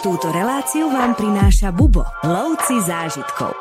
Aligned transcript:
Túto 0.00 0.32
reláciu 0.32 0.88
vám 0.88 1.12
prináša 1.12 1.68
Bubo, 1.68 2.00
lovci 2.24 2.80
zážitkov. 2.80 3.52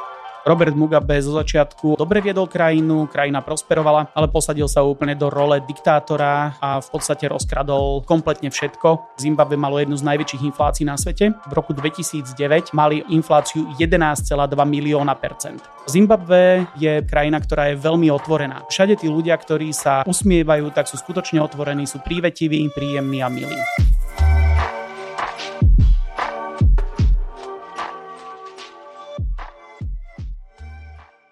Robert 0.48 0.72
Mugabe 0.72 1.20
zo 1.20 1.36
začiatku 1.36 2.00
dobre 2.00 2.24
viedol 2.24 2.48
krajinu, 2.48 3.12
krajina 3.12 3.44
prosperovala, 3.44 4.08
ale 4.16 4.32
posadil 4.32 4.64
sa 4.72 4.80
úplne 4.88 5.20
do 5.20 5.28
role 5.28 5.60
diktátora 5.60 6.56
a 6.64 6.80
v 6.80 6.88
podstate 6.96 7.28
rozkradol 7.28 8.08
kompletne 8.08 8.48
všetko. 8.48 9.20
Zimbabwe 9.20 9.60
malo 9.60 9.84
jednu 9.84 10.00
z 10.00 10.08
najväčších 10.08 10.48
inflácií 10.48 10.88
na 10.88 10.96
svete. 10.96 11.36
V 11.36 11.52
roku 11.52 11.76
2009 11.76 12.72
mali 12.72 13.04
infláciu 13.12 13.68
11,2 13.76 14.32
milióna 14.64 15.20
percent. 15.20 15.60
Zimbabwe 15.92 16.72
je 16.80 17.04
krajina, 17.04 17.44
ktorá 17.44 17.76
je 17.76 17.84
veľmi 17.84 18.08
otvorená. 18.16 18.64
Všade 18.72 18.96
tí 18.96 19.12
ľudia, 19.12 19.36
ktorí 19.36 19.76
sa 19.76 20.08
usmievajú, 20.08 20.72
tak 20.72 20.88
sú 20.88 20.96
skutočne 20.96 21.44
otvorení, 21.44 21.84
sú 21.84 22.00
prívetiví, 22.00 22.64
príjemní 22.72 23.20
a 23.20 23.28
milí. 23.28 23.60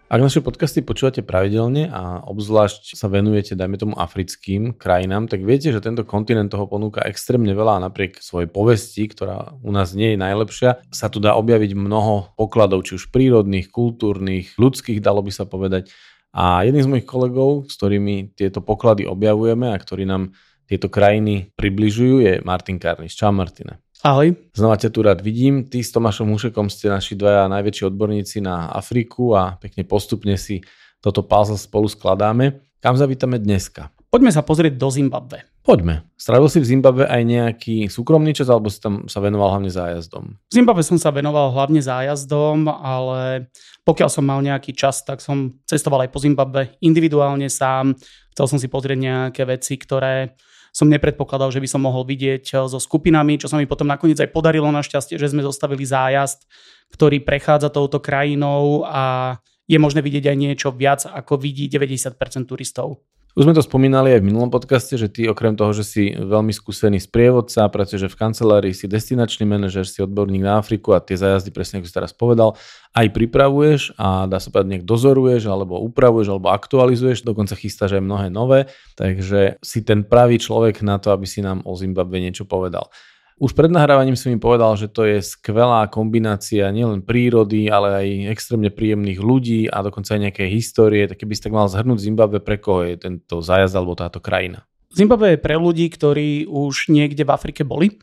Ak 0.07 0.23
naše 0.23 0.39
podcasty 0.39 0.79
počúvate 0.87 1.19
pravidelne 1.19 1.91
a 1.91 2.23
obzvlášť 2.23 2.95
sa 2.95 3.11
venujete, 3.11 3.59
dajme 3.59 3.75
tomu, 3.75 3.93
africkým 3.99 4.71
krajinám, 4.71 5.27
tak 5.27 5.43
viete, 5.43 5.75
že 5.75 5.83
tento 5.83 6.07
kontinent 6.07 6.47
toho 6.47 6.63
ponúka 6.63 7.03
extrémne 7.03 7.51
veľa 7.51 7.75
a 7.75 7.83
napriek 7.91 8.23
svojej 8.23 8.47
povesti, 8.47 9.03
ktorá 9.11 9.59
u 9.59 9.67
nás 9.75 9.91
nie 9.91 10.15
je 10.15 10.23
najlepšia, 10.23 10.79
sa 10.95 11.11
tu 11.11 11.19
dá 11.19 11.35
objaviť 11.35 11.75
mnoho 11.75 12.31
pokladov, 12.39 12.87
či 12.87 12.95
už 12.95 13.11
prírodných, 13.11 13.67
kultúrnych, 13.67 14.55
ľudských, 14.55 15.03
dalo 15.03 15.19
by 15.19 15.31
sa 15.35 15.43
povedať. 15.43 15.91
A 16.31 16.63
jedným 16.63 16.87
z 16.87 16.91
mojich 16.95 17.07
kolegov, 17.07 17.67
s 17.67 17.75
ktorými 17.75 18.31
tieto 18.31 18.63
poklady 18.63 19.03
objavujeme 19.03 19.75
a 19.75 19.75
ktorí 19.75 20.07
nám 20.07 20.31
tieto 20.71 20.87
krajiny 20.87 21.51
približujú, 21.59 22.23
je 22.23 22.33
Martin 22.47 22.79
Karniš. 22.79 23.11
Čau 23.11 23.35
Martine. 23.35 23.83
Ahoj. 24.05 24.37
Znova 24.53 24.77
ťa 24.77 24.89
tu 24.93 24.99
rád 25.01 25.19
vidím. 25.25 25.65
Ty 25.65 25.81
s 25.81 25.89
Tomášom 25.89 26.29
Hušekom 26.29 26.69
ste 26.69 26.93
naši 26.93 27.17
dvaja 27.17 27.49
najväčší 27.49 27.89
odborníci 27.89 28.45
na 28.45 28.69
Afriku 28.69 29.33
a 29.33 29.57
pekne 29.57 29.81
postupne 29.89 30.37
si 30.37 30.61
toto 31.01 31.25
puzzle 31.25 31.57
spolu 31.57 31.89
skladáme. 31.89 32.61
Kam 32.77 32.93
zavítame 32.93 33.41
dneska? 33.41 33.89
Poďme 34.07 34.31
sa 34.31 34.45
pozrieť 34.45 34.79
do 34.79 34.87
Zimbabve. 34.87 35.43
Poďme. 35.67 36.07
Strávil 36.15 36.47
si 36.47 36.63
v 36.63 36.69
Zimbabve 36.77 37.03
aj 37.11 37.21
nejaký 37.27 37.91
súkromný 37.91 38.31
čas, 38.31 38.47
alebo 38.47 38.71
si 38.71 38.79
tam 38.79 39.03
sa 39.11 39.19
venoval 39.19 39.51
hlavne 39.51 39.67
zájazdom? 39.67 40.39
V 40.47 40.53
Zimbabve 40.55 40.79
som 40.79 40.95
sa 40.95 41.11
venoval 41.11 41.51
hlavne 41.51 41.83
zájazdom, 41.83 42.71
ale 42.71 43.51
pokiaľ 43.83 44.07
som 44.07 44.23
mal 44.23 44.39
nejaký 44.39 44.71
čas, 44.71 45.03
tak 45.03 45.19
som 45.19 45.59
cestoval 45.67 46.07
aj 46.07 46.15
po 46.15 46.23
Zimbabve 46.23 46.79
individuálne 46.79 47.51
sám. 47.51 47.99
Chcel 48.31 48.45
som 48.47 48.59
si 48.63 48.71
pozrieť 48.71 48.95
nejaké 48.95 49.43
veci, 49.43 49.75
ktoré 49.75 50.39
som 50.77 50.93
nepredpokladal, 50.93 51.49
že 51.49 51.57
by 51.57 51.65
som 51.65 51.81
mohol 51.81 52.05
vidieť 52.05 52.45
eh, 52.53 52.57
so 52.69 52.77
skupinami, 52.77 53.41
čo 53.41 53.49
sa 53.49 53.57
mi 53.57 53.65
potom 53.65 53.89
nakoniec 53.89 54.21
aj 54.21 54.29
podarilo 54.29 54.69
našťastie, 54.69 55.17
že 55.17 55.33
sme 55.33 55.41
zostavili 55.41 55.81
zájazd, 55.81 56.45
ktorý 56.93 57.25
prechádza 57.25 57.73
touto 57.73 57.97
krajinou 57.97 58.85
a 58.85 59.35
je 59.65 59.81
možné 59.81 60.05
vidieť 60.05 60.29
aj 60.31 60.37
niečo 60.37 60.69
viac, 60.71 61.03
ako 61.03 61.41
vidí 61.41 61.65
90% 61.67 62.13
turistov. 62.45 63.01
Už 63.37 63.45
sme 63.45 63.53
to 63.53 63.61
spomínali 63.61 64.17
aj 64.17 64.25
v 64.25 64.33
minulom 64.33 64.49
podcaste, 64.49 64.97
že 64.97 65.13
ty 65.13 65.29
okrem 65.29 65.53
toho, 65.53 65.69
že 65.69 65.85
si 65.85 66.09
veľmi 66.09 66.49
skúsený 66.49 66.97
sprievodca, 66.97 67.69
pracuješ 67.69 68.09
v 68.09 68.17
kancelárii, 68.17 68.73
si 68.73 68.89
destinačný 68.89 69.45
manažer, 69.45 69.85
si 69.85 70.01
odborník 70.01 70.41
na 70.41 70.57
Afriku 70.57 70.97
a 70.97 71.05
tie 71.05 71.21
zájazdy, 71.21 71.53
presne 71.53 71.77
ako 71.77 71.85
si 71.85 71.93
teraz 71.93 72.17
povedal, 72.17 72.57
aj 72.97 73.13
pripravuješ 73.13 73.93
a 73.93 74.25
dá 74.25 74.41
sa 74.41 74.49
povedať, 74.49 74.81
nejak 74.81 74.89
dozoruješ, 74.89 75.53
alebo 75.53 75.77
upravuješ, 75.85 76.33
alebo 76.33 76.49
aktualizuješ, 76.49 77.21
dokonca 77.21 77.53
chystáš 77.53 78.01
aj 78.01 78.09
mnohé 78.09 78.33
nové, 78.33 78.73
takže 78.97 79.61
si 79.61 79.85
ten 79.85 80.01
pravý 80.01 80.41
človek 80.41 80.81
na 80.81 80.97
to, 80.97 81.13
aby 81.13 81.29
si 81.29 81.45
nám 81.45 81.61
o 81.61 81.77
Zimbabwe 81.77 82.17
niečo 82.17 82.49
povedal. 82.49 82.89
Už 83.37 83.53
pred 83.53 83.69
nahrávaním 83.69 84.17
si 84.17 84.33
mi 84.33 84.41
povedal, 84.41 84.73
že 84.73 84.89
to 84.89 85.05
je 85.05 85.21
skvelá 85.21 85.85
kombinácia 85.93 86.65
nielen 86.73 87.05
prírody, 87.05 87.69
ale 87.69 87.87
aj 87.93 88.07
extrémne 88.33 88.73
príjemných 88.73 89.21
ľudí 89.21 89.69
a 89.69 89.85
dokonca 89.85 90.17
aj 90.17 90.21
nejaké 90.25 90.49
histórie. 90.49 91.05
Tak 91.05 91.21
keby 91.21 91.37
si 91.37 91.45
tak 91.45 91.53
mal 91.53 91.69
zhrnúť 91.69 92.01
Zimbabwe, 92.01 92.41
pre 92.41 92.57
koho 92.57 92.81
je 92.89 92.97
tento 92.97 93.45
zájazd 93.45 93.77
alebo 93.77 93.93
táto 93.93 94.17
krajina? 94.17 94.65
Zimbabwe 94.89 95.37
je 95.37 95.43
pre 95.43 95.53
ľudí, 95.53 95.85
ktorí 95.85 96.49
už 96.49 96.89
niekde 96.89 97.21
v 97.21 97.29
Afrike 97.29 97.61
boli. 97.61 98.01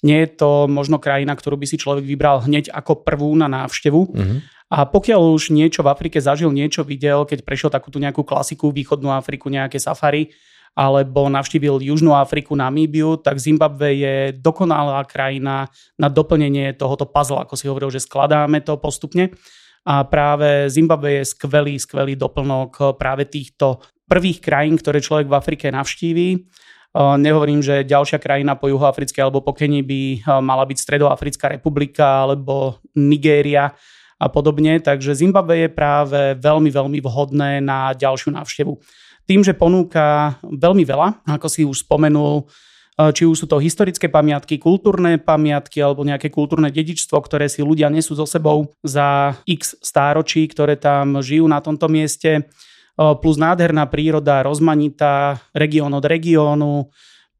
Nie 0.00 0.24
je 0.24 0.40
to 0.40 0.72
možno 0.72 0.96
krajina, 0.96 1.36
ktorú 1.36 1.60
by 1.60 1.66
si 1.68 1.76
človek 1.76 2.08
vybral 2.08 2.40
hneď 2.40 2.72
ako 2.72 3.04
prvú 3.04 3.28
na 3.36 3.52
návštevu. 3.52 4.00
Uh-huh. 4.08 4.40
A 4.72 4.88
pokiaľ 4.88 5.36
už 5.36 5.52
niečo 5.52 5.84
v 5.84 5.92
Afrike 5.92 6.16
zažil, 6.16 6.48
niečo 6.48 6.80
videl, 6.80 7.28
keď 7.28 7.44
prešiel 7.44 7.68
takúto 7.68 8.00
nejakú 8.00 8.24
klasiku, 8.24 8.72
východnú 8.72 9.12
Afriku, 9.12 9.52
nejaké 9.52 9.76
safari, 9.76 10.32
alebo 10.72 11.28
navštívil 11.28 11.84
Južnú 11.84 12.16
Afriku, 12.16 12.56
Namíbiu, 12.56 13.20
tak 13.20 13.36
Zimbabwe 13.36 13.92
je 13.92 14.14
dokonalá 14.32 15.04
krajina 15.04 15.68
na 16.00 16.08
doplnenie 16.08 16.72
tohoto 16.72 17.04
puzzle, 17.04 17.44
ako 17.44 17.54
si 17.60 17.68
hovoril, 17.68 17.92
že 17.92 18.00
skladáme 18.00 18.64
to 18.64 18.80
postupne. 18.80 19.36
A 19.82 20.06
práve 20.06 20.70
Zimbabwe 20.72 21.20
je 21.20 21.28
skvelý, 21.28 21.76
skvelý 21.76 22.16
doplnok 22.16 22.96
práve 22.96 23.28
týchto 23.28 23.84
prvých 24.08 24.40
krajín, 24.40 24.80
ktoré 24.80 25.02
človek 25.02 25.28
v 25.28 25.36
Afrike 25.36 25.66
navštíví. 25.68 26.48
Nehovorím, 26.96 27.64
že 27.64 27.88
ďalšia 27.88 28.20
krajina 28.20 28.52
po 28.54 28.68
juhoafrickej 28.68 29.24
alebo 29.24 29.40
po 29.40 29.56
Kenii 29.56 29.80
by 29.80 30.00
mala 30.44 30.68
byť 30.68 30.76
Stredoafrická 30.76 31.48
republika 31.48 32.28
alebo 32.28 32.84
Nigéria 32.94 33.72
a 34.20 34.26
podobne. 34.28 34.76
Takže 34.78 35.16
Zimbabwe 35.16 35.66
je 35.66 35.68
práve 35.72 36.36
veľmi, 36.36 36.68
veľmi 36.68 36.98
vhodné 37.00 37.64
na 37.64 37.96
ďalšiu 37.96 38.36
návštevu 38.36 38.76
tým, 39.26 39.40
že 39.46 39.56
ponúka 39.56 40.36
veľmi 40.42 40.82
veľa, 40.82 41.26
ako 41.26 41.46
si 41.46 41.62
už 41.62 41.86
spomenul, 41.86 42.44
e, 42.98 43.14
či 43.14 43.26
už 43.26 43.44
sú 43.44 43.46
to 43.46 43.62
historické 43.62 44.10
pamiatky, 44.10 44.58
kultúrne 44.58 45.18
pamiatky 45.18 45.78
alebo 45.78 46.02
nejaké 46.02 46.28
kultúrne 46.28 46.68
dedičstvo, 46.68 47.16
ktoré 47.22 47.46
si 47.46 47.62
ľudia 47.62 47.88
nesú 47.88 48.18
so 48.18 48.26
sebou 48.26 48.74
za 48.82 49.38
x 49.46 49.78
stáročí, 49.80 50.46
ktoré 50.50 50.74
tam 50.74 51.22
žijú 51.22 51.46
na 51.46 51.62
tomto 51.62 51.86
mieste, 51.86 52.30
e, 52.38 52.42
plus 53.22 53.38
nádherná 53.38 53.86
príroda, 53.86 54.42
rozmanitá, 54.42 55.38
región 55.54 55.94
od 55.94 56.04
regiónu, 56.04 56.90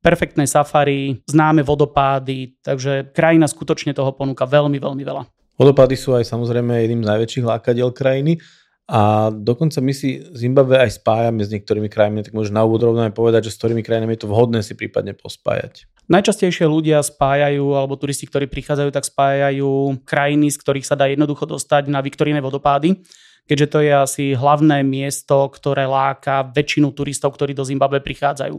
perfektné 0.02 0.50
safari, 0.50 1.22
známe 1.30 1.62
vodopády, 1.62 2.58
takže 2.58 3.14
krajina 3.14 3.46
skutočne 3.46 3.94
toho 3.94 4.10
ponúka 4.10 4.42
veľmi, 4.42 4.82
veľmi 4.82 5.02
veľa. 5.06 5.22
Vodopády 5.54 5.94
sú 5.94 6.18
aj 6.18 6.26
samozrejme 6.26 6.74
jedným 6.74 7.06
z 7.06 7.10
najväčších 7.14 7.46
lákadiel 7.46 7.94
krajiny. 7.94 8.42
A 8.90 9.30
dokonca 9.30 9.78
my 9.78 9.94
si 9.94 10.18
Zimbabwe 10.34 10.74
aj 10.82 10.98
spájame 10.98 11.46
s 11.46 11.52
niektorými 11.54 11.86
krajinami, 11.86 12.26
tak 12.26 12.34
môžeš 12.34 12.50
na 12.50 12.66
úvod 12.66 12.82
rovno 12.82 13.06
aj 13.06 13.14
povedať, 13.14 13.48
že 13.48 13.54
s 13.54 13.58
ktorými 13.62 13.86
krajinami 13.86 14.18
je 14.18 14.26
to 14.26 14.30
vhodné 14.30 14.60
si 14.66 14.74
prípadne 14.74 15.14
pospájať. 15.14 15.86
Najčastejšie 16.10 16.66
ľudia 16.66 16.98
spájajú, 16.98 17.78
alebo 17.78 17.94
turisti, 17.94 18.26
ktorí 18.26 18.50
prichádzajú, 18.50 18.90
tak 18.90 19.06
spájajú 19.06 20.02
krajiny, 20.02 20.50
z 20.50 20.58
ktorých 20.58 20.88
sa 20.88 20.98
dá 20.98 21.06
jednoducho 21.06 21.46
dostať 21.46 21.86
na 21.86 22.02
Viktoríne 22.02 22.42
vodopády, 22.42 23.06
keďže 23.46 23.66
to 23.70 23.78
je 23.86 23.92
asi 23.94 24.24
hlavné 24.34 24.82
miesto, 24.82 25.46
ktoré 25.46 25.86
láka 25.86 26.42
väčšinu 26.50 26.90
turistov, 26.90 27.38
ktorí 27.38 27.54
do 27.54 27.62
Zimbabwe 27.62 28.02
prichádzajú. 28.02 28.58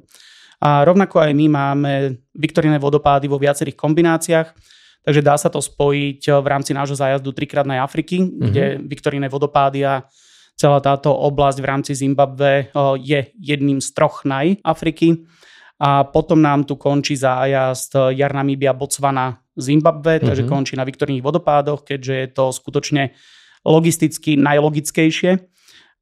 A 0.63 0.87
rovnako 0.87 1.19
aj 1.19 1.31
my 1.35 1.45
máme 1.51 1.91
Viktoríne 2.31 2.79
vodopády 2.79 3.27
vo 3.27 3.35
viacerých 3.35 3.75
kombináciách, 3.75 4.55
Takže 5.03 5.19
dá 5.19 5.35
sa 5.35 5.51
to 5.51 5.59
spojiť 5.59 6.31
eh, 6.31 6.33
v 6.39 6.47
rámci 6.47 6.71
nášho 6.71 6.95
zájazdu 6.95 7.35
trikrátnej 7.35 7.79
Afriky, 7.79 8.23
mm-hmm. 8.23 8.39
kde 8.39 8.63
Viktoríne 8.87 9.27
vodopády 9.27 9.83
a 9.83 10.07
celá 10.55 10.79
táto 10.79 11.11
oblasť 11.11 11.59
v 11.59 11.69
rámci 11.69 11.91
Zimbabve 11.93 12.51
eh, 12.51 12.67
je 13.03 13.19
jedným 13.35 13.83
z 13.83 13.89
troch 13.91 14.23
naj 14.23 14.63
Afriky. 14.63 15.27
A 15.83 16.07
potom 16.07 16.39
nám 16.39 16.63
tu 16.63 16.79
končí 16.79 17.19
zájazd 17.19 17.91
eh, 17.99 18.23
Jar 18.23 18.31
Namíbia, 18.31 18.71
Botswana, 18.71 19.35
Zimbabve, 19.53 20.17
mm-hmm. 20.17 20.27
takže 20.31 20.43
končí 20.47 20.73
na 20.79 20.87
Viktorných 20.87 21.21
vodopádoch, 21.21 21.83
keďže 21.83 22.15
je 22.15 22.27
to 22.31 22.45
skutočne 22.49 23.13
logisticky 23.67 24.39
najlogickejšie. 24.39 25.51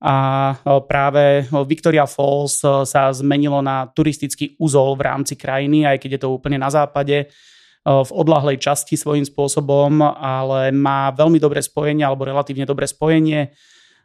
A 0.01 0.57
práve 0.89 1.45
Victoria 1.69 2.09
Falls 2.09 2.57
sa 2.89 3.13
zmenilo 3.13 3.62
na 3.62 3.85
turistický 3.85 4.57
úzol 4.57 4.97
v 4.97 5.06
rámci 5.06 5.38
krajiny, 5.38 5.85
aj 5.85 6.01
keď 6.01 6.09
je 6.18 6.22
to 6.25 6.33
úplne 6.33 6.57
na 6.57 6.73
západe 6.73 7.29
v 7.81 8.12
odlahlej 8.14 8.62
časti 8.62 8.94
svojím 8.94 9.25
spôsobom, 9.25 10.06
ale 10.06 10.69
má 10.69 11.10
veľmi 11.10 11.42
dobré 11.42 11.66
spojenie 11.66 12.06
alebo 12.06 12.30
relatívne 12.30 12.69
dobré 12.69 12.86
spojenie. 12.86 13.57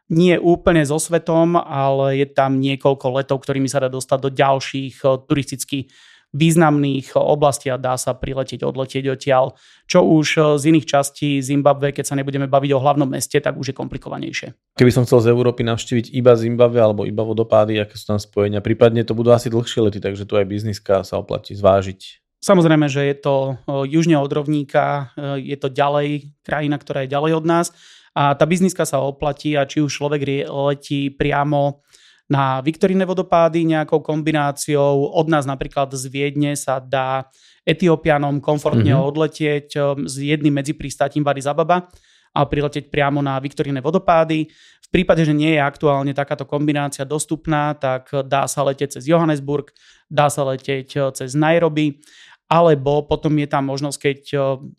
Nie 0.06 0.38
úplne 0.38 0.87
so 0.87 0.96
svetom, 0.96 1.61
ale 1.61 2.23
je 2.23 2.26
tam 2.31 2.62
niekoľko 2.62 3.20
letov, 3.20 3.43
ktorými 3.44 3.69
sa 3.69 3.82
dá 3.82 3.93
dostať 3.93 4.19
do 4.23 4.31
ďalších 4.32 5.02
turisticky 5.26 5.90
významných 6.37 7.17
oblastí 7.17 7.73
a 7.73 7.81
dá 7.81 7.96
sa 7.96 8.12
priletieť, 8.12 8.61
odletieť 8.61 9.08
odtiaľ. 9.08 9.56
Čo 9.88 10.05
už 10.05 10.61
z 10.61 10.62
iných 10.69 10.84
častí 10.84 11.40
Zimbabwe, 11.40 11.96
keď 11.96 12.12
sa 12.12 12.19
nebudeme 12.19 12.44
baviť 12.44 12.70
o 12.76 12.82
hlavnom 12.82 13.08
meste, 13.08 13.40
tak 13.40 13.56
už 13.56 13.72
je 13.72 13.79
komplikovanejšie. 13.79 14.52
Keby 14.76 14.93
som 14.93 15.08
chcel 15.08 15.25
z 15.25 15.31
Európy 15.32 15.64
navštíviť 15.64 16.12
iba 16.12 16.37
Zimbabwe 16.37 16.82
alebo 16.82 17.08
iba 17.08 17.25
vodopády, 17.25 17.81
aké 17.81 17.96
sú 17.96 18.12
tam 18.12 18.20
spojenia, 18.20 18.61
prípadne 18.61 19.00
to 19.06 19.17
budú 19.17 19.32
asi 19.32 19.49
dlhšie 19.49 19.81
lety, 19.81 19.99
takže 20.02 20.29
tu 20.29 20.37
aj 20.37 20.44
bizniska 20.44 21.08
sa 21.08 21.17
oplatí 21.17 21.56
zvážiť. 21.56 22.25
Samozrejme, 22.46 22.87
že 22.87 23.10
je 23.10 23.16
to 23.19 23.58
južne 23.90 24.14
od 24.22 24.31
rovníka, 24.31 25.10
je 25.34 25.58
to 25.58 25.66
ďalej, 25.66 26.31
krajina, 26.46 26.78
ktorá 26.78 27.02
je 27.02 27.10
ďalej 27.10 27.43
od 27.43 27.44
nás 27.44 27.66
a 28.14 28.38
tá 28.38 28.46
bizniska 28.46 28.87
sa 28.87 29.02
oplatí 29.02 29.58
a 29.58 29.66
či 29.66 29.82
už 29.82 29.90
človek 29.90 30.46
letí 30.46 31.10
priamo 31.10 31.82
na 32.31 32.62
Viktorine 32.62 33.02
vodopády 33.02 33.66
nejakou 33.66 33.98
kombináciou, 33.98 35.10
od 35.10 35.26
nás 35.26 35.43
napríklad 35.43 35.90
z 35.90 36.06
Viedne 36.06 36.54
sa 36.54 36.78
dá 36.78 37.26
Etiópianom 37.66 38.38
komfortne 38.38 38.94
mm-hmm. 38.94 39.10
odletieť 39.10 39.69
s 40.06 40.14
jedným 40.14 40.54
medzipristátim 40.54 41.26
Addis 41.26 41.50
Ababa 41.50 41.90
a 42.31 42.40
priletieť 42.46 42.94
priamo 42.94 43.19
na 43.26 43.43
Viktoríne 43.43 43.82
vodopády. 43.82 44.46
V 44.87 44.88
prípade, 44.94 45.26
že 45.26 45.34
nie 45.34 45.58
je 45.58 45.60
aktuálne 45.62 46.14
takáto 46.14 46.46
kombinácia 46.46 47.02
dostupná, 47.02 47.75
tak 47.75 48.06
dá 48.31 48.46
sa 48.46 48.62
letieť 48.62 48.98
cez 48.98 49.10
Johannesburg, 49.10 49.75
dá 50.06 50.31
sa 50.31 50.46
letieť 50.46 51.10
cez 51.10 51.34
Nairobi, 51.34 51.98
alebo 52.46 53.02
potom 53.02 53.34
je 53.43 53.48
tam 53.50 53.66
možnosť, 53.66 53.98
keď 53.98 54.20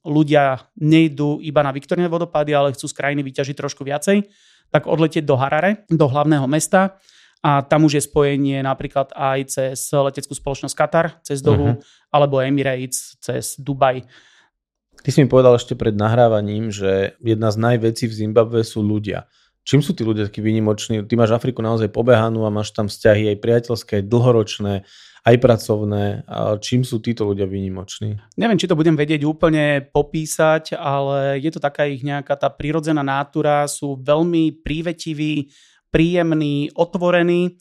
ľudia 0.08 0.72
nejdú 0.80 1.44
iba 1.44 1.60
na 1.64 1.76
Viktoríne 1.76 2.08
vodopády, 2.08 2.56
ale 2.56 2.72
chcú 2.72 2.88
z 2.88 2.96
krajiny 2.96 3.22
vyťažiť 3.28 3.56
trošku 3.60 3.84
viacej, 3.84 4.24
tak 4.72 4.88
odletieť 4.88 5.24
do 5.28 5.36
Harare, 5.36 5.84
do 5.92 6.08
hlavného 6.08 6.48
mesta 6.48 6.96
a 7.44 7.62
tam 7.62 7.86
už 7.86 8.00
je 8.00 8.04
spojenie 8.04 8.60
napríklad 8.66 9.14
aj 9.14 9.40
cez 9.48 9.78
leteckú 9.94 10.34
spoločnosť 10.34 10.76
Qatar, 10.76 11.06
cez 11.22 11.44
Dohu, 11.44 11.78
uh-huh. 11.78 11.84
alebo 12.12 12.42
Emirates, 12.42 13.16
cez 13.22 13.60
Dubaj. 13.62 14.04
Ty 14.98 15.10
si 15.14 15.22
mi 15.22 15.30
povedal 15.30 15.56
ešte 15.56 15.78
pred 15.78 15.94
nahrávaním, 15.94 16.74
že 16.74 17.16
jedna 17.22 17.54
z 17.54 17.58
najvecí 17.62 18.10
v 18.10 18.18
Zimbabve 18.26 18.66
sú 18.66 18.82
ľudia. 18.82 19.30
Čím 19.68 19.84
sú 19.84 19.92
tí 19.92 20.08
ľudia 20.08 20.32
takí 20.32 20.40
výnimoční? 20.40 21.04
Ty 21.04 21.14
máš 21.20 21.36
Afriku 21.36 21.60
naozaj 21.60 21.92
pobehanú 21.92 22.48
a 22.48 22.54
máš 22.56 22.72
tam 22.72 22.88
vzťahy 22.88 23.36
aj 23.36 23.38
priateľské, 23.44 23.92
aj 24.00 24.08
dlhoročné, 24.08 24.88
aj 25.28 25.36
pracovné. 25.44 26.24
A 26.24 26.56
čím 26.64 26.88
sú 26.88 27.04
títo 27.04 27.28
ľudia 27.28 27.44
výnimoční? 27.44 28.16
Neviem, 28.40 28.56
či 28.56 28.72
to 28.72 28.80
budem 28.80 28.96
vedieť 28.96 29.28
úplne 29.28 29.84
popísať, 29.92 30.80
ale 30.80 31.44
je 31.44 31.52
to 31.52 31.60
taká 31.60 31.84
ich 31.84 32.00
nejaká 32.00 32.40
tá 32.40 32.48
prírodzená 32.48 33.04
nátura. 33.04 33.68
Sú 33.68 34.00
veľmi 34.00 34.64
prívetiví, 34.64 35.52
príjemný, 35.92 36.72
otvorený. 36.72 37.60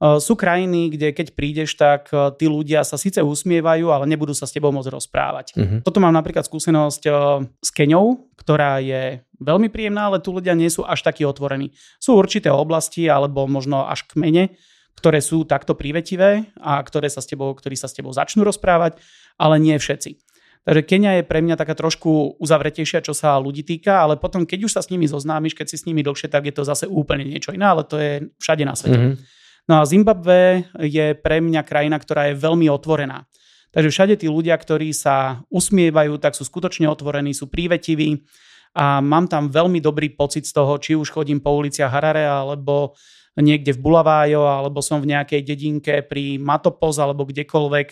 E, 0.00 0.16
sú 0.16 0.32
krajiny, 0.32 0.88
kde 0.96 1.12
keď 1.12 1.36
prídeš, 1.36 1.76
tak 1.76 2.08
e, 2.08 2.32
tí 2.40 2.48
ľudia 2.48 2.80
sa 2.82 2.96
síce 2.96 3.20
usmievajú, 3.20 3.92
ale 3.92 4.08
nebudú 4.08 4.32
sa 4.32 4.48
s 4.48 4.56
tebou 4.56 4.72
môcť 4.72 4.88
rozprávať. 4.88 5.46
Uh-huh. 5.54 5.78
Toto 5.84 6.00
mám 6.00 6.16
napríklad 6.16 6.48
skúsenosť 6.48 7.02
e, 7.04 7.12
s 7.60 7.70
Keňou, 7.70 8.32
ktorá 8.40 8.80
je 8.80 9.20
veľmi 9.44 9.68
príjemná, 9.68 10.08
ale 10.08 10.24
tu 10.24 10.32
ľudia 10.32 10.56
nie 10.56 10.72
sú 10.72 10.88
až 10.88 11.04
takí 11.04 11.28
otvorení. 11.28 11.76
Sú 12.00 12.16
určité 12.16 12.48
oblasti, 12.48 13.04
alebo 13.12 13.44
možno 13.44 13.84
až 13.84 14.08
kmene, 14.08 14.56
ktoré 14.96 15.20
sú 15.20 15.44
takto 15.44 15.76
prívetivé 15.76 16.48
a 16.60 16.80
ktoré 16.80 17.08
sa 17.12 17.20
s 17.20 17.28
tebou, 17.28 17.52
ktorí 17.52 17.76
sa 17.76 17.88
s 17.88 17.96
tebou 17.96 18.12
začnú 18.12 18.44
rozprávať, 18.44 19.00
ale 19.36 19.60
nie 19.60 19.76
všetci. 19.76 20.16
Takže 20.60 20.84
Kenia 20.84 21.16
je 21.16 21.24
pre 21.24 21.40
mňa 21.40 21.56
taká 21.56 21.72
trošku 21.72 22.36
uzavretejšia, 22.36 23.00
čo 23.00 23.16
sa 23.16 23.40
ľudí 23.40 23.64
týka, 23.64 24.04
ale 24.04 24.20
potom, 24.20 24.44
keď 24.44 24.68
už 24.68 24.76
sa 24.76 24.84
s 24.84 24.92
nimi 24.92 25.08
zoznámiš, 25.08 25.56
keď 25.56 25.72
si 25.72 25.80
s 25.80 25.88
nimi 25.88 26.04
dlhšie, 26.04 26.28
tak 26.28 26.44
je 26.44 26.52
to 26.52 26.68
zase 26.68 26.84
úplne 26.84 27.24
niečo 27.24 27.56
iné, 27.56 27.64
ale 27.64 27.80
to 27.88 27.96
je 27.96 28.28
všade 28.36 28.68
na 28.68 28.76
svete. 28.76 29.00
Mm-hmm. 29.00 29.39
No 29.68 29.80
a 29.80 29.88
Zimbabwe 29.88 30.68
je 30.80 31.12
pre 31.18 31.42
mňa 31.42 31.62
krajina, 31.66 32.00
ktorá 32.00 32.30
je 32.30 32.40
veľmi 32.40 32.70
otvorená. 32.72 33.28
Takže 33.70 33.90
všade 33.92 34.14
tí 34.18 34.26
ľudia, 34.26 34.58
ktorí 34.58 34.90
sa 34.90 35.46
usmievajú, 35.46 36.18
tak 36.18 36.34
sú 36.34 36.42
skutočne 36.42 36.90
otvorení, 36.90 37.30
sú 37.30 37.46
prívetiví 37.46 38.26
a 38.74 38.98
mám 38.98 39.30
tam 39.30 39.46
veľmi 39.46 39.78
dobrý 39.78 40.10
pocit 40.14 40.46
z 40.46 40.54
toho, 40.54 40.74
či 40.78 40.98
už 40.98 41.10
chodím 41.14 41.38
po 41.38 41.54
uliciach 41.54 41.90
Harare 41.90 42.26
alebo 42.26 42.98
niekde 43.38 43.70
v 43.74 43.82
Bulavájo, 43.82 44.42
alebo 44.42 44.82
som 44.82 44.98
v 44.98 45.14
nejakej 45.14 45.42
dedinke 45.46 46.02
pri 46.02 46.42
Matopos 46.42 46.98
alebo 46.98 47.22
kdekoľvek 47.26 47.88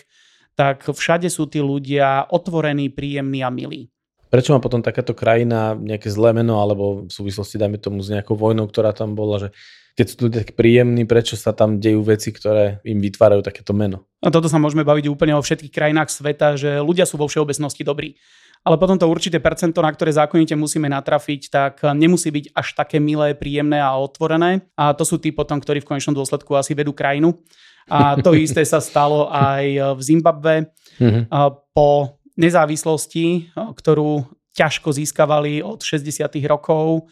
tak 0.59 0.91
všade 0.91 1.31
sú 1.31 1.47
tí 1.47 1.63
ľudia 1.63 2.27
otvorení, 2.27 2.91
príjemní 2.91 3.39
a 3.39 3.47
milí. 3.47 3.87
Prečo 4.29 4.53
má 4.53 4.61
potom 4.61 4.85
takáto 4.85 5.17
krajina 5.17 5.73
nejaké 5.73 6.07
zlé 6.13 6.37
meno, 6.37 6.61
alebo 6.61 7.09
v 7.09 7.11
súvislosti, 7.11 7.57
dajme 7.57 7.81
tomu, 7.81 8.05
s 8.05 8.13
nejakou 8.13 8.37
vojnou, 8.37 8.69
ktorá 8.69 8.93
tam 8.93 9.17
bola, 9.17 9.41
že 9.41 9.49
keď 9.97 10.05
sú 10.05 10.15
ľudia 10.29 10.39
tak 10.47 10.55
príjemní, 10.55 11.03
prečo 11.03 11.35
sa 11.35 11.51
tam 11.51 11.81
dejú 11.81 11.99
veci, 12.05 12.31
ktoré 12.31 12.79
im 12.87 13.03
vytvárajú 13.03 13.43
takéto 13.43 13.75
meno? 13.75 14.07
A 14.23 14.31
toto 14.31 14.47
sa 14.47 14.61
môžeme 14.61 14.87
baviť 14.87 15.11
úplne 15.11 15.35
o 15.35 15.43
všetkých 15.43 15.73
krajinách 15.73 16.13
sveta, 16.13 16.55
že 16.55 16.79
ľudia 16.79 17.03
sú 17.03 17.19
vo 17.19 17.27
všeobecnosti 17.27 17.83
dobrí. 17.83 18.15
Ale 18.63 18.75
potom 18.75 18.99
to 18.99 19.07
určité 19.07 19.39
percento, 19.39 19.79
na 19.79 19.87
ktoré 19.87 20.11
zákonite 20.11 20.51
musíme 20.55 20.91
natrafiť, 20.91 21.41
tak 21.47 21.73
nemusí 21.95 22.27
byť 22.27 22.45
až 22.51 22.67
také 22.75 22.99
milé, 22.99 23.31
príjemné 23.31 23.79
a 23.79 23.95
otvorené. 23.95 24.67
A 24.75 24.91
to 24.91 25.07
sú 25.07 25.15
tí 25.15 25.31
potom, 25.31 25.59
ktorí 25.63 25.79
v 25.79 25.95
konečnom 25.95 26.11
dôsledku 26.11 26.59
asi 26.59 26.75
vedú 26.75 26.91
krajinu. 26.91 27.39
A 27.87 28.19
to 28.19 28.35
isté 28.35 28.61
sa 28.67 28.83
stalo 28.83 29.31
aj 29.31 29.95
v 29.95 30.01
Zimbabve. 30.03 30.55
Mm-hmm. 30.99 31.23
Po 31.71 32.18
nezávislosti, 32.39 33.51
ktorú 33.53 34.23
ťažko 34.55 34.95
získavali 34.95 35.59
od 35.59 35.83
60. 35.83 36.25
rokov 36.47 37.11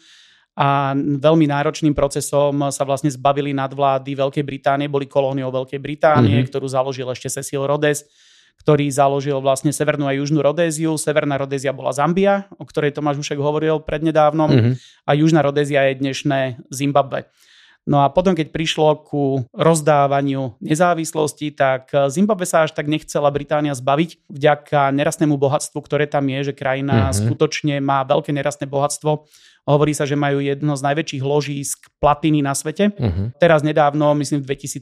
a 0.58 0.90
veľmi 0.98 1.46
náročným 1.46 1.94
procesom 1.94 2.66
sa 2.74 2.82
vlastne 2.82 3.12
zbavili 3.14 3.54
nadvlády 3.54 4.18
Veľkej 4.18 4.42
Británie, 4.42 4.90
boli 4.90 5.06
kolóniou 5.06 5.54
Veľkej 5.54 5.78
Británie, 5.78 6.34
mm-hmm. 6.34 6.50
ktorú 6.50 6.66
založil 6.66 7.06
ešte 7.14 7.30
Cecil 7.30 7.62
Rhodes, 7.62 8.02
ktorý 8.58 8.90
založil 8.90 9.38
vlastne 9.38 9.70
Severnú 9.70 10.10
a 10.10 10.16
Južnú 10.18 10.42
Rodéziu. 10.42 10.98
Severná 10.98 11.38
Rodézia 11.38 11.70
bola 11.70 11.94
Zambia, 11.94 12.50
o 12.58 12.66
ktorej 12.66 12.90
Tomáš 12.90 13.22
Ušek 13.22 13.38
hovoril 13.38 13.78
prednedávnom 13.86 14.50
mm-hmm. 14.50 14.74
a 15.06 15.10
Južná 15.14 15.46
Rodézia 15.46 15.86
je 15.94 16.02
dnešné 16.02 16.66
Zimbabwe. 16.74 17.30
No 17.88 18.04
a 18.04 18.12
potom, 18.12 18.36
keď 18.36 18.52
prišlo 18.52 19.00
ku 19.00 19.48
rozdávaniu 19.56 20.60
nezávislosti, 20.60 21.56
tak 21.56 21.88
Zimbabwe 22.12 22.44
sa 22.44 22.68
až 22.68 22.76
tak 22.76 22.84
nechcela 22.84 23.32
Británia 23.32 23.72
zbaviť 23.72 24.28
vďaka 24.28 24.92
nerastnému 24.92 25.40
bohatstvu, 25.40 25.80
ktoré 25.80 26.04
tam 26.04 26.28
je, 26.28 26.52
že 26.52 26.54
krajina 26.54 27.08
mm-hmm. 27.08 27.16
skutočne 27.24 27.74
má 27.80 28.04
veľké 28.04 28.28
nerastné 28.36 28.68
bohatstvo. 28.68 29.24
Hovorí 29.64 29.96
sa, 29.96 30.04
že 30.04 30.20
majú 30.20 30.40
jedno 30.44 30.76
z 30.76 30.84
najväčších 30.84 31.24
ložísk 31.24 31.78
platiny 32.00 32.40
na 32.40 32.56
svete. 32.56 32.88
Uh-huh. 32.88 33.28
Teraz 33.36 33.60
nedávno, 33.60 34.16
myslím 34.16 34.40
v 34.40 34.56
2017 34.56 34.80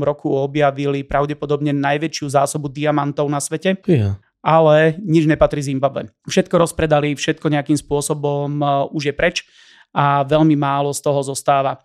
roku 0.00 0.32
objavili 0.32 1.04
pravdepodobne 1.04 1.76
najväčšiu 1.76 2.32
zásobu 2.32 2.72
diamantov 2.72 3.28
na 3.28 3.40
svete. 3.40 3.80
Yeah 3.88 4.20
ale 4.44 5.00
nič 5.00 5.24
nepatrí 5.24 5.64
Zimbabwe. 5.64 6.12
Všetko 6.28 6.60
rozpredali, 6.60 7.16
všetko 7.16 7.48
nejakým 7.48 7.80
spôsobom 7.80 8.60
uh, 8.60 8.84
už 8.92 9.08
je 9.08 9.14
preč 9.16 9.40
a 9.88 10.20
veľmi 10.20 10.52
málo 10.52 10.92
z 10.92 11.00
toho 11.00 11.24
zostáva. 11.24 11.80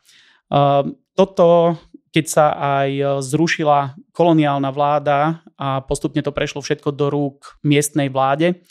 Ehm, 0.49 0.97
toto, 1.13 1.77
keď 2.09 2.25
sa 2.25 2.45
aj 2.81 3.21
zrušila 3.21 3.93
koloniálna 4.13 4.69
vláda 4.73 5.45
a 5.59 5.83
postupne 5.85 6.25
to 6.25 6.33
prešlo 6.33 6.63
všetko 6.63 6.89
do 6.95 7.13
rúk 7.13 7.61
miestnej 7.61 8.09
vláde, 8.09 8.65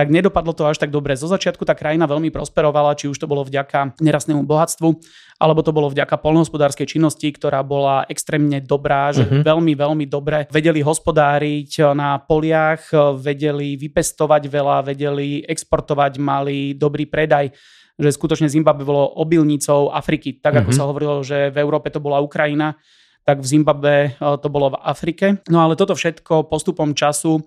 tak 0.00 0.08
nedopadlo 0.08 0.56
to 0.56 0.64
až 0.64 0.80
tak 0.80 0.88
dobre. 0.88 1.12
Zo 1.18 1.28
začiatku 1.28 1.66
tá 1.68 1.76
krajina 1.76 2.08
veľmi 2.08 2.32
prosperovala, 2.32 2.96
či 2.96 3.10
už 3.10 3.20
to 3.20 3.28
bolo 3.28 3.44
vďaka 3.44 4.00
nerastnému 4.00 4.46
bohatstvu, 4.48 4.96
alebo 5.36 5.60
to 5.60 5.76
bolo 5.76 5.92
vďaka 5.92 6.16
polnohospodárskej 6.16 6.96
činnosti, 6.96 7.28
ktorá 7.28 7.60
bola 7.60 8.06
extrémne 8.08 8.64
dobrá, 8.64 9.12
že 9.12 9.26
uh-huh. 9.26 9.44
veľmi, 9.44 9.76
veľmi 9.76 10.06
dobre 10.08 10.48
vedeli 10.48 10.80
hospodáriť 10.80 11.92
na 11.92 12.16
poliach, 12.16 12.88
vedeli 13.20 13.76
vypestovať 13.76 14.42
veľa, 14.48 14.88
vedeli 14.88 15.44
exportovať, 15.44 16.16
mali 16.16 16.72
dobrý 16.78 17.04
predaj 17.04 17.52
že 18.00 18.16
skutočne 18.16 18.48
Zimbabwe 18.48 18.88
bolo 18.88 19.12
obilnicou 19.20 19.92
Afriky. 19.92 20.40
Tak 20.40 20.64
ako 20.64 20.72
mm-hmm. 20.72 20.78
sa 20.80 20.88
hovorilo, 20.88 21.14
že 21.20 21.52
v 21.52 21.60
Európe 21.60 21.92
to 21.92 22.00
bola 22.00 22.24
Ukrajina, 22.24 22.80
tak 23.28 23.44
v 23.44 23.46
Zimbabwe 23.46 23.92
e, 24.08 24.10
to 24.18 24.48
bolo 24.48 24.72
v 24.72 24.80
Afrike. 24.80 25.44
No 25.52 25.60
ale 25.60 25.76
toto 25.76 25.92
všetko 25.92 26.48
postupom 26.48 26.96
času 26.96 27.44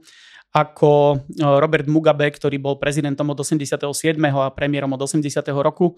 ako 0.53 1.17
e, 1.17 1.41
Robert 1.41 1.89
Mugabe, 1.89 2.29
ktorý 2.29 2.61
bol 2.61 2.77
prezidentom 2.77 3.25
od 3.33 3.41
87. 3.41 3.81
a 4.21 4.53
premiérom 4.53 4.93
od 4.93 5.01
80. 5.01 5.41
roku, 5.57 5.97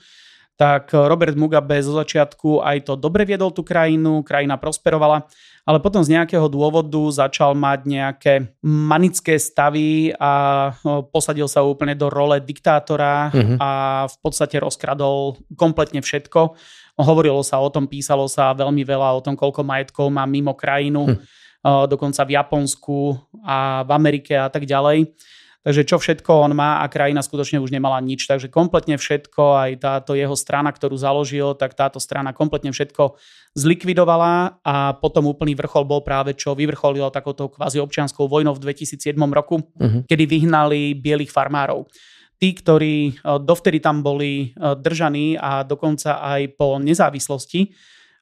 tak 0.55 0.95
Robert 0.95 1.35
Mugabe 1.35 1.83
zo 1.83 1.91
začiatku 1.99 2.63
aj 2.63 2.87
to 2.87 2.93
dobre 2.95 3.27
viedol 3.27 3.51
tú 3.51 3.59
krajinu, 3.59 4.23
krajina 4.23 4.55
prosperovala, 4.55 5.27
ale 5.67 5.83
potom 5.83 5.99
z 5.99 6.15
nejakého 6.15 6.47
dôvodu 6.47 7.01
začal 7.11 7.57
mať 7.57 7.79
nejaké 7.83 8.33
manické 8.63 9.35
stavy 9.35 10.15
a 10.15 10.71
posadil 11.11 11.51
sa 11.51 11.65
úplne 11.65 11.91
do 11.97 12.07
role 12.07 12.39
diktátora 12.39 13.33
uh-huh. 13.33 13.57
a 13.59 13.69
v 14.07 14.15
podstate 14.23 14.61
rozkradol 14.61 15.41
kompletne 15.59 15.99
všetko. 15.99 16.55
Hovorilo 17.01 17.43
sa 17.43 17.59
o 17.59 17.67
tom, 17.67 17.91
písalo 17.91 18.29
sa 18.31 18.55
veľmi 18.55 18.85
veľa 18.87 19.19
o 19.19 19.23
tom, 19.25 19.35
koľko 19.35 19.65
majetkov 19.67 20.07
má 20.07 20.23
mimo 20.23 20.55
krajinu, 20.55 21.17
uh-huh. 21.17 21.89
dokonca 21.89 22.23
v 22.23 22.39
Japonsku 22.39 23.19
a 23.43 23.83
v 23.83 23.91
Amerike 23.91 24.37
a 24.37 24.47
tak 24.47 24.63
ďalej. 24.63 25.11
Takže 25.65 25.81
čo 25.81 25.97
všetko 25.97 26.45
on 26.45 26.53
má 26.53 26.85
a 26.85 26.85
krajina 26.85 27.25
skutočne 27.25 27.57
už 27.57 27.73
nemala 27.73 27.97
nič. 27.97 28.29
Takže 28.29 28.53
kompletne 28.53 29.01
všetko, 29.01 29.43
aj 29.57 29.71
táto 29.81 30.13
jeho 30.13 30.37
strana, 30.37 30.69
ktorú 30.69 30.93
založil, 30.93 31.57
tak 31.57 31.73
táto 31.73 31.97
strana 31.97 32.37
kompletne 32.37 32.69
všetko 32.69 33.17
zlikvidovala 33.57 34.61
a 34.61 34.93
potom 34.93 35.25
úplný 35.25 35.57
vrchol 35.57 35.89
bol 35.89 36.05
práve 36.05 36.37
čo 36.37 36.53
vyvrcholilo 36.53 37.09
takouto 37.09 37.49
kvázi 37.49 37.81
občianskou 37.81 38.29
vojnou 38.29 38.53
v 38.53 38.61
2007 38.61 39.17
roku, 39.33 39.65
uh-huh. 39.65 40.05
kedy 40.05 40.23
vyhnali 40.29 40.93
bielých 40.93 41.33
farmárov 41.33 41.89
tí, 42.35 42.51
ktorí 42.51 42.95
e, 43.09 43.11
dovtedy 43.41 43.79
tam 43.79 44.03
boli 44.03 44.51
e, 44.51 44.75
držaní 44.75 45.39
a 45.39 45.63
dokonca 45.63 46.19
aj 46.19 46.59
po 46.59 46.77
nezávislosti, 46.77 47.71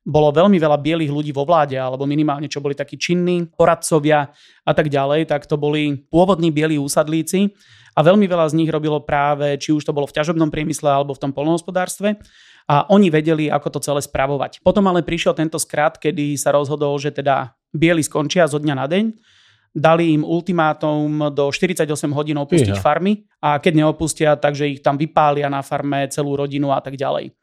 bolo 0.03 0.35
veľmi 0.35 0.59
veľa 0.59 0.77
bielých 0.83 1.11
ľudí 1.11 1.31
vo 1.31 1.47
vláde, 1.47 1.79
alebo 1.79 2.03
minimálne 2.03 2.51
čo 2.51 2.59
boli 2.59 2.75
takí 2.75 2.99
činní, 2.99 3.47
poradcovia 3.55 4.29
a 4.67 4.71
tak 4.75 4.91
ďalej, 4.91 5.31
tak 5.31 5.47
to 5.47 5.55
boli 5.55 6.03
pôvodní 6.11 6.51
bieli 6.51 6.75
úsadlíci 6.75 7.55
a 7.95 7.99
veľmi 8.03 8.27
veľa 8.27 8.51
z 8.51 8.57
nich 8.59 8.69
robilo 8.69 8.99
práve, 8.99 9.55
či 9.55 9.71
už 9.71 9.87
to 9.87 9.95
bolo 9.95 10.03
v 10.05 10.15
ťažobnom 10.19 10.51
priemysle 10.51 10.91
alebo 10.91 11.15
v 11.15 11.23
tom 11.23 11.31
polnohospodárstve 11.31 12.19
a 12.67 12.87
oni 12.91 13.07
vedeli, 13.07 13.47
ako 13.47 13.79
to 13.79 13.79
celé 13.79 14.03
spravovať. 14.03 14.59
Potom 14.59 14.87
ale 14.91 15.03
prišiel 15.03 15.35
tento 15.35 15.59
skrat, 15.59 15.95
kedy 15.99 16.35
sa 16.35 16.51
rozhodol, 16.51 16.95
že 16.99 17.15
teda 17.15 17.55
bieli 17.71 18.03
skončia 18.03 18.47
zo 18.47 18.59
dňa 18.59 18.75
na 18.75 18.87
deň 18.87 19.05
dali 19.73 20.13
im 20.13 20.21
ultimátum 20.21 21.33
do 21.33 21.49
48 21.49 21.89
hodín 22.13 22.37
opustiť 22.37 22.77
Iha. 22.77 22.83
farmy 22.85 23.25
a 23.41 23.57
keď 23.57 23.73
neopustia, 23.81 24.37
takže 24.37 24.69
ich 24.69 24.85
tam 24.85 25.01
vypália 25.01 25.49
na 25.49 25.65
farme 25.65 26.05
celú 26.13 26.37
rodinu 26.37 26.69
a 26.69 26.77
tak 26.77 26.93
ďalej. 26.93 27.33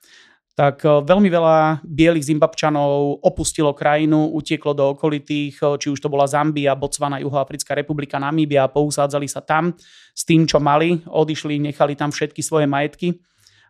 Tak 0.58 0.82
e, 0.82 1.06
veľmi 1.06 1.28
veľa 1.30 1.86
bielých 1.86 2.30
Zimbabčanov 2.30 3.22
opustilo 3.22 3.70
krajinu, 3.70 4.34
utieklo 4.34 4.74
do 4.74 4.84
okolitých, 4.92 5.56
e, 5.62 5.66
či 5.78 5.88
už 5.90 6.02
to 6.02 6.10
bola 6.10 6.26
Zambia, 6.26 6.74
Botswana, 6.74 7.22
Juhoafrická 7.22 7.74
republika, 7.78 8.18
Namíbia, 8.18 8.66
pousádzali 8.66 9.30
sa 9.30 9.40
tam 9.40 9.72
s 10.14 10.22
tým, 10.26 10.44
čo 10.44 10.58
mali, 10.58 11.00
odišli, 11.06 11.62
nechali 11.62 11.94
tam 11.94 12.10
všetky 12.10 12.42
svoje 12.42 12.66
majetky 12.66 13.18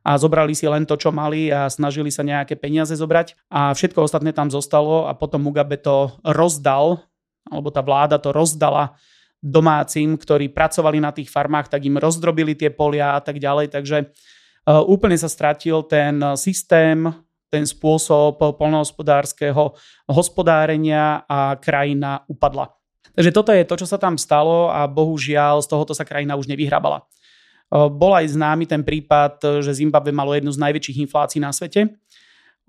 a 0.00 0.16
zobrali 0.16 0.56
si 0.56 0.64
len 0.64 0.88
to, 0.88 0.96
čo 0.96 1.12
mali 1.12 1.52
a 1.52 1.68
snažili 1.68 2.08
sa 2.08 2.24
nejaké 2.24 2.56
peniaze 2.56 2.96
zobrať 2.96 3.36
a 3.52 3.76
všetko 3.76 4.08
ostatné 4.08 4.32
tam 4.32 4.48
zostalo 4.48 5.04
a 5.04 5.12
potom 5.12 5.44
Mugabe 5.44 5.76
to 5.76 6.16
rozdal 6.24 7.04
alebo 7.48 7.68
tá 7.68 7.84
vláda 7.84 8.16
to 8.16 8.32
rozdala 8.32 8.96
domácim, 9.40 10.20
ktorí 10.20 10.52
pracovali 10.52 11.00
na 11.00 11.12
tých 11.16 11.32
farmách, 11.32 11.72
tak 11.72 11.84
im 11.88 11.96
rozdrobili 11.96 12.52
tie 12.52 12.68
polia 12.68 13.16
a 13.16 13.20
tak 13.24 13.40
ďalej. 13.40 13.72
Takže 13.72 14.12
úplne 14.78 15.16
sa 15.18 15.26
stratil 15.26 15.82
ten 15.88 16.20
systém, 16.38 17.08
ten 17.50 17.66
spôsob 17.66 18.38
polnohospodárskeho 18.38 19.74
hospodárenia 20.06 21.26
a 21.26 21.58
krajina 21.58 22.22
upadla. 22.30 22.70
Takže 23.10 23.34
toto 23.34 23.50
je 23.50 23.66
to, 23.66 23.74
čo 23.74 23.86
sa 23.90 23.98
tam 23.98 24.14
stalo 24.14 24.70
a 24.70 24.86
bohužiaľ 24.86 25.64
z 25.64 25.66
tohoto 25.66 25.90
sa 25.90 26.06
krajina 26.06 26.38
už 26.38 26.46
nevyhrábala. 26.46 27.02
E, 27.02 27.04
bol 27.90 28.14
aj 28.14 28.38
známy 28.38 28.70
ten 28.70 28.86
prípad, 28.86 29.60
že 29.66 29.82
Zimbabwe 29.82 30.14
malo 30.14 30.30
jednu 30.30 30.54
z 30.54 30.62
najväčších 30.62 31.02
inflácií 31.10 31.42
na 31.42 31.50
svete 31.50 31.90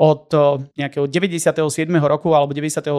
od 0.02 0.34
nejakého 0.74 1.06
97. 1.06 1.62
roku 2.02 2.34
alebo 2.34 2.58
98. 2.58 2.90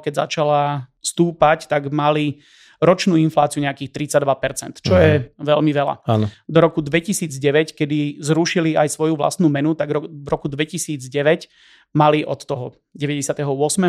keď 0.00 0.12
začala 0.24 0.88
stúpať, 1.04 1.68
tak 1.68 1.92
mali 1.92 2.40
ročnú 2.82 3.16
infláciu 3.16 3.64
nejakých 3.64 3.90
32%, 4.16 4.84
čo 4.84 4.92
uh-huh. 4.92 5.00
je 5.00 5.12
veľmi 5.40 5.72
veľa. 5.72 5.94
Áno. 6.04 6.26
Do 6.44 6.58
roku 6.60 6.84
2009, 6.84 7.72
kedy 7.72 8.20
zrušili 8.20 8.76
aj 8.76 8.92
svoju 8.92 9.16
vlastnú 9.16 9.48
menu, 9.48 9.72
tak 9.72 9.92
v 9.96 10.28
roku 10.28 10.48
2009 10.48 11.48
mali 11.96 12.26
od 12.26 12.40
toho 12.44 12.76
98. 12.92 13.40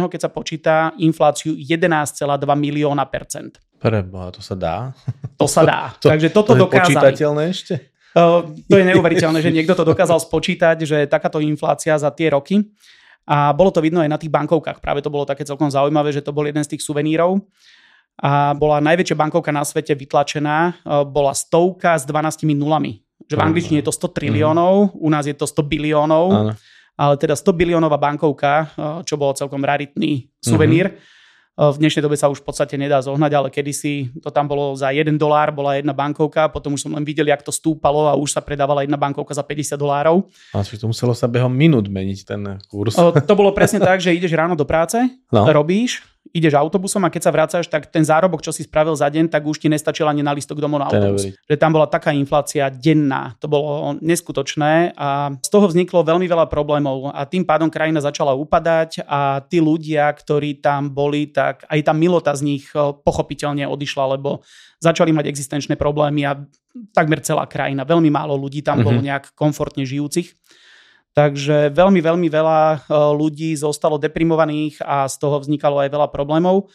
keď 0.07 0.19
sa 0.19 0.29
počíta 0.31 0.75
infláciu 1.01 1.57
11,2 1.57 2.23
milióna 2.55 3.03
percent. 3.11 3.59
Preboha, 3.77 4.33
to 4.33 4.41
sa 4.41 4.55
dá? 4.57 4.95
To 5.37 5.45
sa 5.45 5.61
dá. 5.67 5.93
to, 6.01 6.09
Takže 6.09 6.29
toto 6.31 6.53
to 6.53 6.57
je 6.57 6.61
dokázali. 6.63 6.95
počítateľné 6.95 7.43
ešte? 7.51 7.75
To 8.17 8.73
je 8.73 8.85
neuveriteľné, 8.87 9.45
že 9.45 9.53
niekto 9.53 9.77
to 9.77 9.85
dokázal 9.85 10.17
spočítať, 10.17 10.81
že 10.81 10.97
takáto 11.05 11.37
inflácia 11.37 11.93
za 11.93 12.09
tie 12.09 12.33
roky. 12.33 12.65
A 13.27 13.51
bolo 13.51 13.69
to 13.69 13.83
vidno 13.83 13.99
aj 13.99 14.09
na 14.09 14.17
tých 14.17 14.31
bankovkách. 14.31 14.79
Práve 14.79 15.03
to 15.03 15.11
bolo 15.11 15.27
také 15.27 15.43
celkom 15.43 15.67
zaujímavé, 15.67 16.15
že 16.15 16.23
to 16.23 16.31
bol 16.31 16.47
jeden 16.47 16.63
z 16.63 16.73
tých 16.73 16.81
suvenírov. 16.81 17.43
A 18.17 18.57
bola 18.57 18.81
najväčšia 18.81 19.13
bankovka 19.13 19.53
na 19.53 19.61
svete 19.61 19.93
vytlačená. 19.93 20.81
Bola 21.09 21.37
stovka 21.37 21.97
s 21.97 22.03
12 22.09 22.49
nulami. 22.57 23.05
Že 23.27 23.35
v 23.37 23.43
angličtine 23.43 23.77
je 23.83 23.87
to 23.91 23.93
100 23.93 24.17
triliónov, 24.17 24.95
u 24.95 25.09
nás 25.11 25.27
je 25.27 25.35
to 25.35 25.45
100 25.45 25.61
biliónov. 25.67 26.55
Ale 26.97 27.13
teda 27.21 27.37
100 27.37 27.53
biliónová 27.53 28.01
bankovka, 28.01 28.73
čo 29.05 29.21
bol 29.21 29.37
celkom 29.37 29.61
raritný 29.61 30.33
suvenír. 30.41 30.89
Uh-huh 30.89 31.15
v 31.57 31.77
dnešnej 31.81 32.05
dobe 32.05 32.13
sa 32.13 32.29
už 32.29 32.45
v 32.45 32.53
podstate 32.53 32.77
nedá 32.77 33.01
zohnať, 33.01 33.31
ale 33.33 33.49
kedysi 33.49 34.13
to 34.21 34.29
tam 34.29 34.45
bolo 34.45 34.77
za 34.77 34.93
1 34.93 35.09
dolár, 35.17 35.49
bola 35.49 35.73
jedna 35.73 35.89
bankovka, 35.89 36.45
potom 36.53 36.77
už 36.77 36.85
som 36.85 36.93
len 36.93 37.01
videl, 37.01 37.25
jak 37.25 37.41
to 37.41 37.49
stúpalo 37.49 38.05
a 38.05 38.13
už 38.13 38.37
sa 38.37 38.45
predávala 38.45 38.85
jedna 38.85 38.93
bankovka 38.93 39.33
za 39.33 39.41
50 39.41 39.73
dolárov. 39.73 40.29
A 40.53 40.61
to 40.61 40.85
muselo 40.85 41.17
sa 41.17 41.25
behom 41.25 41.49
minút 41.49 41.89
meniť 41.89 42.19
ten 42.29 42.61
kurz. 42.69 42.93
To 42.93 43.33
bolo 43.33 43.57
presne 43.57 43.81
tak, 43.81 43.97
že 43.97 44.13
ideš 44.13 44.37
ráno 44.37 44.53
do 44.53 44.69
práce, 44.69 45.01
no. 45.33 45.49
robíš, 45.49 46.05
ideš 46.31 46.57
autobusom 46.57 47.03
a 47.05 47.11
keď 47.11 47.21
sa 47.23 47.31
vracáš, 47.31 47.65
tak 47.67 47.87
ten 47.91 48.03
zárobok, 48.03 48.43
čo 48.43 48.55
si 48.55 48.63
spravil 48.65 48.95
za 48.95 49.07
deň, 49.07 49.31
tak 49.31 49.43
už 49.43 49.61
ti 49.61 49.67
nestačil 49.67 50.07
ani 50.07 50.23
na 50.23 50.31
listok 50.31 50.59
domov 50.59 50.83
na 50.83 50.87
autobus. 50.87 51.31
Že 51.47 51.55
tam 51.59 51.71
bola 51.75 51.87
taká 51.87 52.15
inflácia 52.15 52.67
denná. 52.71 53.35
To 53.43 53.47
bolo 53.51 53.95
neskutočné 53.99 54.95
a 54.97 55.31
z 55.39 55.49
toho 55.49 55.67
vzniklo 55.67 56.03
veľmi 56.03 56.25
veľa 56.25 56.47
problémov 56.47 57.11
a 57.11 57.23
tým 57.27 57.43
pádom 57.43 57.71
krajina 57.71 57.99
začala 58.03 58.35
upadať 58.35 59.03
a 59.05 59.43
tí 59.45 59.59
ľudia, 59.61 60.09
ktorí 60.11 60.59
tam 60.59 60.91
boli, 60.91 61.29
tak 61.29 61.67
aj 61.67 61.79
tá 61.83 61.93
milota 61.93 62.31
z 62.33 62.41
nich 62.55 62.65
eh, 62.73 62.81
pochopiteľne 62.93 63.67
odišla, 63.67 64.17
lebo 64.17 64.41
začali 64.77 65.09
mať 65.13 65.25
existenčné 65.29 65.73
problémy 65.75 66.21
a 66.25 66.37
takmer 66.93 67.21
celá 67.25 67.49
krajina, 67.49 67.87
veľmi 67.87 68.13
málo 68.13 68.37
ľudí 68.37 68.61
tam 68.61 68.81
mm-hmm. 68.81 68.87
bolo 68.87 68.99
nejak 69.01 69.23
komfortne 69.33 69.81
žijúcich. 69.85 70.37
Takže 71.17 71.73
veľmi, 71.73 71.97
veľmi 71.97 72.29
veľa 72.29 72.61
e, 72.61 72.77
ľudí 72.93 73.57
zostalo 73.57 73.97
deprimovaných 73.97 74.85
a 74.85 75.09
z 75.09 75.17
toho 75.17 75.41
vznikalo 75.41 75.81
aj 75.81 75.89
veľa 75.89 76.07
problémov. 76.13 76.69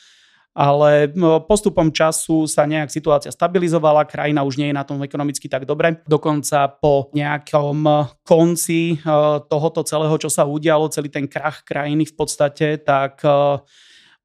Ale 0.53 1.09
postupom 1.49 1.89
času 1.89 2.45
sa 2.45 2.69
nejak 2.69 2.93
situácia 2.93 3.33
stabilizovala, 3.33 4.05
krajina 4.05 4.45
už 4.45 4.61
nie 4.61 4.69
je 4.69 4.77
na 4.77 4.85
tom 4.85 5.01
ekonomicky 5.01 5.49
tak 5.49 5.65
dobre. 5.65 6.05
Dokonca 6.05 6.69
po 6.75 7.15
nejakom 7.15 7.87
konci 8.27 8.99
e, 8.99 9.17
tohoto 9.47 9.87
celého, 9.87 10.19
čo 10.19 10.27
sa 10.27 10.43
udialo, 10.43 10.91
celý 10.91 11.07
ten 11.07 11.31
krach 11.31 11.63
krajiny 11.63 12.11
v 12.11 12.15
podstate, 12.19 12.83
tak 12.83 13.23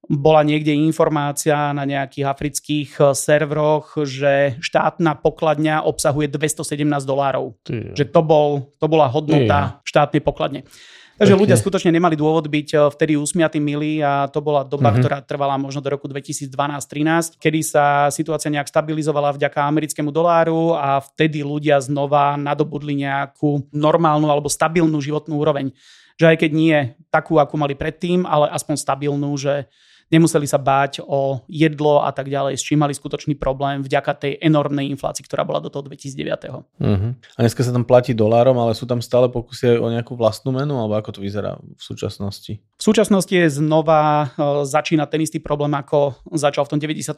bola 0.08 0.40
niekde 0.42 0.72
informácia 0.72 1.76
na 1.76 1.84
nejakých 1.84 2.26
afrických 2.26 2.90
eh, 3.00 3.06
serveroch, 3.12 4.00
že 4.08 4.56
štátna 4.64 5.20
pokladňa 5.20 5.84
obsahuje 5.84 6.32
217 6.32 7.04
dolárov. 7.04 7.60
Že 7.94 8.04
to, 8.08 8.22
bol, 8.24 8.72
to 8.80 8.88
bola 8.88 9.12
hodnota 9.12 9.84
Ty. 9.84 9.88
štátnej 9.88 10.24
pokladne. 10.24 10.64
Takže 11.18 11.34
ľudia 11.34 11.58
skutočne 11.58 11.90
nemali 11.90 12.14
dôvod 12.14 12.46
byť 12.46 12.68
eh, 12.72 12.80
vtedy 12.94 13.14
usmiatí 13.20 13.60
milí 13.60 14.00
a 14.00 14.32
to 14.32 14.40
bola 14.40 14.64
doba, 14.64 14.90
mm-hmm. 14.90 15.02
ktorá 15.04 15.18
trvala 15.26 15.60
možno 15.60 15.84
do 15.84 15.92
roku 15.92 16.08
2012-13, 16.08 17.42
kedy 17.42 17.60
sa 17.66 18.08
situácia 18.08 18.48
nejak 18.48 18.72
stabilizovala 18.72 19.36
vďaka 19.36 19.60
americkému 19.68 20.14
doláru 20.14 20.78
a 20.78 21.04
vtedy 21.04 21.44
ľudia 21.44 21.84
znova 21.84 22.40
nadobudli 22.40 23.04
nejakú 23.04 23.68
normálnu 23.76 24.32
alebo 24.32 24.48
stabilnú 24.48 25.04
životnú 25.04 25.36
úroveň. 25.36 25.76
Že 26.18 26.34
aj 26.34 26.38
keď 26.42 26.52
nie 26.54 26.78
takú, 27.14 27.38
akú 27.38 27.62
mali 27.62 27.78
predtým, 27.78 28.26
ale 28.26 28.50
aspoň 28.50 28.74
stabilnú, 28.78 29.30
že 29.38 29.70
nemuseli 30.12 30.48
sa 30.48 30.58
báť 30.58 31.04
o 31.04 31.44
jedlo 31.48 32.04
a 32.04 32.12
tak 32.16 32.32
ďalej, 32.32 32.56
s 32.60 32.64
čím 32.64 32.84
mali 32.84 32.96
skutočný 32.96 33.36
problém 33.36 33.84
vďaka 33.84 34.12
tej 34.16 34.34
enormnej 34.40 34.88
inflácii, 34.96 35.24
ktorá 35.28 35.44
bola 35.44 35.60
do 35.60 35.68
toho 35.68 35.86
2009. 35.86 36.48
Uh-huh. 36.48 36.64
Mhm. 36.80 37.10
A 37.36 37.40
dneska 37.44 37.62
sa 37.64 37.76
tam 37.76 37.84
platí 37.84 38.16
dolárom, 38.16 38.56
ale 38.58 38.74
sú 38.74 38.88
tam 38.88 39.04
stále 39.04 39.28
pokusy 39.28 39.78
o 39.78 39.88
nejakú 39.92 40.16
vlastnú 40.16 40.56
menu, 40.56 40.80
alebo 40.80 40.96
ako 40.96 41.20
to 41.20 41.24
vyzerá 41.24 41.60
v 41.60 41.82
súčasnosti? 41.82 42.60
V 42.78 42.84
súčasnosti 42.84 43.34
je 43.34 43.48
znova 43.50 44.32
e, 44.38 44.64
začína 44.64 45.10
ten 45.10 45.26
istý 45.26 45.42
problém, 45.42 45.74
ako 45.74 46.14
začal 46.38 46.70
v 46.70 46.78
tom 46.78 46.80
98. 46.80 47.10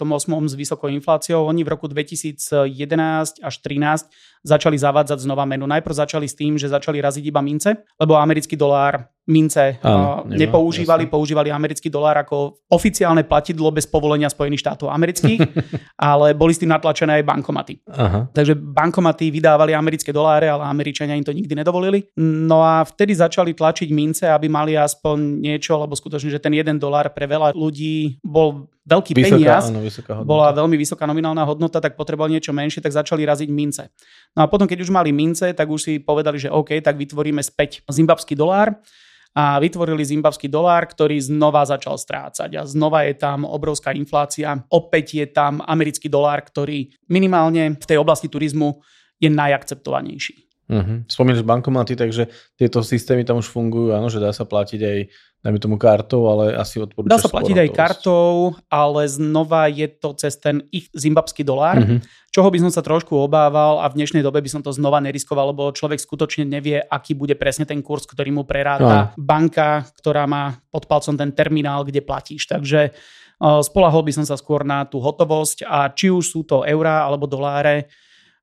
s 0.48 0.54
vysokou 0.56 0.88
infláciou. 0.88 1.46
Oni 1.46 1.68
v 1.68 1.70
roku 1.76 1.92
2011 1.92 3.44
až 3.44 3.56
2013 3.60 4.08
začali 4.44 4.78
zavádzať 4.80 5.20
znova 5.20 5.44
menu. 5.44 5.68
Najprv 5.68 5.94
začali 5.94 6.28
s 6.28 6.36
tým, 6.36 6.56
že 6.56 6.72
začali 6.72 7.04
raziť 7.04 7.24
iba 7.28 7.44
mince, 7.44 7.84
lebo 8.00 8.16
americký 8.16 8.56
dolár 8.56 9.12
mince 9.30 9.78
Áno, 9.86 10.26
uh, 10.26 10.34
nepoužívali, 10.34 11.06
jasne. 11.06 11.14
používali 11.14 11.54
americký 11.54 11.88
dolár 11.94 12.18
ako 12.26 12.66
oficiálne 12.66 13.22
platidlo 13.22 13.70
bez 13.70 13.86
povolenia 13.86 14.26
Spojených 14.26 14.66
štátov 14.66 14.90
amerických, 14.90 15.40
ale 16.10 16.34
boli 16.34 16.58
s 16.58 16.60
tým 16.60 16.74
natlačené 16.74 17.22
aj 17.22 17.24
bankomaty. 17.30 17.78
Aha. 17.94 18.26
Takže 18.34 18.58
bankomaty 18.58 19.30
vydávali 19.30 19.78
americké 19.78 20.10
doláre, 20.10 20.50
ale 20.50 20.66
Američania 20.66 21.14
im 21.14 21.24
to 21.24 21.32
nikdy 21.32 21.54
nedovolili. 21.54 22.10
No 22.18 22.66
a 22.66 22.82
vtedy 22.82 23.14
začali 23.14 23.54
tlačiť 23.54 23.94
mince, 23.94 24.26
aby 24.26 24.50
mali 24.50 24.74
aspoň 24.74 25.40
niečo, 25.40 25.78
lebo 25.78 25.94
skutočne, 25.94 26.34
že 26.34 26.42
ten 26.42 26.58
jeden 26.58 26.82
dolár 26.82 27.14
pre 27.14 27.30
veľa 27.30 27.54
ľudí 27.54 28.18
bol 28.26 28.66
veľký 28.90 29.14
vysoká, 29.14 29.38
peniaz, 29.38 29.64
áno, 29.70 30.26
bola 30.26 30.50
veľmi 30.50 30.74
vysoká 30.74 31.06
nominálna 31.06 31.46
hodnota, 31.46 31.78
tak 31.78 31.94
potrebovali 31.94 32.42
niečo 32.42 32.50
menšie, 32.50 32.82
tak 32.82 32.90
začali 32.90 33.22
raziť 33.22 33.50
mince. 33.54 33.94
No 34.34 34.42
a 34.42 34.50
potom, 34.50 34.66
keď 34.66 34.82
už 34.82 34.90
mali 34.90 35.14
mince, 35.14 35.54
tak 35.54 35.70
už 35.70 35.82
si 35.86 35.94
povedali, 36.02 36.42
že 36.42 36.50
OK, 36.50 36.82
tak 36.82 36.98
vytvoríme 36.98 37.44
späť 37.46 37.86
zimbabský 37.86 38.34
dolár 38.34 38.74
a 39.38 39.62
vytvorili 39.62 40.02
zimbabský 40.02 40.50
dolár, 40.50 40.90
ktorý 40.90 41.22
znova 41.22 41.62
začal 41.62 42.02
strácať 42.02 42.50
a 42.58 42.66
znova 42.66 43.06
je 43.06 43.14
tam 43.14 43.46
obrovská 43.46 43.94
inflácia. 43.94 44.58
Opäť 44.74 45.22
je 45.22 45.26
tam 45.30 45.62
americký 45.62 46.10
dolár, 46.10 46.42
ktorý 46.42 46.90
minimálne 47.14 47.78
v 47.78 47.86
tej 47.86 48.02
oblasti 48.02 48.26
turizmu 48.26 48.82
je 49.22 49.30
najakceptovanejší. 49.30 50.49
Uh-huh. 50.70 51.02
Spomínaš 51.10 51.42
bankomaty, 51.42 51.98
takže 51.98 52.30
tieto 52.54 52.86
systémy 52.86 53.26
tam 53.26 53.42
už 53.42 53.50
fungujú, 53.50 53.90
áno, 53.90 54.06
že 54.06 54.22
dá 54.22 54.30
sa 54.30 54.46
platiť 54.46 54.82
aj 54.86 55.00
dajme 55.40 55.60
tomu 55.60 55.80
kartou, 55.80 56.28
ale 56.28 56.52
asi 56.52 56.84
odporúčaš 56.84 57.16
Dá 57.16 57.20
sa 57.20 57.32
platiť 57.32 57.58
aj 57.64 57.70
kartou, 57.72 58.60
ale 58.68 59.08
znova 59.08 59.72
je 59.72 59.88
to 59.88 60.12
cez 60.20 60.36
ten 60.36 60.68
ich 60.70 60.92
zimbabský 60.92 61.48
dolár, 61.48 61.80
uh-huh. 61.80 62.04
čoho 62.30 62.52
by 62.52 62.60
som 62.60 62.72
sa 62.72 62.84
trošku 62.84 63.16
obával 63.16 63.80
a 63.80 63.88
v 63.88 64.04
dnešnej 64.04 64.20
dobe 64.20 64.44
by 64.44 64.52
som 64.52 64.60
to 64.60 64.76
znova 64.76 65.00
neriskoval, 65.00 65.56
lebo 65.56 65.72
človek 65.72 65.98
skutočne 65.98 66.44
nevie, 66.44 66.84
aký 66.84 67.16
bude 67.16 67.40
presne 67.40 67.64
ten 67.64 67.80
kurz, 67.80 68.04
ktorý 68.04 68.36
mu 68.36 68.44
preráta 68.44 69.16
uh-huh. 69.16 69.16
banka, 69.16 69.88
ktorá 69.96 70.28
má 70.28 70.60
pod 70.70 70.92
palcom 70.92 71.16
ten 71.16 71.32
terminál, 71.32 71.88
kde 71.88 72.04
platíš. 72.04 72.52
Takže 72.52 72.92
uh, 72.92 73.64
spolahol 73.64 74.04
by 74.04 74.20
som 74.20 74.26
sa 74.28 74.36
skôr 74.36 74.68
na 74.68 74.84
tú 74.84 75.00
hotovosť 75.00 75.64
a 75.64 75.88
či 75.88 76.12
už 76.12 76.26
sú 76.28 76.44
to 76.44 76.68
eurá 76.68 77.08
alebo 77.08 77.32
doláre, 77.32 77.88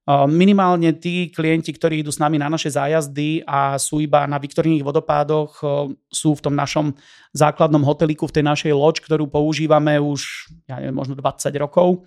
Minimálne 0.07 0.95
tí 1.03 1.35
klienti, 1.35 1.75
ktorí 1.75 2.07
idú 2.07 2.15
s 2.15 2.23
nami 2.23 2.39
na 2.39 2.47
naše 2.47 2.71
zájazdy 2.71 3.43
a 3.43 3.75
sú 3.75 3.99
iba 3.99 4.23
na 4.31 4.39
Viktorijných 4.39 4.87
vodopádoch, 4.87 5.59
sú 6.07 6.31
v 6.39 6.45
tom 6.47 6.55
našom 6.55 6.95
základnom 7.35 7.83
hoteliku, 7.83 8.31
v 8.31 8.39
tej 8.39 8.45
našej 8.47 8.71
loď, 8.71 9.03
ktorú 9.03 9.27
používame 9.27 9.99
už, 9.99 10.47
ja 10.71 10.79
neviem, 10.79 10.95
možno 10.95 11.19
20 11.19 11.51
rokov, 11.59 12.07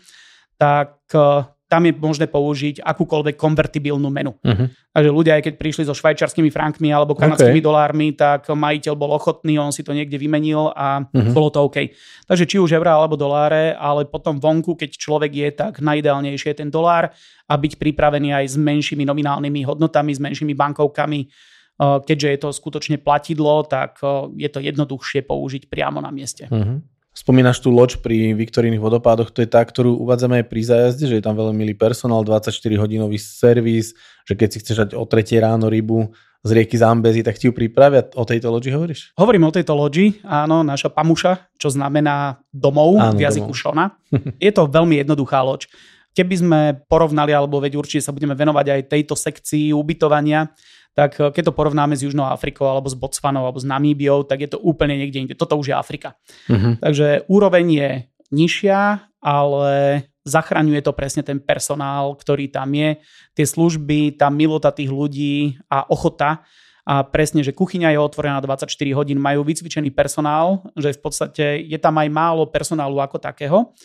tak 0.56 0.96
tam 1.70 1.86
je 1.86 1.94
možné 1.94 2.26
použiť 2.26 2.82
akúkoľvek 2.82 3.38
konvertibilnú 3.38 4.10
menu. 4.10 4.34
Uh-huh. 4.42 4.68
Takže 4.90 5.10
ľudia, 5.14 5.38
aj 5.38 5.46
keď 5.46 5.54
prišli 5.62 5.84
so 5.86 5.94
švajčarskými 5.94 6.50
frankmi 6.50 6.90
alebo 6.90 7.14
kanadskými 7.14 7.62
okay. 7.62 7.70
dolármi, 7.70 8.08
tak 8.18 8.50
majiteľ 8.50 8.94
bol 8.98 9.14
ochotný, 9.14 9.62
on 9.62 9.70
si 9.70 9.86
to 9.86 9.94
niekde 9.94 10.18
vymenil 10.18 10.74
a 10.74 11.06
uh-huh. 11.06 11.30
bolo 11.30 11.54
to 11.54 11.62
OK. 11.62 11.94
Takže 12.26 12.50
či 12.50 12.58
už 12.58 12.74
eurá 12.74 12.98
alebo 12.98 13.14
doláre, 13.14 13.78
ale 13.78 14.10
potom 14.10 14.42
vonku, 14.42 14.74
keď 14.74 14.98
človek 14.98 15.32
je, 15.32 15.50
tak 15.54 15.78
najideálnejšie 15.78 16.58
je 16.58 16.60
ten 16.66 16.74
dolár 16.74 17.14
a 17.46 17.54
byť 17.54 17.78
pripravený 17.78 18.34
aj 18.34 18.46
s 18.50 18.56
menšími 18.58 19.06
nominálnymi 19.06 19.62
hodnotami, 19.70 20.10
s 20.10 20.20
menšími 20.20 20.58
bankovkami, 20.58 21.30
keďže 21.80 22.28
je 22.28 22.40
to 22.42 22.50
skutočne 22.50 22.98
platidlo, 22.98 23.62
tak 23.64 24.02
je 24.36 24.50
to 24.50 24.60
jednoduchšie 24.60 25.22
použiť 25.22 25.70
priamo 25.70 26.02
na 26.02 26.10
mieste. 26.10 26.50
Uh-huh. 26.50 26.82
Spomínaš 27.20 27.60
tú 27.60 27.68
loď 27.68 28.00
pri 28.00 28.32
Viktorínych 28.32 28.80
vodopádoch, 28.80 29.28
to 29.36 29.44
je 29.44 29.50
tá, 29.52 29.60
ktorú 29.60 30.00
uvádzame 30.00 30.40
aj 30.40 30.46
pri 30.48 30.62
zájazde, 30.64 31.04
že 31.12 31.16
je 31.20 31.24
tam 31.28 31.36
veľmi 31.36 31.68
milý 31.68 31.76
personál, 31.76 32.24
24-hodinový 32.24 33.20
servis, 33.20 33.92
že 34.24 34.40
keď 34.40 34.48
si 34.48 34.58
chceš 34.64 34.78
dať 34.88 34.90
o 34.96 35.04
3 35.04 35.28
ráno 35.44 35.68
rybu 35.68 36.16
z 36.48 36.50
rieky 36.56 36.80
Zambezi, 36.80 37.20
tak 37.20 37.36
ti 37.36 37.52
ju 37.52 37.54
pripravia. 37.54 38.08
O 38.16 38.24
tejto 38.24 38.48
loďi 38.48 38.72
hovoríš? 38.72 39.12
Hovorím 39.20 39.52
o 39.52 39.52
tejto 39.52 39.76
loďi, 39.76 40.24
áno, 40.24 40.64
naša 40.64 40.88
pamuša, 40.88 41.60
čo 41.60 41.68
znamená 41.68 42.40
domov 42.56 42.96
áno, 42.96 43.20
v 43.20 43.28
jazyku 43.28 43.52
domov. 43.52 43.60
Šona. 43.60 43.86
je 44.48 44.52
to 44.56 44.72
veľmi 44.72 45.04
jednoduchá 45.04 45.44
loď. 45.44 45.68
Keby 46.16 46.36
sme 46.40 46.60
porovnali, 46.88 47.36
alebo 47.36 47.60
veď 47.60 47.76
určite 47.76 48.00
sa 48.00 48.16
budeme 48.16 48.32
venovať 48.32 48.66
aj 48.80 48.82
tejto 48.96 49.20
sekcii 49.20 49.76
ubytovania, 49.76 50.56
tak 50.94 51.20
eh, 51.20 51.30
keď 51.30 51.52
to 51.52 51.58
porovnáme 51.58 51.94
s 51.98 52.06
Južnou 52.06 52.26
Afrikou 52.30 52.66
alebo 52.70 52.88
s 52.90 52.98
Botswanou 52.98 53.46
alebo 53.46 53.62
s 53.62 53.68
Namíbiou, 53.68 54.26
tak 54.26 54.46
je 54.46 54.50
to 54.54 54.60
úplne 54.62 54.98
niekde 54.98 55.20
inde. 55.26 55.36
Toto 55.38 55.58
už 55.58 55.74
je 55.74 55.76
Afrika. 55.76 56.16
Uh-huh. 56.50 56.78
Takže 56.80 57.30
úroveň 57.30 57.66
je 57.70 57.90
nižšia, 58.30 58.80
ale 59.20 60.06
zachraňuje 60.24 60.82
to 60.86 60.94
presne 60.94 61.26
ten 61.26 61.42
personál, 61.42 62.14
ktorý 62.14 62.52
tam 62.54 62.70
je, 62.70 63.02
tie 63.34 63.46
služby, 63.50 64.20
tá 64.20 64.30
milota 64.30 64.70
tých 64.70 64.94
ľudí 64.94 65.58
a 65.66 65.90
ochota 65.90 66.46
a 66.90 67.06
presne, 67.06 67.46
že 67.46 67.54
kuchyňa 67.54 67.94
je 67.94 68.00
otvorená 68.02 68.42
24 68.42 68.66
hodín, 68.98 69.22
majú 69.22 69.46
vycvičený 69.46 69.94
personál, 69.94 70.66
že 70.74 70.98
v 70.98 71.02
podstate 71.06 71.46
je 71.62 71.78
tam 71.78 71.94
aj 72.02 72.10
málo 72.10 72.50
personálu 72.50 72.98
ako 72.98 73.22
takého, 73.22 73.78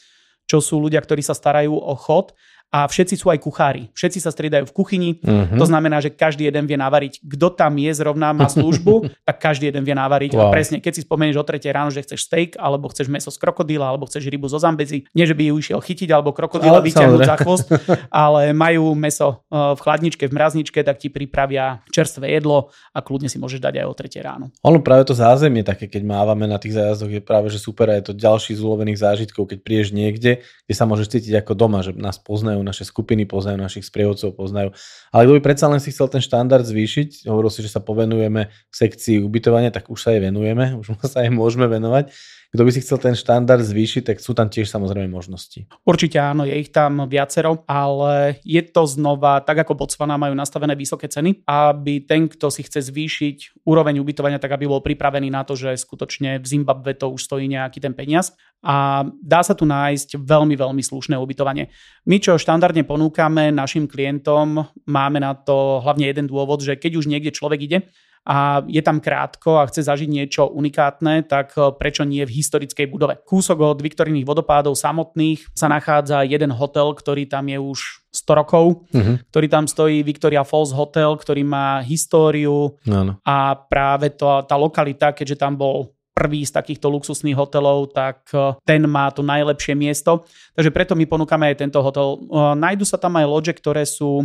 čo 0.48 0.64
sú 0.64 0.80
ľudia, 0.80 1.04
ktorí 1.04 1.20
sa 1.20 1.36
starajú 1.36 1.76
o 1.76 1.94
chod 2.00 2.32
a 2.74 2.90
všetci 2.90 3.14
sú 3.14 3.30
aj 3.30 3.38
kuchári. 3.38 3.86
Všetci 3.94 4.18
sa 4.18 4.34
striedajú 4.34 4.66
v 4.66 4.74
kuchyni. 4.74 5.10
Uh-huh. 5.22 5.54
To 5.54 5.62
znamená, 5.62 6.02
že 6.02 6.10
každý 6.10 6.50
jeden 6.50 6.66
vie 6.66 6.74
navariť. 6.74 7.22
Kto 7.22 7.54
tam 7.54 7.78
je 7.78 7.94
zrovna, 7.94 8.34
má 8.34 8.50
službu, 8.50 9.06
tak 9.30 9.38
každý 9.38 9.70
jeden 9.70 9.86
vie 9.86 9.94
navariť. 9.94 10.34
Wow. 10.34 10.50
A 10.50 10.58
presne, 10.58 10.82
keď 10.82 10.98
si 10.98 11.06
spomenieš 11.06 11.38
o 11.38 11.46
tretie 11.46 11.70
ráno, 11.70 11.94
že 11.94 12.02
chceš 12.02 12.26
steak, 12.26 12.58
alebo 12.58 12.90
chceš 12.90 13.06
meso 13.06 13.30
z 13.30 13.38
krokodíla, 13.38 13.86
alebo 13.86 14.10
chceš 14.10 14.26
rybu 14.26 14.50
zo 14.50 14.58
zambezi, 14.58 15.06
nie 15.14 15.22
že 15.22 15.38
by 15.38 15.54
ju 15.54 15.54
išiel 15.62 15.78
chytiť, 15.78 16.10
alebo 16.10 16.34
krokodíla 16.34 16.82
vyťahnuť 16.82 17.20
za 17.22 17.36
chvost, 17.46 17.70
ale 18.10 18.50
majú 18.50 18.90
meso 18.98 19.46
e, 19.46 19.78
v 19.78 19.78
chladničke, 19.78 20.26
v 20.26 20.34
mrazničke, 20.34 20.82
tak 20.82 20.98
ti 20.98 21.14
pripravia 21.14 21.78
čerstvé 21.94 22.34
jedlo 22.34 22.74
a 22.90 22.98
kľudne 23.06 23.30
si 23.30 23.38
môžeš 23.38 23.62
dať 23.62 23.86
aj 23.86 23.86
o 23.86 23.94
tretie 23.94 24.18
ráno. 24.18 24.50
Ono 24.66 24.82
práve 24.82 25.06
to 25.06 25.14
zázemie 25.14 25.62
také, 25.62 25.86
keď 25.86 26.02
mávame 26.02 26.50
na 26.50 26.58
tých 26.58 26.74
zájazdoch, 26.74 27.14
je 27.14 27.22
práve 27.22 27.54
že 27.54 27.62
super 27.62 27.86
je 27.94 28.10
to 28.10 28.18
ďalší 28.18 28.58
z 28.58 28.62
zážitkov, 28.98 29.46
keď 29.46 29.58
prídeš 29.62 29.94
niekde, 29.94 30.42
kde 30.42 30.74
sa 30.74 30.88
môžeš 30.90 31.06
cítiť 31.14 31.44
ako 31.44 31.52
doma, 31.54 31.84
že 31.84 31.94
nás 31.94 32.18
poznajú 32.18 32.63
naše 32.64 32.88
skupiny, 32.88 33.28
poznajú 33.28 33.60
našich 33.60 33.84
sprievodcov, 33.84 34.32
poznajú. 34.32 34.72
Ale 35.12 35.28
kto 35.28 35.32
by 35.36 35.42
predsa 35.44 35.68
len 35.68 35.78
si 35.78 35.92
chcel 35.92 36.08
ten 36.08 36.24
štandard 36.24 36.64
zvýšiť, 36.64 37.28
hovoril 37.28 37.52
si, 37.52 37.60
že 37.60 37.70
sa 37.70 37.84
povenujeme 37.84 38.48
sekcii 38.72 39.20
ubytovania, 39.20 39.68
tak 39.68 39.92
už 39.92 40.00
sa 40.00 40.16
jej 40.16 40.24
venujeme, 40.24 40.80
už 40.80 40.96
sa 41.12 41.22
jej 41.22 41.30
môžeme 41.30 41.68
venovať. 41.68 42.10
Kto 42.54 42.62
by 42.62 42.70
si 42.70 42.86
chcel 42.86 43.02
ten 43.02 43.18
štandard 43.18 43.66
zvýšiť, 43.66 44.14
tak 44.14 44.22
sú 44.22 44.30
tam 44.30 44.46
tiež 44.46 44.70
samozrejme 44.70 45.10
možnosti. 45.10 45.66
Určite 45.82 46.22
áno, 46.22 46.46
je 46.46 46.54
ich 46.54 46.70
tam 46.70 47.02
viacero, 47.10 47.66
ale 47.66 48.38
je 48.46 48.62
to 48.62 48.86
znova, 48.86 49.42
tak 49.42 49.66
ako 49.66 49.74
Botswana 49.74 50.14
majú 50.14 50.38
nastavené 50.38 50.78
vysoké 50.78 51.10
ceny, 51.10 51.42
aby 51.50 52.06
ten, 52.06 52.30
kto 52.30 52.54
si 52.54 52.62
chce 52.62 52.94
zvýšiť 52.94 53.66
úroveň 53.66 53.98
ubytovania, 53.98 54.38
tak 54.38 54.54
aby 54.54 54.70
bol 54.70 54.78
pripravený 54.86 55.34
na 55.34 55.42
to, 55.42 55.58
že 55.58 55.74
skutočne 55.74 56.38
v 56.38 56.46
Zimbabve 56.46 56.94
to 56.94 57.10
už 57.10 57.26
stojí 57.26 57.50
nejaký 57.50 57.82
ten 57.82 57.90
peniaz 57.90 58.38
a 58.62 59.02
dá 59.18 59.42
sa 59.42 59.58
tu 59.58 59.66
nájsť 59.66 60.22
veľmi, 60.22 60.54
veľmi 60.54 60.82
slušné 60.86 61.18
ubytovanie. 61.18 61.74
My, 62.06 62.22
čo 62.22 62.38
štandardne 62.38 62.86
ponúkame 62.86 63.50
našim 63.50 63.90
klientom, 63.90 64.62
máme 64.86 65.18
na 65.18 65.34
to 65.34 65.82
hlavne 65.82 66.06
jeden 66.06 66.30
dôvod, 66.30 66.62
že 66.62 66.78
keď 66.78 67.02
už 67.02 67.10
niekde 67.10 67.34
človek 67.34 67.60
ide, 67.66 67.78
a 68.24 68.64
je 68.64 68.80
tam 68.80 69.04
krátko 69.04 69.60
a 69.60 69.68
chce 69.68 69.84
zažiť 69.84 70.08
niečo 70.08 70.48
unikátne, 70.48 71.28
tak 71.28 71.52
eh, 71.60 71.68
prečo 71.76 72.08
nie 72.08 72.24
v 72.24 72.34
historickej 72.40 72.88
budove. 72.88 73.20
Kúsok 73.22 73.60
od 73.60 73.78
Viktorijných 73.84 74.24
vodopádov 74.24 74.74
samotných 74.74 75.52
sa 75.52 75.68
nachádza 75.68 76.24
jeden 76.24 76.52
hotel, 76.56 76.96
ktorý 76.96 77.28
tam 77.28 77.52
je 77.52 77.60
už 77.60 77.78
100 78.14 78.40
rokov, 78.40 78.86
uh-huh. 78.94 79.20
ktorý 79.28 79.46
tam 79.50 79.64
stojí 79.68 80.00
Victoria 80.06 80.46
Falls 80.46 80.72
Hotel, 80.72 81.18
ktorý 81.18 81.42
má 81.44 81.82
históriu 81.82 82.78
no, 82.86 83.00
no. 83.02 83.12
a 83.26 83.58
práve 83.58 84.14
to, 84.14 84.40
tá 84.46 84.54
lokalita, 84.54 85.10
keďže 85.10 85.42
tam 85.42 85.58
bol 85.58 85.92
prvý 86.14 86.46
z 86.46 86.54
takýchto 86.54 86.86
luxusných 86.88 87.34
hotelov, 87.34 87.92
tak 87.92 88.30
eh, 88.32 88.56
ten 88.64 88.88
má 88.88 89.12
to 89.12 89.20
najlepšie 89.20 89.76
miesto. 89.76 90.24
Takže 90.56 90.72
preto 90.72 90.96
my 90.96 91.04
ponúkame 91.04 91.52
aj 91.52 91.60
tento 91.60 91.84
hotel. 91.84 92.24
Eh, 92.24 92.54
Najdu 92.56 92.88
sa 92.88 92.96
tam 92.96 93.20
aj 93.20 93.26
loďe, 93.28 93.52
ktoré 93.52 93.84
sú 93.84 94.24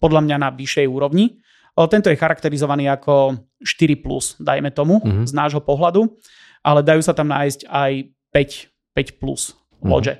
podľa 0.00 0.24
mňa 0.24 0.36
na 0.40 0.48
vyššej 0.48 0.86
úrovni. 0.88 1.44
Tento 1.74 2.06
je 2.06 2.20
charakterizovaný 2.20 2.86
ako 2.86 3.34
4+, 3.58 3.98
plus, 3.98 4.38
dajme 4.38 4.70
tomu, 4.70 5.02
mm-hmm. 5.02 5.26
z 5.26 5.32
nášho 5.34 5.58
pohľadu, 5.58 6.06
ale 6.62 6.86
dajú 6.86 7.02
sa 7.02 7.10
tam 7.10 7.34
nájsť 7.34 7.66
aj 7.66 7.92
5, 8.30 8.94
5 8.94 9.20
plus 9.20 9.58
mm-hmm. 9.58 9.90
loďe. 9.90 10.14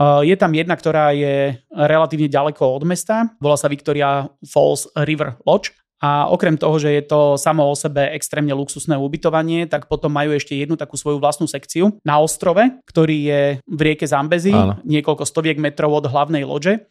Je 0.00 0.36
tam 0.36 0.52
jedna, 0.56 0.76
ktorá 0.76 1.12
je 1.12 1.60
relatívne 1.72 2.28
ďaleko 2.28 2.64
od 2.64 2.84
mesta, 2.88 3.36
volá 3.36 3.56
sa 3.60 3.68
Victoria 3.68 4.28
Falls 4.44 4.88
River 4.96 5.36
Lodge. 5.44 5.76
A 6.00 6.32
okrem 6.32 6.56
toho, 6.56 6.80
že 6.80 6.96
je 6.96 7.04
to 7.04 7.36
samo 7.36 7.68
o 7.68 7.76
sebe 7.76 8.08
extrémne 8.16 8.56
luxusné 8.56 8.96
ubytovanie, 8.96 9.68
tak 9.68 9.84
potom 9.84 10.08
majú 10.08 10.32
ešte 10.32 10.56
jednu 10.56 10.80
takú 10.80 10.96
svoju 10.96 11.20
vlastnú 11.20 11.44
sekciu 11.44 12.00
na 12.00 12.16
ostrove, 12.16 12.64
ktorý 12.88 13.16
je 13.28 13.42
v 13.68 13.80
rieke 13.84 14.08
Zambezi, 14.08 14.48
Áno. 14.48 14.80
niekoľko 14.80 15.28
stoviek 15.28 15.60
metrov 15.60 15.92
od 15.92 16.08
hlavnej 16.08 16.48
lože 16.48 16.88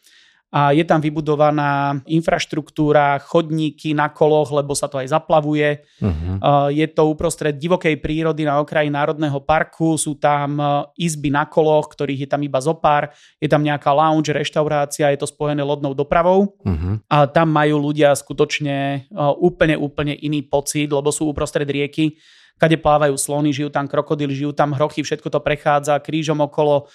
a 0.49 0.73
je 0.73 0.81
tam 0.81 0.97
vybudovaná 0.97 2.01
infraštruktúra, 2.09 3.21
chodníky 3.21 3.93
na 3.93 4.09
koloch, 4.09 4.49
lebo 4.49 4.73
sa 4.73 4.89
to 4.89 4.97
aj 4.97 5.13
zaplavuje. 5.13 5.85
Uh-huh. 6.01 6.73
Je 6.73 6.89
to 6.89 7.05
uprostred 7.05 7.61
divokej 7.61 8.01
prírody 8.01 8.49
na 8.49 8.57
okraji 8.57 8.89
Národného 8.89 9.37
parku, 9.45 9.93
sú 9.93 10.17
tam 10.17 10.57
e, 10.57 10.65
izby 11.05 11.29
na 11.29 11.45
koloch, 11.45 11.93
ktorých 11.93 12.25
je 12.25 12.29
tam 12.33 12.41
iba 12.41 12.57
zopár, 12.57 13.13
je 13.37 13.45
tam 13.45 13.61
nejaká 13.61 13.93
lounge, 13.93 14.33
reštaurácia, 14.33 15.13
je 15.13 15.21
to 15.21 15.29
spojené 15.29 15.61
lodnou 15.61 15.93
dopravou 15.93 16.57
uh-huh. 16.65 16.97
a 17.05 17.29
tam 17.29 17.53
majú 17.53 17.93
ľudia 17.93 18.17
skutočne 18.17 19.05
e, 19.05 19.25
úplne, 19.37 19.77
úplne 19.77 20.17
iný 20.17 20.41
pocit, 20.41 20.89
lebo 20.89 21.13
sú 21.13 21.29
uprostred 21.29 21.69
rieky, 21.69 22.17
kade 22.57 22.81
plávajú 22.81 23.13
slony, 23.21 23.53
žijú 23.53 23.69
tam 23.69 23.85
krokodily, 23.85 24.33
žijú 24.33 24.51
tam 24.57 24.73
hrochy, 24.73 25.05
všetko 25.05 25.29
to 25.29 25.39
prechádza 25.39 26.01
krížom 26.01 26.41
okolo 26.41 26.89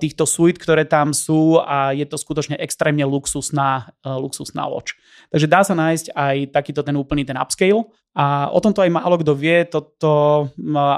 týchto 0.00 0.24
suit, 0.24 0.56
ktoré 0.56 0.88
tam 0.88 1.12
sú 1.12 1.60
a 1.60 1.92
je 1.92 2.08
to 2.08 2.16
skutočne 2.16 2.56
extrémne 2.56 3.04
luxusná, 3.04 3.92
eh, 4.00 4.16
luxusná 4.16 4.64
loď. 4.64 4.96
Takže 5.28 5.44
dá 5.44 5.60
sa 5.60 5.76
nájsť 5.76 6.16
aj 6.16 6.36
takýto 6.56 6.80
ten 6.80 6.96
úplný 6.96 7.28
ten 7.28 7.36
upscale 7.36 7.84
a 8.16 8.48
o 8.48 8.58
tomto 8.64 8.80
aj 8.80 8.88
málo 8.88 9.20
kto 9.20 9.36
vie, 9.36 9.68
toto 9.68 10.48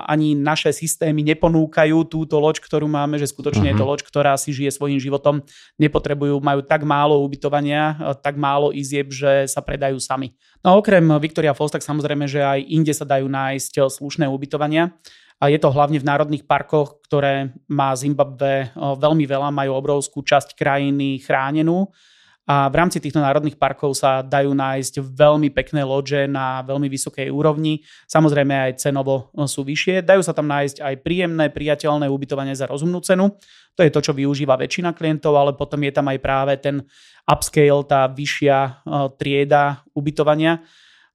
ani 0.06 0.38
naše 0.38 0.70
systémy 0.70 1.26
neponúkajú 1.34 2.06
túto 2.06 2.38
loď, 2.38 2.62
ktorú 2.62 2.86
máme, 2.86 3.18
že 3.18 3.28
skutočne 3.28 3.74
uh-huh. 3.74 3.74
je 3.74 3.80
to 3.82 3.84
mhm. 3.84 3.90
loď, 3.90 4.00
ktorá 4.06 4.32
si 4.38 4.54
žije 4.54 4.70
svojím 4.70 5.02
životom, 5.02 5.42
nepotrebujú, 5.76 6.38
majú 6.38 6.62
tak 6.62 6.86
málo 6.86 7.18
ubytovania, 7.26 7.98
eh, 7.98 8.14
tak 8.22 8.38
málo 8.38 8.70
izieb, 8.70 9.10
že 9.10 9.50
sa 9.50 9.58
predajú 9.66 9.98
sami. 9.98 10.38
No 10.62 10.72
a 10.72 10.78
okrem 10.78 11.02
Victoria 11.18 11.58
Falls, 11.58 11.74
tak 11.74 11.82
samozrejme, 11.82 12.30
že 12.30 12.38
aj 12.38 12.60
inde 12.70 12.94
sa 12.94 13.02
dajú 13.02 13.26
nájsť 13.26 13.90
slušné 13.90 14.30
ubytovania 14.30 14.94
a 15.40 15.48
je 15.48 15.56
to 15.56 15.72
hlavne 15.72 15.96
v 15.96 16.04
národných 16.04 16.44
parkoch, 16.44 17.00
ktoré 17.08 17.56
má 17.64 17.96
Zimbabwe 17.96 18.70
veľmi 18.76 19.24
veľa, 19.24 19.48
majú 19.48 19.72
obrovskú 19.72 20.20
časť 20.20 20.52
krajiny 20.52 21.24
chránenú 21.24 21.88
a 22.50 22.66
v 22.66 22.82
rámci 22.82 22.98
týchto 22.98 23.22
národných 23.22 23.54
parkov 23.54 23.94
sa 23.94 24.26
dajú 24.26 24.50
nájsť 24.50 24.98
veľmi 25.06 25.54
pekné 25.54 25.86
loďe 25.86 26.26
na 26.26 26.66
veľmi 26.66 26.90
vysokej 26.90 27.30
úrovni. 27.30 27.86
Samozrejme 28.10 28.50
aj 28.50 28.82
cenovo 28.82 29.30
sú 29.46 29.62
vyššie. 29.62 30.02
Dajú 30.02 30.18
sa 30.18 30.34
tam 30.34 30.50
nájsť 30.50 30.82
aj 30.82 30.94
príjemné, 30.98 31.46
priateľné 31.54 32.10
ubytovanie 32.10 32.58
za 32.58 32.66
rozumnú 32.66 32.98
cenu. 33.06 33.38
To 33.78 33.86
je 33.86 33.94
to, 33.94 34.02
čo 34.02 34.12
využíva 34.18 34.58
väčšina 34.58 34.98
klientov, 34.98 35.38
ale 35.38 35.54
potom 35.54 35.78
je 35.86 35.92
tam 35.94 36.10
aj 36.10 36.18
práve 36.18 36.58
ten 36.58 36.82
upscale, 37.22 37.86
tá 37.86 38.10
vyššia 38.10 38.82
trieda 39.14 39.86
ubytovania 39.94 40.58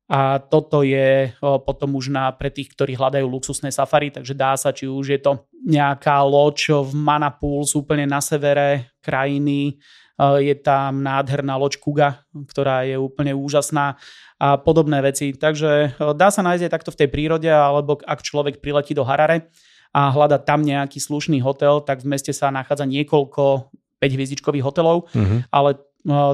a 0.06 0.38
toto 0.38 0.86
je 0.86 1.34
potom 1.42 1.98
už 1.98 2.14
na, 2.14 2.30
pre 2.30 2.54
tých, 2.54 2.70
ktorí 2.78 2.94
hľadajú 2.94 3.26
luxusné 3.26 3.74
safari, 3.74 4.14
takže 4.14 4.38
dá 4.38 4.54
sa, 4.54 4.70
či 4.70 4.86
už 4.86 5.18
je 5.18 5.20
to 5.22 5.50
nejaká 5.66 6.22
loď 6.22 6.86
v 6.86 6.94
Manapools 6.94 7.74
úplne 7.74 8.06
na 8.06 8.22
severe 8.22 8.94
krajiny, 9.02 9.82
je 10.20 10.56
tam 10.62 11.04
nádherná 11.04 11.58
loď 11.58 11.82
Kuga, 11.82 12.24
ktorá 12.32 12.88
je 12.88 12.96
úplne 12.96 13.36
úžasná 13.36 13.98
a 14.40 14.56
podobné 14.56 15.04
veci. 15.04 15.36
Takže 15.36 16.00
dá 16.16 16.32
sa 16.32 16.46
nájsť 16.46 16.64
aj 16.70 16.72
takto 16.72 16.92
v 16.94 17.00
tej 17.04 17.10
prírode, 17.12 17.52
alebo 17.52 18.00
ak 18.00 18.24
človek 18.24 18.64
priletí 18.64 18.96
do 18.96 19.04
Harare 19.04 19.52
a 19.92 20.12
hľada 20.12 20.40
tam 20.40 20.64
nejaký 20.64 21.02
slušný 21.04 21.44
hotel, 21.44 21.84
tak 21.84 22.04
v 22.06 22.16
meste 22.16 22.32
sa 22.32 22.54
nachádza 22.54 22.88
niekoľko 22.88 23.74
5-hviezdičkových 24.00 24.64
hotelov, 24.64 25.08
uh-huh. 25.12 25.44
ale 25.52 25.82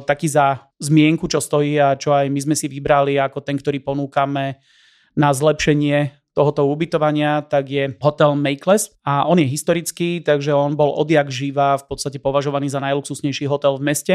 taký 0.05 0.27
za 0.27 0.61
zmienku, 0.81 1.29
čo 1.29 1.37
stojí 1.37 1.77
a 1.77 1.93
čo 1.93 2.11
aj 2.11 2.25
my 2.33 2.39
sme 2.41 2.55
si 2.57 2.65
vybrali 2.65 3.21
ako 3.21 3.45
ten, 3.45 3.55
ktorý 3.55 3.79
ponúkame 3.85 4.57
na 5.13 5.29
zlepšenie 5.29 6.17
tohoto 6.31 6.63
ubytovania, 6.63 7.43
tak 7.43 7.67
je 7.67 7.91
hotel 7.99 8.39
Makeless 8.39 8.95
a 9.03 9.27
on 9.27 9.35
je 9.35 9.51
historický, 9.51 10.23
takže 10.23 10.55
on 10.55 10.79
bol 10.79 10.95
odjak 10.95 11.27
živa 11.27 11.75
v 11.75 11.83
podstate 11.91 12.23
považovaný 12.23 12.71
za 12.71 12.79
najluxusnejší 12.79 13.51
hotel 13.51 13.75
v 13.75 13.83
meste. 13.83 14.13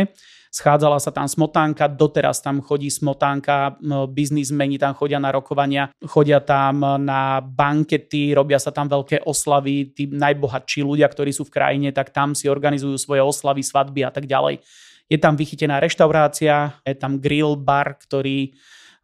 Schádzala 0.49 0.97
sa 0.97 1.13
tam 1.13 1.29
smotánka, 1.29 1.85
doteraz 1.93 2.41
tam 2.41 2.65
chodí 2.65 2.89
smotánka, 2.89 3.77
biznismeni 4.09 4.81
tam 4.81 4.97
chodia 4.97 5.21
na 5.21 5.29
rokovania, 5.29 5.93
chodia 6.09 6.41
tam 6.41 6.81
na 7.05 7.45
bankety, 7.45 8.33
robia 8.33 8.57
sa 8.57 8.73
tam 8.73 8.89
veľké 8.89 9.29
oslavy, 9.29 9.93
tí 9.93 10.09
najbohatší 10.09 10.81
ľudia, 10.89 11.13
ktorí 11.13 11.37
sú 11.37 11.45
v 11.45 11.53
krajine, 11.53 11.93
tak 11.93 12.17
tam 12.17 12.33
si 12.33 12.49
organizujú 12.49 12.97
svoje 12.97 13.21
oslavy, 13.21 13.61
svadby 13.61 14.09
a 14.09 14.11
tak 14.15 14.25
ďalej. 14.25 14.65
Je 15.07 15.19
tam 15.19 15.39
vychytená 15.39 15.79
reštaurácia, 15.79 16.79
je 16.83 16.97
tam 16.99 17.23
grill 17.23 17.55
bar, 17.55 17.95
ktorý 17.95 18.55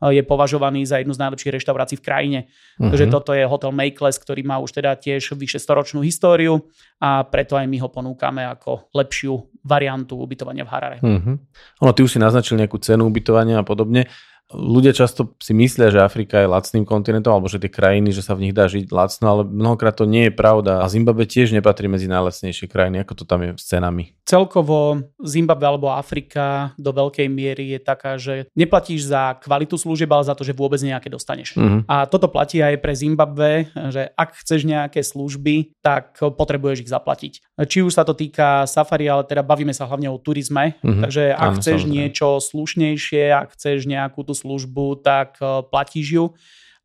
je 0.03 0.23
považovaný 0.27 0.83
za 0.83 0.99
jednu 0.99 1.15
z 1.15 1.23
najlepších 1.23 1.63
reštaurácií 1.63 1.97
v 2.01 2.03
krajine. 2.03 2.41
Uh-huh. 2.75 2.91
Takže 2.91 3.07
toto 3.07 3.31
je 3.39 3.47
hotel 3.47 3.71
Makeless, 3.71 4.19
ktorý 4.19 4.43
má 4.43 4.59
už 4.59 4.83
teda 4.83 4.99
tiež 4.99 5.39
vyše 5.39 5.63
storočnú 5.63 6.03
históriu 6.03 6.67
a 6.99 7.23
preto 7.23 7.55
aj 7.55 7.71
my 7.71 7.79
ho 7.79 7.87
ponúkame 7.87 8.43
ako 8.43 8.91
lepšiu 8.91 9.63
variantu 9.63 10.19
ubytovania 10.19 10.67
v 10.67 10.71
Harare. 10.75 10.99
Uh-huh. 10.99 11.39
Ono, 11.87 11.93
ty 11.95 12.03
už 12.03 12.19
si 12.19 12.19
naznačil 12.19 12.59
nejakú 12.59 12.83
cenu 12.83 13.07
ubytovania 13.07 13.63
a 13.63 13.67
podobne 13.67 14.11
ľudia 14.55 14.93
často 14.95 15.37
si 15.43 15.57
myslia, 15.57 15.91
že 15.91 16.01
Afrika 16.01 16.41
je 16.41 16.49
lacným 16.49 16.85
kontinentom, 16.87 17.35
alebo 17.35 17.51
že 17.51 17.59
tie 17.59 17.73
krajiny, 17.73 18.15
že 18.15 18.23
sa 18.23 18.37
v 18.37 18.49
nich 18.49 18.55
dá 18.55 18.69
žiť 18.69 18.93
lacno, 18.93 19.27
ale 19.27 19.43
mnohokrát 19.49 19.97
to 19.97 20.07
nie 20.09 20.29
je 20.29 20.33
pravda. 20.33 20.85
A 20.85 20.87
Zimbabwe 20.89 21.27
tiež 21.27 21.53
nepatrí 21.53 21.89
medzi 21.91 22.07
najlacnejšie 22.09 22.71
krajiny. 22.71 23.03
Ako 23.03 23.13
to 23.19 23.25
tam 23.27 23.43
je 23.43 23.51
s 23.57 23.67
cenami? 23.67 24.15
Celkovo 24.23 25.03
Zimbabwe 25.19 25.67
alebo 25.67 25.93
Afrika 25.93 26.77
do 26.79 26.95
veľkej 26.95 27.29
miery 27.29 27.77
je 27.77 27.81
taká, 27.83 28.17
že 28.17 28.49
neplatíš 28.55 29.11
za 29.11 29.37
kvalitu 29.43 29.77
služieb, 29.77 30.09
ale 30.13 30.25
za 30.25 30.37
to, 30.39 30.47
že 30.47 30.57
vôbec 30.57 30.79
nejaké 30.81 31.11
dostaneš. 31.11 31.59
Uh-huh. 31.59 31.83
A 31.91 32.07
toto 32.07 32.31
platí 32.31 32.63
aj 32.63 32.79
pre 32.81 32.95
Zimbabwe, 32.95 33.69
že 33.91 34.13
ak 34.15 34.41
chceš 34.41 34.65
nejaké 34.65 35.03
služby, 35.03 35.77
tak 35.83 36.17
potrebuješ 36.17 36.87
ich 36.87 36.93
zaplatiť. 36.93 37.52
Či 37.53 37.85
už 37.85 37.93
sa 37.93 38.09
to 38.09 38.17
týka 38.17 38.65
safari, 38.65 39.13
ale 39.13 39.29
teda 39.29 39.45
bavíme 39.45 39.77
sa 39.77 39.85
hlavne 39.85 40.09
o 40.09 40.17
turizme. 40.17 40.81
Uh-huh. 40.81 41.05
Takže 41.05 41.37
ak 41.37 41.51
Áno, 41.53 41.57
chceš 41.61 41.81
samozrejme. 41.85 41.97
niečo 42.01 42.29
slušnejšie, 42.41 43.25
ak 43.29 43.49
chceš 43.53 43.85
nejakú 43.85 44.25
tú 44.25 44.33
službu, 44.33 45.05
tak 45.05 45.37
e, 45.37 45.61
platíš 45.69 46.07
ju. 46.17 46.27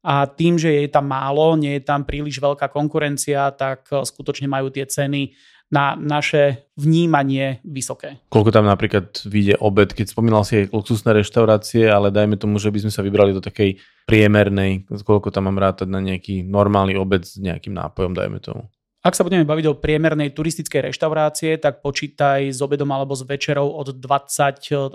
A 0.04 0.28
tým, 0.28 0.60
že 0.60 0.84
je 0.84 0.92
tam 0.92 1.08
málo, 1.08 1.56
nie 1.56 1.80
je 1.80 1.88
tam 1.88 2.04
príliš 2.04 2.44
veľká 2.44 2.68
konkurencia, 2.68 3.48
tak 3.56 3.88
e, 3.96 4.04
skutočne 4.04 4.52
majú 4.52 4.68
tie 4.68 4.84
ceny 4.84 5.32
na 5.72 6.00
naše 6.00 6.68
vnímanie 6.80 7.60
vysoké. 7.64 8.24
Koľko 8.32 8.56
tam 8.56 8.68
napríklad 8.68 9.24
vyjde 9.28 9.60
obed, 9.60 9.92
keď 9.92 10.16
spomínal 10.16 10.48
si 10.48 10.64
aj 10.64 10.72
luxusné 10.72 11.12
reštaurácie, 11.12 11.92
ale 11.92 12.08
dajme 12.12 12.40
tomu, 12.40 12.56
že 12.56 12.72
by 12.72 12.88
sme 12.88 12.92
sa 12.92 13.04
vybrali 13.04 13.36
do 13.36 13.44
takej 13.44 13.80
priemernej, 14.08 14.88
koľko 14.88 15.28
tam 15.28 15.52
mám 15.52 15.60
rátať 15.60 15.92
na 15.92 16.00
nejaký 16.00 16.48
normálny 16.48 16.96
obed 16.96 17.28
s 17.28 17.36
nejakým 17.36 17.76
nápojom, 17.76 18.16
dajme 18.16 18.40
tomu. 18.40 18.72
Ak 19.08 19.16
sa 19.16 19.24
budeme 19.24 19.48
baviť 19.48 19.72
o 19.72 19.80
priemernej 19.80 20.36
turistickej 20.36 20.92
reštaurácie, 20.92 21.56
tak 21.64 21.80
počítaj 21.80 22.52
s 22.52 22.60
obedom 22.60 22.92
alebo 22.92 23.16
s 23.16 23.24
večerou 23.24 23.72
od 23.72 23.96
20 23.96 24.04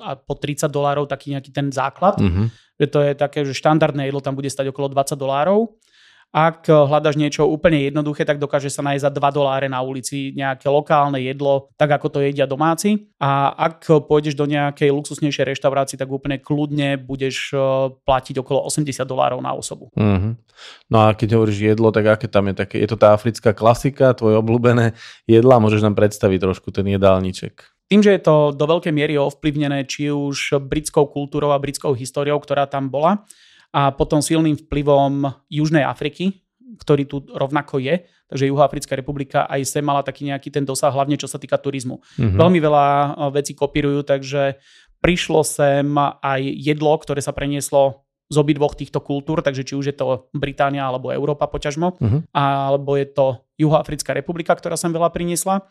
a 0.04 0.20
po 0.20 0.36
30 0.36 0.68
dolárov 0.68 1.08
taký 1.08 1.32
nejaký 1.32 1.48
ten 1.48 1.72
základ. 1.72 2.20
Uh-huh. 2.20 2.52
Že 2.76 2.86
to 2.92 2.98
je 3.08 3.12
také, 3.16 3.40
že 3.48 3.56
štandardné 3.56 4.12
jedlo 4.12 4.20
tam 4.20 4.36
bude 4.36 4.52
stať 4.52 4.68
okolo 4.68 4.92
20 4.92 5.16
dolárov. 5.16 5.80
Ak 6.32 6.64
hľadaš 6.64 7.20
niečo 7.20 7.44
úplne 7.44 7.84
jednoduché, 7.84 8.24
tak 8.24 8.40
dokáže 8.40 8.72
sa 8.72 8.80
nájsť 8.80 9.04
za 9.04 9.12
2 9.12 9.36
doláre 9.36 9.68
na 9.68 9.84
ulici 9.84 10.32
nejaké 10.32 10.64
lokálne 10.72 11.20
jedlo, 11.20 11.68
tak 11.76 11.92
ako 11.92 12.08
to 12.08 12.18
jedia 12.24 12.48
domáci. 12.48 13.12
A 13.20 13.52
ak 13.52 14.08
pôjdeš 14.08 14.32
do 14.32 14.48
nejakej 14.48 14.96
luxusnejšej 14.96 15.52
reštaurácie, 15.52 16.00
tak 16.00 16.08
úplne 16.08 16.40
kľudne 16.40 16.96
budeš 16.96 17.52
e, 17.52 17.60
platiť 17.92 18.40
okolo 18.40 18.64
80 18.64 19.04
dolárov 19.04 19.44
na 19.44 19.52
osobu. 19.52 19.92
Mm-hmm. 19.92 20.32
No 20.88 20.96
a 21.04 21.12
keď 21.12 21.36
hovoríš 21.36 21.76
jedlo, 21.76 21.92
tak 21.92 22.08
aké 22.08 22.32
tam 22.32 22.48
je 22.48 22.56
také? 22.56 22.80
Je 22.80 22.88
to 22.88 22.96
tá 22.96 23.12
africká 23.12 23.52
klasika, 23.52 24.16
tvoje 24.16 24.40
obľúbené 24.40 24.96
jedla? 25.28 25.60
Môžeš 25.60 25.84
nám 25.84 26.00
predstaviť 26.00 26.48
trošku 26.48 26.72
ten 26.72 26.88
jedálniček? 26.88 27.60
Tým, 27.92 28.00
že 28.00 28.16
je 28.16 28.24
to 28.24 28.56
do 28.56 28.64
veľkej 28.64 28.88
miery 28.88 29.20
ovplyvnené 29.20 29.84
či 29.84 30.08
už 30.08 30.64
britskou 30.64 31.12
kultúrou 31.12 31.52
a 31.52 31.60
britskou 31.60 31.92
históriou, 31.92 32.40
ktorá 32.40 32.64
tam 32.64 32.88
bola, 32.88 33.20
a 33.72 33.90
potom 33.90 34.20
silným 34.20 34.60
vplyvom 34.68 35.26
Južnej 35.48 35.82
Afriky, 35.82 36.44
ktorý 36.76 37.08
tu 37.08 37.24
rovnako 37.24 37.80
je. 37.80 38.04
Takže 38.28 38.48
Juhoafrická 38.48 38.96
republika 38.96 39.44
aj 39.44 39.60
sem 39.68 39.84
mala 39.84 40.00
taký 40.00 40.28
nejaký 40.28 40.48
ten 40.48 40.64
dosah, 40.64 40.92
hlavne 40.92 41.20
čo 41.20 41.28
sa 41.28 41.36
týka 41.36 41.60
turizmu. 41.60 42.00
Mm-hmm. 42.00 42.38
Veľmi 42.38 42.58
veľa 42.60 42.86
eh, 42.86 43.08
vecí 43.32 43.52
kopírujú, 43.52 44.04
takže 44.04 44.60
prišlo 45.02 45.40
sem 45.42 45.88
aj 45.98 46.40
jedlo, 46.40 46.94
ktoré 46.96 47.20
sa 47.20 47.34
prenieslo 47.34 48.06
z 48.32 48.36
obidvoch 48.40 48.72
týchto 48.72 49.04
kultúr, 49.04 49.44
takže 49.44 49.60
či 49.60 49.76
už 49.76 49.92
je 49.92 49.96
to 49.96 50.32
Británia 50.32 50.88
alebo 50.88 51.12
Európa 51.12 51.44
poťažmo, 51.44 52.00
uh-huh. 52.00 52.20
alebo 52.32 52.96
je 52.96 53.04
to 53.12 53.44
Juhoafrická 53.60 54.16
republika, 54.16 54.56
ktorá 54.56 54.80
sem 54.80 54.88
veľa 54.88 55.12
priniesla. 55.12 55.68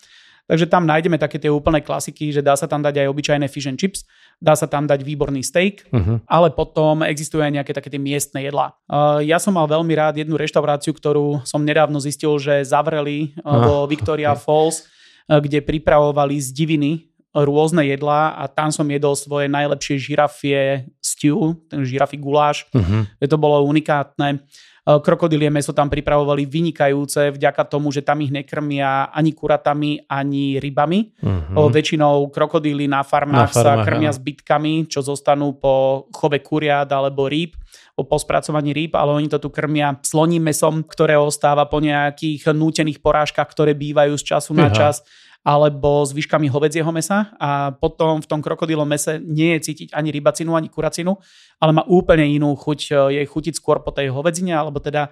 Takže 0.49 0.65
tam 0.67 0.83
nájdeme 0.83 1.15
také 1.15 1.39
tie 1.39 1.51
úplné 1.51 1.79
klasiky, 1.81 2.33
že 2.33 2.43
dá 2.43 2.57
sa 2.57 2.67
tam 2.67 2.81
dať 2.83 3.05
aj 3.05 3.07
obyčajné 3.07 3.45
fish 3.47 3.69
and 3.69 3.79
chips, 3.79 4.03
dá 4.41 4.57
sa 4.57 4.65
tam 4.65 4.89
dať 4.89 5.05
výborný 5.05 5.45
steak, 5.45 5.85
uh-huh. 5.93 6.19
ale 6.25 6.49
potom 6.51 7.05
existujú 7.05 7.45
aj 7.45 7.61
nejaké 7.61 7.71
také 7.71 7.93
tie 7.93 8.01
miestne 8.01 8.41
jedlá. 8.41 8.73
Uh, 8.89 9.21
ja 9.21 9.37
som 9.37 9.53
mal 9.53 9.69
veľmi 9.69 9.93
rád 9.93 10.17
jednu 10.19 10.35
reštauráciu, 10.35 10.91
ktorú 10.97 11.45
som 11.45 11.61
nedávno 11.61 12.01
zistil, 12.01 12.35
že 12.41 12.65
zavreli 12.65 13.37
uh, 13.41 13.53
vo 13.63 13.75
Victoria 13.85 14.33
Falls, 14.33 14.83
uh, 15.29 15.37
kde 15.37 15.61
pripravovali 15.61 16.41
z 16.41 16.49
diviny 16.51 16.91
rôzne 17.31 17.87
jedlá 17.87 18.35
a 18.35 18.43
tam 18.51 18.75
som 18.75 18.83
jedol 18.91 19.15
svoje 19.15 19.47
najlepšie 19.47 19.95
žirafie 19.95 20.91
stew, 20.99 21.55
ten 21.71 21.87
žirafí 21.87 22.19
guláš. 22.19 22.67
Uh-huh. 22.75 23.07
To 23.23 23.37
bolo 23.39 23.63
unikátne. 23.63 24.43
Eh, 24.81 24.97
krokodílie 24.97 25.53
meso 25.53 25.77
tam 25.77 25.93
pripravovali 25.93 26.49
vynikajúce 26.49 27.37
vďaka 27.37 27.69
tomu, 27.69 27.93
že 27.93 28.01
tam 28.01 28.17
ich 28.25 28.33
nekrmia 28.33 29.13
ani 29.13 29.29
kuratami, 29.29 30.09
ani 30.09 30.57
rybami. 30.57 31.13
Uh-huh. 31.21 31.69
Väčšinou 31.69 32.33
krokodíly 32.33 32.89
na 32.89 33.05
farmách, 33.05 33.53
na 33.53 33.61
farmách 33.61 33.85
sa 33.85 33.85
krmia 33.85 34.09
ja. 34.09 34.17
zbytkami, 34.17 34.89
čo 34.89 35.05
zostanú 35.05 35.53
po 35.53 36.09
chove 36.09 36.41
kuriat 36.41 36.89
alebo 36.89 37.29
rýb 37.29 37.53
po 38.01 38.17
spracovaní 38.17 38.73
rýb, 38.73 38.97
ale 38.97 39.13
oni 39.13 39.29
to 39.29 39.37
tu 39.37 39.53
krmia 39.53 39.93
sloním 40.01 40.49
mesom, 40.49 40.81
ktoré 40.81 41.21
ostáva 41.21 41.69
po 41.69 41.77
nejakých 41.77 42.49
nútených 42.49 42.97
porážkach, 42.97 43.45
ktoré 43.45 43.77
bývajú 43.77 44.17
z 44.17 44.23
času 44.25 44.57
na 44.57 44.73
čas 44.73 45.05
alebo 45.41 46.05
s 46.05 46.13
výškami 46.13 46.45
hovedzieho 46.45 46.89
mesa 46.93 47.33
a 47.41 47.73
potom 47.73 48.21
v 48.21 48.29
tom 48.29 48.45
krokodílom 48.45 48.85
mese 48.85 49.17
nie 49.17 49.57
je 49.57 49.73
cítiť 49.73 49.89
ani 49.97 50.13
rybacinu, 50.13 50.53
ani 50.53 50.69
kuracinu, 50.69 51.17
ale 51.57 51.71
má 51.73 51.83
úplne 51.89 52.29
inú 52.29 52.53
chuť, 52.53 52.79
e, 52.93 53.21
jej 53.21 53.25
chutiť 53.25 53.53
skôr 53.57 53.81
po 53.81 53.89
tej 53.89 54.13
hovedzine, 54.13 54.53
alebo 54.53 54.77
teda 54.77 55.09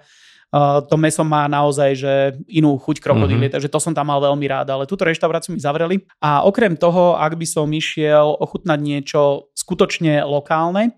uh, 0.54 0.82
to 0.86 0.94
meso 0.94 1.26
má 1.26 1.50
naozaj 1.50 1.90
že 1.98 2.14
inú 2.46 2.78
chuť 2.78 3.02
krokodílie, 3.02 3.50
mm-hmm. 3.50 3.54
takže 3.58 3.70
to 3.70 3.78
som 3.82 3.94
tam 3.94 4.10
mal 4.10 4.22
veľmi 4.22 4.46
rád, 4.46 4.70
ale 4.70 4.86
túto 4.86 5.02
reštauráciu 5.02 5.54
mi 5.54 5.62
zavreli. 5.62 6.06
A 6.22 6.46
okrem 6.46 6.78
toho, 6.78 7.18
ak 7.18 7.34
by 7.34 7.46
som 7.46 7.66
išiel 7.70 8.38
ochutnať 8.38 8.78
niečo 8.78 9.50
skutočne 9.54 10.22
lokálne, 10.26 10.94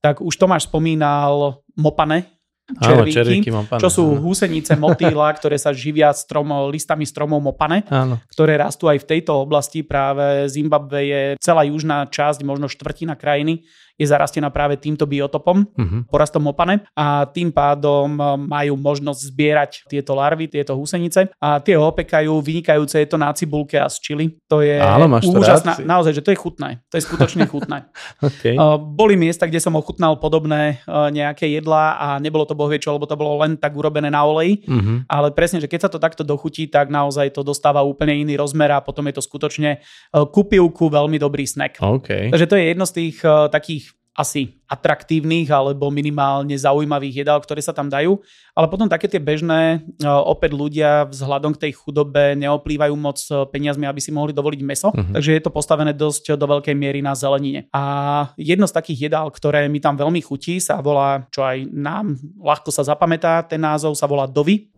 tak 0.00 0.24
už 0.24 0.34
Tomáš 0.34 0.66
spomínal 0.66 1.62
mopane, 1.78 2.26
červíky, 2.70 2.86
Áno, 2.86 3.04
červíky 3.10 3.50
mopane, 3.50 3.80
čo 3.82 3.88
sú 3.90 4.04
áno. 4.14 4.22
húsenice 4.22 4.78
motýla, 4.78 5.34
ktoré 5.34 5.58
sa 5.58 5.74
živia 5.74 6.14
strom, 6.14 6.48
listami 6.70 7.04
stromov 7.04 7.42
mopane, 7.42 7.82
áno. 7.90 8.22
ktoré 8.30 8.56
rastú 8.56 8.86
aj 8.86 9.02
v 9.02 9.08
tejto 9.18 9.42
oblasti. 9.42 9.82
Práve 9.82 10.46
Zimbabwe 10.46 10.98
je 11.02 11.22
celá 11.42 11.66
južná 11.66 12.06
časť, 12.06 12.46
možno 12.46 12.70
štvrtina 12.70 13.18
krajiny, 13.18 13.66
je 13.96 14.06
zarastená 14.08 14.50
práve 14.50 14.80
týmto 14.80 15.06
biotopom, 15.06 15.62
uh-huh. 15.62 16.00
porastom 16.10 16.44
opane 16.50 16.82
a 16.98 17.28
tým 17.28 17.54
pádom 17.54 18.18
e, 18.18 18.22
majú 18.50 18.74
možnosť 18.74 19.20
zbierať 19.30 19.70
tieto 19.86 20.18
larvy, 20.18 20.50
tieto 20.50 20.74
húsenice 20.74 21.30
a 21.38 21.62
tie 21.62 21.78
opekajú, 21.78 22.42
vynikajúce 22.42 22.98
je 22.98 23.08
to 23.08 23.18
na 23.20 23.30
cibulke 23.32 23.78
a 23.78 23.86
z 23.86 23.96
čili. 24.02 24.24
To 24.50 24.60
je 24.60 24.82
Áno, 24.82 25.06
úžasná, 25.08 25.78
naozaj, 25.84 26.18
že 26.18 26.24
to 26.24 26.32
je 26.34 26.38
chutné, 26.38 26.82
to 26.90 26.98
je 26.98 27.06
skutočne 27.06 27.46
chutné. 27.46 27.88
okay. 28.28 28.58
uh, 28.58 28.76
boli 28.76 29.14
miesta, 29.14 29.46
kde 29.46 29.62
som 29.62 29.78
ochutnal 29.78 30.18
podobné 30.18 30.82
uh, 30.84 31.08
nejaké 31.08 31.46
jedlá 31.46 31.96
a 31.96 32.06
nebolo 32.18 32.42
to 32.48 32.58
bohvie 32.58 32.82
čo, 32.82 32.96
lebo 32.96 33.06
to 33.06 33.14
bolo 33.14 33.38
len 33.44 33.54
tak 33.54 33.72
urobené 33.72 34.10
na 34.10 34.26
oleji, 34.26 34.66
uh-huh. 34.66 35.06
ale 35.06 35.30
presne, 35.30 35.62
že 35.62 35.70
keď 35.70 35.88
sa 35.88 35.90
to 35.92 36.02
takto 36.02 36.26
dochutí, 36.26 36.66
tak 36.66 36.90
naozaj 36.90 37.30
to 37.30 37.46
dostáva 37.46 37.84
úplne 37.86 38.18
iný 38.18 38.34
rozmer 38.40 38.74
a 38.74 38.82
potom 38.82 39.06
je 39.08 39.14
to 39.20 39.22
skutočne 39.22 39.78
kupivku 40.12 40.90
veľmi 40.90 41.16
dobrý 41.16 41.46
snack. 41.46 41.78
Okay. 41.78 42.32
Takže 42.32 42.46
to 42.48 42.56
je 42.58 42.64
jedno 42.74 42.84
z 42.88 42.92
tých 42.92 43.16
takých 43.52 43.91
asi 44.12 44.60
atraktívnych 44.68 45.48
alebo 45.48 45.88
minimálne 45.88 46.52
zaujímavých 46.52 47.24
jedál, 47.24 47.40
ktoré 47.40 47.64
sa 47.64 47.72
tam 47.72 47.88
dajú. 47.88 48.20
Ale 48.52 48.68
potom 48.68 48.84
také 48.84 49.08
tie 49.08 49.16
bežné, 49.16 49.80
e, 49.80 50.04
opäť 50.04 50.52
ľudia 50.52 51.08
vzhľadom 51.08 51.56
k 51.56 51.68
tej 51.68 51.72
chudobe 51.76 52.36
neoplývajú 52.36 52.92
moc 52.92 53.16
e, 53.32 53.48
peniazmi, 53.48 53.88
aby 53.88 54.00
si 54.04 54.12
mohli 54.12 54.36
dovoliť 54.36 54.60
meso. 54.60 54.92
Uh-huh. 54.92 55.16
Takže 55.16 55.32
je 55.32 55.42
to 55.44 55.48
postavené 55.48 55.96
dosť 55.96 56.36
do 56.36 56.44
veľkej 56.44 56.76
miery 56.76 57.00
na 57.00 57.16
zelenine. 57.16 57.72
A 57.72 58.32
jedno 58.36 58.68
z 58.68 58.76
takých 58.76 59.08
jedál, 59.08 59.32
ktoré 59.32 59.64
mi 59.72 59.80
tam 59.80 59.96
veľmi 59.96 60.20
chutí, 60.20 60.60
sa 60.60 60.84
volá, 60.84 61.24
čo 61.32 61.40
aj 61.40 61.72
nám 61.72 62.20
ľahko 62.36 62.68
sa 62.68 62.84
zapamätá, 62.84 63.40
ten 63.48 63.64
názov 63.64 63.96
sa 63.96 64.04
volá 64.04 64.28
Dovi. 64.28 64.68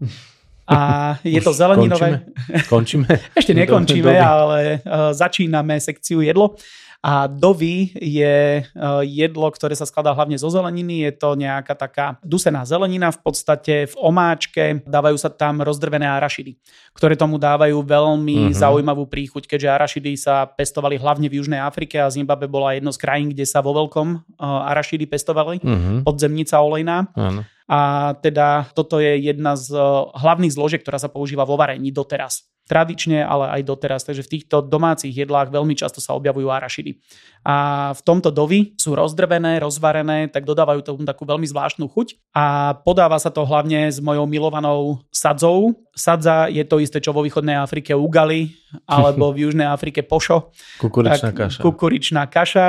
A 0.65 0.79
je 1.21 1.37
Už 1.37 1.45
to 1.45 1.53
zeleninové. 1.53 2.25
Končíme? 2.73 3.05
končíme? 3.05 3.09
Ešte 3.41 3.53
nekončíme, 3.53 4.17
ale 4.17 4.81
uh, 4.81 5.13
začíname 5.13 5.77
sekciu 5.77 6.25
jedlo. 6.25 6.57
A 7.05 7.29
dovi 7.29 7.93
je 8.01 8.65
e, 8.65 8.83
jedlo, 9.05 9.53
ktoré 9.53 9.77
sa 9.77 9.85
skladá 9.85 10.17
hlavne 10.17 10.41
zo 10.41 10.49
zeleniny. 10.49 11.05
Je 11.05 11.13
to 11.13 11.37
nejaká 11.37 11.77
taká 11.77 12.17
dusená 12.25 12.65
zelenina 12.65 13.13
v 13.13 13.21
podstate 13.21 13.93
v 13.93 13.95
omáčke. 14.01 14.81
Dávajú 14.89 15.21
sa 15.21 15.29
tam 15.29 15.61
rozdrvené 15.61 16.09
arašidy, 16.09 16.57
ktoré 16.97 17.13
tomu 17.13 17.37
dávajú 17.37 17.77
veľmi 17.85 18.49
uh-huh. 18.49 18.57
zaujímavú 18.57 19.05
príchuť, 19.05 19.45
keďže 19.45 19.69
arašidy 19.69 20.11
sa 20.17 20.49
pestovali 20.49 20.97
hlavne 20.97 21.29
v 21.29 21.45
Južnej 21.45 21.61
Afrike 21.61 22.01
a 22.01 22.09
Zimbabwe 22.09 22.49
bola 22.49 22.73
jedno 22.73 22.89
z 22.89 22.97
krajín, 22.97 23.37
kde 23.37 23.45
sa 23.45 23.61
vo 23.61 23.77
veľkom 23.77 24.09
e, 24.09 24.19
arašidy 24.41 25.05
pestovali. 25.05 25.61
Uh-huh. 25.61 26.01
Podzemnica 26.09 26.57
olejná. 26.65 27.13
Uh-huh. 27.13 27.45
A 27.69 27.81
teda 28.25 28.73
toto 28.73 28.97
je 28.97 29.29
jedna 29.29 29.61
z 29.61 29.77
e, 29.77 29.81
hlavných 30.17 30.57
zložiek, 30.57 30.81
ktorá 30.81 30.97
sa 30.97 31.13
používa 31.13 31.45
vo 31.45 31.61
varení 31.61 31.93
doteraz 31.93 32.54
tradične, 32.65 33.21
ale 33.21 33.61
aj 33.61 33.63
doteraz. 33.69 34.03
Takže 34.09 34.25
v 34.25 34.33
týchto 34.41 34.65
domácich 34.65 35.13
jedlách 35.13 35.53
veľmi 35.53 35.77
často 35.77 36.01
sa 36.01 36.17
objavujú 36.17 36.49
arašidy. 36.49 36.97
A 37.45 37.93
v 37.93 38.01
tomto 38.01 38.33
dovi 38.33 38.73
sú 38.81 38.97
rozdrvené, 38.97 39.61
rozvarené, 39.61 40.33
tak 40.33 40.49
dodávajú 40.49 40.81
tomu 40.81 41.05
takú 41.05 41.29
veľmi 41.29 41.45
zvláštnu 41.45 41.85
chuť. 41.93 42.33
A 42.33 42.73
podáva 42.81 43.21
sa 43.21 43.29
to 43.29 43.45
hlavne 43.45 43.93
s 43.93 44.01
mojou 44.01 44.25
milovanou 44.25 45.05
sadzou. 45.13 45.77
Sadza 45.93 46.49
je 46.49 46.65
to 46.65 46.81
isté, 46.81 47.05
čo 47.05 47.13
vo 47.13 47.21
východnej 47.21 47.61
Afrike 47.61 47.93
ugali, 47.93 48.57
alebo 48.89 49.29
v 49.37 49.45
južnej 49.45 49.69
Afrike 49.69 50.01
pošo. 50.01 50.57
Kukuričná 50.81 51.31
tak, 51.31 51.37
kaša. 51.37 51.61
Kukuričná 51.61 52.23
kaša, 52.33 52.69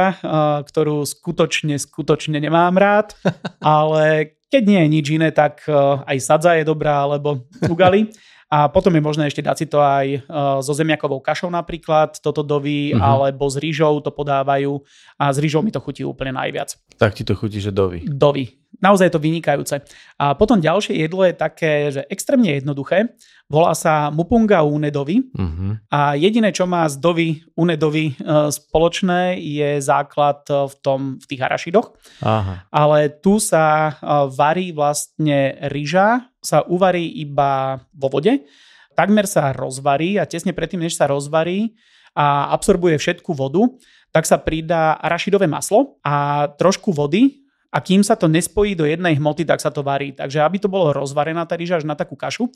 ktorú 0.67 1.07
skutočne, 1.07 1.79
skutočne 1.79 2.43
nemám 2.43 2.75
rád, 2.75 3.15
ale 3.63 4.35
keď 4.51 4.63
nie 4.67 4.79
je 4.83 4.89
nič 4.91 5.05
iné, 5.15 5.29
tak 5.31 5.63
aj 6.05 6.17
sadza 6.21 6.55
je 6.59 6.67
dobrá, 6.67 7.03
alebo 7.07 7.47
ugali. 7.65 8.11
A 8.45 8.69
potom 8.69 8.93
je 8.93 9.01
možné 9.01 9.25
ešte 9.25 9.41
dať 9.41 9.55
si 9.57 9.65
to 9.65 9.81
aj 9.81 10.05
uh, 10.29 10.61
so 10.61 10.73
zemiakovou 10.77 11.17
kašou 11.17 11.49
napríklad, 11.49 12.21
toto 12.21 12.45
doví, 12.45 12.93
uh-huh. 12.93 13.01
alebo 13.01 13.49
s 13.49 13.57
rýžou 13.57 13.97
to 14.05 14.13
podávajú 14.13 14.85
a 15.17 15.33
s 15.33 15.37
rýžou 15.41 15.65
mi 15.65 15.73
to 15.73 15.81
chutí 15.81 16.05
úplne 16.05 16.37
najviac. 16.37 16.77
Tak 17.01 17.17
ti 17.17 17.25
to 17.25 17.33
chutí, 17.33 17.57
že 17.57 17.73
doví. 17.73 18.05
Doví. 18.05 18.64
Naozaj 18.81 19.07
je 19.07 19.15
to 19.15 19.23
vynikajúce. 19.23 19.75
A 20.19 20.35
potom 20.35 20.59
ďalšie 20.59 20.95
jedlo 20.95 21.23
je 21.23 21.33
také, 21.35 21.91
že 21.91 22.01
extrémne 22.11 22.51
jednoduché. 22.51 23.15
Volá 23.45 23.77
sa 23.77 24.09
mupunga 24.09 24.65
unedovi 24.65 25.21
uh-huh. 25.21 25.77
a 25.93 26.17
jediné, 26.17 26.49
čo 26.49 26.65
má 26.65 26.89
z 26.89 26.97
dovi 26.97 27.45
unedovi 27.53 28.17
uh, 28.17 28.49
spoločné, 28.49 29.37
je 29.37 29.77
základ 29.85 30.41
v, 30.49 30.73
tom, 30.81 31.21
v 31.21 31.25
tých 31.29 31.41
arašidoch. 31.45 31.93
Aha. 32.25 32.65
Ale 32.73 33.13
tu 33.21 33.37
sa 33.37 33.93
uh, 33.93 34.25
varí 34.25 34.73
vlastne 34.73 35.61
ryža, 35.69 36.25
sa 36.41 36.65
uvarí 36.65 37.05
iba 37.21 37.85
vo 37.93 38.09
vode, 38.09 38.49
takmer 38.97 39.29
sa 39.29 39.53
rozvarí 39.53 40.17
a 40.17 40.25
tesne 40.25 40.49
predtým, 40.49 40.81
než 40.81 40.97
sa 40.97 41.05
rozvarí 41.05 41.77
a 42.17 42.49
absorbuje 42.55 42.97
všetku 42.97 43.29
vodu, 43.37 43.61
tak 44.09 44.25
sa 44.25 44.39
pridá 44.39 44.97
arašidové 44.97 45.45
maslo 45.45 45.99
a 46.01 46.47
trošku 46.55 46.95
vody 46.95 47.44
a 47.75 47.83
kým 47.83 48.07
sa 48.07 48.15
to 48.15 48.31
nespojí 48.31 48.71
do 48.71 48.87
jednej 48.87 49.19
hmoty, 49.19 49.43
tak 49.43 49.59
sa 49.59 49.67
to 49.67 49.83
varí. 49.83 50.15
Takže 50.15 50.39
aby 50.39 50.63
to 50.63 50.71
bolo 50.71 50.95
rozvarená 50.95 51.43
tá 51.43 51.59
rýža 51.59 51.83
až 51.83 51.85
na 51.85 51.91
takú 51.91 52.15
kašu. 52.15 52.47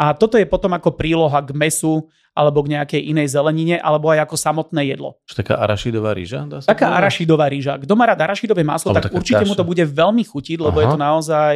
A 0.00 0.16
toto 0.16 0.40
je 0.40 0.48
potom 0.48 0.72
ako 0.72 0.96
príloha 0.96 1.44
k 1.44 1.52
mesu 1.52 2.08
alebo 2.32 2.64
k 2.64 2.72
nejakej 2.72 3.12
inej 3.12 3.36
zelenine, 3.36 3.76
alebo 3.76 4.08
aj 4.08 4.24
ako 4.24 4.40
samotné 4.40 4.88
jedlo. 4.88 5.20
Čo 5.28 5.44
taká 5.44 5.60
arašidová 5.60 6.16
rýža? 6.16 6.48
Dá 6.48 6.64
sa 6.64 6.72
taká 6.72 6.88
povedať? 6.88 7.00
arašidová 7.04 7.46
rýža. 7.52 7.72
Kto 7.84 7.92
má 7.92 8.08
rád 8.08 8.24
arašidové 8.24 8.64
maslo, 8.64 8.96
tak 8.96 9.12
určite 9.12 9.44
kaša. 9.44 9.50
mu 9.52 9.52
to 9.52 9.68
bude 9.68 9.84
veľmi 9.84 10.24
chutiť, 10.24 10.56
lebo 10.64 10.80
Aha. 10.80 10.82
je 10.82 10.86
to 10.88 10.98
naozaj 10.98 11.54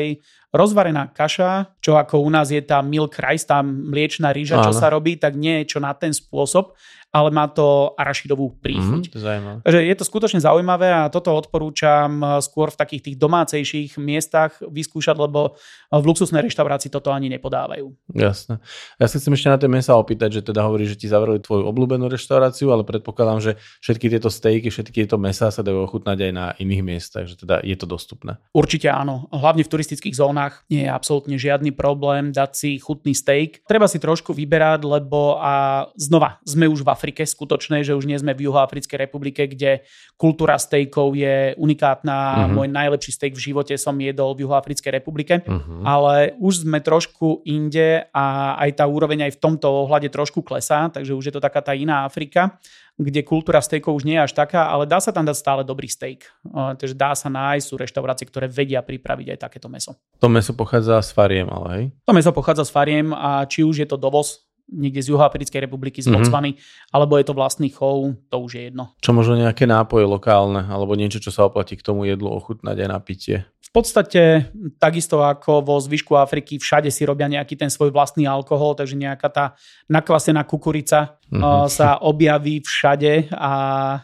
rozvarená 0.52 1.09
kaša, 1.16 1.72
čo 1.81 1.96
ako 1.96 2.20
u 2.20 2.29
nás 2.29 2.52
je 2.52 2.61
tá 2.61 2.85
milk 2.85 3.16
rice, 3.16 3.48
tá 3.48 3.64
mliečná 3.64 4.37
rýža, 4.37 4.61
čo 4.68 4.76
sa 4.76 4.92
robí, 4.92 5.16
tak 5.16 5.33
nie 5.33 5.64
je 5.64 5.76
čo 5.76 5.79
na 5.81 5.96
ten 5.96 6.12
spôsob 6.12 6.76
ale 7.16 7.33
má 7.33 7.48
to 7.48 7.96
arašidovú 7.96 8.61
príchuť. 8.61 9.09
Mm, 9.09 9.12
to 9.16 9.18
Takže 9.64 9.81
je 9.81 9.94
to 9.96 10.05
skutočne 10.05 10.40
zaujímavé 10.44 10.92
a 10.92 11.09
toto 11.09 11.33
odporúčam 11.33 12.20
skôr 12.44 12.68
v 12.68 12.76
takých 12.76 13.02
tých 13.09 13.16
domácejších 13.16 13.96
miestach 13.96 14.61
vyskúšať, 14.61 15.16
lebo 15.16 15.57
v 15.88 16.05
luxusnej 16.05 16.44
reštaurácii 16.44 16.92
toto 16.92 17.16
ani 17.16 17.33
nepodávajú. 17.33 17.88
Jasné. 18.12 18.61
Ja 19.00 19.09
sa 19.09 19.16
chcem 19.16 19.33
ešte 19.33 19.48
na 19.48 19.57
tie 19.57 19.70
mesa 19.72 19.96
opýtať, 19.96 20.40
že 20.40 20.42
teda 20.44 20.68
hovorí, 20.68 20.85
že 20.85 21.00
ti 21.00 21.09
zavreli 21.09 21.40
tvoju 21.40 21.64
obľúbenú 21.64 22.12
reštauráciu, 22.12 22.68
ale 22.68 22.85
predpokladám, 22.85 23.40
že 23.40 23.52
všetky 23.81 24.12
tieto 24.12 24.29
stejky, 24.29 24.68
všetky 24.68 25.09
tieto 25.09 25.16
mesa 25.16 25.48
sa 25.48 25.64
dajú 25.64 25.88
ochutnať 25.88 26.18
aj 26.20 26.33
na 26.37 26.46
iných 26.61 26.83
miestach, 26.85 27.24
že 27.24 27.40
teda 27.40 27.64
je 27.64 27.76
to 27.81 27.88
dostupné. 27.88 28.37
Určite 28.52 28.92
áno. 28.92 29.33
Hlavne 29.33 29.64
v 29.64 29.72
turistických 29.72 30.12
zónach 30.12 30.68
nie 30.68 30.85
je 30.85 30.92
absolútne 30.92 31.40
žiadny 31.40 31.72
problém 31.72 32.29
dať 32.29 32.50
si 32.52 32.70
chutný 32.76 33.16
steak. 33.16 33.64
Treba 33.64 33.88
si 33.88 33.96
trošku 33.96 34.37
vyberať, 34.37 34.85
lebo 34.85 35.40
a 35.40 35.87
znova 35.96 36.42
sme 36.42 36.66
už 36.66 36.83
v 36.83 36.90
Afrike 36.90 37.06
Afrike 37.07 37.23
skutočnej, 37.23 37.87
že 37.87 37.95
už 37.95 38.03
nie 38.03 38.19
sme 38.19 38.35
v 38.35 38.51
Juhoafrickej 38.51 38.99
republike, 38.99 39.47
kde 39.47 39.87
kultúra 40.19 40.59
stejkov 40.59 41.14
je 41.14 41.55
unikátna. 41.55 42.51
Uh-huh. 42.51 42.51
Môj 42.51 42.66
najlepší 42.66 43.14
steak 43.14 43.38
v 43.38 43.55
živote 43.55 43.79
som 43.79 43.95
jedol 43.95 44.35
v 44.35 44.42
Juhoafrickej 44.42 44.90
republike, 44.90 45.38
uh-huh. 45.47 45.87
ale 45.87 46.35
už 46.42 46.66
sme 46.66 46.83
trošku 46.83 47.47
inde 47.47 48.11
a 48.11 48.59
aj 48.59 48.83
tá 48.83 48.90
úroveň 48.90 49.31
aj 49.31 49.38
v 49.38 49.42
tomto 49.47 49.87
ohľade 49.87 50.11
trošku 50.11 50.42
klesá, 50.42 50.90
takže 50.90 51.14
už 51.14 51.31
je 51.31 51.35
to 51.38 51.38
taká 51.38 51.62
tá 51.62 51.79
iná 51.79 52.03
Afrika 52.03 52.59
kde 52.97 53.29
kultúra 53.29 53.61
stejkov 53.61 53.92
už 53.92 54.09
nie 54.09 54.16
je 54.16 54.25
až 54.25 54.33
taká, 54.33 54.73
ale 54.73 54.88
dá 54.88 54.97
sa 55.05 55.12
tam 55.12 55.29
dať 55.29 55.37
stále 55.37 55.62
dobrý 55.69 55.85
steak. 55.85 56.33
Takže 56.49 56.97
dá 56.97 57.12
sa 57.12 57.29
nájsť, 57.29 57.69
sú 57.69 57.77
reštaurácie, 57.77 58.25
ktoré 58.25 58.49
vedia 58.49 58.81
pripraviť 58.81 59.37
aj 59.37 59.38
takéto 59.45 59.69
meso. 59.69 60.01
To 60.16 60.33
meso 60.33 60.57
pochádza 60.57 61.05
z 61.05 61.12
fariem, 61.12 61.45
ale 61.53 61.69
hej? 61.77 61.85
To 62.09 62.16
meso 62.16 62.33
pochádza 62.33 62.64
z 62.64 62.73
fariem 62.73 63.12
a 63.12 63.45
či 63.45 63.61
už 63.69 63.85
je 63.85 63.88
to 63.88 64.01
dovoz 64.01 64.46
niekde 64.66 65.02
z 65.02 65.14
Juhoafrickej 65.14 65.62
republiky, 65.70 66.02
z 66.02 66.11
Botswany, 66.11 66.59
mm-hmm. 66.59 66.94
alebo 66.94 67.14
je 67.18 67.24
to 67.26 67.35
vlastný 67.38 67.70
chov, 67.70 68.18
to 68.29 68.37
už 68.37 68.50
je 68.59 68.62
jedno. 68.70 68.90
Čo 68.98 69.14
možno 69.14 69.38
nejaké 69.38 69.64
nápoje 69.64 70.07
lokálne, 70.11 70.66
alebo 70.66 70.98
niečo, 70.98 71.22
čo 71.22 71.31
sa 71.31 71.46
oplatí 71.46 71.79
k 71.79 71.87
tomu 71.87 72.02
jedlu 72.07 72.31
ochutnať 72.35 72.76
aj 72.83 72.88
na 72.90 72.98
pitie? 72.98 73.38
V 73.66 73.83
podstate 73.83 74.48
takisto 74.81 75.20
ako 75.20 75.61
vo 75.61 75.76
zvyšku 75.76 76.16
Afriky, 76.16 76.57
všade 76.57 76.88
si 76.88 77.05
robia 77.05 77.29
nejaký 77.29 77.61
ten 77.61 77.68
svoj 77.68 77.92
vlastný 77.92 78.24
alkohol, 78.24 78.72
takže 78.72 78.96
nejaká 78.96 79.29
tá 79.29 79.44
nakvasená 79.90 80.48
kukurica 80.48 81.20
mm-hmm. 81.29 81.68
sa 81.68 82.00
objaví 82.00 82.64
všade 82.64 83.29
a 83.37 83.52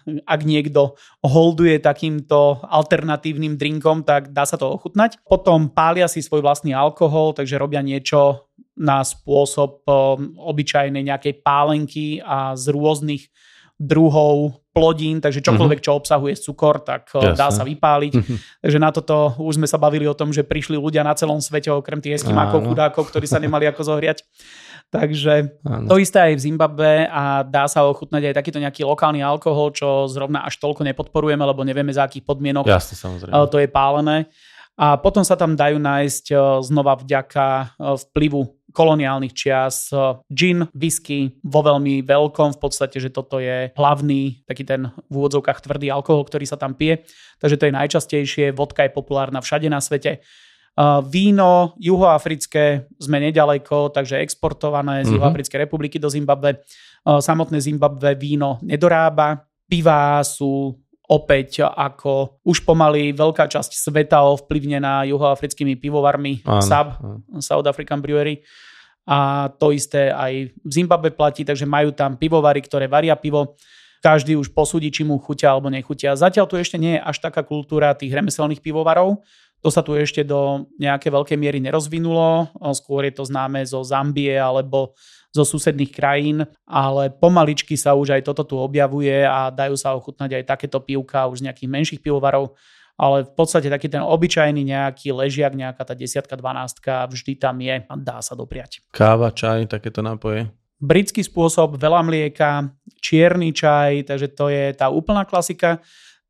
ak 0.04 0.40
niekto 0.44 0.98
holduje 1.24 1.80
takýmto 1.80 2.60
alternatívnym 2.68 3.56
drinkom, 3.56 4.04
tak 4.04 4.34
dá 4.34 4.44
sa 4.44 4.60
to 4.60 4.68
ochutnať. 4.68 5.22
Potom 5.24 5.72
pália 5.72 6.04
si 6.04 6.20
svoj 6.20 6.44
vlastný 6.44 6.76
alkohol, 6.76 7.32
takže 7.32 7.56
robia 7.56 7.80
niečo 7.80 8.52
na 8.76 9.04
spôsob 9.04 9.84
um, 9.84 10.32
obyčajnej 10.40 11.04
nejakej 11.04 11.44
pálenky 11.44 12.24
a 12.24 12.56
z 12.56 12.72
rôznych 12.72 13.28
druhov 13.82 14.62
plodín, 14.72 15.20
takže 15.20 15.44
čokoľvek, 15.44 15.80
mhm. 15.82 15.84
čo 15.84 15.92
obsahuje 15.98 16.34
cukor, 16.38 16.80
tak 16.80 17.12
Jasne. 17.12 17.36
dá 17.36 17.52
sa 17.52 17.66
vypáliť. 17.66 18.12
Mhm. 18.16 18.34
takže 18.64 18.78
na 18.80 18.90
toto 18.94 19.36
už 19.36 19.60
sme 19.60 19.68
sa 19.68 19.76
bavili 19.76 20.08
o 20.08 20.16
tom, 20.16 20.32
že 20.32 20.46
prišli 20.46 20.80
ľudia 20.80 21.04
na 21.04 21.12
celom 21.12 21.42
svete, 21.42 21.68
okrem 21.68 22.00
tých 22.00 22.22
eskimákov, 22.22 22.64
chudákov, 22.64 23.12
ktorí 23.12 23.28
sa 23.28 23.42
nemali 23.42 23.68
ako 23.68 23.84
zohriať. 23.84 24.24
Takže 24.92 25.64
Áno. 25.64 25.88
to 25.88 25.96
isté 25.96 26.20
aj 26.20 26.34
v 26.36 26.44
Zimbabve 26.52 27.08
a 27.08 27.40
dá 27.48 27.64
sa 27.64 27.88
ochutnať 27.88 28.28
aj 28.28 28.34
takýto 28.36 28.60
nejaký 28.60 28.84
lokálny 28.84 29.24
alkohol, 29.24 29.72
čo 29.72 30.04
zrovna 30.04 30.44
až 30.44 30.60
toľko 30.60 30.84
nepodporujeme, 30.84 31.40
lebo 31.40 31.64
nevieme 31.64 31.96
za 31.96 32.04
akých 32.04 32.28
podmienok 32.28 32.68
Jasne, 32.68 33.00
samozrejme. 33.00 33.32
to 33.48 33.56
je 33.56 33.68
pálené. 33.72 34.28
A 34.76 35.00
potom 35.00 35.24
sa 35.24 35.36
tam 35.36 35.56
dajú 35.56 35.80
nájsť 35.80 36.32
znova 36.64 36.96
vďaka 37.00 37.76
vplyvu 38.08 38.52
koloniálnych 38.72 39.36
čias 39.36 39.92
gin, 40.32 40.66
whisky 40.72 41.36
vo 41.44 41.60
veľmi 41.60 42.02
veľkom, 42.02 42.56
v 42.56 42.60
podstate, 42.60 42.98
že 42.98 43.12
toto 43.12 43.38
je 43.38 43.70
hlavný 43.76 44.42
taký 44.48 44.64
ten 44.64 44.88
v 45.06 45.14
úvodzovkách 45.14 45.62
tvrdý 45.62 45.92
alkohol, 45.92 46.24
ktorý 46.24 46.48
sa 46.48 46.56
tam 46.56 46.72
pije, 46.72 47.04
takže 47.38 47.60
to 47.60 47.68
je 47.68 47.76
najčastejšie, 47.76 48.44
vodka 48.56 48.88
je 48.88 48.96
populárna 48.96 49.44
všade 49.44 49.68
na 49.68 49.78
svete. 49.78 50.24
Víno 51.12 51.76
juhoafrické 51.76 52.88
sme 52.96 53.20
nedaleko, 53.20 53.92
takže 53.92 54.24
exportované 54.24 55.04
z 55.04 55.12
mm-hmm. 55.12 55.20
Juhoafrickej 55.20 55.58
republiky 55.68 56.00
do 56.00 56.08
Zimbabwe. 56.08 56.64
Samotné 57.04 57.60
Zimbabwe 57.60 58.16
víno 58.16 58.56
nedorába. 58.64 59.44
Pivá 59.68 60.24
sú 60.24 60.80
opäť 61.08 61.66
ako 61.66 62.38
už 62.46 62.62
pomaly 62.62 63.10
veľká 63.12 63.50
časť 63.50 63.74
sveta 63.74 64.22
ovplyvnená 64.22 65.06
juhoafrickými 65.10 65.76
pivovarmi 65.76 66.46
áno, 66.46 66.62
SAB, 66.62 66.88
áno. 67.02 67.42
South 67.42 67.66
African 67.66 67.98
Brewery. 67.98 68.42
A 69.02 69.50
to 69.58 69.74
isté 69.74 70.14
aj 70.14 70.54
v 70.54 70.70
Zimbabwe 70.70 71.10
platí, 71.10 71.42
takže 71.42 71.66
majú 71.66 71.90
tam 71.90 72.14
pivovary, 72.14 72.62
ktoré 72.62 72.86
varia 72.86 73.18
pivo. 73.18 73.58
každý 74.02 74.34
už 74.34 74.50
posúdi, 74.50 74.90
či 74.90 75.06
mu 75.06 75.14
chutia 75.22 75.54
alebo 75.54 75.70
nechutia. 75.70 76.18
Zatiaľ 76.18 76.50
tu 76.50 76.58
ešte 76.58 76.74
nie 76.74 76.98
je 76.98 77.04
až 77.06 77.22
taká 77.22 77.46
kultúra 77.46 77.94
tých 77.94 78.10
remeselných 78.10 78.58
pivovarov, 78.58 79.22
to 79.62 79.70
sa 79.70 79.78
tu 79.78 79.94
ešte 79.94 80.26
do 80.26 80.66
nejaké 80.74 81.06
veľkej 81.06 81.38
miery 81.38 81.62
nerozvinulo, 81.62 82.50
skôr 82.74 83.06
je 83.06 83.14
to 83.14 83.22
známe 83.22 83.62
zo 83.62 83.86
Zambie 83.86 84.34
alebo 84.34 84.98
zo 85.32 85.48
susedných 85.48 85.90
krajín, 85.90 86.44
ale 86.68 87.08
pomaličky 87.08 87.72
sa 87.74 87.96
už 87.96 88.20
aj 88.20 88.22
toto 88.28 88.44
tu 88.44 88.54
objavuje 88.60 89.24
a 89.24 89.48
dajú 89.48 89.74
sa 89.80 89.96
ochutnať 89.96 90.38
aj 90.38 90.44
takéto 90.44 90.78
pivka 90.84 91.24
už 91.26 91.40
z 91.40 91.44
nejakých 91.48 91.72
menších 91.72 92.00
pivovarov, 92.04 92.52
ale 93.00 93.24
v 93.24 93.32
podstate 93.32 93.72
taký 93.72 93.88
ten 93.88 94.04
obyčajný 94.04 94.60
nejaký 94.60 95.16
ležiak, 95.16 95.56
nejaká 95.56 95.82
tá 95.88 95.96
desiatka, 95.96 96.36
dvanástka 96.36 97.08
vždy 97.08 97.32
tam 97.40 97.56
je 97.64 97.80
a 97.80 97.94
dá 97.96 98.20
sa 98.20 98.36
dopriať. 98.36 98.84
Káva, 98.92 99.32
čaj, 99.32 99.72
takéto 99.72 100.04
nápoje? 100.04 100.52
Britský 100.82 101.24
spôsob, 101.24 101.80
veľa 101.80 102.02
mlieka, 102.04 102.68
čierny 103.00 103.54
čaj, 103.54 104.12
takže 104.12 104.34
to 104.34 104.50
je 104.52 104.74
tá 104.76 104.90
úplná 104.92 105.24
klasika. 105.24 105.80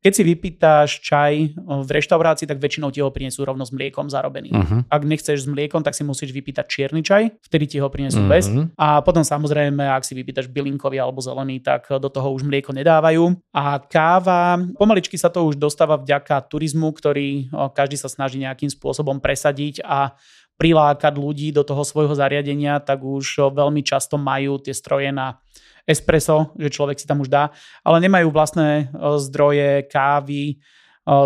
Keď 0.03 0.11
si 0.11 0.23
vypýtaš 0.27 0.99
čaj 0.99 1.55
v 1.63 1.87
reštaurácii, 1.87 2.43
tak 2.43 2.59
väčšinou 2.59 2.91
ti 2.91 2.99
ho 2.99 3.07
prinesú 3.07 3.47
rovno 3.47 3.63
s 3.63 3.71
mliekom 3.71 4.11
zarobený. 4.11 4.51
Uh-huh. 4.51 4.83
Ak 4.91 5.07
nechceš 5.07 5.43
s 5.43 5.47
mliekom, 5.47 5.79
tak 5.79 5.95
si 5.95 6.03
musíš 6.03 6.35
vypýtať 6.35 6.67
čierny 6.67 6.99
čaj, 6.99 7.39
vtedy 7.47 7.71
ti 7.71 7.77
ho 7.79 7.87
prinesú 7.87 8.19
uh-huh. 8.19 8.35
bez. 8.35 8.51
A 8.75 8.99
potom 8.99 9.23
samozrejme, 9.23 9.79
ak 9.79 10.03
si 10.03 10.11
vypýtaš 10.11 10.51
bylinkový 10.51 10.99
alebo 10.99 11.23
zelený, 11.23 11.63
tak 11.63 11.87
do 11.87 12.11
toho 12.11 12.35
už 12.35 12.43
mlieko 12.43 12.75
nedávajú. 12.75 13.31
A 13.55 13.79
káva, 13.79 14.59
pomaličky 14.75 15.15
sa 15.15 15.31
to 15.31 15.47
už 15.47 15.55
dostáva 15.55 15.95
vďaka 15.95 16.35
turizmu, 16.51 16.91
ktorý 16.91 17.47
každý 17.71 17.95
sa 17.95 18.11
snaží 18.11 18.43
nejakým 18.43 18.67
spôsobom 18.67 19.23
presadiť 19.23 19.87
a 19.87 20.19
prilákať 20.59 21.17
ľudí 21.17 21.49
do 21.49 21.65
toho 21.65 21.81
svojho 21.81 22.13
zariadenia, 22.13 22.77
tak 22.83 23.01
už 23.01 23.55
veľmi 23.55 23.81
často 23.81 24.21
majú 24.21 24.59
tie 24.59 24.75
stroje 24.75 25.09
na 25.09 25.39
espresso, 25.83 26.55
že 26.55 26.71
človek 26.71 26.97
si 26.99 27.07
tam 27.07 27.19
už 27.19 27.29
dá, 27.29 27.51
ale 27.83 27.99
nemajú 28.03 28.31
vlastné 28.31 28.87
e, 28.87 28.95
zdroje 29.19 29.87
kávy, 29.91 30.43
e, 30.51 30.55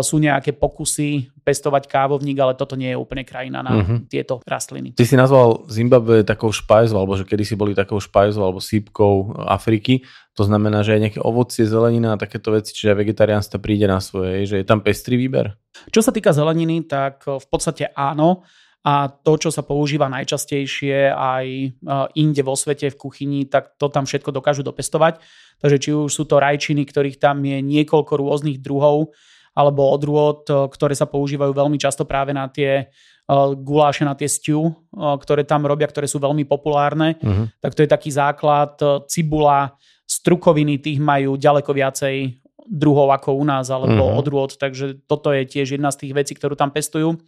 sú 0.02 0.18
nejaké 0.18 0.54
pokusy 0.54 1.30
pestovať 1.46 1.88
kávovník, 1.88 2.36
ale 2.42 2.58
toto 2.58 2.76
nie 2.76 2.92
je 2.92 3.00
úplne 3.00 3.24
krajina 3.24 3.64
na 3.64 3.72
uh-huh. 3.80 3.98
tieto 4.04 4.44
rastliny. 4.44 4.92
Ty 4.92 5.04
si 5.08 5.16
nazval 5.16 5.64
Zimbabwe 5.72 6.20
takou 6.26 6.52
špajzou, 6.52 7.00
alebo 7.00 7.16
že 7.16 7.24
kedysi 7.24 7.56
boli 7.56 7.72
takou 7.72 7.96
špajzou 7.96 8.44
alebo 8.44 8.60
sípkou 8.60 9.46
Afriky. 9.48 10.04
To 10.36 10.44
znamená, 10.44 10.84
že 10.84 10.98
aj 10.98 11.02
nejaké 11.08 11.20
ovocie, 11.24 11.64
zelenina 11.64 12.14
a 12.14 12.20
takéto 12.20 12.52
veci, 12.52 12.76
čiže 12.76 12.92
aj 12.92 12.98
vegetariánstvo 13.00 13.56
príde 13.64 13.88
na 13.88 13.98
svoje, 13.98 14.44
že 14.44 14.60
je 14.60 14.66
tam 14.68 14.84
pestrý 14.84 15.16
výber? 15.16 15.56
Čo 15.88 16.04
sa 16.04 16.12
týka 16.12 16.36
zeleniny, 16.36 16.84
tak 16.84 17.24
v 17.24 17.46
podstate 17.48 17.88
áno 17.96 18.44
a 18.86 19.10
to, 19.10 19.34
čo 19.36 19.50
sa 19.50 19.66
používa 19.66 20.06
najčastejšie 20.06 21.10
aj 21.10 21.46
e, 21.50 21.68
inde 22.14 22.42
vo 22.46 22.54
svete 22.54 22.94
v 22.94 23.00
kuchyni, 23.00 23.40
tak 23.50 23.74
to 23.74 23.90
tam 23.90 24.06
všetko 24.06 24.30
dokážu 24.30 24.62
dopestovať. 24.62 25.18
Takže 25.58 25.78
či 25.82 25.90
už 25.90 26.06
sú 26.14 26.22
to 26.30 26.38
rajčiny, 26.38 26.86
ktorých 26.86 27.18
tam 27.18 27.42
je 27.42 27.58
niekoľko 27.58 28.14
rôznych 28.14 28.62
druhov, 28.62 29.10
alebo 29.58 29.90
odrôd, 29.90 30.46
e, 30.46 30.70
ktoré 30.70 30.94
sa 30.94 31.10
používajú 31.10 31.50
veľmi 31.50 31.74
často 31.74 32.06
práve 32.06 32.30
na 32.30 32.46
tie 32.46 32.86
e, 32.86 33.34
guláše, 33.58 34.06
na 34.06 34.14
tie 34.14 34.30
stew, 34.30 34.70
ktoré 34.94 35.42
tam 35.42 35.66
robia, 35.66 35.90
ktoré 35.90 36.06
sú 36.06 36.22
veľmi 36.22 36.46
populárne. 36.46 37.18
Uh-huh. 37.18 37.50
Tak 37.58 37.74
to 37.74 37.82
je 37.82 37.90
taký 37.90 38.14
základ. 38.14 38.78
Cibula, 39.10 39.74
strukoviny, 40.06 40.78
tých 40.78 41.02
majú 41.02 41.34
ďaleko 41.34 41.74
viacej 41.74 42.46
druhov 42.68 43.10
ako 43.10 43.36
u 43.36 43.44
nás, 43.44 43.68
alebo 43.74 44.06
uh-huh. 44.06 44.20
odrôd. 44.22 44.54
Takže 44.54 45.02
toto 45.10 45.34
je 45.34 45.42
tiež 45.44 45.74
jedna 45.74 45.90
z 45.90 46.06
tých 46.06 46.12
vecí, 46.14 46.32
ktorú 46.38 46.54
tam 46.54 46.70
pestujú. 46.70 47.18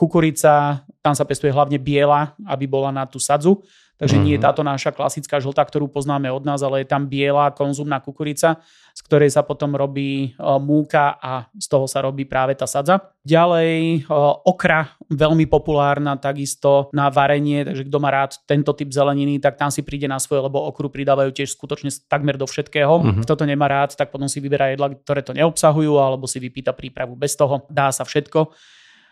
Kukurica, 0.00 0.80
tam 1.04 1.12
sa 1.12 1.28
pestuje 1.28 1.52
hlavne 1.52 1.76
biela, 1.76 2.32
aby 2.48 2.64
bola 2.64 2.88
na 2.88 3.04
tú 3.04 3.20
sadzu. 3.20 3.60
Takže 4.00 4.16
mm-hmm. 4.16 4.24
nie 4.24 4.34
je 4.34 4.40
mhm. 4.40 4.46
táto 4.48 4.62
naša 4.64 4.96
klasická 4.96 5.36
žltá, 5.44 5.60
ktorú 5.60 5.92
poznáme 5.92 6.32
od 6.32 6.40
nás, 6.48 6.64
ale 6.64 6.80
je 6.80 6.88
tam 6.88 7.04
biela 7.04 7.52
konzumná 7.52 8.00
kukurica, 8.00 8.56
z 8.96 9.00
ktorej 9.04 9.28
sa 9.28 9.44
potom 9.44 9.76
robí 9.76 10.32
uh, 10.40 10.56
múka 10.56 11.20
a 11.20 11.52
z 11.52 11.68
toho 11.68 11.84
sa 11.84 12.00
robí 12.00 12.24
práve 12.24 12.56
tá 12.56 12.64
sadza. 12.64 13.12
Ďalej 13.28 14.08
uh, 14.08 14.40
okra, 14.48 14.96
veľmi 15.12 15.44
populárna 15.44 16.16
takisto 16.16 16.88
na 16.96 17.12
varenie, 17.12 17.60
takže 17.60 17.84
kto 17.92 17.98
má 18.00 18.08
rád 18.08 18.40
tento 18.48 18.72
typ 18.72 18.88
zeleniny, 18.88 19.36
tak 19.36 19.60
tam 19.60 19.68
si 19.68 19.84
príde 19.84 20.08
na 20.08 20.16
svoje, 20.16 20.48
lebo 20.48 20.64
okru 20.72 20.88
pridávajú 20.88 21.36
tiež 21.36 21.52
skutočne 21.52 21.92
takmer 22.08 22.40
do 22.40 22.48
všetkého. 22.48 23.04
Mm-hmm. 23.04 23.22
Kto 23.28 23.36
to 23.36 23.44
nemá 23.44 23.68
rád, 23.68 24.00
tak 24.00 24.08
potom 24.08 24.32
si 24.32 24.40
vyberá 24.40 24.72
jedla, 24.72 24.96
ktoré 24.96 25.20
to 25.20 25.36
neobsahujú, 25.36 26.00
alebo 26.00 26.24
si 26.24 26.40
vypýta 26.40 26.72
prípravu 26.72 27.20
bez 27.20 27.36
toho. 27.36 27.68
Dá 27.68 27.92
sa 27.92 28.08
všetko. 28.08 28.48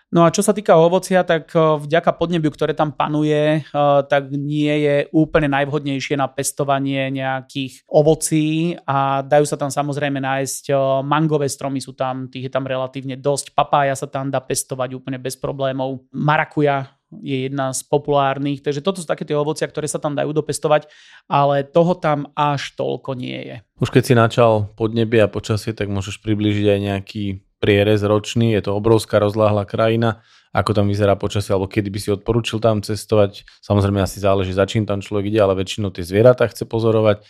No 0.09 0.25
a 0.25 0.33
čo 0.33 0.41
sa 0.41 0.57
týka 0.57 0.73
ovocia, 0.73 1.21
tak 1.21 1.53
eh, 1.53 1.61
vďaka 1.61 2.17
podnebiu, 2.17 2.49
ktoré 2.49 2.73
tam 2.73 2.97
panuje, 2.97 3.61
eh, 3.61 4.01
tak 4.09 4.33
nie 4.33 4.73
je 4.73 4.97
úplne 5.13 5.53
najvhodnejšie 5.53 6.17
na 6.17 6.25
pestovanie 6.33 7.13
nejakých 7.13 7.85
ovocí 7.85 8.73
a 8.89 9.21
dajú 9.21 9.45
sa 9.45 9.61
tam 9.61 9.69
samozrejme 9.69 10.17
nájsť 10.17 10.65
eh, 10.73 10.77
mangové 11.05 11.53
stromy, 11.53 11.85
sú 11.85 11.93
tam, 11.93 12.33
tých 12.33 12.49
je 12.49 12.53
tam 12.53 12.65
relatívne 12.65 13.21
dosť, 13.21 13.53
papája 13.53 13.93
sa 14.01 14.09
tam 14.09 14.33
dá 14.33 14.41
pestovať 14.41 14.97
úplne 14.97 15.21
bez 15.21 15.37
problémov, 15.37 16.09
marakuja 16.09 16.89
je 17.09 17.49
jedna 17.49 17.73
z 17.73 17.81
populárnych, 17.89 18.61
takže 18.61 18.85
toto 18.85 19.01
sú 19.01 19.09
také 19.09 19.25
tie 19.25 19.33
ovocia, 19.33 19.65
ktoré 19.65 19.89
sa 19.89 19.97
tam 19.97 20.13
dajú 20.13 20.29
dopestovať, 20.37 20.93
ale 21.25 21.65
toho 21.65 21.97
tam 21.97 22.29
až 22.37 22.77
toľko 22.77 23.17
nie 23.17 23.41
je. 23.49 23.57
Už 23.81 23.89
keď 23.89 24.03
si 24.05 24.13
načal 24.13 24.69
podnebie 24.77 25.25
a 25.25 25.29
počasie, 25.29 25.73
tak 25.73 25.89
môžeš 25.89 26.21
približiť 26.21 26.67
aj 26.69 26.81
nejaký 26.85 27.25
prierez 27.59 28.03
ročný, 28.03 28.55
je 28.55 28.71
to 28.71 28.75
obrovská 28.75 29.19
rozláhla 29.19 29.67
krajina, 29.67 30.23
ako 30.55 30.73
tam 30.73 30.87
vyzerá 30.89 31.15
počasie, 31.19 31.53
alebo 31.53 31.69
kedy 31.69 31.89
by 31.93 31.99
si 32.01 32.09
odporúčil 32.15 32.59
tam 32.59 32.81
cestovať. 32.81 33.45
Samozrejme 33.61 34.01
asi 34.01 34.19
záleží, 34.23 34.57
za 34.57 34.65
čím 34.65 34.89
tam 34.89 35.05
človek 35.05 35.29
ide, 35.29 35.43
ale 35.43 35.59
väčšinou 35.59 35.93
tie 35.93 36.07
zvieratá 36.07 36.49
chce 36.49 36.65
pozorovať. 36.65 37.23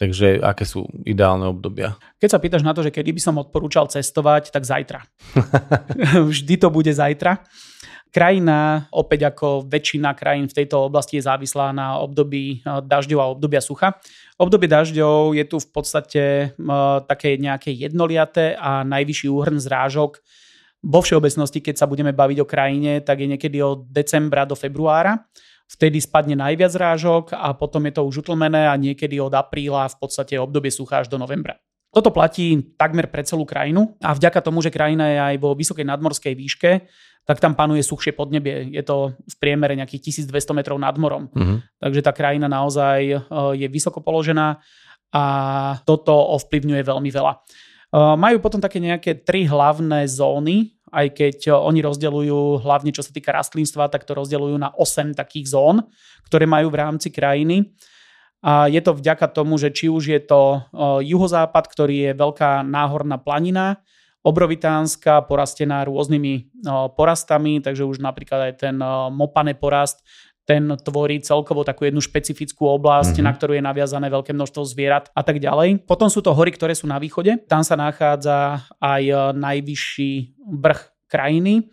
Takže 0.00 0.40
aké 0.40 0.64
sú 0.66 0.88
ideálne 1.04 1.46
obdobia? 1.46 1.94
Keď 2.18 2.28
sa 2.32 2.42
pýtaš 2.42 2.64
na 2.64 2.72
to, 2.72 2.82
že 2.82 2.90
kedy 2.90 3.12
by 3.12 3.20
som 3.22 3.38
odporúčal 3.38 3.86
cestovať, 3.86 4.50
tak 4.50 4.64
zajtra. 4.64 5.04
Vždy 6.32 6.54
to 6.58 6.72
bude 6.72 6.90
zajtra. 6.90 7.44
Krajina, 8.12 8.92
opäť 8.92 9.32
ako 9.32 9.64
väčšina 9.64 10.12
krajín 10.12 10.44
v 10.44 10.52
tejto 10.52 10.92
oblasti 10.92 11.16
je 11.16 11.24
závislá 11.24 11.72
na 11.72 11.96
období 11.96 12.60
eh, 12.60 12.84
dažďov 12.84 13.18
a 13.20 13.30
obdobia 13.32 13.64
sucha. 13.64 13.96
Obdobie 14.42 14.66
dažďov 14.66 15.38
je 15.38 15.44
tu 15.46 15.62
v 15.62 15.68
podstate 15.70 16.22
uh, 16.50 16.98
také 17.06 17.38
nejaké 17.38 17.70
jednoliaté 17.70 18.58
a 18.58 18.82
najvyšší 18.82 19.30
úhrn 19.30 19.54
zrážok 19.62 20.18
vo 20.82 20.98
všeobecnosti, 20.98 21.62
keď 21.62 21.78
sa 21.78 21.86
budeme 21.86 22.10
baviť 22.10 22.42
o 22.42 22.50
krajine, 22.50 22.98
tak 23.06 23.22
je 23.22 23.30
niekedy 23.30 23.62
od 23.62 23.86
decembra 23.86 24.42
do 24.42 24.58
februára. 24.58 25.22
Vtedy 25.70 26.02
spadne 26.02 26.34
najviac 26.34 26.74
zrážok 26.74 27.38
a 27.38 27.54
potom 27.54 27.86
je 27.86 27.94
to 27.94 28.02
už 28.02 28.26
utlmené 28.26 28.66
a 28.66 28.74
niekedy 28.74 29.22
od 29.22 29.30
apríla 29.30 29.86
v 29.86 29.96
podstate 30.02 30.34
obdobie 30.42 30.74
sucha 30.74 31.06
až 31.06 31.08
do 31.08 31.22
novembra. 31.22 31.62
Toto 31.92 32.08
platí 32.08 32.72
takmer 32.80 33.12
pre 33.12 33.20
celú 33.20 33.44
krajinu 33.44 34.00
a 34.00 34.16
vďaka 34.16 34.40
tomu, 34.40 34.64
že 34.64 34.72
krajina 34.72 35.12
je 35.12 35.18
aj 35.20 35.36
vo 35.36 35.52
vysokej 35.52 35.84
nadmorskej 35.84 36.32
výške, 36.32 36.70
tak 37.22 37.38
tam 37.38 37.54
panuje 37.54 37.84
suchšie 37.84 38.16
podnebie. 38.16 38.74
Je 38.74 38.82
to 38.82 39.14
v 39.14 39.34
priemere 39.38 39.78
nejakých 39.78 40.26
1200 40.26 40.58
metrov 40.58 40.80
nad 40.80 40.96
morom. 40.98 41.30
Uh-huh. 41.30 41.62
Takže 41.78 42.00
tá 42.02 42.10
krajina 42.10 42.50
naozaj 42.50 42.98
e, 43.06 43.16
je 43.60 43.66
vysoko 43.70 44.02
položená 44.02 44.58
a 45.12 45.24
toto 45.86 46.16
ovplyvňuje 46.40 46.82
veľmi 46.82 47.10
veľa. 47.12 47.32
E, 47.32 47.38
majú 48.18 48.42
potom 48.42 48.58
také 48.58 48.82
nejaké 48.82 49.22
tri 49.22 49.46
hlavné 49.46 50.08
zóny, 50.10 50.74
aj 50.90 51.06
keď 51.14 51.36
e, 51.46 51.50
oni 51.54 51.80
rozdeľujú, 51.86 52.64
hlavne 52.66 52.90
čo 52.90 53.06
sa 53.06 53.14
týka 53.14 53.30
rastlinstva, 53.30 53.86
tak 53.86 54.02
to 54.02 54.18
rozdeľujú 54.18 54.56
na 54.58 54.74
8 54.74 55.14
takých 55.14 55.54
zón, 55.54 55.86
ktoré 56.26 56.50
majú 56.50 56.74
v 56.74 56.80
rámci 56.80 57.14
krajiny. 57.14 57.70
A 58.42 58.66
je 58.66 58.82
to 58.82 58.98
vďaka 58.98 59.30
tomu, 59.30 59.54
že 59.54 59.70
či 59.70 59.86
už 59.86 60.10
je 60.10 60.18
to 60.18 60.66
juhozápad, 61.06 61.64
ktorý 61.70 62.10
je 62.10 62.12
veľká 62.18 62.66
náhorná 62.66 63.22
planina, 63.22 63.78
obrovitánska, 64.26 65.26
porastená 65.30 65.86
rôznymi 65.86 66.62
porastami, 66.98 67.62
takže 67.62 67.86
už 67.86 68.02
napríklad 68.02 68.50
aj 68.50 68.54
ten 68.66 68.76
mopané 69.14 69.54
porast, 69.54 70.02
ten 70.42 70.74
tvorí 70.74 71.22
celkovo 71.22 71.62
takú 71.62 71.86
jednu 71.86 72.02
špecifickú 72.02 72.66
oblasť, 72.66 73.22
mm-hmm. 73.22 73.30
na 73.30 73.32
ktorú 73.34 73.54
je 73.54 73.62
naviazané 73.62 74.10
veľké 74.10 74.34
množstvo 74.34 74.66
zvierat 74.66 75.06
a 75.14 75.22
tak 75.22 75.38
ďalej. 75.38 75.86
Potom 75.86 76.10
sú 76.10 76.18
to 76.18 76.34
hory, 76.34 76.50
ktoré 76.50 76.74
sú 76.74 76.90
na 76.90 76.98
východe. 76.98 77.38
Tam 77.46 77.62
sa 77.62 77.78
nachádza 77.78 78.58
aj 78.82 79.34
najvyšší 79.38 80.10
vrch 80.50 80.80
krajiny. 81.06 81.70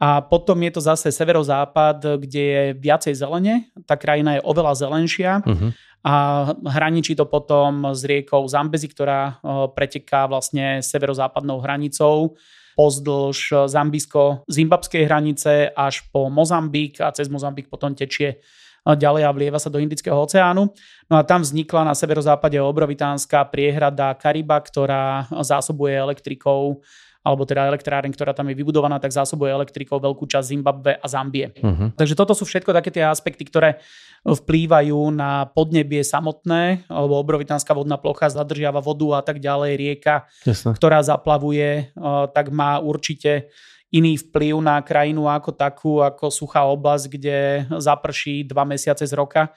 A 0.00 0.24
potom 0.24 0.56
je 0.64 0.72
to 0.72 0.80
zase 0.80 1.12
severozápad, 1.12 2.24
kde 2.24 2.42
je 2.42 2.62
viacej 2.72 3.12
zelene. 3.12 3.68
Tá 3.84 4.00
krajina 4.00 4.40
je 4.40 4.46
oveľa 4.48 4.88
zelenšia. 4.88 5.44
Mm-hmm 5.44 5.72
a 6.00 6.48
hraničí 6.56 7.12
to 7.12 7.28
potom 7.28 7.92
s 7.92 8.08
riekou 8.08 8.48
Zambezi, 8.48 8.88
ktorá 8.88 9.36
preteká 9.76 10.24
vlastne 10.24 10.80
severozápadnou 10.80 11.60
hranicou 11.60 12.40
pozdĺž 12.72 13.68
zambisko-zimbabskej 13.68 15.04
hranice 15.04 15.68
až 15.76 16.08
po 16.08 16.32
Mozambik 16.32 17.04
a 17.04 17.12
cez 17.12 17.28
Mozambik 17.28 17.68
potom 17.68 17.92
tečie 17.92 18.40
ďalej 18.80 19.28
a 19.28 19.34
vlieva 19.36 19.60
sa 19.60 19.68
do 19.68 19.76
Indického 19.76 20.16
oceánu. 20.16 20.72
No 21.12 21.14
a 21.20 21.20
tam 21.20 21.44
vznikla 21.44 21.84
na 21.84 21.92
severozápade 21.92 22.56
obrovitánska 22.56 23.44
priehrada 23.52 24.16
Kariba, 24.16 24.56
ktorá 24.56 25.28
zásobuje 25.44 26.00
elektrikou 26.00 26.80
alebo 27.20 27.44
teda 27.44 27.68
elektráreň, 27.68 28.16
ktorá 28.16 28.32
tam 28.32 28.48
je 28.48 28.56
vybudovaná, 28.56 28.96
tak 28.96 29.12
zásobuje 29.12 29.52
elektrikou 29.52 30.00
veľkú 30.00 30.24
časť 30.24 30.56
Zimbabwe 30.56 30.96
a 30.96 31.06
Zambie. 31.06 31.52
Uh-huh. 31.52 31.92
Takže 31.92 32.16
toto 32.16 32.32
sú 32.32 32.48
všetko 32.48 32.72
také 32.72 32.88
tie 32.88 33.04
aspekty, 33.04 33.44
ktoré 33.44 33.76
vplývajú 34.24 35.12
na 35.12 35.44
podnebie 35.48 36.00
samotné, 36.00 36.88
alebo 36.88 37.20
obrovitánska 37.20 37.76
vodná 37.76 38.00
plocha 38.00 38.32
zadržiava 38.32 38.80
vodu 38.80 39.20
a 39.20 39.22
tak 39.24 39.40
ďalej, 39.40 39.72
rieka, 39.76 40.28
Jasne. 40.48 40.76
ktorá 40.76 41.04
zaplavuje, 41.04 41.92
tak 42.32 42.52
má 42.52 42.80
určite 42.80 43.52
iný 43.92 44.16
vplyv 44.16 44.60
na 44.60 44.80
krajinu 44.80 45.28
ako 45.28 45.50
takú, 45.56 45.92
ako 46.00 46.30
suchá 46.30 46.64
oblasť, 46.68 47.04
kde 47.10 47.38
zaprší 47.80 48.48
dva 48.48 48.64
mesiace 48.64 49.04
z 49.04 49.12
roka 49.12 49.52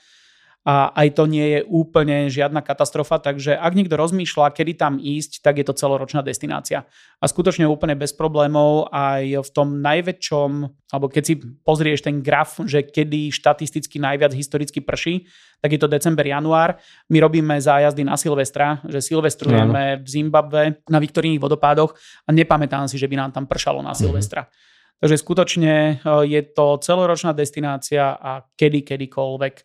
a 0.63 0.95
aj 0.95 1.19
to 1.19 1.27
nie 1.27 1.59
je 1.59 1.59
úplne 1.67 2.31
žiadna 2.31 2.63
katastrofa, 2.63 3.19
takže 3.19 3.51
ak 3.59 3.75
niekto 3.75 3.99
rozmýšľa, 3.99 4.55
kedy 4.55 4.79
tam 4.79 4.95
ísť, 4.95 5.43
tak 5.43 5.59
je 5.59 5.65
to 5.67 5.75
celoročná 5.75 6.23
destinácia. 6.23 6.87
A 7.19 7.27
skutočne 7.27 7.67
úplne 7.67 7.99
bez 7.99 8.15
problémov 8.15 8.87
aj 8.95 9.43
v 9.43 9.49
tom 9.51 9.83
najväčšom, 9.83 10.49
alebo 10.95 11.11
keď 11.11 11.23
si 11.27 11.35
pozrieš 11.67 12.07
ten 12.07 12.23
graf, 12.23 12.63
že 12.63 12.79
kedy 12.79 13.27
štatisticky 13.35 13.99
najviac 13.99 14.31
historicky 14.31 14.79
prší, 14.79 15.27
tak 15.59 15.75
je 15.75 15.79
to 15.83 15.91
december, 15.91 16.23
január. 16.23 16.79
My 17.11 17.19
robíme 17.19 17.59
zájazdy 17.59 18.07
na 18.07 18.15
Silvestra, 18.15 18.79
že 18.87 19.03
silvestrujeme 19.03 19.99
v 19.99 20.07
Zimbabve 20.07 20.79
na 20.87 20.99
Viktorijných 21.03 21.43
vodopádoch 21.43 21.91
a 22.23 22.29
nepamätám 22.31 22.87
si, 22.87 22.95
že 22.95 23.11
by 23.11 23.19
nám 23.19 23.31
tam 23.35 23.51
pršalo 23.51 23.83
na 23.83 23.91
mhm. 23.91 23.99
Silvestra. 23.99 24.47
Mm-hmm. 24.47 24.71
Takže 25.03 25.19
skutočne 25.19 25.73
eh, 25.75 26.23
je 26.31 26.41
to 26.55 26.79
celoročná 26.79 27.35
destinácia 27.35 28.15
a 28.15 28.47
kedy, 28.55 28.87
kedykoľvek. 28.87 29.55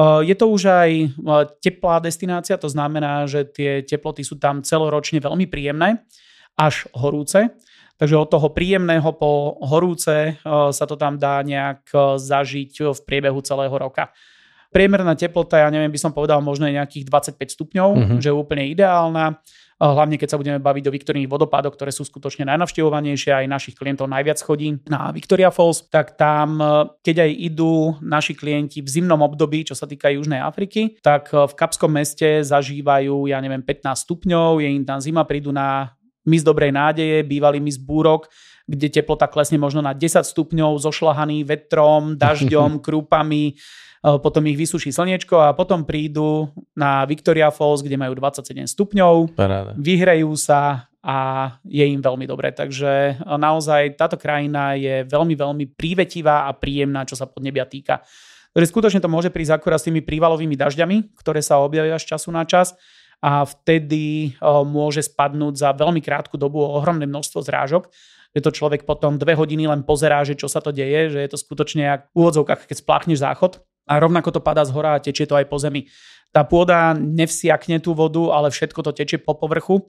Je 0.00 0.32
to 0.32 0.48
už 0.48 0.62
aj 0.72 0.90
eh, 0.92 1.10
teplá 1.60 2.00
destinácia, 2.00 2.56
to 2.56 2.68
znamená, 2.68 3.28
že 3.28 3.44
tie 3.44 3.84
teploty 3.84 4.24
sú 4.24 4.40
tam 4.40 4.64
celoročne 4.64 5.20
veľmi 5.20 5.44
príjemné, 5.44 6.00
až 6.56 6.88
horúce. 6.96 7.52
Takže 8.00 8.18
od 8.18 8.28
toho 8.32 8.48
príjemného 8.50 9.12
po 9.14 9.60
horúce 9.60 10.32
eh, 10.32 10.36
sa 10.72 10.84
to 10.88 10.96
tam 10.96 11.20
dá 11.20 11.44
nejak 11.44 11.92
zažiť 12.16 12.88
v 12.88 13.00
priebehu 13.04 13.44
celého 13.44 13.76
roka. 13.76 14.08
Priemerná 14.72 15.12
teplota, 15.12 15.60
ja 15.60 15.68
neviem, 15.68 15.92
by 15.92 16.00
som 16.00 16.16
povedal 16.16 16.40
možno 16.40 16.64
je 16.64 16.80
nejakých 16.80 17.04
25 17.36 17.56
stupňov, 17.60 17.88
mm-hmm. 17.92 18.18
že 18.24 18.32
je 18.32 18.34
úplne 18.34 18.64
ideálna 18.72 19.38
hlavne 19.90 20.14
keď 20.14 20.28
sa 20.30 20.38
budeme 20.38 20.62
baviť 20.62 20.84
o 20.86 20.94
Viktorných 20.94 21.26
vodopádoch, 21.26 21.74
ktoré 21.74 21.90
sú 21.90 22.06
skutočne 22.06 22.46
najnavštevovanejšie, 22.46 23.34
aj 23.34 23.50
našich 23.50 23.74
klientov 23.74 24.06
najviac 24.06 24.38
chodí 24.38 24.78
na 24.86 25.10
Victoria 25.10 25.50
Falls, 25.50 25.82
tak 25.90 26.14
tam, 26.14 26.62
e, 26.62 26.66
keď 27.02 27.26
aj 27.26 27.30
idú 27.50 27.74
naši 27.98 28.38
klienti 28.38 28.78
v 28.78 28.92
zimnom 28.92 29.18
období, 29.18 29.66
čo 29.66 29.74
sa 29.74 29.90
týka 29.90 30.12
Južnej 30.14 30.38
Afriky, 30.38 31.02
tak 31.02 31.34
e, 31.34 31.50
v 31.50 31.54
Kapskom 31.58 31.90
meste 31.90 32.46
zažívajú, 32.46 33.26
ja 33.26 33.42
neviem, 33.42 33.66
15 33.66 34.06
stupňov, 34.06 34.62
je 34.62 34.68
im 34.70 34.86
tam 34.86 35.02
zima, 35.02 35.26
prídu 35.26 35.50
na 35.50 35.90
mis 36.22 36.46
dobrej 36.46 36.70
nádeje, 36.70 37.26
bývalý 37.26 37.58
mis 37.58 37.74
búrok, 37.74 38.30
kde 38.70 38.86
teplota 38.86 39.26
klesne 39.26 39.58
možno 39.58 39.82
na 39.82 39.90
10 39.90 40.22
stupňov, 40.22 40.78
zošlahaný 40.78 41.42
vetrom, 41.42 42.14
dažďom, 42.14 42.78
krúpami, 42.86 43.58
potom 44.02 44.42
ich 44.50 44.58
vysuší 44.58 44.90
slniečko 44.90 45.38
a 45.38 45.54
potom 45.54 45.86
prídu 45.86 46.50
na 46.74 47.06
Victoria 47.06 47.54
Falls, 47.54 47.86
kde 47.86 47.94
majú 47.94 48.18
27 48.18 48.66
stupňov, 48.66 49.38
Paráda. 49.38 49.78
vyhrejú 49.78 50.34
sa 50.34 50.90
a 51.02 51.18
je 51.66 51.82
im 51.82 52.02
veľmi 52.02 52.26
dobre. 52.26 52.50
Takže 52.50 53.22
naozaj 53.26 53.98
táto 53.98 54.18
krajina 54.18 54.74
je 54.74 55.06
veľmi, 55.06 55.34
veľmi 55.34 55.64
prívetivá 55.74 56.46
a 56.46 56.54
príjemná, 56.54 57.02
čo 57.06 57.18
sa 57.18 57.26
podnebia 57.26 57.66
týka. 57.66 58.02
Takže 58.54 58.70
skutočne 58.70 59.00
to 59.02 59.10
môže 59.10 59.30
prísť 59.32 59.58
akurát 59.58 59.82
s 59.82 59.86
tými 59.86 60.04
prívalovými 60.04 60.54
dažďami, 60.54 61.16
ktoré 61.18 61.42
sa 61.42 61.62
objavia 61.62 61.98
z 61.98 62.14
času 62.14 62.30
na 62.30 62.46
čas 62.46 62.78
a 63.22 63.46
vtedy 63.46 64.34
môže 64.66 65.06
spadnúť 65.06 65.54
za 65.56 65.70
veľmi 65.72 66.02
krátku 66.02 66.34
dobu 66.38 66.62
ohromné 66.62 67.06
množstvo 67.06 67.38
zrážok, 67.38 67.86
že 68.34 68.44
to 68.44 68.50
človek 68.50 68.84
potom 68.84 69.18
dve 69.18 69.38
hodiny 69.38 69.66
len 69.66 69.86
pozerá, 69.86 70.22
že 70.26 70.34
čo 70.36 70.50
sa 70.50 70.58
to 70.58 70.70
deje, 70.74 71.14
že 71.14 71.18
je 71.22 71.30
to 71.30 71.38
skutočne 71.38 71.82
jak 71.86 72.00
v 72.12 72.18
úvodzovkách, 72.18 72.66
keď 72.66 72.76
spláchneš 72.78 73.22
záchod 73.24 73.62
a 73.92 74.00
rovnako 74.00 74.32
to 74.32 74.40
padá 74.40 74.64
z 74.64 74.72
hora 74.72 74.96
a 74.96 75.02
tečie 75.04 75.28
to 75.28 75.36
aj 75.36 75.44
po 75.44 75.60
zemi. 75.60 75.92
Tá 76.32 76.48
pôda 76.48 76.96
nevsiakne 76.96 77.76
tú 77.84 77.92
vodu, 77.92 78.32
ale 78.32 78.48
všetko 78.48 78.80
to 78.80 78.96
tečie 78.96 79.20
po 79.20 79.36
povrchu. 79.36 79.84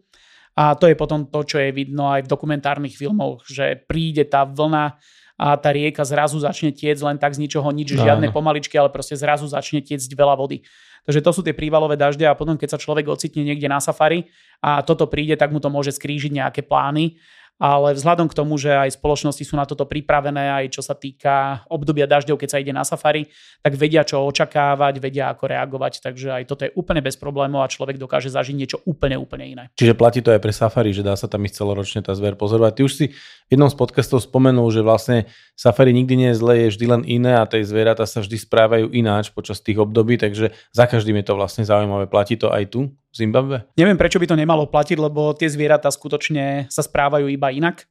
A 0.53 0.75
to 0.75 0.91
je 0.91 0.93
potom 0.93 1.25
to, 1.25 1.39
čo 1.47 1.57
je 1.57 1.71
vidno 1.71 2.11
aj 2.11 2.27
v 2.27 2.31
dokumentárnych 2.31 2.93
filmoch, 2.93 3.41
že 3.47 3.79
príde 3.89 4.27
tá 4.27 4.45
vlna 4.45 4.99
a 5.33 5.57
tá 5.57 5.73
rieka 5.73 6.05
zrazu 6.05 6.37
začne 6.37 6.69
tiec 6.69 7.01
len 7.01 7.17
tak 7.17 7.33
z 7.33 7.41
ničoho 7.41 7.65
nič, 7.73 7.97
no, 7.97 8.05
žiadne 8.05 8.29
pomaličky, 8.29 8.77
ale 8.77 8.93
proste 8.93 9.17
zrazu 9.17 9.49
začne 9.49 9.81
tiecť 9.81 10.13
veľa 10.13 10.37
vody. 10.37 10.61
Takže 11.09 11.19
to 11.25 11.31
sú 11.33 11.41
tie 11.41 11.57
prívalové 11.57 11.97
dažde 11.97 12.23
a 12.23 12.37
potom, 12.37 12.55
keď 12.55 12.77
sa 12.77 12.79
človek 12.79 13.09
ocitne 13.09 13.43
niekde 13.43 13.65
na 13.65 13.81
safari 13.81 14.29
a 14.61 14.85
toto 14.85 15.09
príde, 15.09 15.35
tak 15.35 15.49
mu 15.51 15.59
to 15.59 15.67
môže 15.67 15.97
skrížiť 15.97 16.31
nejaké 16.31 16.61
plány 16.63 17.17
ale 17.61 17.93
vzhľadom 17.93 18.27
k 18.27 18.37
tomu, 18.37 18.57
že 18.57 18.73
aj 18.73 18.97
spoločnosti 18.97 19.43
sú 19.45 19.55
na 19.55 19.63
toto 19.63 19.85
pripravené, 19.85 20.63
aj 20.63 20.65
čo 20.73 20.81
sa 20.81 20.97
týka 20.97 21.63
obdobia 21.69 22.09
dažďov, 22.09 22.35
keď 22.35 22.49
sa 22.49 22.61
ide 22.61 22.73
na 22.73 22.81
safari, 22.81 23.29
tak 23.61 23.77
vedia, 23.77 24.01
čo 24.01 24.25
očakávať, 24.25 24.97
vedia, 24.97 25.29
ako 25.29 25.47
reagovať, 25.47 26.01
takže 26.01 26.33
aj 26.33 26.43
toto 26.49 26.65
je 26.65 26.75
úplne 26.75 26.99
bez 26.99 27.15
problémov 27.15 27.61
a 27.61 27.71
človek 27.71 28.01
dokáže 28.01 28.33
zažiť 28.33 28.55
niečo 28.57 28.77
úplne, 28.83 29.15
úplne 29.15 29.45
iné. 29.45 29.63
Čiže 29.77 29.93
platí 29.93 30.19
to 30.25 30.33
aj 30.33 30.41
pre 30.41 30.51
safari, 30.51 30.91
že 30.91 31.05
dá 31.05 31.13
sa 31.13 31.29
tam 31.29 31.45
ísť 31.45 31.61
celoročne 31.61 32.01
tá 32.01 32.11
zver 32.17 32.35
pozorovať. 32.35 32.71
Ty 32.73 32.81
už 32.83 32.93
si 32.93 33.05
v 33.13 33.49
jednom 33.53 33.69
z 33.69 33.77
podcastov 33.77 34.25
spomenul, 34.25 34.67
že 34.73 34.81
vlastne 34.81 35.29
safari 35.53 35.93
nikdy 35.93 36.13
nie 36.17 36.29
je 36.33 36.39
zlé, 36.41 36.53
je 36.67 36.73
vždy 36.73 36.85
len 36.89 37.01
iné 37.05 37.37
a 37.37 37.45
tej 37.45 37.69
zvieratá 37.69 38.09
sa 38.09 38.25
vždy 38.25 38.37
správajú 38.43 38.89
ináč 38.91 39.29
počas 39.29 39.61
tých 39.61 39.77
období, 39.77 40.17
takže 40.17 40.51
za 40.73 40.85
každým 40.89 41.21
je 41.21 41.25
to 41.29 41.37
vlastne 41.37 41.63
zaujímavé. 41.63 42.09
Platí 42.09 42.35
to 42.35 42.49
aj 42.49 42.73
tu? 42.73 42.91
Zimbabve? 43.13 43.69
Neviem, 43.77 43.95
prečo 43.95 44.17
by 44.17 44.25
to 44.25 44.35
nemalo 44.35 44.65
platiť, 44.65 44.97
lebo 44.97 45.37
tie 45.37 45.45
zvieratá 45.45 45.93
skutočne 45.93 46.65
sa 46.73 46.81
správajú 46.81 47.29
iba 47.29 47.53
inak. 47.53 47.85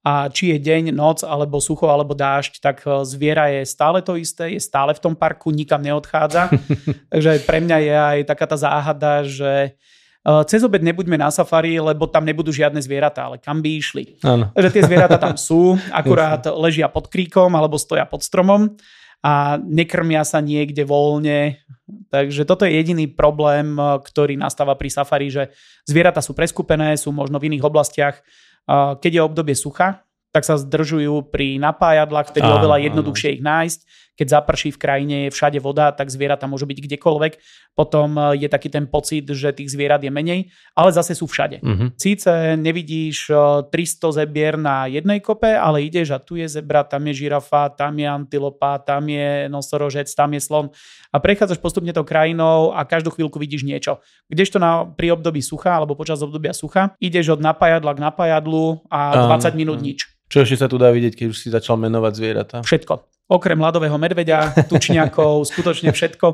A 0.00 0.32
či 0.32 0.56
je 0.56 0.58
deň, 0.64 0.96
noc, 0.96 1.20
alebo 1.28 1.60
sucho, 1.60 1.92
alebo 1.92 2.16
dážď, 2.16 2.64
tak 2.64 2.80
e, 2.88 3.04
zviera 3.04 3.52
je 3.52 3.68
stále 3.68 4.00
to 4.00 4.16
isté, 4.16 4.56
je 4.56 4.62
stále 4.62 4.96
v 4.96 5.02
tom 5.02 5.12
parku, 5.12 5.52
nikam 5.52 5.84
neodchádza. 5.84 6.48
Takže 7.12 7.44
pre 7.44 7.60
mňa 7.60 7.76
je 7.84 7.94
aj 8.00 8.18
taká 8.24 8.48
tá 8.48 8.56
záhada, 8.56 9.28
že 9.28 9.76
e, 10.24 10.32
cez 10.48 10.64
obed 10.64 10.80
nebuďme 10.80 11.20
na 11.20 11.28
safari, 11.28 11.76
lebo 11.76 12.08
tam 12.08 12.24
nebudú 12.24 12.48
žiadne 12.48 12.80
zvieratá, 12.80 13.28
ale 13.28 13.36
kam 13.36 13.60
by 13.60 13.70
išli. 13.76 14.16
Ano. 14.24 14.48
Že 14.56 14.72
tie 14.72 14.82
zvieratá 14.88 15.20
tam 15.20 15.36
sú, 15.52 15.76
akurát 15.92 16.48
ležia 16.48 16.88
pod 16.88 17.12
kríkom 17.12 17.52
alebo 17.52 17.76
stoja 17.76 18.08
pod 18.08 18.24
stromom 18.24 18.80
a 19.20 19.60
nekrmia 19.60 20.24
sa 20.24 20.40
niekde 20.40 20.84
voľne. 20.88 21.60
Takže 22.08 22.48
toto 22.48 22.64
je 22.64 22.76
jediný 22.76 23.06
problém, 23.10 23.76
eh, 23.76 24.00
ktorý 24.00 24.34
nastáva 24.40 24.74
pri 24.74 24.88
safari, 24.88 25.28
že 25.28 25.52
zvieratá 25.84 26.24
sú 26.24 26.32
preskupené, 26.32 26.96
sú 26.96 27.12
možno 27.12 27.36
v 27.36 27.52
iných 27.52 27.66
oblastiach. 27.66 28.20
Eh, 28.20 28.92
keď 28.96 29.10
je 29.10 29.26
obdobie 29.26 29.56
sucha, 29.56 30.04
tak 30.30 30.46
sa 30.46 30.54
zdržujú 30.54 31.26
pri 31.26 31.58
napájadlách, 31.58 32.30
vtedy 32.30 32.46
je 32.46 32.54
oveľa 32.54 32.78
jednoduchšie 32.86 33.34
ich 33.38 33.42
nájsť 33.42 33.80
keď 34.20 34.36
zaprší 34.36 34.76
v 34.76 34.78
krajine, 34.84 35.16
je 35.24 35.30
všade 35.32 35.56
voda, 35.64 35.96
tak 35.96 36.12
zvieratá 36.12 36.44
môžu 36.44 36.68
byť 36.68 36.76
kdekoľvek. 36.84 37.32
Potom 37.72 38.20
e, 38.20 38.44
je 38.44 38.52
taký 38.52 38.68
ten 38.68 38.84
pocit, 38.84 39.24
že 39.24 39.56
tých 39.56 39.72
zvierat 39.72 40.04
je 40.04 40.12
menej, 40.12 40.52
ale 40.76 40.92
zase 40.92 41.16
sú 41.16 41.24
všade. 41.24 41.64
Uh-huh. 41.64 41.88
Síce 41.96 42.28
nevidíš 42.60 43.32
300 43.32 43.72
e, 43.72 44.08
zebier 44.12 44.60
na 44.60 44.84
jednej 44.92 45.24
kope, 45.24 45.48
ale 45.48 45.88
ideš 45.88 46.12
a 46.12 46.20
tu 46.20 46.36
je 46.36 46.44
zebra, 46.52 46.84
tam 46.84 47.08
je 47.08 47.24
žirafa, 47.24 47.72
tam 47.72 47.96
je 47.96 48.04
antilopa, 48.04 48.84
tam 48.84 49.08
je 49.08 49.48
nosorožec, 49.48 50.12
tam 50.12 50.36
je 50.36 50.40
slon. 50.44 50.68
A 51.08 51.16
prechádzaš 51.16 51.56
postupne 51.56 51.96
tou 51.96 52.04
krajinou 52.04 52.76
a 52.76 52.84
každú 52.84 53.08
chvíľku 53.16 53.40
vidíš 53.40 53.64
niečo. 53.64 54.04
Kdežto 54.28 54.60
na, 54.60 54.84
pri 54.84 55.16
období 55.16 55.40
sucha 55.40 55.80
alebo 55.80 55.96
počas 55.96 56.20
obdobia 56.20 56.52
sucha 56.52 56.92
ideš 57.00 57.32
od 57.32 57.40
napájadla 57.40 57.96
k 57.96 58.04
napájadlu 58.04 58.84
a 58.92 59.32
20 59.32 59.56
minút 59.56 59.80
nič. 59.80 60.12
Čo 60.28 60.44
ešte 60.44 60.60
sa 60.60 60.68
tu 60.68 60.76
dá 60.76 60.92
vidieť, 60.92 61.16
keď 61.16 61.26
už 61.32 61.38
si 61.40 61.48
začal 61.48 61.80
menovať 61.80 62.12
zvieratá? 62.12 62.56
Všetko 62.60 63.19
okrem 63.30 63.54
ľadového 63.54 63.94
medveďa, 63.94 64.52
tučniakov, 64.70 65.46
skutočne 65.46 65.94
všetko. 65.94 66.26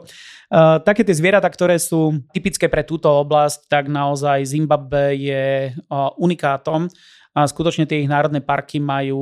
Uh, 0.49 0.80
také 0.80 1.05
tie 1.05 1.12
zvieratá, 1.12 1.44
ktoré 1.53 1.76
sú 1.76 2.24
typické 2.32 2.72
pre 2.72 2.80
túto 2.80 3.12
oblasť, 3.12 3.68
tak 3.68 3.84
naozaj 3.92 4.49
Zimbabwe 4.49 5.12
je 5.12 5.44
uh, 5.76 6.14
unikátom 6.16 6.88
a 7.36 7.44
skutočne 7.44 7.84
tie 7.84 8.01
ich 8.01 8.09
národné 8.09 8.40
parky 8.40 8.80
majú 8.80 9.20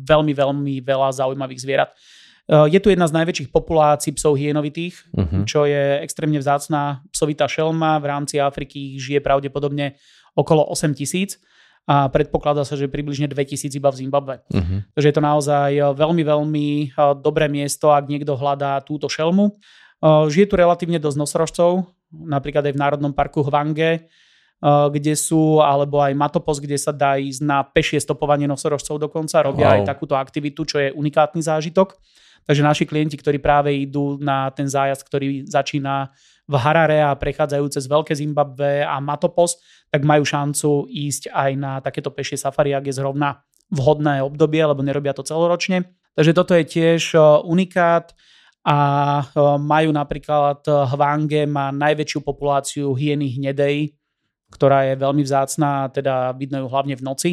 veľmi, 0.00 0.32
veľmi 0.32 0.74
veľa 0.80 1.12
zaujímavých 1.12 1.60
zvierat. 1.60 1.90
Uh, 2.48 2.64
je 2.64 2.80
tu 2.80 2.88
jedna 2.88 3.04
z 3.04 3.16
najväčších 3.20 3.52
populácií 3.52 4.16
psov 4.16 4.40
hienovitých, 4.40 4.94
uh-huh. 5.12 5.44
čo 5.44 5.68
je 5.68 6.00
extrémne 6.00 6.40
vzácná 6.40 7.04
psovitá 7.12 7.44
šelma. 7.44 8.00
V 8.00 8.06
rámci 8.08 8.40
Afriky 8.40 8.96
žije 8.96 9.20
pravdepodobne 9.20 10.00
okolo 10.32 10.64
8 10.72 10.96
tisíc 10.96 11.36
a 11.82 12.06
predpokladá 12.06 12.62
sa, 12.62 12.78
že 12.78 12.86
približne 12.86 13.26
2000 13.26 13.74
iba 13.74 13.90
v 13.90 14.00
Zimbabve. 14.06 14.34
Uh-huh. 14.54 14.86
Takže 14.94 15.06
je 15.10 15.16
to 15.18 15.22
naozaj 15.22 15.70
eh, 15.74 15.82
veľmi, 15.82 16.22
veľmi 16.22 16.66
eh, 16.86 17.14
dobré 17.18 17.50
miesto, 17.50 17.90
ak 17.90 18.06
niekto 18.06 18.38
hľadá 18.38 18.78
túto 18.86 19.10
šelmu. 19.10 19.50
Eh, 19.50 20.24
žije 20.30 20.46
tu 20.46 20.54
relatívne 20.54 21.02
dosť 21.02 21.18
nosorožcov, 21.18 21.90
napríklad 22.12 22.70
aj 22.70 22.74
v 22.74 22.82
Národnom 22.82 23.12
parku 23.14 23.42
Hvange, 23.42 24.06
kde 24.62 25.18
sú, 25.18 25.58
alebo 25.58 25.98
aj 25.98 26.14
Matopos, 26.14 26.62
kde 26.62 26.78
sa 26.78 26.94
dá 26.94 27.18
ísť 27.18 27.42
na 27.42 27.66
pešie 27.66 27.98
stopovanie 27.98 28.46
nosorožcov 28.46 28.94
dokonca, 28.94 29.42
robia 29.42 29.66
wow. 29.66 29.74
aj 29.74 29.90
takúto 29.90 30.14
aktivitu, 30.14 30.62
čo 30.62 30.78
je 30.78 30.94
unikátny 30.94 31.42
zážitok. 31.42 31.98
Takže 32.46 32.62
naši 32.62 32.84
klienti, 32.86 33.18
ktorí 33.18 33.42
práve 33.42 33.74
idú 33.74 34.22
na 34.22 34.54
ten 34.54 34.70
zájazd, 34.70 35.02
ktorý 35.02 35.50
začína 35.50 36.14
v 36.52 36.56
Harare 36.60 37.00
a 37.00 37.16
prechádzajú 37.16 37.64
cez 37.72 37.88
Veľké 37.88 38.12
Zimbabwe 38.12 38.84
a 38.84 39.00
Matopos, 39.00 39.56
tak 39.88 40.04
majú 40.04 40.28
šancu 40.28 40.84
ísť 40.92 41.32
aj 41.32 41.50
na 41.56 41.80
takéto 41.80 42.12
pešie 42.12 42.36
safari, 42.36 42.76
ak 42.76 42.92
je 42.92 43.00
zrovna 43.00 43.40
vhodné 43.72 44.20
obdobie, 44.20 44.60
lebo 44.60 44.84
nerobia 44.84 45.16
to 45.16 45.24
celoročne. 45.24 45.96
Takže 46.12 46.36
toto 46.36 46.52
je 46.52 46.68
tiež 46.68 47.16
unikát 47.48 48.12
a 48.68 48.76
majú 49.56 49.90
napríklad 49.96 50.60
Hvange 50.68 51.48
má 51.48 51.72
najväčšiu 51.72 52.20
populáciu 52.20 52.92
hyeny 52.92 53.40
hnedej, 53.40 53.96
ktorá 54.52 54.92
je 54.92 55.00
veľmi 55.00 55.24
vzácná, 55.24 55.88
teda 55.88 56.36
vidno 56.36 56.60
ju 56.60 56.68
hlavne 56.68 56.92
v 56.92 57.02
noci. 57.02 57.30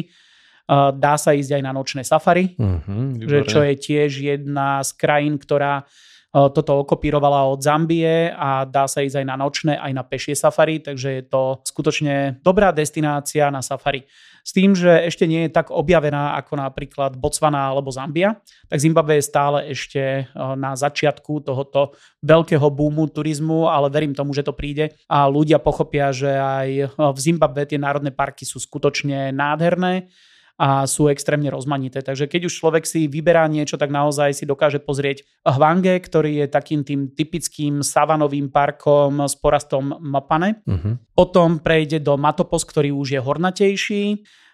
Dá 0.96 1.14
sa 1.20 1.36
ísť 1.36 1.60
aj 1.60 1.62
na 1.66 1.76
nočné 1.76 2.02
safari, 2.06 2.56
uh-huh, 2.56 3.18
že 3.20 3.38
čo 3.44 3.60
je 3.60 3.74
tiež 3.76 4.10
jedna 4.22 4.80
z 4.80 4.94
krajín, 4.96 5.36
ktorá 5.36 5.84
toto 6.30 6.86
okopírovala 6.86 7.50
od 7.50 7.58
Zambie 7.58 8.30
a 8.30 8.62
dá 8.62 8.86
sa 8.86 9.02
ísť 9.02 9.22
aj 9.22 9.26
na 9.26 9.36
nočné, 9.36 9.74
aj 9.74 9.92
na 9.94 10.06
pešie 10.06 10.38
safari, 10.38 10.78
takže 10.78 11.08
je 11.18 11.22
to 11.26 11.58
skutočne 11.66 12.38
dobrá 12.46 12.70
destinácia 12.70 13.50
na 13.50 13.58
safari. 13.60 14.06
S 14.40 14.56
tým, 14.56 14.72
že 14.72 14.88
ešte 15.04 15.28
nie 15.28 15.46
je 15.46 15.52
tak 15.52 15.68
objavená 15.68 16.38
ako 16.40 16.56
napríklad 16.56 17.18
Botswana 17.18 17.74
alebo 17.74 17.92
Zambia, 17.92 18.40
tak 18.72 18.80
Zimbabwe 18.80 19.20
je 19.20 19.28
stále 19.28 19.58
ešte 19.68 20.00
e, 20.00 20.22
na 20.56 20.72
začiatku 20.72 21.44
tohoto 21.44 21.92
veľkého 22.24 22.72
boomu 22.72 23.10
turizmu, 23.12 23.68
ale 23.68 23.92
verím 23.92 24.16
tomu, 24.16 24.32
že 24.32 24.46
to 24.46 24.56
príde 24.56 24.96
a 25.12 25.28
ľudia 25.28 25.60
pochopia, 25.60 26.08
že 26.14 26.30
aj 26.30 26.68
e, 26.72 26.84
v 26.88 27.18
Zimbabwe 27.20 27.68
tie 27.68 27.76
národné 27.76 28.14
parky 28.14 28.48
sú 28.48 28.56
skutočne 28.56 29.34
nádherné 29.34 30.08
a 30.60 30.84
sú 30.84 31.08
extrémne 31.08 31.48
rozmanité. 31.48 32.04
Takže 32.04 32.28
keď 32.28 32.52
už 32.52 32.52
človek 32.52 32.84
si 32.84 33.08
vyberá 33.08 33.48
niečo, 33.48 33.80
tak 33.80 33.88
naozaj 33.88 34.36
si 34.36 34.44
dokáže 34.44 34.76
pozrieť 34.84 35.24
Hvange, 35.48 35.96
ktorý 36.04 36.44
je 36.44 36.46
takým 36.52 36.84
tým 36.84 37.16
typickým 37.16 37.80
savanovým 37.80 38.52
parkom 38.52 39.24
s 39.24 39.32
porastom 39.40 39.96
Mapane. 40.04 40.60
Uh-huh. 40.68 41.00
Potom 41.16 41.64
prejde 41.64 42.04
do 42.04 42.20
Matopos, 42.20 42.68
ktorý 42.68 42.92
už 42.92 43.16
je 43.16 43.20
hornatejší. 43.24 44.04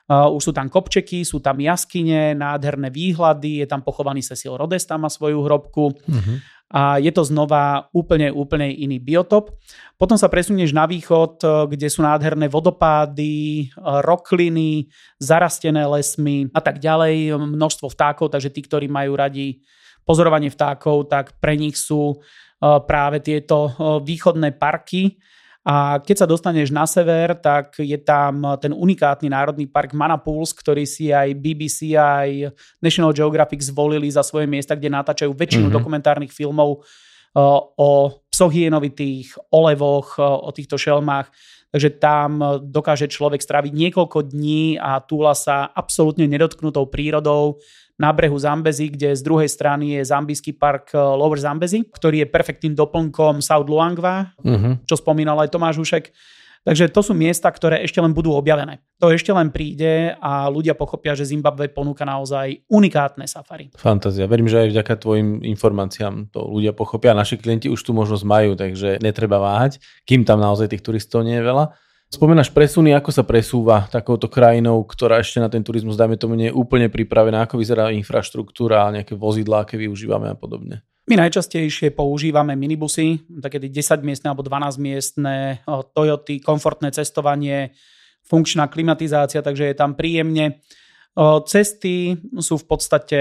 Uh, 0.07 0.31
už 0.31 0.39
sú 0.39 0.53
tam 0.55 0.71
kopčeky, 0.71 1.27
sú 1.27 1.43
tam 1.43 1.59
jaskyne, 1.59 2.39
nádherné 2.39 2.95
výhľady, 2.95 3.59
je 3.59 3.67
tam 3.67 3.83
pochovaný 3.83 4.23
Cecil 4.23 4.55
Rhodes, 4.55 4.87
tam 4.87 5.03
má 5.03 5.11
svoju 5.11 5.43
hrobku. 5.43 5.91
Uh-huh 5.91 6.39
a 6.67 6.99
je 6.99 7.15
to 7.15 7.23
znova 7.23 7.87
úplne, 7.95 8.35
úplne 8.35 8.67
iný 8.75 8.99
biotop. 8.99 9.55
Potom 9.95 10.19
sa 10.19 10.27
presunieš 10.27 10.75
na 10.75 10.85
východ, 10.91 11.39
eh, 11.41 11.49
kde 11.71 11.87
sú 11.87 12.03
nádherné 12.03 12.51
vodopády, 12.51 13.67
eh, 13.67 14.01
rokliny, 14.03 14.91
zarastené 15.23 15.87
lesmy 15.87 16.51
a 16.51 16.61
tak 16.61 16.83
ďalej, 16.83 17.39
množstvo 17.39 17.87
vtákov, 17.95 18.35
takže 18.35 18.51
tí, 18.51 18.67
ktorí 18.67 18.91
majú 18.91 19.15
radi 19.15 19.63
pozorovanie 20.03 20.51
vtákov, 20.51 21.07
tak 21.11 21.39
pre 21.39 21.55
nich 21.55 21.79
sú 21.79 22.19
eh, 22.19 22.81
práve 22.89 23.23
tieto 23.23 23.71
východné 24.03 24.57
parky, 24.59 25.21
a 25.67 25.99
keď 25.99 26.23
sa 26.23 26.31
dostaneš 26.31 26.71
na 26.71 26.87
sever, 26.87 27.35
tak 27.35 27.83
je 27.83 27.99
tam 27.99 28.55
ten 28.63 28.71
unikátny 28.71 29.27
národný 29.27 29.67
park 29.67 29.99
Manapuls, 29.99 30.55
ktorý 30.55 30.87
si 30.87 31.11
aj 31.11 31.35
BBC, 31.35 31.99
aj 31.99 32.55
National 32.79 33.11
Geographic 33.11 33.67
zvolili 33.67 34.07
za 34.07 34.23
svoje 34.23 34.47
miesta, 34.47 34.79
kde 34.79 34.95
natáčajú 34.95 35.35
väčšinu 35.35 35.67
mm-hmm. 35.67 35.75
dokumentárnych 35.75 36.31
filmov 36.31 36.87
uh, 37.35 37.59
o 37.75 38.23
psoch 38.31 38.55
hienovitých, 38.55 39.35
o 39.51 39.67
levoch, 39.67 40.15
uh, 40.23 40.39
o 40.39 40.55
týchto 40.55 40.79
šelmách. 40.79 41.35
Takže 41.75 41.99
tam 41.99 42.63
dokáže 42.63 43.11
človek 43.11 43.43
stráviť 43.43 43.75
niekoľko 43.75 44.23
dní 44.23 44.79
a 44.79 45.03
túla 45.03 45.35
sa 45.35 45.67
absolútne 45.67 46.31
nedotknutou 46.31 46.87
prírodou 46.87 47.59
na 47.97 48.13
brehu 48.13 48.37
Zambezi, 48.37 48.93
kde 48.93 49.17
z 49.17 49.23
druhej 49.25 49.49
strany 49.49 49.97
je 49.97 50.05
zambijský 50.05 50.57
park 50.57 50.93
eh, 50.93 51.01
Lower 51.01 51.41
Zambezi, 51.41 51.85
ktorý 51.89 52.25
je 52.25 52.33
perfektným 52.33 52.77
doplnkom 52.77 53.41
South 53.41 53.69
Luangwa, 53.69 54.37
uh-huh. 54.41 54.85
čo 54.85 54.95
spomínal 55.01 55.41
aj 55.41 55.53
Tomáš 55.53 55.81
Ušek. 55.81 56.13
Takže 56.67 56.91
to 56.91 56.99
sú 56.99 57.15
miesta, 57.15 57.47
ktoré 57.47 57.87
ešte 57.87 58.03
len 58.03 58.11
budú 58.11 58.35
objavené. 58.35 58.83
To 58.99 59.15
ešte 59.15 59.31
len 59.31 59.55
príde 59.55 60.19
a 60.19 60.51
ľudia 60.51 60.75
pochopia, 60.75 61.15
že 61.15 61.23
Zimbabwe 61.23 61.71
ponúka 61.71 62.03
naozaj 62.03 62.67
unikátne 62.67 63.23
safari. 63.31 63.71
Fantázia. 63.79 64.27
Verím, 64.27 64.51
že 64.51 64.67
aj 64.67 64.75
vďaka 64.75 64.95
tvojim 64.99 65.47
informáciám 65.47 66.35
to 66.35 66.43
ľudia 66.43 66.75
pochopia. 66.75 67.15
Naši 67.15 67.39
klienti 67.39 67.71
už 67.71 67.79
tu 67.79 67.95
možnosť 67.95 68.25
majú, 68.27 68.59
takže 68.59 68.99
netreba 68.99 69.39
váhať, 69.39 69.79
kým 70.11 70.27
tam 70.27 70.43
naozaj 70.43 70.75
tých 70.75 70.83
turistov 70.83 71.23
nie 71.23 71.39
je 71.39 71.47
veľa. 71.47 71.71
Spomenáš 72.07 72.55
presuny, 72.55 72.95
ako 72.95 73.11
sa 73.11 73.27
presúva 73.27 73.91
takouto 73.91 74.31
krajinou, 74.31 74.87
ktorá 74.87 75.19
ešte 75.19 75.43
na 75.43 75.51
ten 75.51 75.61
turizmus, 75.67 75.99
dajme 75.99 76.15
tomu, 76.15 76.39
nie 76.39 76.49
je 76.49 76.57
úplne 76.57 76.87
pripravená, 76.87 77.45
ako 77.45 77.59
vyzerá 77.59 77.91
infraštruktúra, 77.91 78.95
nejaké 78.95 79.19
vozidlá, 79.19 79.67
aké 79.67 79.75
využívame 79.75 80.31
a 80.31 80.39
podobne. 80.39 80.87
My 81.11 81.19
najčastejšie 81.19 81.95
používame 81.95 82.55
minibusy, 82.55 83.23
také 83.43 83.59
10 83.59 84.07
miestne 84.07 84.31
alebo 84.31 84.47
12 84.47 84.79
miestne 84.79 85.63
Toyoty, 85.67 86.43
komfortné 86.43 86.95
cestovanie, 86.95 87.75
funkčná 88.27 88.67
klimatizácia, 88.67 89.43
takže 89.43 89.71
je 89.71 89.77
tam 89.79 89.95
príjemne. 89.95 90.63
Cesty 91.47 92.19
sú 92.43 92.59
v 92.59 92.67
podstate 92.67 93.19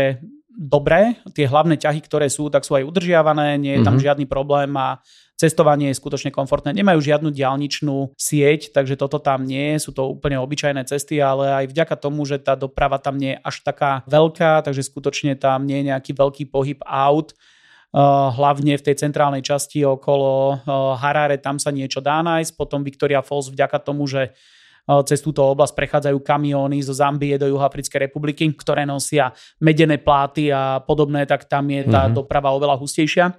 dobré, 0.55 1.19
tie 1.35 1.45
hlavné 1.45 1.75
ťahy, 1.75 1.99
ktoré 2.01 2.31
sú, 2.31 2.47
tak 2.47 2.63
sú 2.63 2.79
aj 2.79 2.87
udržiavané, 2.87 3.59
nie 3.59 3.77
je 3.77 3.81
tam 3.83 3.95
mm-hmm. 3.99 4.05
žiadny 4.07 4.25
problém 4.25 4.71
a 4.79 5.03
Cestovanie 5.35 5.91
je 5.91 5.99
skutočne 5.99 6.31
komfortné. 6.31 6.71
Nemajú 6.71 7.11
žiadnu 7.11 7.27
diálničnú 7.27 8.15
sieť, 8.15 8.71
takže 8.71 8.95
toto 8.95 9.19
tam 9.19 9.43
nie 9.43 9.75
je. 9.75 9.83
Sú 9.83 9.91
to 9.91 10.07
úplne 10.07 10.39
obyčajné 10.39 10.87
cesty, 10.87 11.19
ale 11.19 11.51
aj 11.51 11.75
vďaka 11.75 11.95
tomu, 11.99 12.23
že 12.23 12.39
tá 12.39 12.55
doprava 12.55 12.95
tam 13.03 13.19
nie 13.19 13.35
je 13.35 13.43
až 13.43 13.59
taká 13.67 14.07
veľká, 14.07 14.63
takže 14.63 14.87
skutočne 14.87 15.35
tam 15.35 15.67
nie 15.67 15.83
je 15.83 15.91
nejaký 15.91 16.15
veľký 16.15 16.47
pohyb 16.47 16.79
aut. 16.87 17.35
Uh, 17.95 18.31
hlavne 18.31 18.79
v 18.79 18.85
tej 18.91 18.95
centrálnej 18.95 19.43
časti 19.43 19.83
okolo 19.83 20.31
uh, 20.55 20.95
Harare, 20.99 21.35
tam 21.39 21.59
sa 21.59 21.67
niečo 21.67 21.99
dá 21.99 22.23
nájsť. 22.23 22.55
Potom 22.55 22.79
Victoria 22.87 23.19
Falls 23.19 23.51
vďaka 23.51 23.83
tomu, 23.83 24.07
že 24.07 24.31
cez 25.05 25.19
túto 25.21 25.41
oblasť 25.41 25.73
prechádzajú 25.73 26.17
kamióny 26.21 26.77
zo 26.85 26.93
Zambie 26.93 27.41
do 27.41 27.49
Juhoafrickej 27.49 28.05
republiky, 28.05 28.45
ktoré 28.53 28.85
nosia 28.85 29.33
medené 29.57 29.97
pláty 29.97 30.53
a 30.53 30.77
podobné, 30.81 31.25
tak 31.25 31.49
tam 31.49 31.65
je 31.73 31.89
tá 31.89 32.05
mm-hmm. 32.05 32.15
doprava 32.15 32.53
oveľa 32.53 32.77
hustejšia 32.77 33.33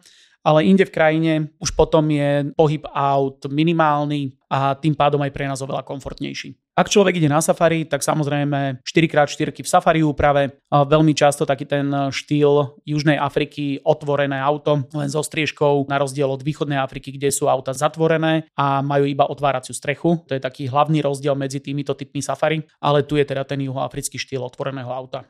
ale 0.46 0.62
inde 0.62 0.86
v 0.86 0.94
krajine 0.94 1.32
už 1.58 1.74
potom 1.74 2.06
je 2.06 2.54
pohyb 2.54 2.86
aut 2.94 3.50
minimálny 3.50 4.38
a 4.46 4.78
tým 4.78 4.94
pádom 4.94 5.18
aj 5.26 5.34
pre 5.34 5.50
nás 5.50 5.58
oveľa 5.58 5.82
komfortnejší. 5.82 6.54
Ak 6.76 6.92
človek 6.92 7.16
ide 7.16 7.32
na 7.32 7.40
safari, 7.40 7.88
tak 7.88 8.04
samozrejme 8.04 8.84
4x4 8.84 9.48
v 9.48 9.64
safari 9.64 10.04
úprave. 10.04 10.60
Veľmi 10.68 11.16
často 11.16 11.48
taký 11.48 11.64
ten 11.64 11.88
štýl 11.88 12.78
Južnej 12.84 13.16
Afriky, 13.16 13.80
otvorené 13.80 14.36
auto, 14.38 14.84
len 14.92 15.08
so 15.08 15.24
striežkou, 15.24 15.88
na 15.88 15.96
rozdiel 15.96 16.28
od 16.28 16.44
východnej 16.44 16.76
Afriky, 16.76 17.16
kde 17.16 17.32
sú 17.32 17.48
auta 17.48 17.72
zatvorené 17.72 18.44
a 18.54 18.84
majú 18.84 19.08
iba 19.08 19.24
otváraciu 19.24 19.72
strechu. 19.72 20.20
To 20.28 20.36
je 20.36 20.40
taký 20.44 20.68
hlavný 20.68 21.00
rozdiel 21.00 21.32
medzi 21.32 21.64
týmito 21.64 21.96
typmi 21.96 22.20
safari, 22.20 22.60
ale 22.78 23.08
tu 23.08 23.16
je 23.16 23.24
teda 23.24 23.48
ten 23.48 23.64
juhoafrický 23.64 24.20
štýl 24.20 24.44
otvoreného 24.44 24.92
auta. 24.92 25.24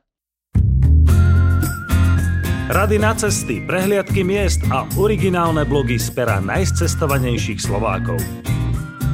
Rady 2.66 2.98
na 2.98 3.14
cesty, 3.14 3.62
prehliadky 3.62 4.26
miest 4.26 4.58
a 4.74 4.82
originálne 4.98 5.62
blogy 5.62 6.02
z 6.02 6.10
pera 6.10 6.42
najcestovanejších 6.42 7.62
Slovákov. 7.62 8.18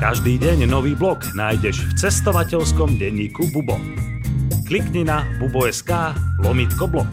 Každý 0.01 0.41
deň 0.41 0.65
nový 0.65 0.97
blog 0.97 1.21
nájdeš 1.37 1.85
v 1.85 1.93
cestovateľskom 2.01 2.97
denníku 2.97 3.53
Bubo. 3.53 3.77
Klikni 4.65 5.05
na 5.05 5.29
bubo.sk 5.37 6.17
lomitko 6.41 6.89
blog. 6.89 7.13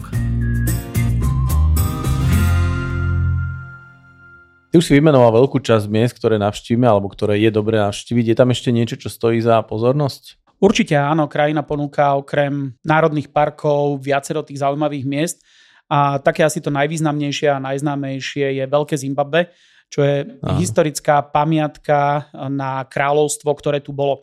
Ty 4.72 4.74
už 4.80 4.84
si 4.88 4.96
vymenoval 4.96 5.44
veľkú 5.44 5.60
časť 5.60 5.92
miest, 5.92 6.16
ktoré 6.16 6.40
navštívime 6.40 6.88
alebo 6.88 7.12
ktoré 7.12 7.36
je 7.36 7.52
dobré 7.52 7.84
navštíviť. 7.84 8.32
Je 8.32 8.36
tam 8.40 8.48
ešte 8.48 8.72
niečo, 8.72 8.96
čo 8.96 9.12
stojí 9.12 9.44
za 9.44 9.60
pozornosť? 9.60 10.40
Určite 10.56 10.96
áno, 10.96 11.28
krajina 11.28 11.60
ponúka 11.68 12.16
okrem 12.16 12.72
národných 12.80 13.28
parkov 13.28 14.00
viacero 14.00 14.40
tých 14.40 14.64
zaujímavých 14.64 15.04
miest. 15.04 15.44
A 15.90 16.22
také 16.22 16.46
asi 16.46 16.62
to 16.62 16.70
najvýznamnejšie 16.70 17.50
a 17.50 17.58
najznámejšie 17.58 18.62
je 18.62 18.64
Veľké 18.70 18.94
Zimbabwe, 18.94 19.50
čo 19.90 20.06
je 20.06 20.22
Aha. 20.22 20.54
historická 20.62 21.18
pamiatka 21.26 22.30
na 22.46 22.86
kráľovstvo, 22.86 23.50
ktoré 23.58 23.82
tu 23.82 23.90
bolo. 23.90 24.22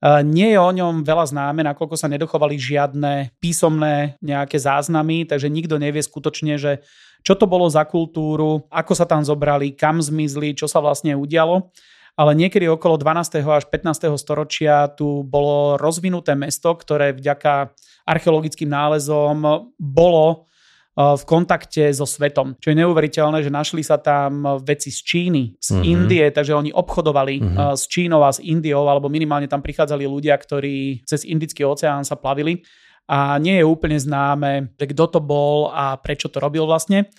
E, 0.00 0.24
nie 0.24 0.56
je 0.56 0.58
o 0.58 0.72
ňom 0.72 1.04
veľa 1.04 1.28
známe, 1.28 1.60
nakoľko 1.60 2.00
sa 2.00 2.08
nedochovali 2.08 2.56
žiadne 2.56 3.36
písomné 3.36 4.16
nejaké 4.24 4.56
záznamy, 4.56 5.28
takže 5.28 5.52
nikto 5.52 5.76
nevie 5.76 6.00
skutočne, 6.00 6.56
že 6.56 6.80
čo 7.20 7.36
to 7.36 7.44
bolo 7.44 7.68
za 7.68 7.84
kultúru, 7.84 8.64
ako 8.72 8.92
sa 8.96 9.04
tam 9.04 9.20
zobrali, 9.20 9.76
kam 9.76 10.00
zmizli, 10.00 10.56
čo 10.56 10.68
sa 10.68 10.80
vlastne 10.80 11.12
udialo. 11.16 11.68
Ale 12.14 12.30
niekedy 12.32 12.70
okolo 12.70 12.94
12. 12.94 13.42
až 13.42 13.64
15. 13.68 14.08
storočia 14.16 14.86
tu 14.88 15.26
bolo 15.26 15.74
rozvinuté 15.74 16.38
mesto, 16.38 16.70
ktoré 16.70 17.10
vďaka 17.10 17.74
archeologickým 18.06 18.70
nálezom 18.70 19.68
bolo 19.76 20.46
v 20.94 21.22
kontakte 21.26 21.90
so 21.90 22.06
svetom. 22.06 22.54
Čo 22.62 22.70
je 22.70 22.78
neuveriteľné, 22.78 23.42
že 23.42 23.50
našli 23.50 23.82
sa 23.82 23.98
tam 23.98 24.62
veci 24.62 24.94
z 24.94 25.02
Číny, 25.02 25.58
z 25.58 25.74
uh-huh. 25.74 25.82
Indie, 25.82 26.30
takže 26.30 26.54
oni 26.54 26.70
obchodovali 26.70 27.34
uh-huh. 27.42 27.74
s 27.74 27.90
Čínou 27.90 28.22
a 28.22 28.30
s 28.30 28.38
Indiou, 28.38 28.86
alebo 28.86 29.10
minimálne 29.10 29.50
tam 29.50 29.58
prichádzali 29.58 30.06
ľudia, 30.06 30.38
ktorí 30.38 31.02
cez 31.02 31.26
Indický 31.26 31.66
oceán 31.66 32.06
sa 32.06 32.14
plavili 32.14 32.62
a 33.10 33.42
nie 33.42 33.58
je 33.58 33.66
úplne 33.66 33.98
známe, 33.98 34.78
kto 34.78 35.18
to 35.18 35.20
bol 35.20 35.74
a 35.74 35.98
prečo 35.98 36.30
to 36.30 36.38
robil 36.38 36.62
vlastne. 36.62 37.10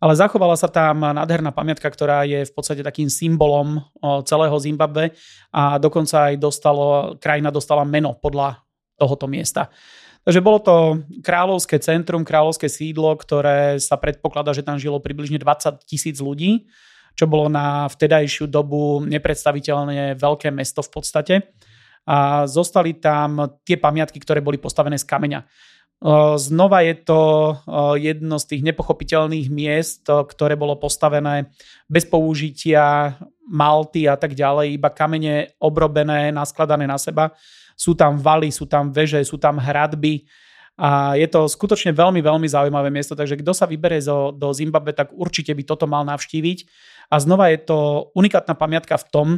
ale 0.00 0.12
zachovala 0.12 0.56
sa 0.60 0.68
tam 0.68 1.00
nádherná 1.00 1.56
pamiatka, 1.56 1.88
ktorá 1.88 2.28
je 2.28 2.44
v 2.44 2.52
podstate 2.52 2.84
takým 2.84 3.08
symbolom 3.08 3.80
celého 4.28 4.56
Zimbabwe 4.60 5.16
a 5.56 5.80
dokonca 5.80 6.32
aj 6.32 6.34
dostalo, 6.36 7.16
krajina 7.16 7.48
dostala 7.48 7.82
meno 7.88 8.12
podľa 8.20 8.60
tohoto 9.00 9.24
miesta. 9.28 9.72
Takže 10.26 10.42
bolo 10.42 10.58
to 10.58 11.06
kráľovské 11.22 11.78
centrum, 11.78 12.26
kráľovské 12.26 12.66
sídlo, 12.66 13.14
ktoré 13.14 13.78
sa 13.78 13.94
predpokladá, 13.94 14.50
že 14.50 14.66
tam 14.66 14.74
žilo 14.74 14.98
približne 14.98 15.38
20 15.38 15.86
tisíc 15.86 16.18
ľudí, 16.18 16.66
čo 17.14 17.30
bolo 17.30 17.46
na 17.46 17.86
vtedajšiu 17.86 18.50
dobu 18.50 19.06
nepredstaviteľne 19.06 20.18
veľké 20.18 20.50
mesto 20.50 20.82
v 20.82 20.90
podstate. 20.90 21.34
A 22.10 22.42
zostali 22.50 22.98
tam 22.98 23.54
tie 23.62 23.78
pamiatky, 23.78 24.18
ktoré 24.18 24.42
boli 24.42 24.58
postavené 24.58 24.98
z 24.98 25.06
kameňa. 25.06 25.46
Znova 26.36 26.82
je 26.84 26.94
to 27.06 27.20
jedno 27.96 28.36
z 28.42 28.44
tých 28.50 28.62
nepochopiteľných 28.66 29.46
miest, 29.48 30.10
ktoré 30.10 30.58
bolo 30.58 30.74
postavené 30.74 31.54
bez 31.86 32.02
použitia 32.02 33.14
malty 33.46 34.10
a 34.10 34.18
tak 34.18 34.34
ďalej, 34.34 34.74
iba 34.74 34.90
kamene 34.90 35.54
obrobené, 35.62 36.34
naskladané 36.34 36.84
na 36.84 36.98
seba. 36.98 37.30
Sú 37.76 37.92
tam 37.92 38.16
valy, 38.16 38.48
sú 38.48 38.64
tam 38.64 38.88
veže, 38.88 39.20
sú 39.22 39.36
tam 39.36 39.60
hradby 39.60 40.24
a 40.76 41.16
je 41.16 41.24
to 41.24 41.48
skutočne 41.48 41.96
veľmi, 41.96 42.20
veľmi 42.20 42.44
zaujímavé 42.44 42.92
miesto, 42.92 43.16
takže 43.16 43.40
kto 43.40 43.52
sa 43.56 43.64
vybere 43.64 43.96
zo, 43.96 44.28
do 44.28 44.52
Zimbabwe, 44.52 44.92
tak 44.92 45.08
určite 45.16 45.56
by 45.56 45.64
toto 45.64 45.88
mal 45.88 46.04
navštíviť. 46.04 46.68
A 47.08 47.16
znova 47.16 47.48
je 47.48 47.64
to 47.64 48.10
unikátna 48.12 48.52
pamiatka 48.52 49.00
v 49.00 49.08
tom, 49.08 49.28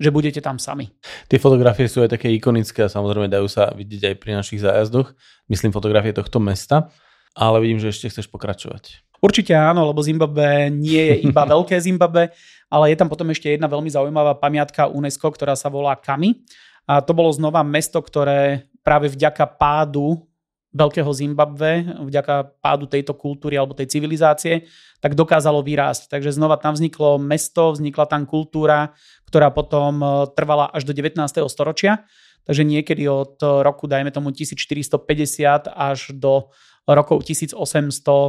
že 0.00 0.10
budete 0.10 0.42
tam 0.42 0.58
sami. 0.58 0.90
Tie 1.30 1.38
fotografie 1.38 1.86
sú 1.86 2.02
aj 2.02 2.18
také 2.18 2.32
ikonické 2.34 2.82
a 2.82 2.90
samozrejme 2.90 3.30
dajú 3.30 3.46
sa 3.46 3.70
vidieť 3.70 4.02
aj 4.10 4.14
pri 4.18 4.30
našich 4.34 4.64
zájazdoch. 4.66 5.14
Myslím 5.46 5.70
fotografie 5.70 6.10
tohto 6.10 6.42
mesta, 6.42 6.90
ale 7.38 7.62
vidím, 7.62 7.78
že 7.78 7.94
ešte 7.94 8.10
chceš 8.10 8.26
pokračovať. 8.26 9.06
Určite 9.20 9.52
áno, 9.52 9.84
lebo 9.84 10.00
Zimbabwe 10.00 10.72
nie 10.74 11.14
je 11.14 11.16
iba 11.28 11.46
veľké 11.54 11.76
Zimbabwe, 11.78 12.34
ale 12.66 12.84
je 12.90 12.96
tam 12.98 13.06
potom 13.06 13.30
ešte 13.30 13.52
jedna 13.52 13.70
veľmi 13.70 13.92
zaujímavá 13.92 14.34
pamiatka 14.40 14.90
UNESCO, 14.90 15.30
ktorá 15.36 15.54
sa 15.54 15.70
volá 15.70 15.94
Kami. 15.94 16.40
A 16.88 17.00
to 17.04 17.12
bolo 17.12 17.32
znova 17.32 17.64
mesto, 17.66 18.00
ktoré 18.00 18.70
práve 18.80 19.12
vďaka 19.12 19.44
pádu 19.58 20.30
veľkého 20.70 21.10
Zimbabve, 21.10 21.98
vďaka 21.98 22.62
pádu 22.62 22.86
tejto 22.86 23.18
kultúry 23.18 23.58
alebo 23.58 23.74
tej 23.74 23.90
civilizácie, 23.90 24.70
tak 25.02 25.18
dokázalo 25.18 25.66
vyrásť. 25.66 26.06
Takže 26.06 26.30
znova 26.30 26.62
tam 26.62 26.78
vzniklo 26.78 27.18
mesto, 27.18 27.74
vznikla 27.74 28.06
tam 28.06 28.22
kultúra, 28.22 28.94
ktorá 29.26 29.50
potom 29.50 29.98
e, 29.98 30.06
trvala 30.38 30.70
až 30.70 30.86
do 30.86 30.94
19. 30.94 31.18
storočia. 31.50 32.06
Takže 32.46 32.62
niekedy 32.62 33.04
od 33.10 33.42
roku, 33.42 33.90
dajme 33.90 34.14
tomu 34.14 34.30
1450 34.30 35.66
až 35.70 36.14
do 36.14 36.48
rokov 36.88 37.22
1800 37.26 37.58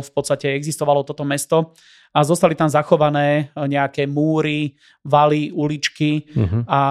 v 0.03 0.11
podstate 0.11 0.45
existovalo 0.53 1.01
toto 1.07 1.23
mesto 1.23 1.73
a 2.11 2.21
zostali 2.21 2.53
tam 2.53 2.67
zachované 2.67 3.49
nejaké 3.55 4.03
múry, 4.05 4.75
valy, 5.07 5.49
uličky 5.55 6.27
uh-huh. 6.27 6.67
a 6.67 6.81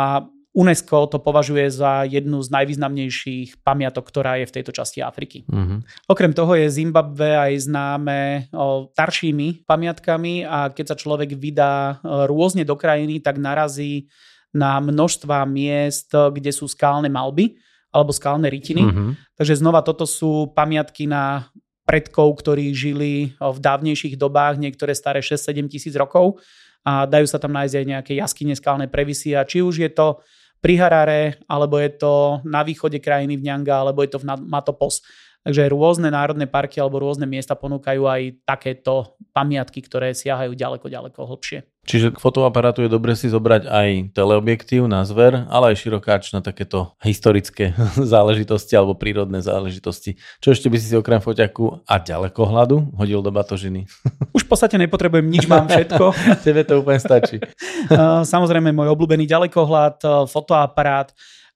UNESCO 0.50 1.06
to 1.06 1.22
považuje 1.22 1.70
za 1.70 2.02
jednu 2.02 2.42
z 2.42 2.50
najvýznamnejších 2.50 3.62
pamiatok, 3.62 4.02
ktorá 4.02 4.34
je 4.42 4.50
v 4.50 4.54
tejto 4.58 4.74
časti 4.74 4.98
Afriky. 4.98 5.46
Uh-huh. 5.46 5.78
Okrem 6.10 6.34
toho 6.34 6.58
je 6.58 6.66
Zimbabwe 6.66 7.38
aj 7.38 7.70
známe 7.70 8.50
o, 8.50 8.90
staršími 8.90 9.62
pamiatkami 9.62 10.42
a 10.42 10.74
keď 10.74 10.84
sa 10.90 10.96
človek 10.98 11.38
vydá 11.38 12.02
rôzne 12.26 12.66
do 12.66 12.74
krajiny, 12.74 13.22
tak 13.22 13.38
narazí 13.38 14.10
na 14.50 14.82
množstva 14.82 15.46
miest, 15.46 16.10
kde 16.10 16.50
sú 16.50 16.66
skálne 16.66 17.06
malby 17.06 17.54
alebo 17.94 18.10
skálne 18.10 18.50
rytiny. 18.50 18.82
Uh-huh. 18.82 19.14
Takže 19.38 19.54
znova 19.54 19.86
toto 19.86 20.02
sú 20.02 20.50
pamiatky 20.50 21.06
na 21.06 21.46
predkov, 21.84 22.40
ktorí 22.40 22.70
žili 22.72 23.34
v 23.38 23.58
dávnejších 23.58 24.14
dobách, 24.14 24.60
niektoré 24.60 24.94
staré 24.94 25.20
6-7 25.24 25.66
tisíc 25.70 25.94
rokov 25.96 26.38
a 26.86 27.04
dajú 27.04 27.26
sa 27.28 27.36
tam 27.36 27.52
nájsť 27.52 27.74
aj 27.76 27.86
nejaké 27.86 28.12
jaskyne, 28.16 28.54
skálne 28.56 28.86
previsy 28.88 29.36
a 29.36 29.44
či 29.44 29.60
už 29.60 29.84
je 29.84 29.90
to 29.92 30.20
pri 30.60 30.76
Harare, 30.76 31.40
alebo 31.48 31.80
je 31.80 31.90
to 31.96 32.44
na 32.44 32.60
východe 32.60 33.00
krajiny 33.00 33.40
v 33.40 33.48
Nyanga, 33.48 33.80
alebo 33.80 34.04
je 34.04 34.12
to 34.12 34.20
v 34.20 34.28
Matopos. 34.44 35.00
Takže 35.40 35.72
rôzne 35.72 36.12
národné 36.12 36.44
parky 36.44 36.84
alebo 36.84 37.00
rôzne 37.00 37.24
miesta 37.24 37.56
ponúkajú 37.56 38.04
aj 38.04 38.44
takéto 38.44 39.16
pamiatky, 39.32 39.80
ktoré 39.80 40.12
siahajú 40.12 40.52
ďaleko, 40.52 40.84
ďaleko 40.84 41.16
hlbšie. 41.16 41.64
Čiže 41.88 42.12
k 42.12 42.20
fotoaparátu 42.20 42.84
je 42.84 42.92
dobre 42.92 43.16
si 43.16 43.32
zobrať 43.32 43.64
aj 43.64 43.88
teleobjektív 44.12 44.84
na 44.84 45.00
zver, 45.08 45.48
ale 45.48 45.72
aj 45.72 45.80
širokáč 45.80 46.36
na 46.36 46.44
takéto 46.44 46.92
historické 47.00 47.72
záležitosti 48.12 48.76
alebo 48.76 48.92
prírodné 48.94 49.40
záležitosti. 49.40 50.20
Čo 50.44 50.52
ešte 50.52 50.68
by 50.68 50.76
si 50.76 50.86
si 50.92 50.94
okrem 50.94 51.24
foťaku 51.24 51.88
a 51.88 51.94
ďalekohľadu 51.96 53.00
hodil 53.00 53.24
do 53.24 53.32
batožiny? 53.32 53.88
Už 54.36 54.44
v 54.44 54.48
podstate 54.48 54.76
nepotrebujem 54.76 55.24
nič, 55.24 55.48
mám 55.48 55.66
všetko. 55.66 56.12
Tebe 56.46 56.62
to 56.68 56.84
úplne 56.84 57.00
stačí. 57.00 57.40
Samozrejme 58.28 58.76
môj 58.76 58.92
obľúbený 58.92 59.24
ďalekohľad, 59.24 60.28
fotoaparát, 60.28 61.10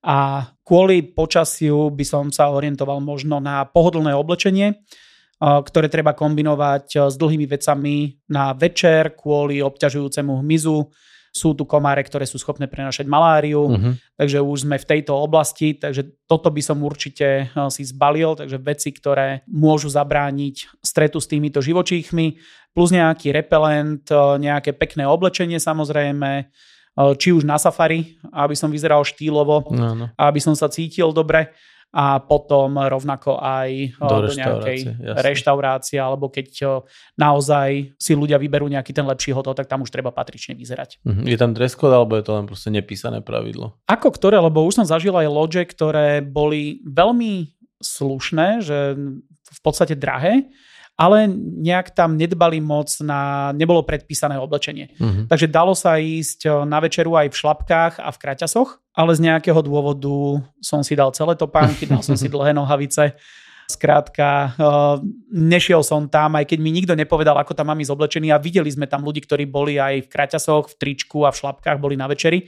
a 0.05 0.53
kvôli 0.69 1.01
počasiu 1.01 1.89
by 1.89 2.05
som 2.05 2.29
sa 2.29 2.53
orientoval 2.53 3.01
možno 3.01 3.41
na 3.41 3.65
pohodlné 3.65 4.13
oblečenie, 4.13 4.85
ktoré 5.41 5.91
treba 5.91 6.15
kombinovať 6.15 7.11
s 7.11 7.15
dlhými 7.19 7.45
vecami 7.45 8.17
na 8.31 8.55
večer 8.55 9.19
kvôli 9.19 9.61
obťažujúcemu 9.61 10.41
hmyzu. 10.41 10.79
Sú 11.35 11.51
tu 11.59 11.67
komáre, 11.67 11.99
ktoré 12.07 12.31
sú 12.31 12.39
schopné 12.39 12.71
prenašať 12.71 13.11
maláriu, 13.11 13.67
uh-huh. 13.67 13.99
takže 14.15 14.39
už 14.39 14.71
sme 14.71 14.79
v 14.79 14.87
tejto 14.87 15.19
oblasti, 15.19 15.75
takže 15.75 16.07
toto 16.31 16.47
by 16.47 16.63
som 16.63 16.79
určite 16.79 17.51
si 17.75 17.83
zbalil, 17.83 18.39
takže 18.39 18.63
veci, 18.63 18.95
ktoré 18.95 19.43
môžu 19.51 19.91
zabrániť 19.91 20.79
stretu 20.79 21.19
s 21.19 21.27
týmito 21.27 21.59
živočíchmi, 21.59 22.39
plus 22.71 22.95
nejaký 22.95 23.35
repelent, 23.35 24.07
nejaké 24.39 24.79
pekné 24.79 25.11
oblečenie 25.11 25.59
samozrejme, 25.59 26.55
či 26.95 27.35
už 27.35 27.43
na 27.43 27.59
safari, 27.59 28.15
aby 28.31 28.55
som 28.55 28.71
vyzeral 28.71 29.03
štýlovo, 29.03 29.75
no, 29.75 29.89
no. 29.99 30.07
aby 30.15 30.39
som 30.39 30.55
sa 30.55 30.71
cítil 30.71 31.11
dobre 31.11 31.51
a 31.95 32.19
potom 32.19 32.75
rovnako 32.75 33.39
aj 33.39 33.95
do, 34.03 34.17
do 34.27 34.33
nejakej 34.35 34.79
jasne. 34.83 35.23
reštaurácie, 35.23 35.99
alebo 36.03 36.27
keď 36.27 36.83
naozaj 37.15 37.95
si 37.95 38.19
ľudia 38.19 38.35
vyberú 38.35 38.67
nejaký 38.67 38.91
ten 38.91 39.07
lepší 39.07 39.31
hotel, 39.31 39.55
tak 39.55 39.71
tam 39.71 39.87
už 39.87 39.95
treba 39.95 40.11
patrične 40.11 40.59
vyzerať. 40.59 40.99
Mhm. 41.07 41.23
Je 41.31 41.39
tam 41.39 41.55
dress 41.55 41.79
code, 41.79 41.95
alebo 41.95 42.19
je 42.19 42.27
to 42.27 42.35
len 42.35 42.51
proste 42.51 42.75
nepísané 42.75 43.23
pravidlo? 43.23 43.79
Ako 43.87 44.11
ktoré, 44.11 44.43
lebo 44.43 44.67
už 44.67 44.83
som 44.83 44.87
zažil 44.91 45.15
aj 45.15 45.31
loďe, 45.31 45.63
ktoré 45.71 46.19
boli 46.19 46.83
veľmi 46.83 47.55
slušné, 47.79 48.67
že 48.67 48.99
v 49.55 49.61
podstate 49.63 49.95
drahé, 49.95 50.51
ale 50.95 51.27
nejak 51.37 51.95
tam 51.95 52.15
nedbali 52.15 52.63
moc 52.63 52.91
na, 53.03 53.51
nebolo 53.51 53.83
predpísané 53.83 54.39
oblečenie. 54.39 54.95
Uh-huh. 54.95 55.27
Takže 55.27 55.51
dalo 55.51 55.75
sa 55.75 55.99
ísť 55.99 56.67
na 56.67 56.79
večeru 56.79 57.19
aj 57.19 57.35
v 57.35 57.39
šlapkách 57.39 57.95
a 57.99 58.09
v 58.15 58.21
kraťasoch, 58.23 58.84
ale 58.95 59.13
z 59.19 59.21
nejakého 59.27 59.59
dôvodu 59.59 60.39
som 60.63 60.87
si 60.87 60.95
dal 60.95 61.11
celé 61.11 61.35
topánky, 61.35 61.85
dal 61.91 62.01
som 62.01 62.15
si 62.15 62.31
dlhé 62.35 62.55
nohavice. 62.55 63.19
Skrátka, 63.65 64.53
nešiel 65.33 65.81
som 65.81 66.05
tam, 66.05 66.37
aj 66.37 66.53
keď 66.53 66.59
mi 66.61 66.69
nikto 66.69 66.93
nepovedal, 66.93 67.33
ako 67.41 67.57
tam 67.57 67.73
mám 67.73 67.81
ísť 67.81 67.97
oblečený 67.97 68.29
a 68.29 68.37
videli 68.37 68.69
sme 68.69 68.85
tam 68.85 69.01
ľudí, 69.01 69.25
ktorí 69.25 69.49
boli 69.49 69.81
aj 69.81 70.05
v 70.05 70.11
kraťasoch, 70.13 70.69
v 70.69 70.77
tričku 70.77 71.25
a 71.25 71.33
v 71.33 71.41
šlapkách, 71.41 71.81
boli 71.81 71.97
na 71.97 72.05
večeri 72.05 72.45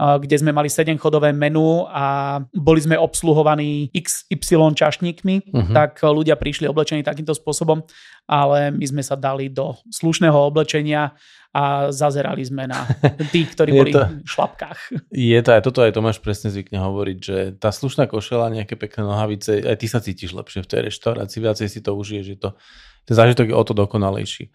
kde 0.00 0.36
sme 0.40 0.56
mali 0.56 0.72
7 0.72 0.96
chodové 0.96 1.28
menu 1.36 1.84
a 1.92 2.38
boli 2.56 2.80
sme 2.80 2.96
obsluhovaní 2.96 3.92
XY 3.92 4.72
čašníkmi, 4.72 5.52
uh-huh. 5.52 5.74
tak 5.76 6.00
ľudia 6.00 6.40
prišli 6.40 6.64
oblečení 6.64 7.04
takýmto 7.04 7.36
spôsobom, 7.36 7.84
ale 8.24 8.72
my 8.72 8.86
sme 8.88 9.02
sa 9.04 9.18
dali 9.18 9.52
do 9.52 9.76
slušného 9.92 10.36
oblečenia 10.48 11.12
a 11.50 11.90
zazerali 11.90 12.46
sme 12.46 12.70
na 12.70 12.86
tých, 13.34 13.52
ktorí 13.52 13.70
boli 13.74 13.92
to, 13.92 14.06
v 14.06 14.30
šlapkách. 14.30 14.78
Je 15.10 15.40
to 15.42 15.50
aj 15.52 15.62
toto, 15.66 15.82
aj 15.82 15.92
Tomáš 15.92 16.22
presne 16.22 16.48
zvykne 16.48 16.78
hovoriť, 16.78 17.18
že 17.18 17.36
tá 17.58 17.74
slušná 17.74 18.06
košela, 18.06 18.54
nejaké 18.54 18.78
pekné 18.78 19.04
nohavice, 19.04 19.60
aj 19.66 19.76
ty 19.76 19.86
sa 19.90 19.98
cítiš 19.98 20.32
lepšie 20.32 20.62
v 20.62 20.70
tej 20.70 20.80
reštaurácii, 20.88 21.38
viacej 21.42 21.68
si 21.68 21.80
to 21.82 21.92
užiješ, 21.92 22.24
že 22.24 22.36
to, 22.38 22.48
ten 23.04 23.14
zážitok 23.18 23.50
je 23.50 23.56
o 23.58 23.64
to 23.66 23.74
dokonalejší. 23.74 24.54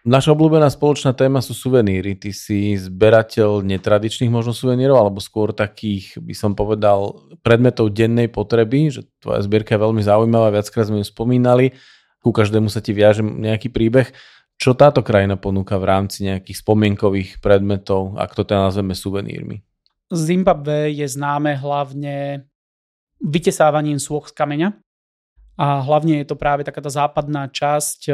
Naša 0.00 0.32
obľúbená 0.32 0.64
spoločná 0.72 1.12
téma 1.12 1.44
sú 1.44 1.52
suveníry. 1.52 2.16
Ty 2.16 2.32
si 2.32 2.72
zberateľ 2.72 3.60
netradičných 3.60 4.32
možno 4.32 4.56
suvenírov, 4.56 4.96
alebo 4.96 5.20
skôr 5.20 5.52
takých, 5.52 6.16
by 6.16 6.32
som 6.32 6.56
povedal, 6.56 7.28
predmetov 7.44 7.92
dennej 7.92 8.32
potreby, 8.32 8.88
že 8.88 9.04
tvoja 9.20 9.44
zbierka 9.44 9.76
je 9.76 9.84
veľmi 9.84 10.00
zaujímavá, 10.00 10.56
viackrát 10.56 10.88
sme 10.88 11.04
ju 11.04 11.06
spomínali, 11.06 11.76
ku 12.24 12.32
každému 12.32 12.72
sa 12.72 12.80
ti 12.80 12.96
viaže 12.96 13.20
nejaký 13.20 13.68
príbeh. 13.68 14.08
Čo 14.56 14.72
táto 14.76 15.04
krajina 15.04 15.36
ponúka 15.36 15.76
v 15.76 15.88
rámci 15.88 16.24
nejakých 16.28 16.64
spomienkových 16.64 17.30
predmetov, 17.44 18.16
ak 18.16 18.32
to 18.32 18.44
teda 18.44 18.72
nazveme 18.72 18.96
suvenírmi? 18.96 19.60
Zimbabwe 20.12 20.92
je 20.96 21.06
známe 21.08 21.60
hlavne 21.60 22.44
vytesávaním 23.20 24.00
sôch 24.00 24.32
z 24.32 24.36
kameňa 24.36 24.68
a 25.60 25.84
hlavne 25.84 26.24
je 26.24 26.26
to 26.32 26.40
práve 26.40 26.64
taká 26.64 26.80
tá 26.80 26.88
západná 26.88 27.44
časť 27.52 28.08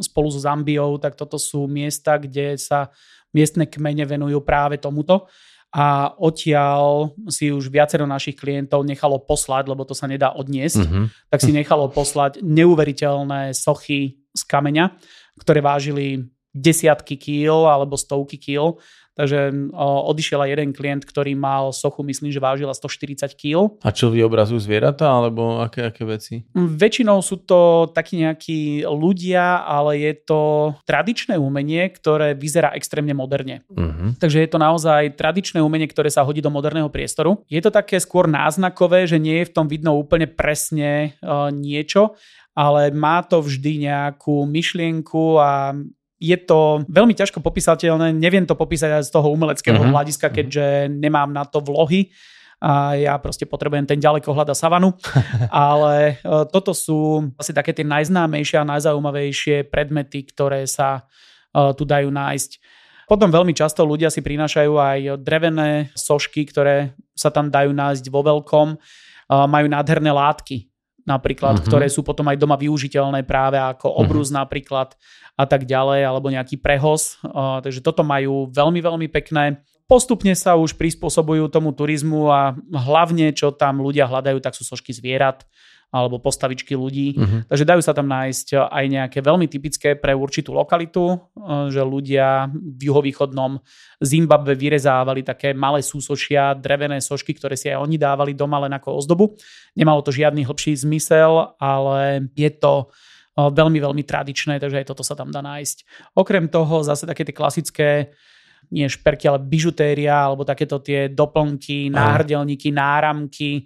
spolu 0.00 0.28
so 0.32 0.40
Zambiou, 0.40 0.96
tak 0.96 1.12
toto 1.12 1.36
sú 1.36 1.68
miesta, 1.68 2.16
kde 2.16 2.56
sa 2.56 2.88
miestne 3.36 3.68
kmene 3.68 4.08
venujú 4.08 4.40
práve 4.40 4.80
tomuto 4.80 5.28
a 5.76 6.16
odtiaľ 6.16 7.12
si 7.28 7.52
už 7.52 7.68
viacero 7.68 8.08
našich 8.08 8.40
klientov 8.40 8.80
nechalo 8.88 9.20
poslať, 9.20 9.68
lebo 9.68 9.84
to 9.84 9.92
sa 9.92 10.08
nedá 10.08 10.32
odniesť, 10.32 10.88
mm-hmm. 10.88 11.04
tak 11.28 11.40
si 11.44 11.52
nechalo 11.52 11.92
poslať 11.92 12.40
neuveriteľné 12.40 13.52
sochy 13.52 14.16
z 14.32 14.42
kameňa, 14.48 14.96
ktoré 15.36 15.60
vážili 15.60 16.32
desiatky 16.56 17.20
kýl 17.20 17.68
alebo 17.68 18.00
stovky 18.00 18.40
kýl. 18.40 18.80
Takže 19.16 19.72
odišiel 20.12 20.44
aj 20.44 20.50
jeden 20.52 20.70
klient, 20.76 21.02
ktorý 21.08 21.32
mal 21.32 21.72
sochu, 21.72 22.04
myslím, 22.04 22.28
že 22.28 22.36
vážila 22.36 22.76
140 22.76 23.32
kg. 23.32 23.72
A 23.80 23.88
čo 23.88 24.12
vyobrazujú 24.12 24.60
zvieratá, 24.60 25.08
alebo 25.08 25.64
aké, 25.64 25.88
aké 25.88 26.04
veci? 26.04 26.34
Väčšinou 26.52 27.24
sú 27.24 27.40
to 27.40 27.88
takí 27.96 28.20
nejakí 28.20 28.84
ľudia, 28.84 29.64
ale 29.64 30.04
je 30.04 30.12
to 30.20 30.40
tradičné 30.84 31.40
umenie, 31.40 31.88
ktoré 31.88 32.36
vyzerá 32.36 32.76
extrémne 32.76 33.16
moderne. 33.16 33.64
Uh-huh. 33.72 34.12
Takže 34.20 34.44
je 34.44 34.50
to 34.52 34.60
naozaj 34.60 35.16
tradičné 35.16 35.64
umenie, 35.64 35.88
ktoré 35.88 36.12
sa 36.12 36.20
hodí 36.20 36.44
do 36.44 36.52
moderného 36.52 36.92
priestoru. 36.92 37.40
Je 37.48 37.64
to 37.64 37.72
také 37.72 37.96
skôr 37.96 38.28
náznakové, 38.28 39.08
že 39.08 39.16
nie 39.16 39.40
je 39.40 39.48
v 39.48 39.54
tom 39.56 39.64
vidno 39.64 39.96
úplne 39.96 40.28
presne 40.28 41.16
uh, 41.24 41.48
niečo, 41.48 42.12
ale 42.52 42.92
má 42.92 43.24
to 43.24 43.40
vždy 43.40 43.88
nejakú 43.88 44.44
myšlienku 44.44 45.40
a 45.40 45.76
je 46.16 46.36
to 46.40 46.84
veľmi 46.88 47.12
ťažko 47.12 47.44
popísateľné, 47.44 48.16
neviem 48.16 48.48
to 48.48 48.56
popísať 48.56 49.00
aj 49.00 49.02
z 49.04 49.10
toho 49.12 49.28
umeleckého 49.32 49.76
uh-huh. 49.76 49.92
hľadiska, 49.92 50.32
mhm. 50.32 50.34
keďže 50.34 50.66
nemám 50.88 51.30
na 51.32 51.44
to 51.44 51.60
vlohy 51.60 52.12
a 52.56 52.96
ja 52.96 53.20
proste 53.20 53.44
potrebujem 53.44 53.84
ten 53.84 54.00
ďalekohľad 54.00 54.48
a 54.48 54.56
savanu, 54.56 54.96
ale 55.52 56.16
e, 56.24 56.44
toto 56.48 56.72
sú 56.72 57.28
asi 57.36 57.52
také 57.52 57.76
tie 57.76 57.84
najznámejšie 57.84 58.56
a 58.56 58.68
najzaujímavejšie 58.68 59.68
predmety, 59.68 60.24
ktoré 60.24 60.64
sa 60.64 61.04
e, 61.52 61.72
tu 61.76 61.84
dajú 61.84 62.08
nájsť. 62.08 62.50
Potom 63.06 63.28
veľmi 63.28 63.52
často 63.52 63.84
ľudia 63.84 64.08
si 64.08 64.24
prinášajú 64.24 64.72
aj 64.72 64.98
drevené 65.20 65.92
sošky, 65.94 66.48
ktoré 66.48 66.96
sa 67.12 67.28
tam 67.28 67.52
dajú 67.52 67.70
nájsť 67.70 68.10
vo 68.10 68.26
veľkom. 68.26 68.68
Majú 69.30 69.66
nádherné 69.70 70.10
látky, 70.10 70.66
napríklad, 71.06 71.62
uh-huh. 71.62 71.66
ktoré 71.70 71.86
sú 71.86 72.02
potom 72.02 72.26
aj 72.26 72.36
doma 72.36 72.58
využiteľné 72.58 73.22
práve 73.22 73.56
ako 73.56 73.88
obrus 74.02 74.28
uh-huh. 74.28 74.42
napríklad 74.42 74.98
a 75.38 75.44
tak 75.46 75.68
ďalej, 75.68 76.00
alebo 76.02 76.32
nejaký 76.32 76.58
prehoz. 76.58 77.20
Takže 77.26 77.84
toto 77.84 78.00
majú 78.00 78.48
veľmi, 78.50 78.80
veľmi 78.80 79.06
pekné. 79.12 79.60
Postupne 79.86 80.32
sa 80.34 80.58
už 80.58 80.74
prispôsobujú 80.74 81.46
tomu 81.52 81.76
turizmu 81.76 82.26
a 82.32 82.56
hlavne, 82.72 83.30
čo 83.36 83.52
tam 83.52 83.84
ľudia 83.84 84.08
hľadajú, 84.08 84.40
tak 84.40 84.56
sú 84.56 84.64
sošky 84.64 84.90
zvierat 84.96 85.46
alebo 85.86 86.18
postavičky 86.20 86.74
ľudí. 86.74 87.16
Uh-huh. 87.16 87.40
Takže 87.46 87.64
dajú 87.64 87.80
sa 87.80 87.94
tam 87.96 88.10
nájsť 88.10 88.58
aj 88.58 88.84
nejaké 88.90 89.18
veľmi 89.22 89.46
typické 89.46 89.94
pre 89.94 90.12
určitú 90.12 90.52
lokalitu, 90.52 91.16
že 91.72 91.80
ľudia 91.80 92.50
v 92.52 92.80
juhovýchodnom 92.90 93.56
Zimbabve 94.02 94.58
vyrezávali 94.58 95.24
také 95.24 95.54
malé 95.56 95.80
súsošia, 95.80 96.58
drevené 96.58 97.00
sošky, 97.00 97.32
ktoré 97.32 97.56
si 97.56 97.70
aj 97.72 97.80
oni 97.80 97.96
dávali 97.96 98.36
doma 98.36 98.60
len 98.66 98.74
ako 98.76 98.98
ozdobu. 98.98 99.24
Nemalo 99.72 100.02
to 100.02 100.12
žiadny 100.12 100.44
hlbší 100.44 100.74
zmysel, 100.74 101.56
ale 101.56 102.28
je 102.34 102.50
to 102.50 102.90
veľmi, 103.36 103.78
veľmi 103.80 104.02
tradičné, 104.04 104.56
takže 104.60 104.84
aj 104.84 104.86
toto 104.90 105.04
sa 105.06 105.16
tam 105.16 105.28
dá 105.28 105.40
nájsť. 105.40 106.10
Okrem 106.16 106.48
toho 106.48 106.82
zase 106.84 107.08
také 107.08 107.24
tie 107.24 107.36
klasické 107.36 107.88
nie 108.72 108.90
šperky, 108.90 109.30
ale 109.30 109.38
bižutéria, 109.38 110.26
alebo 110.26 110.42
takéto 110.42 110.82
tie 110.82 111.06
doplnky, 111.06 111.86
náhrdelníky, 111.86 112.74
náramky, 112.74 113.62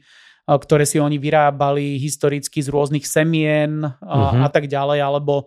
ktoré 0.50 0.82
si 0.82 0.98
oni 0.98 1.14
vyrábali 1.22 1.94
historicky 2.02 2.58
z 2.58 2.74
rôznych 2.74 3.06
semien 3.06 3.86
uh-huh. 3.86 4.42
a 4.42 4.48
tak 4.50 4.66
ďalej, 4.66 4.98
alebo 4.98 5.46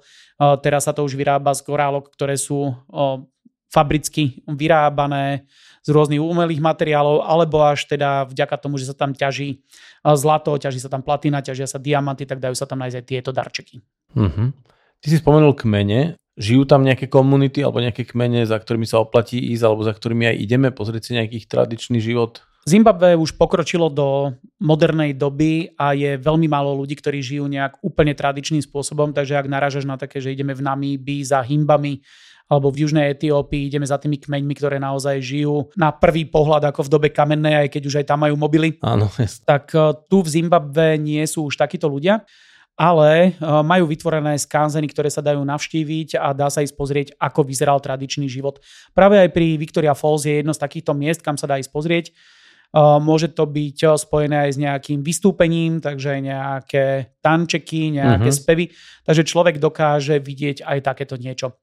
teraz 0.63 0.87
sa 0.87 0.95
to 0.95 1.03
už 1.03 1.19
vyrába 1.19 1.51
z 1.51 1.67
korálok, 1.67 2.07
ktoré 2.15 2.39
sú 2.39 2.71
fabricky 3.67 4.39
vyrábané 4.47 5.49
z 5.83 5.89
rôznych 5.91 6.23
umelých 6.23 6.63
materiálov, 6.63 7.27
alebo 7.27 7.59
až 7.67 7.83
teda 7.89 8.23
vďaka 8.31 8.55
tomu, 8.55 8.79
že 8.79 8.87
sa 8.87 8.95
tam 8.95 9.11
ťaží 9.11 9.65
zlato, 10.07 10.55
ťaží 10.55 10.79
sa 10.79 10.87
tam 10.87 11.03
platina, 11.03 11.43
ťažia 11.43 11.67
sa 11.67 11.81
diamanty, 11.83 12.23
tak 12.23 12.39
dajú 12.39 12.55
sa 12.55 12.63
tam 12.63 12.79
nájsť 12.79 12.97
aj 13.01 13.05
tieto 13.05 13.35
darčeky. 13.35 13.83
Uh-huh. 14.15 14.55
Ty 15.03 15.07
si 15.11 15.19
spomenul 15.19 15.57
kmene. 15.59 16.15
Žijú 16.33 16.65
tam 16.65 16.81
nejaké 16.81 17.11
komunity 17.13 17.61
alebo 17.61 17.77
nejaké 17.77 18.09
kmene, 18.09 18.47
za 18.49 18.57
ktorými 18.57 18.89
sa 18.89 19.03
oplatí 19.03 19.37
ísť 19.53 19.63
alebo 19.69 19.85
za 19.85 19.93
ktorými 19.93 20.33
aj 20.33 20.35
ideme 20.41 20.73
pozrieť 20.73 21.01
si 21.05 21.11
nejakých 21.13 21.45
tradičný 21.45 22.01
život? 22.01 22.41
Zimbabwe 22.63 23.19
už 23.19 23.35
pokročilo 23.35 23.91
do 23.91 24.31
modernej 24.63 25.11
doby 25.11 25.75
a 25.75 25.91
je 25.91 26.15
veľmi 26.15 26.47
málo 26.47 26.71
ľudí, 26.79 26.95
ktorí 26.95 27.19
žijú 27.19 27.51
nejak 27.51 27.83
úplne 27.83 28.15
tradičným 28.15 28.63
spôsobom, 28.63 29.11
takže 29.11 29.35
ak 29.35 29.51
narážaš 29.51 29.83
na 29.83 29.99
také, 29.99 30.23
že 30.23 30.31
ideme 30.31 30.55
v 30.55 30.63
Namíbi 30.63 31.19
za 31.27 31.43
himbami, 31.43 31.99
alebo 32.47 32.71
v 32.71 32.87
južnej 32.87 33.11
Etiópii 33.15 33.67
ideme 33.71 33.87
za 33.87 33.99
tými 33.99 34.19
kmeňmi, 34.19 34.53
ktoré 34.55 34.77
naozaj 34.79 35.19
žijú 35.19 35.71
na 35.79 35.91
prvý 35.91 36.27
pohľad 36.27 36.69
ako 36.69 36.87
v 36.87 36.91
dobe 36.91 37.09
kamennej, 37.11 37.67
aj 37.67 37.67
keď 37.71 37.81
už 37.87 37.95
aj 38.03 38.05
tam 38.07 38.19
majú 38.23 38.35
mobily. 38.39 38.79
Áno, 38.83 39.07
jasne. 39.15 39.43
Tak 39.47 39.65
eh, 39.73 39.81
tu 40.07 40.23
v 40.23 40.31
Zimbabve 40.31 40.99
nie 40.99 41.23
sú 41.27 41.47
už 41.49 41.59
takíto 41.59 41.87
ľudia 41.91 42.23
ale 42.73 43.37
e, 43.37 43.61
majú 43.61 43.85
vytvorené 43.85 44.33
skanzeny, 44.41 44.89
ktoré 44.89 45.05
sa 45.05 45.21
dajú 45.21 45.37
navštíviť 45.45 46.17
a 46.17 46.33
dá 46.33 46.49
sa 46.49 46.65
ísť 46.65 46.73
pozrieť, 46.73 47.07
ako 47.21 47.45
vyzeral 47.45 47.77
tradičný 47.77 48.25
život. 48.25 48.57
Práve 48.97 49.21
aj 49.21 49.29
pri 49.29 49.61
Victoria 49.61 49.93
Falls 49.93 50.25
je 50.25 50.41
jedno 50.41 50.57
z 50.57 50.61
takýchto 50.61 50.97
miest, 50.97 51.21
kam 51.21 51.37
sa 51.37 51.45
dá 51.45 51.61
ísť 51.61 51.69
pozrieť. 51.69 52.05
Môže 52.73 53.37
to 53.37 53.45
byť 53.45 53.77
e, 53.85 53.87
spojené 53.93 54.49
aj 54.49 54.51
s 54.51 54.57
nejakým 54.57 55.05
vystúpením, 55.05 55.77
takže 55.77 56.17
nejaké 56.25 57.13
tančeky, 57.21 57.93
nejaké 57.93 58.33
uh-huh. 58.33 58.41
spevy. 58.41 58.65
Takže 59.05 59.29
človek 59.29 59.61
dokáže 59.61 60.17
vidieť 60.17 60.65
aj 60.65 60.79
takéto 60.81 61.13
niečo. 61.21 61.61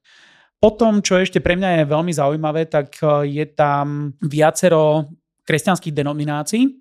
Potom, 0.63 1.03
čo 1.03 1.19
ešte 1.19 1.43
pre 1.43 1.59
mňa 1.59 1.83
je 1.83 1.91
veľmi 1.91 2.13
zaujímavé, 2.15 2.69
tak 2.71 2.95
je 3.27 3.45
tam 3.51 4.15
viacero 4.23 5.09
kresťanských 5.43 5.91
denominácií. 5.91 6.79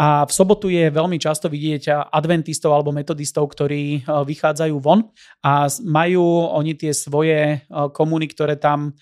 A 0.00 0.24
v 0.24 0.32
sobotu 0.32 0.72
je 0.72 0.88
veľmi 0.88 1.20
často 1.20 1.52
vidieť 1.52 2.08
adventistov 2.08 2.72
alebo 2.72 2.96
metodistov, 2.96 3.52
ktorí 3.52 4.08
vychádzajú 4.08 4.74
von 4.80 5.12
a 5.44 5.68
majú 5.84 6.48
oni 6.56 6.72
tie 6.80 6.96
svoje 6.96 7.60
komuny, 7.68 8.32
ktoré 8.32 8.56
tam 8.56 8.96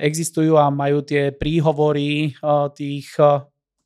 existujú 0.00 0.56
a 0.56 0.72
majú 0.72 1.04
tie 1.04 1.36
príhovory 1.36 2.32
tých 2.72 3.12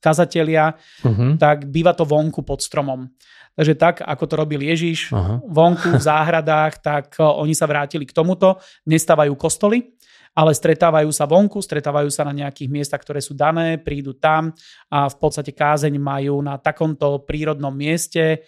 kazatelia, 0.02 0.74
uh-huh. 1.06 1.38
tak 1.38 1.70
býva 1.70 1.94
to 1.94 2.02
vonku 2.02 2.42
pod 2.42 2.58
stromom. 2.58 3.06
Takže 3.54 3.74
tak, 3.78 3.96
ako 4.02 4.24
to 4.26 4.34
robil 4.34 4.58
Ježiš 4.58 5.14
uh-huh. 5.14 5.38
vonku 5.46 5.94
v 5.94 6.02
záhradách, 6.02 6.82
tak 6.82 7.06
oni 7.22 7.54
sa 7.54 7.70
vrátili 7.70 8.02
k 8.02 8.16
tomuto, 8.16 8.58
nestávajú 8.90 9.38
kostoly, 9.38 9.94
ale 10.32 10.56
stretávajú 10.56 11.12
sa 11.12 11.28
vonku, 11.28 11.60
stretávajú 11.60 12.08
sa 12.08 12.24
na 12.24 12.32
nejakých 12.32 12.72
miestach, 12.72 13.04
ktoré 13.04 13.20
sú 13.20 13.36
dané, 13.36 13.76
prídu 13.76 14.16
tam 14.16 14.50
a 14.88 15.06
v 15.06 15.16
podstate 15.20 15.52
kázeň 15.52 16.00
majú 16.00 16.40
na 16.40 16.56
takomto 16.56 17.20
prírodnom 17.28 17.72
mieste 17.72 18.42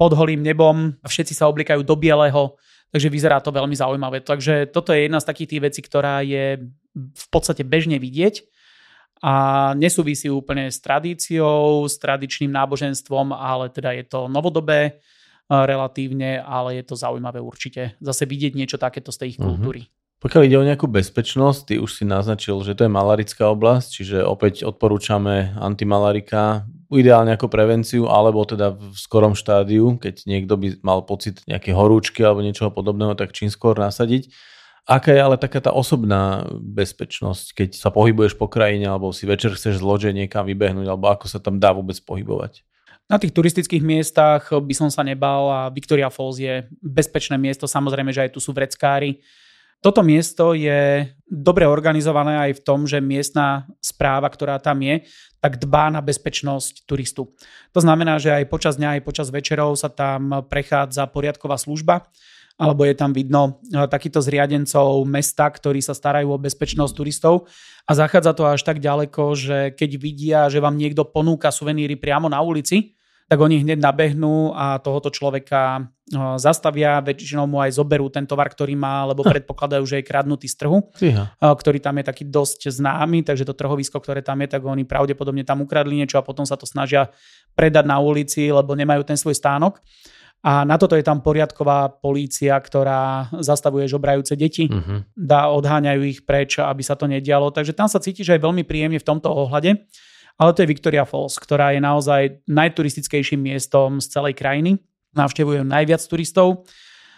pod 0.00 0.16
holým 0.16 0.40
nebom 0.40 0.96
a 1.04 1.06
všetci 1.06 1.36
sa 1.36 1.50
oblikajú 1.52 1.84
do 1.84 1.92
bieleho, 2.00 2.56
takže 2.88 3.12
vyzerá 3.12 3.44
to 3.44 3.52
veľmi 3.52 3.76
zaujímavé. 3.76 4.24
Takže 4.24 4.72
toto 4.72 4.96
je 4.96 5.04
jedna 5.04 5.20
z 5.20 5.28
takých 5.28 5.48
tých 5.52 5.64
vecí, 5.68 5.80
ktorá 5.84 6.24
je 6.24 6.64
v 6.96 7.26
podstate 7.28 7.60
bežne 7.68 8.00
vidieť 8.00 8.57
a 9.22 9.34
nesúvisí 9.74 10.30
úplne 10.30 10.70
s 10.70 10.78
tradíciou, 10.78 11.86
s 11.86 11.98
tradičným 11.98 12.54
náboženstvom, 12.54 13.34
ale 13.34 13.70
teda 13.70 13.94
je 13.98 14.04
to 14.06 14.30
novodobé 14.30 15.02
relatívne, 15.48 16.44
ale 16.44 16.78
je 16.80 16.84
to 16.84 16.94
zaujímavé 16.94 17.40
určite 17.40 17.96
zase 17.98 18.28
vidieť 18.28 18.52
niečo 18.52 18.76
takéto 18.76 19.08
z 19.10 19.18
tej 19.24 19.28
ich 19.36 19.40
mhm. 19.40 19.46
kultúry. 19.48 19.82
Mm-hmm. 19.88 19.96
Pokiaľ 20.18 20.42
ide 20.50 20.58
o 20.58 20.66
nejakú 20.66 20.90
bezpečnosť, 20.90 21.60
ty 21.62 21.74
už 21.78 22.02
si 22.02 22.02
naznačil, 22.02 22.58
že 22.66 22.74
to 22.74 22.82
je 22.82 22.90
malarická 22.90 23.54
oblasť, 23.54 24.02
čiže 24.02 24.18
opäť 24.26 24.66
odporúčame 24.66 25.54
antimalarika, 25.54 26.66
ideálne 26.90 27.38
ako 27.38 27.46
prevenciu, 27.46 28.10
alebo 28.10 28.42
teda 28.42 28.74
v 28.74 28.98
skorom 28.98 29.38
štádiu, 29.38 29.94
keď 29.94 30.26
niekto 30.26 30.58
by 30.58 30.82
mal 30.82 31.06
pocit 31.06 31.46
nejaké 31.46 31.70
horúčky 31.70 32.26
alebo 32.26 32.42
niečoho 32.42 32.74
podobného, 32.74 33.14
tak 33.14 33.30
čím 33.30 33.46
skôr 33.46 33.78
nasadiť. 33.78 34.34
Aká 34.88 35.12
je 35.12 35.20
ale 35.20 35.36
taká 35.36 35.60
tá 35.60 35.68
osobná 35.68 36.48
bezpečnosť, 36.56 37.52
keď 37.52 37.70
sa 37.76 37.92
pohybuješ 37.92 38.40
po 38.40 38.48
krajine, 38.48 38.88
alebo 38.88 39.12
si 39.12 39.28
večer 39.28 39.52
chceš 39.52 39.84
zložiť 39.84 40.16
niekam 40.16 40.48
vybehnúť, 40.48 40.88
alebo 40.88 41.12
ako 41.12 41.28
sa 41.28 41.36
tam 41.36 41.60
dá 41.60 41.76
vôbec 41.76 42.00
pohybovať? 42.00 42.64
Na 43.08 43.20
tých 43.20 43.36
turistických 43.36 43.84
miestach 43.84 44.48
by 44.48 44.74
som 44.76 44.88
sa 44.88 45.04
nebal 45.04 45.52
a 45.52 45.60
Victoria 45.68 46.08
Falls 46.08 46.40
je 46.40 46.64
bezpečné 46.80 47.36
miesto, 47.36 47.68
samozrejme, 47.68 48.16
že 48.16 48.28
aj 48.28 48.32
tu 48.32 48.40
sú 48.40 48.56
vreckári, 48.56 49.20
toto 49.78 50.02
miesto 50.02 50.58
je 50.58 51.06
dobre 51.30 51.62
organizované 51.62 52.50
aj 52.50 52.58
v 52.58 52.64
tom, 52.66 52.82
že 52.90 52.98
miestna 52.98 53.70
správa, 53.78 54.26
ktorá 54.26 54.58
tam 54.58 54.82
je, 54.82 55.06
tak 55.38 55.62
dbá 55.62 55.86
na 55.94 56.02
bezpečnosť 56.02 56.82
turistu. 56.82 57.30
To 57.70 57.78
znamená, 57.78 58.18
že 58.18 58.34
aj 58.34 58.50
počas 58.50 58.74
dňa, 58.74 58.98
aj 58.98 59.02
počas 59.06 59.30
večerov 59.30 59.78
sa 59.78 59.86
tam 59.86 60.42
prechádza 60.50 61.06
poriadková 61.06 61.54
služba, 61.54 62.10
alebo 62.58 62.82
je 62.82 62.94
tam 62.98 63.14
vidno 63.14 63.62
e, 63.70 63.86
takýto 63.86 64.18
zriadencov 64.18 65.06
mesta, 65.06 65.46
ktorí 65.46 65.78
sa 65.78 65.94
starajú 65.94 66.34
o 66.34 66.42
bezpečnosť 66.42 66.92
turistov 66.92 67.46
a 67.86 67.94
zachádza 67.94 68.34
to 68.34 68.44
až 68.44 68.66
tak 68.66 68.82
ďaleko, 68.82 69.32
že 69.38 69.58
keď 69.78 69.90
vidia, 69.96 70.40
že 70.50 70.58
vám 70.58 70.74
niekto 70.74 71.06
ponúka 71.06 71.54
suveníry 71.54 71.94
priamo 71.94 72.26
na 72.26 72.42
ulici, 72.42 72.98
tak 73.28 73.38
oni 73.44 73.60
hneď 73.60 73.78
nabehnú 73.78 74.56
a 74.56 74.80
tohoto 74.80 75.12
človeka 75.12 75.84
zastavia, 76.40 77.04
väčšinou 77.04 77.44
mu 77.44 77.60
aj 77.60 77.76
zoberú 77.76 78.08
ten 78.08 78.24
tovar, 78.24 78.48
ktorý 78.48 78.72
má, 78.72 79.04
lebo 79.04 79.20
predpokladajú, 79.20 79.84
že 79.84 80.00
je 80.00 80.08
kradnutý 80.08 80.48
z 80.48 80.56
trhu, 80.64 80.88
Fíha. 80.96 81.36
ktorý 81.36 81.76
tam 81.84 82.00
je 82.00 82.04
taký 82.08 82.24
dosť 82.24 82.72
známy, 82.72 83.20
takže 83.28 83.44
to 83.44 83.52
trhovisko, 83.52 84.00
ktoré 84.00 84.24
tam 84.24 84.40
je, 84.40 84.48
tak 84.48 84.64
oni 84.64 84.88
pravdepodobne 84.88 85.44
tam 85.44 85.60
ukradli 85.60 86.00
niečo 86.00 86.16
a 86.16 86.24
potom 86.24 86.48
sa 86.48 86.56
to 86.56 86.64
snažia 86.64 87.12
predať 87.52 87.84
na 87.84 88.00
ulici, 88.00 88.48
lebo 88.48 88.72
nemajú 88.72 89.04
ten 89.04 89.20
svoj 89.20 89.36
stánok. 89.36 89.84
A 90.38 90.62
na 90.62 90.78
toto 90.78 90.94
je 90.94 91.02
tam 91.02 91.18
poriadková 91.18 91.98
polícia, 91.98 92.54
ktorá 92.54 93.26
zastavuje 93.42 93.90
žobrajúce 93.90 94.38
deti, 94.38 94.70
Uh-huh. 94.70 95.02
dá, 95.18 95.50
odháňajú 95.50 96.02
ich 96.06 96.22
preč, 96.22 96.62
aby 96.62 96.82
sa 96.86 96.94
to 96.94 97.10
nedialo. 97.10 97.50
Takže 97.50 97.74
tam 97.74 97.90
sa 97.90 97.98
cítiš 97.98 98.30
aj 98.30 98.40
veľmi 98.46 98.62
príjemne 98.62 99.02
v 99.02 99.08
tomto 99.08 99.26
ohľade. 99.26 99.74
Ale 100.38 100.54
to 100.54 100.62
je 100.62 100.70
Victoria 100.70 101.02
Falls, 101.02 101.34
ktorá 101.42 101.74
je 101.74 101.82
naozaj 101.82 102.46
najturistickejším 102.46 103.42
miestom 103.42 103.98
z 103.98 104.06
celej 104.06 104.38
krajiny. 104.38 104.78
Navštevujú 105.18 105.66
najviac 105.66 105.98
turistov. 106.06 106.62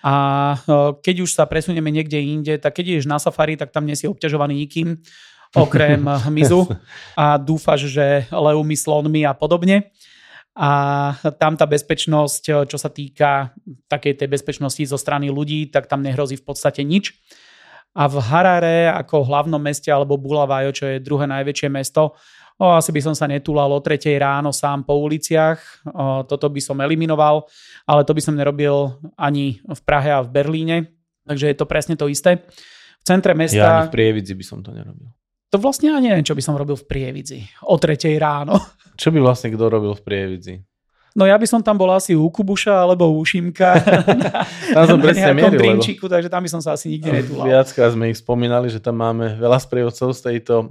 A 0.00 0.56
keď 1.04 1.28
už 1.28 1.36
sa 1.36 1.44
presunieme 1.44 1.92
niekde 1.92 2.16
inde, 2.16 2.56
tak 2.56 2.80
keď 2.80 2.96
ideš 2.96 3.04
na 3.04 3.20
safari, 3.20 3.60
tak 3.60 3.68
tam 3.68 3.84
nie 3.84 3.92
si 3.92 4.08
obťažovaný 4.08 4.56
nikým, 4.64 4.96
okrem 5.52 6.00
hmyzu 6.32 6.72
a 7.12 7.36
dúfaš, 7.36 7.92
že 7.92 8.24
leumi, 8.32 8.72
slonmi 8.72 9.28
a 9.28 9.36
podobne. 9.36 9.92
A 10.58 11.14
tam 11.38 11.54
tá 11.54 11.64
bezpečnosť, 11.64 12.66
čo 12.66 12.76
sa 12.78 12.90
týka 12.90 13.54
takej 13.86 14.18
tej 14.18 14.28
bezpečnosti 14.28 14.82
zo 14.82 14.98
strany 14.98 15.30
ľudí, 15.30 15.70
tak 15.70 15.86
tam 15.86 16.02
nehrozí 16.02 16.34
v 16.36 16.44
podstate 16.44 16.82
nič. 16.82 17.14
A 17.94 18.06
v 18.06 18.18
Harare 18.18 18.90
ako 18.90 19.26
hlavnom 19.26 19.62
meste 19.62 19.90
alebo 19.90 20.18
Bulavajo, 20.18 20.70
čo 20.74 20.90
je 20.90 21.02
druhé 21.02 21.26
najväčšie 21.26 21.70
mesto, 21.70 22.14
o, 22.58 22.66
asi 22.70 22.90
by 22.94 23.02
som 23.02 23.14
sa 23.18 23.26
netúlal 23.26 23.70
o 23.70 23.82
tretej 23.82 24.14
ráno 24.18 24.54
sám 24.54 24.86
po 24.86 24.94
uliciach. 24.98 25.86
O, 25.90 26.22
toto 26.22 26.46
by 26.50 26.62
som 26.62 26.78
eliminoval, 26.82 27.46
ale 27.86 28.06
to 28.06 28.14
by 28.14 28.22
som 28.22 28.38
nerobil 28.38 28.94
ani 29.18 29.58
v 29.62 29.80
Prahe 29.82 30.10
a 30.14 30.22
v 30.22 30.30
Berlíne. 30.30 30.76
Takže 31.26 31.50
je 31.50 31.56
to 31.58 31.66
presne 31.66 31.94
to 31.98 32.06
isté. 32.06 32.46
V 33.00 33.04
centre 33.06 33.34
Ja 33.34 33.38
mesta... 33.38 33.66
ani 33.66 33.90
v 33.90 33.94
Prievidzi 33.94 34.34
by 34.34 34.44
som 34.46 34.58
to 34.62 34.70
nerobil. 34.70 35.10
To 35.50 35.58
vlastne 35.58 35.90
ani 35.90 36.14
neviem, 36.14 36.22
čo 36.22 36.38
by 36.38 36.42
som 36.46 36.54
robil 36.54 36.78
v 36.78 36.86
Prievidzi. 36.86 37.42
O 37.66 37.74
tretej 37.74 38.14
ráno. 38.22 38.54
Čo 39.00 39.08
by 39.10 39.18
vlastne 39.24 39.48
kto 39.48 39.64
robil 39.66 39.96
v 39.96 40.02
Prievidzi? 40.04 40.54
No 41.16 41.26
ja 41.26 41.34
by 41.34 41.46
som 41.48 41.58
tam 41.64 41.74
bol 41.74 41.90
asi 41.90 42.14
u 42.14 42.28
Kubuša 42.30 42.84
alebo 42.86 43.10
u 43.10 43.24
Šimka. 43.24 43.80
Tam 44.76 44.84
som 44.86 45.00
nejakom 45.02 45.34
mieril, 45.34 45.50
lebo 45.50 45.58
drinčiku, 45.58 46.06
takže 46.06 46.30
tam 46.30 46.46
by 46.46 46.50
som 46.52 46.62
sa 46.62 46.78
asi 46.78 46.94
nikde 46.94 47.10
netúlal. 47.10 47.50
viackrát 47.50 47.90
sme 47.90 48.14
ich 48.14 48.22
spomínali, 48.22 48.70
že 48.70 48.78
tam 48.78 49.02
máme 49.02 49.34
veľa 49.42 49.58
sprievodcov 49.58 50.14
z 50.14 50.20
tejto 50.22 50.70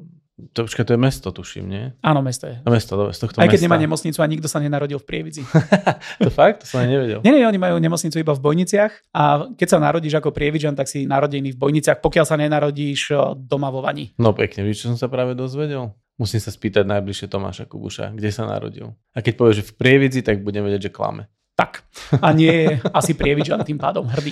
to, 0.56 0.66
počkaj, 0.66 0.86
to 0.88 0.94
je 0.96 1.02
mesto, 1.02 1.28
tuším, 1.30 1.66
nie? 1.68 1.84
Áno, 2.00 2.24
mesto 2.24 2.48
je. 2.48 2.60
No, 2.64 2.72
mesto, 2.72 2.96
dobre, 2.96 3.12
z 3.12 3.20
tohto 3.22 3.38
Aj 3.40 3.48
keď 3.48 3.60
mesta. 3.60 3.66
nemá 3.68 3.78
nemocnicu 3.78 4.20
a 4.24 4.28
nikto 4.28 4.48
sa 4.48 4.64
nenarodil 4.64 5.00
v 5.00 5.06
Prievidzi. 5.06 5.44
to 6.24 6.32
fakt? 6.32 6.66
To 6.66 6.80
som 6.80 6.88
nevedel. 6.88 7.20
Nie, 7.22 7.32
nie, 7.36 7.46
oni 7.46 7.60
majú 7.60 7.76
nemocnicu 7.78 8.18
iba 8.18 8.34
v 8.34 8.42
Bojniciach 8.42 8.94
a 9.14 9.50
keď 9.54 9.68
sa 9.68 9.78
narodíš 9.78 10.18
ako 10.18 10.32
Prievidžan, 10.32 10.74
tak 10.74 10.88
si 10.88 11.04
narodený 11.04 11.54
v 11.54 11.60
Bojniciach, 11.60 12.00
pokiaľ 12.00 12.26
sa 12.26 12.36
nenarodíš 12.40 13.14
eh, 13.14 13.20
doma 13.36 13.70
vo 13.70 13.84
Vani. 13.84 14.16
No 14.18 14.32
pekne, 14.32 14.64
víš, 14.64 14.86
čo 14.86 14.96
som 14.96 14.98
sa 14.98 15.12
práve 15.12 15.36
dozvedel? 15.36 15.92
Musím 16.20 16.44
sa 16.44 16.52
spýtať 16.52 16.84
najbližšie 16.84 17.32
Tomáša 17.32 17.64
Kubuša, 17.64 18.12
kde 18.12 18.28
sa 18.28 18.44
narodil. 18.44 18.92
A 19.16 19.24
keď 19.24 19.34
povie, 19.40 19.64
že 19.64 19.64
v 19.64 19.74
Prievidzi, 19.80 20.20
tak 20.20 20.44
budem 20.44 20.68
vedieť, 20.68 20.92
že 20.92 20.92
klame. 20.92 21.32
Tak. 21.60 21.84
A 22.24 22.32
nie 22.32 22.80
asi 22.96 23.12
Prievidžan 23.12 23.60
tým 23.68 23.76
pádom 23.76 24.08
hrdý. 24.08 24.32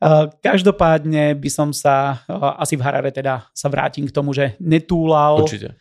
Eh, 0.00 0.26
Každopádne 0.38 1.34
by 1.34 1.50
som 1.50 1.74
sa 1.74 2.22
eh, 2.24 2.62
asi 2.62 2.78
v 2.78 2.84
Harare 2.86 3.10
teda 3.10 3.50
sa 3.50 3.66
vrátim 3.66 4.06
k 4.06 4.14
tomu, 4.14 4.30
že 4.30 4.54
netúlal 4.62 5.42
Určite. 5.42 5.74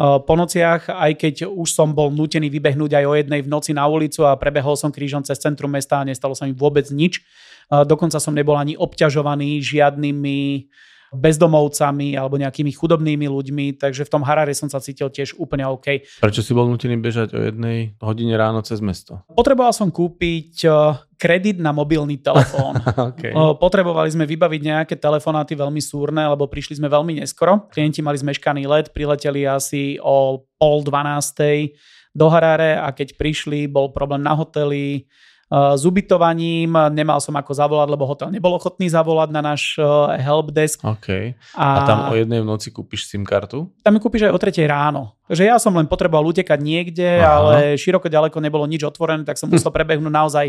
uh, 0.00 0.18
po 0.24 0.34
nociach, 0.34 0.88
aj 0.88 1.12
keď 1.20 1.34
už 1.46 1.68
som 1.68 1.92
bol 1.92 2.08
nutený 2.08 2.48
vybehnúť 2.48 2.96
aj 2.96 3.04
o 3.04 3.14
jednej 3.14 3.40
v 3.44 3.52
noci 3.52 3.70
na 3.76 3.84
ulicu 3.84 4.24
a 4.24 4.34
prebehol 4.40 4.74
som 4.74 4.88
krížom 4.88 5.20
cez 5.22 5.36
centrum 5.36 5.68
mesta 5.68 6.00
a 6.00 6.06
nestalo 6.08 6.32
sa 6.32 6.48
mi 6.48 6.56
vôbec 6.56 6.88
nič. 6.88 7.20
Uh, 7.68 7.84
dokonca 7.84 8.16
som 8.16 8.32
nebol 8.32 8.56
ani 8.56 8.74
obťažovaný 8.74 9.60
žiadnymi 9.60 10.72
bezdomovcami 11.12 12.16
alebo 12.16 12.40
nejakými 12.40 12.72
chudobnými 12.72 13.28
ľuďmi, 13.28 13.76
takže 13.76 14.08
v 14.08 14.12
tom 14.12 14.24
Harare 14.24 14.56
som 14.56 14.72
sa 14.72 14.80
cítil 14.80 15.12
tiež 15.12 15.36
úplne 15.36 15.68
OK. 15.68 16.02
Prečo 16.24 16.40
si 16.40 16.56
bol 16.56 16.66
nutený 16.66 16.96
bežať 16.98 17.36
o 17.36 17.40
jednej 17.44 17.92
hodine 18.00 18.32
ráno 18.34 18.64
cez 18.64 18.80
mesto? 18.80 19.20
Potreboval 19.36 19.76
som 19.76 19.92
kúpiť 19.92 20.64
uh, 20.66 20.96
kredit 21.20 21.62
na 21.62 21.70
mobilný 21.70 22.18
telefón. 22.18 22.80
okay. 23.14 23.30
O, 23.30 23.54
Potrebovali 23.54 24.10
sme 24.10 24.26
vybaviť 24.26 24.60
nejaké 24.64 24.94
telefonáty 24.98 25.54
veľmi 25.54 25.78
súrne, 25.78 26.26
lebo 26.26 26.50
prišli 26.50 26.82
sme 26.82 26.90
veľmi 26.90 27.22
neskoro. 27.22 27.70
Klienti 27.70 28.02
mali 28.02 28.18
zmeškaný 28.18 28.66
let, 28.66 28.90
prileteli 28.90 29.46
asi 29.46 30.00
o 30.02 30.42
pol 30.58 30.82
dvanástej 30.82 31.78
do 32.12 32.26
Harare 32.28 32.76
a 32.76 32.92
keď 32.92 33.16
prišli, 33.16 33.70
bol 33.70 33.94
problém 33.94 34.20
na 34.20 34.36
hoteli, 34.36 35.08
s 35.52 35.82
ubytovaním, 35.84 36.72
nemal 36.96 37.20
som 37.20 37.36
ako 37.36 37.52
zavolať, 37.52 37.88
lebo 37.92 38.08
hotel 38.08 38.32
nebol 38.32 38.56
ochotný 38.56 38.88
zavolať 38.88 39.28
na 39.28 39.44
náš 39.44 39.76
uh, 39.76 40.16
helpdesk. 40.16 40.80
OK. 40.80 41.36
A, 41.52 41.66
A 41.76 41.80
tam 41.84 41.98
o 42.08 42.16
jednej 42.16 42.40
v 42.40 42.48
noci 42.48 42.72
kúpiš 42.72 43.04
SIM 43.04 43.20
kartu? 43.28 43.68
tam 43.84 43.92
ju 43.92 44.00
kúpiš 44.00 44.30
aj 44.30 44.32
o 44.32 44.40
tretej 44.40 44.64
ráno. 44.64 45.12
Takže 45.28 45.44
ja 45.44 45.60
som 45.60 45.76
len 45.76 45.84
potreboval 45.84 46.32
utekať 46.32 46.56
niekde, 46.56 47.20
Aha. 47.20 47.28
ale 47.36 47.56
široko 47.76 48.08
ďaleko 48.08 48.40
nebolo 48.40 48.64
nič 48.64 48.80
otvorené, 48.80 49.28
tak 49.28 49.36
som 49.36 49.52
musel 49.52 49.68
prebehnúť 49.76 50.08
naozaj 50.08 50.46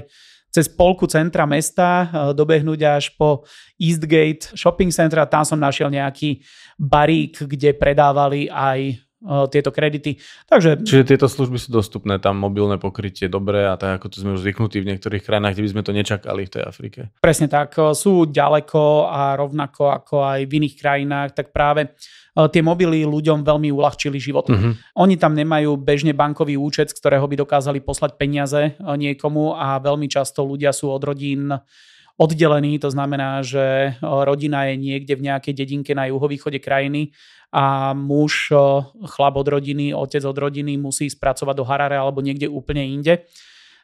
cez 0.54 0.70
polku 0.70 1.10
centra 1.10 1.44
mesta, 1.50 2.08
eh, 2.08 2.32
dobehnúť 2.32 2.80
až 2.86 3.12
po 3.18 3.44
Eastgate 3.82 4.54
shopping 4.54 4.94
center 4.94 5.26
a 5.26 5.28
tam 5.28 5.44
som 5.44 5.60
našiel 5.60 5.92
nejaký 5.92 6.46
barík, 6.80 7.44
kde 7.44 7.76
predávali 7.76 8.48
aj 8.48 9.03
tieto 9.48 9.72
kredity. 9.72 10.20
Takže 10.52 10.84
Čiže 10.84 11.16
tieto 11.16 11.32
služby 11.32 11.56
sú 11.56 11.70
dostupné, 11.72 12.20
tam 12.20 12.36
mobilné 12.38 12.76
pokrytie 12.76 13.32
dobré 13.32 13.64
a 13.64 13.80
tak 13.80 14.02
ako 14.02 14.12
to 14.12 14.18
sme 14.20 14.36
už 14.36 14.44
zvyknutí 14.44 14.84
v 14.84 14.90
niektorých 14.94 15.24
krajinách, 15.24 15.56
kde 15.56 15.64
by 15.64 15.72
sme 15.72 15.84
to 15.84 15.92
nečakali 15.96 16.42
v 16.44 16.52
tej 16.52 16.64
Afrike. 16.68 17.00
Presne 17.24 17.48
tak, 17.48 17.76
e, 17.80 17.96
sú 17.96 18.28
ďaleko 18.28 19.08
a 19.08 19.40
rovnako 19.40 19.96
ako 19.96 20.16
aj 20.28 20.40
v 20.44 20.52
iných 20.60 20.76
krajinách, 20.76 21.30
tak 21.40 21.56
práve 21.56 21.88
e, 21.88 21.90
tie 22.52 22.60
mobily 22.60 23.08
ľuďom 23.08 23.48
veľmi 23.48 23.72
uľahčili 23.72 24.20
život. 24.20 24.52
Mhm. 24.52 25.00
Oni 25.00 25.16
tam 25.16 25.34
nemajú 25.34 25.80
bežne 25.80 26.12
bankový 26.12 26.60
účet, 26.60 26.92
z 26.92 27.00
ktorého 27.00 27.24
by 27.24 27.40
dokázali 27.40 27.80
poslať 27.80 28.20
peniaze 28.20 28.76
niekomu 28.80 29.56
a 29.56 29.80
veľmi 29.80 30.12
často 30.12 30.44
ľudia 30.44 30.76
sú 30.76 30.92
od 30.92 31.02
rodín 31.02 31.56
oddelení, 32.18 32.78
to 32.80 32.94
znamená, 32.94 33.42
že 33.42 33.96
rodina 34.02 34.70
je 34.70 34.76
niekde 34.78 35.14
v 35.18 35.26
nejakej 35.32 35.54
dedinke 35.54 35.92
na 35.98 36.08
juhovýchode 36.10 36.62
krajiny 36.62 37.12
a 37.54 37.94
muž, 37.94 38.54
chlap 39.18 39.36
od 39.38 39.48
rodiny, 39.48 39.94
otec 39.94 40.22
od 40.26 40.38
rodiny 40.38 40.78
musí 40.78 41.10
spracovať 41.10 41.56
do 41.58 41.66
Harare 41.66 41.98
alebo 41.98 42.22
niekde 42.22 42.50
úplne 42.50 42.86
inde 42.86 43.26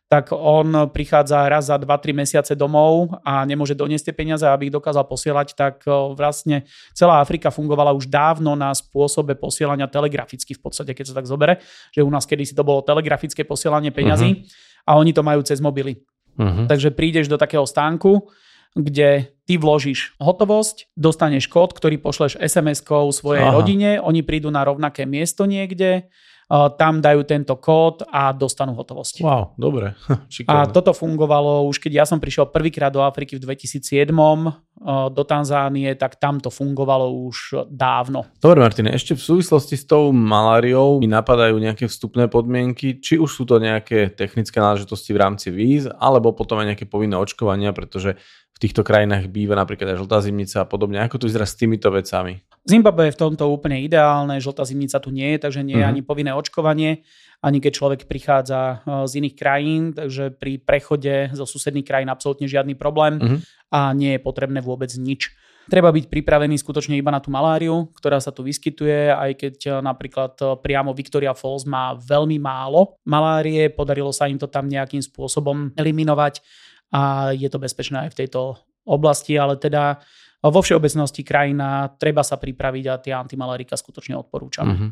tak 0.09 0.33
on 0.33 0.89
prichádza 0.89 1.45
raz 1.45 1.69
za 1.69 1.77
2-3 1.77 2.17
mesiace 2.17 2.57
domov 2.57 3.13
a 3.21 3.45
nemôže 3.45 3.77
doniesť 3.77 4.09
tie 4.09 4.15
peniaze, 4.17 4.41
aby 4.41 4.67
ich 4.67 4.73
dokázal 4.73 5.05
posielať, 5.05 5.53
tak 5.53 5.85
vlastne 6.17 6.65
celá 6.97 7.21
Afrika 7.21 7.53
fungovala 7.53 7.93
už 7.93 8.09
dávno 8.09 8.57
na 8.57 8.73
spôsobe 8.73 9.37
posielania 9.37 9.85
telegraficky 9.85 10.57
v 10.57 10.61
podstate, 10.65 10.97
keď 10.97 11.13
sa 11.13 11.17
tak 11.21 11.29
zobere, 11.29 11.61
že 11.93 12.01
u 12.01 12.09
nás 12.09 12.25
kedysi 12.25 12.57
to 12.57 12.65
bolo 12.65 12.81
telegrafické 12.81 13.45
posielanie 13.45 13.93
peňazí 13.93 14.49
a 14.89 14.97
oni 14.97 15.13
to 15.13 15.21
majú 15.21 15.45
cez 15.45 15.61
mobily. 15.61 16.01
Mhm. 16.37 16.67
Takže 16.69 16.93
prídeš 16.93 17.31
do 17.31 17.39
takého 17.39 17.65
stánku, 17.65 18.29
kde 18.77 19.33
ty 19.49 19.57
vložíš 19.57 20.13
hotovosť, 20.21 20.93
dostaneš 20.93 21.49
kód, 21.49 21.73
ktorý 21.73 21.97
pošleš 21.97 22.37
SMS-kou 22.37 23.09
svojej 23.09 23.49
Aha. 23.49 23.53
rodine, 23.57 23.89
oni 23.97 24.21
prídu 24.21 24.53
na 24.53 24.61
rovnaké 24.61 25.09
miesto 25.09 25.49
niekde, 25.49 26.05
tam 26.49 26.97
dajú 26.97 27.21
tento 27.29 27.53
kód 27.61 28.01
a 28.09 28.33
dostanú 28.33 28.73
hotovosť. 28.73 29.21
Wow, 29.21 29.53
dobre. 29.53 29.93
A 30.49 30.65
toto 30.65 30.97
fungovalo 30.97 31.69
už 31.69 31.77
keď 31.77 32.01
ja 32.01 32.05
som 32.09 32.17
prišiel 32.17 32.49
prvýkrát 32.49 32.89
do 32.89 33.05
Afriky 33.05 33.37
v 33.37 33.45
2007 33.45 34.09
uh, 34.09 35.13
do 35.13 35.23
Tanzánie, 35.29 35.93
tak 35.93 36.17
tam 36.17 36.41
to 36.41 36.49
fungovalo 36.49 37.29
už 37.29 37.69
dávno. 37.69 38.25
Dobre, 38.41 38.65
Martine, 38.65 38.89
ešte 38.97 39.13
v 39.13 39.21
súvislosti 39.21 39.77
s 39.77 39.85
tou 39.85 40.09
maláriou 40.09 40.97
mi 40.97 41.05
napadajú 41.05 41.53
nejaké 41.61 41.85
vstupné 41.85 42.25
podmienky, 42.25 42.97
či 42.97 43.21
už 43.21 43.29
sú 43.29 43.43
to 43.45 43.61
nejaké 43.61 44.09
technické 44.09 44.57
náležitosti 44.57 45.13
v 45.13 45.21
rámci 45.21 45.53
víz, 45.53 45.85
alebo 45.85 46.33
potom 46.33 46.57
aj 46.57 46.73
nejaké 46.73 46.89
povinné 46.89 47.13
očkovania, 47.13 47.69
pretože 47.77 48.17
v 48.57 48.57
týchto 48.57 48.81
krajinách 48.81 49.29
býva 49.29 49.53
napríklad 49.53 49.93
aj 49.93 50.01
žltá 50.01 50.17
zimnica 50.25 50.65
a 50.65 50.67
podobne. 50.67 50.97
Ako 51.05 51.21
to 51.21 51.29
vyzerá 51.29 51.45
s 51.45 51.55
týmito 51.55 51.93
vecami? 51.93 52.41
Zimbabwe 52.69 53.09
je 53.09 53.15
v 53.17 53.21
tomto 53.25 53.49
úplne 53.49 53.81
ideálne, 53.81 54.37
žltá 54.37 54.61
zimnica 54.63 55.01
tu 55.01 55.09
nie 55.09 55.33
je, 55.33 55.37
takže 55.41 55.65
nie 55.65 55.73
je 55.75 55.85
Mhm. 55.85 55.91
ani 55.91 56.01
povinné 56.05 56.31
očkovanie, 56.37 57.01
ani 57.41 57.57
keď 57.57 57.71
človek 57.73 58.01
prichádza 58.05 58.85
uh, 58.85 59.09
z 59.09 59.25
iných 59.25 59.35
krajín, 59.35 59.81
takže 59.97 60.29
pri 60.37 60.61
prechode 60.61 61.33
zo 61.33 61.49
susedných 61.49 61.87
krajín 61.87 62.13
absolútne 62.13 62.45
žiadny 62.45 62.77
problém 62.77 63.17
Mhm. 63.17 63.37
a 63.73 63.79
nie 63.97 64.13
je 64.13 64.21
potrebné 64.21 64.61
vôbec 64.61 64.93
nič. 64.93 65.33
Treba 65.69 65.93
byť 65.93 66.09
pripravený 66.09 66.57
skutočne 66.57 66.97
iba 66.97 67.13
na 67.13 67.21
tú 67.21 67.29
maláriu, 67.29 67.93
ktorá 67.93 68.17
sa 68.17 68.33
tu 68.33 68.41
vyskytuje, 68.41 69.13
aj 69.13 69.31
keď 69.37 69.55
uh, 69.69 69.73
napríklad 69.81 70.33
uh, 70.41 70.57
priamo 70.57 70.93
Victoria 70.93 71.33
Falls 71.37 71.65
má 71.65 71.93
veľmi 71.93 72.37
málo 72.41 72.97
malárie, 73.05 73.69
podarilo 73.69 74.09
sa 74.09 74.25
im 74.25 74.37
to 74.37 74.49
tam 74.49 74.65
nejakým 74.65 75.01
spôsobom 75.01 75.73
eliminovať 75.77 76.41
a 76.89 77.31
je 77.37 77.45
to 77.49 77.61
bezpečné 77.61 78.09
aj 78.09 78.17
v 78.17 78.19
tejto 78.25 78.57
oblasti, 78.89 79.37
ale 79.37 79.61
teda 79.61 80.01
vo 80.47 80.63
všeobecnosti 80.63 81.27
krajina, 81.27 81.91
treba 81.99 82.23
sa 82.23 82.39
pripraviť 82.39 82.85
a 82.87 82.95
tie 82.95 83.11
antimalárika 83.11 83.75
skutočne 83.75 84.15
odporúčam. 84.15 84.71
Mhm. 84.71 84.87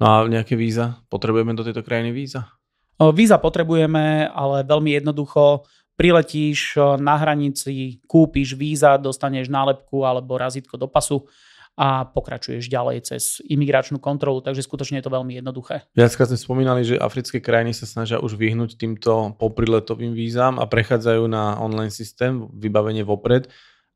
No 0.00 0.04
a 0.04 0.14
nejaké 0.24 0.56
víza? 0.56 1.04
Potrebujeme 1.12 1.52
do 1.52 1.60
tejto 1.60 1.84
krajiny 1.84 2.08
víza? 2.16 2.48
Víza 2.98 3.38
potrebujeme, 3.38 4.26
ale 4.26 4.66
veľmi 4.66 4.98
jednoducho 4.98 5.68
priletíš 5.94 6.78
na 6.98 7.14
hranici, 7.18 8.02
kúpiš 8.06 8.58
víza, 8.58 8.98
dostaneš 8.98 9.50
nálepku 9.50 10.02
alebo 10.02 10.38
razítko 10.38 10.78
do 10.78 10.90
pasu 10.90 11.26
a 11.78 12.10
pokračuješ 12.10 12.66
ďalej 12.66 13.06
cez 13.06 13.38
imigračnú 13.46 14.02
kontrolu, 14.02 14.42
takže 14.42 14.66
skutočne 14.66 14.98
je 14.98 15.06
to 15.06 15.14
veľmi 15.14 15.38
jednoduché. 15.38 15.86
Viackrát 15.94 16.26
sme 16.26 16.38
spomínali, 16.38 16.82
že 16.82 16.98
africké 16.98 17.38
krajiny 17.38 17.70
sa 17.70 17.86
snažia 17.86 18.18
už 18.18 18.34
vyhnúť 18.34 18.74
týmto 18.74 19.38
popriletovým 19.38 20.10
vízam 20.10 20.58
a 20.58 20.66
prechádzajú 20.66 21.30
na 21.30 21.54
online 21.62 21.94
systém, 21.94 22.50
vybavenie 22.50 23.06
vopred 23.06 23.46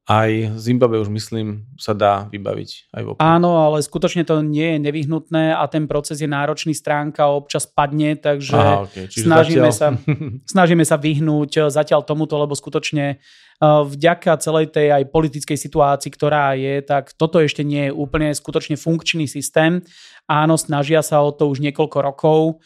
aj 0.03 0.59
Zimbabwe 0.59 0.99
už 0.99 1.15
myslím 1.15 1.63
sa 1.79 1.95
dá 1.95 2.27
vybaviť 2.27 2.91
aj 2.91 3.03
vopred. 3.07 3.23
Áno, 3.23 3.63
ale 3.63 3.87
skutočne 3.87 4.27
to 4.27 4.43
nie 4.43 4.75
je 4.75 4.79
nevyhnutné 4.83 5.55
a 5.55 5.63
ten 5.71 5.87
proces 5.87 6.19
je 6.19 6.27
náročný, 6.27 6.75
stránka 6.75 7.31
občas 7.31 7.71
padne, 7.71 8.19
takže 8.19 8.59
Aha, 8.59 8.83
okay. 8.83 9.07
snažíme, 9.07 9.71
zatiaľ... 9.71 9.79
sa, 9.79 9.89
snažíme 10.59 10.83
sa 10.83 10.99
vyhnúť 10.99 11.51
eh, 11.55 11.63
zatiaľ 11.71 12.03
tomuto, 12.03 12.35
lebo 12.35 12.59
skutočne 12.59 13.07
eh, 13.15 13.63
vďaka 13.63 14.43
celej 14.43 14.75
tej 14.75 14.91
aj 14.91 15.07
politickej 15.15 15.55
situácii, 15.55 16.11
ktorá 16.11 16.59
je, 16.59 16.83
tak 16.83 17.15
toto 17.15 17.39
ešte 17.39 17.63
nie 17.63 17.87
je 17.87 17.93
úplne 17.95 18.35
skutočne 18.35 18.75
funkčný 18.75 19.31
systém. 19.31 19.87
Áno, 20.27 20.59
snažia 20.59 21.07
sa 21.07 21.23
o 21.23 21.31
to 21.31 21.47
už 21.47 21.63
niekoľko 21.63 21.99
rokov, 22.03 22.59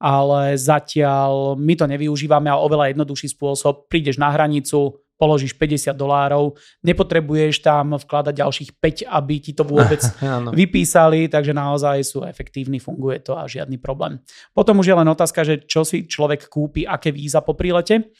ale 0.00 0.56
zatiaľ 0.56 1.52
my 1.60 1.74
to 1.76 1.84
nevyužívame 1.84 2.48
a 2.48 2.56
oveľa 2.56 2.96
jednoduchší 2.96 3.36
spôsob. 3.36 3.92
Prídeš 3.92 4.16
na 4.16 4.32
hranicu, 4.32 5.04
položíš 5.18 5.58
50 5.58 5.92
dolárov, 5.98 6.54
nepotrebuješ 6.86 7.60
tam 7.60 7.98
vkladať 7.98 8.34
ďalších 8.38 8.70
5, 8.78 9.10
aby 9.10 9.34
ti 9.42 9.52
to 9.52 9.66
vôbec 9.66 9.98
vypísali, 10.58 11.26
takže 11.26 11.50
naozaj 11.50 12.06
sú 12.06 12.22
efektívni, 12.22 12.78
funguje 12.78 13.18
to 13.20 13.34
a 13.34 13.50
žiadny 13.50 13.76
problém. 13.82 14.22
Potom 14.54 14.78
už 14.78 14.94
je 14.94 14.96
len 14.96 15.08
otázka, 15.10 15.42
že 15.42 15.66
čo 15.66 15.82
si 15.82 16.06
človek 16.06 16.46
kúpi, 16.46 16.86
aké 16.86 17.10
víza 17.10 17.42
po 17.42 17.58
prílete, 17.58 18.14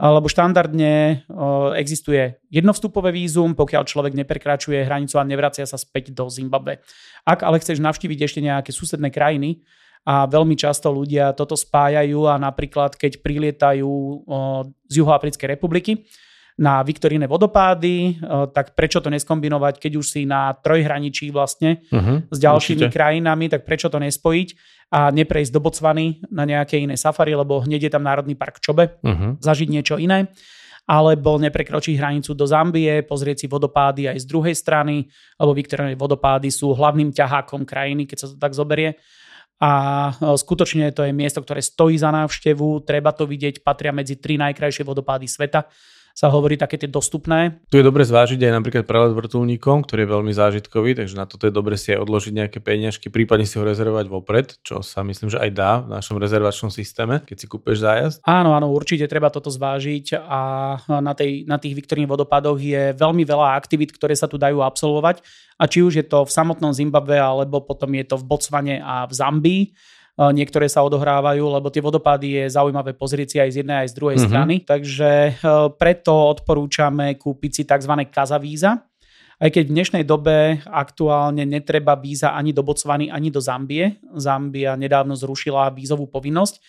lebo 0.00 0.32
štandardne 0.32 1.28
existuje 1.76 2.40
jednovstupové 2.48 3.12
vízum, 3.12 3.52
pokiaľ 3.52 3.84
človek 3.84 4.16
neprekračuje 4.16 4.88
hranicu 4.88 5.20
a 5.20 5.28
nevracia 5.28 5.68
sa 5.68 5.76
späť 5.76 6.16
do 6.16 6.24
Zimbabwe. 6.32 6.80
Ak 7.28 7.44
ale 7.44 7.60
chceš 7.60 7.84
navštíviť 7.84 8.18
ešte 8.24 8.40
nejaké 8.40 8.72
susedné 8.72 9.12
krajiny, 9.12 9.60
a 10.04 10.24
veľmi 10.24 10.56
často 10.56 10.88
ľudia 10.88 11.36
toto 11.36 11.54
spájajú 11.54 12.24
a 12.24 12.40
napríklad 12.40 12.96
keď 12.96 13.20
prilietajú 13.20 13.90
z 14.88 14.94
Juhoafrickej 14.96 15.48
republiky 15.56 16.08
na 16.60 16.84
Viktoríne 16.84 17.24
vodopády, 17.24 18.20
tak 18.52 18.76
prečo 18.76 19.00
to 19.00 19.08
neskombinovať, 19.08 19.80
keď 19.80 19.92
už 19.96 20.06
si 20.12 20.28
na 20.28 20.52
trojhraničí 20.52 21.32
vlastne 21.32 21.80
uh-huh, 21.88 22.28
s 22.28 22.36
ďalšími 22.36 22.84
určite. 22.84 22.92
krajinami, 22.92 23.48
tak 23.48 23.64
prečo 23.64 23.88
to 23.88 23.96
nespojiť 23.96 24.48
a 24.92 25.08
neprejsť 25.08 25.52
do 25.56 25.60
Botswany 25.64 26.20
na 26.28 26.44
nejaké 26.44 26.76
iné 26.76 27.00
safari, 27.00 27.32
lebo 27.32 27.64
hneď 27.64 27.88
je 27.88 27.92
tam 27.96 28.04
Národný 28.04 28.36
park 28.36 28.60
Čobe, 28.60 29.00
uh-huh. 29.00 29.40
zažiť 29.40 29.68
niečo 29.72 29.96
iné 29.96 30.28
alebo 30.90 31.38
neprekročiť 31.38 31.94
hranicu 32.02 32.34
do 32.34 32.50
Zambie, 32.50 33.06
pozrieť 33.06 33.44
si 33.44 33.46
vodopády 33.46 34.10
aj 34.10 34.20
z 34.20 34.26
druhej 34.26 34.58
strany, 34.58 35.06
lebo 35.38 35.54
Viktorové 35.54 35.94
vodopády 35.94 36.50
sú 36.50 36.74
hlavným 36.74 37.14
ťahákom 37.14 37.62
krajiny, 37.62 38.10
keď 38.10 38.16
sa 38.18 38.26
to 38.26 38.36
tak 38.36 38.58
zoberie 38.58 38.98
a 39.60 39.70
e, 40.08 40.34
skutočne 40.40 40.88
to 40.96 41.04
je 41.04 41.12
miesto, 41.12 41.44
ktoré 41.44 41.60
stojí 41.60 42.00
za 42.00 42.08
návštevu, 42.08 42.80
treba 42.88 43.12
to 43.12 43.28
vidieť, 43.28 43.60
patria 43.60 43.92
medzi 43.92 44.16
tri 44.16 44.40
najkrajšie 44.40 44.88
vodopády 44.88 45.28
sveta 45.28 45.68
sa 46.20 46.28
hovorí 46.28 46.60
také 46.60 46.76
tie 46.76 46.84
dostupné. 46.84 47.64
Tu 47.72 47.80
je 47.80 47.88
dobre 47.88 48.04
zvážiť 48.04 48.36
aj 48.44 48.52
napríklad 48.60 48.84
prelet 48.84 49.16
vrtulníkom, 49.16 49.88
ktorý 49.88 50.04
je 50.04 50.10
veľmi 50.12 50.32
zážitkový, 50.36 50.92
takže 50.92 51.16
na 51.16 51.24
toto 51.24 51.48
je 51.48 51.52
dobre 51.56 51.80
si 51.80 51.96
aj 51.96 52.04
odložiť 52.04 52.32
nejaké 52.36 52.60
peniažky, 52.60 53.08
prípadne 53.08 53.48
si 53.48 53.56
ho 53.56 53.64
rezervovať 53.64 54.04
vopred, 54.12 54.60
čo 54.60 54.84
sa 54.84 55.00
myslím, 55.00 55.32
že 55.32 55.40
aj 55.40 55.50
dá 55.56 55.80
v 55.80 55.96
našom 55.96 56.20
rezervačnom 56.20 56.68
systéme, 56.68 57.24
keď 57.24 57.36
si 57.40 57.46
kúpeš 57.48 57.80
zájazd. 57.80 58.20
Áno, 58.28 58.52
áno, 58.52 58.68
určite 58.68 59.08
treba 59.08 59.32
toto 59.32 59.48
zvážiť 59.48 60.20
a 60.20 60.40
na, 61.00 61.16
tej, 61.16 61.48
na 61.48 61.56
tých 61.56 61.72
Viktorných 61.72 62.12
vodopadoch 62.12 62.60
je 62.60 62.92
veľmi 62.92 63.24
veľa 63.24 63.56
aktivít, 63.56 63.96
ktoré 63.96 64.12
sa 64.12 64.28
tu 64.28 64.36
dajú 64.36 64.60
absolvovať 64.60 65.24
a 65.56 65.64
či 65.64 65.80
už 65.80 66.04
je 66.04 66.04
to 66.04 66.28
v 66.28 66.34
samotnom 66.36 66.76
Zimbabve 66.76 67.16
alebo 67.16 67.64
potom 67.64 67.96
je 67.96 68.04
to 68.04 68.20
v 68.20 68.28
Botsvane 68.28 68.76
a 68.76 69.08
v 69.08 69.12
Zambii 69.16 69.62
niektoré 70.28 70.68
sa 70.68 70.84
odohrávajú, 70.84 71.40
lebo 71.40 71.72
tie 71.72 71.80
vodopády 71.80 72.28
je 72.36 72.44
zaujímavé 72.52 72.92
pozrieť 72.92 73.28
si 73.32 73.36
aj 73.40 73.50
z 73.50 73.56
jednej, 73.64 73.78
aj 73.80 73.88
z 73.88 73.96
druhej 73.96 74.16
mm-hmm. 74.20 74.28
strany. 74.28 74.54
Takže 74.68 75.10
e, 75.10 75.32
preto 75.80 76.12
odporúčame 76.12 77.16
kúpiť 77.16 77.50
si 77.56 77.62
tzv. 77.64 77.92
kazavíza, 78.12 78.84
aj 79.40 79.48
keď 79.48 79.62
v 79.64 79.74
dnešnej 79.80 80.04
dobe 80.04 80.60
aktuálne 80.68 81.48
netreba 81.48 81.96
víza 81.96 82.36
ani 82.36 82.52
do 82.52 82.60
Botswany, 82.60 83.08
ani 83.08 83.32
do 83.32 83.40
Zambie. 83.40 83.96
Zambia 84.12 84.76
nedávno 84.76 85.16
zrušila 85.16 85.72
vízovú 85.72 86.04
povinnosť 86.12 86.60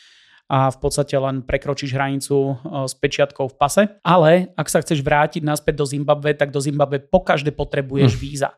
a 0.47 0.71
v 0.71 0.77
podstate 0.79 1.15
len 1.19 1.43
prekročíš 1.43 1.91
hranicu 1.91 2.55
e, 2.55 2.87
s 2.87 2.95
pečiatkou 2.95 3.51
v 3.51 3.55
pase. 3.59 3.83
Ale 3.99 4.55
ak 4.55 4.71
sa 4.71 4.79
chceš 4.79 5.03
vrátiť 5.03 5.43
naspäť 5.43 5.83
do 5.83 5.85
Zimbabwe, 5.87 6.31
tak 6.31 6.55
do 6.55 6.63
Zimbabwe 6.63 7.03
pokaždé 7.03 7.51
potrebuješ 7.51 8.15
hm. 8.15 8.19
víza. 8.23 8.55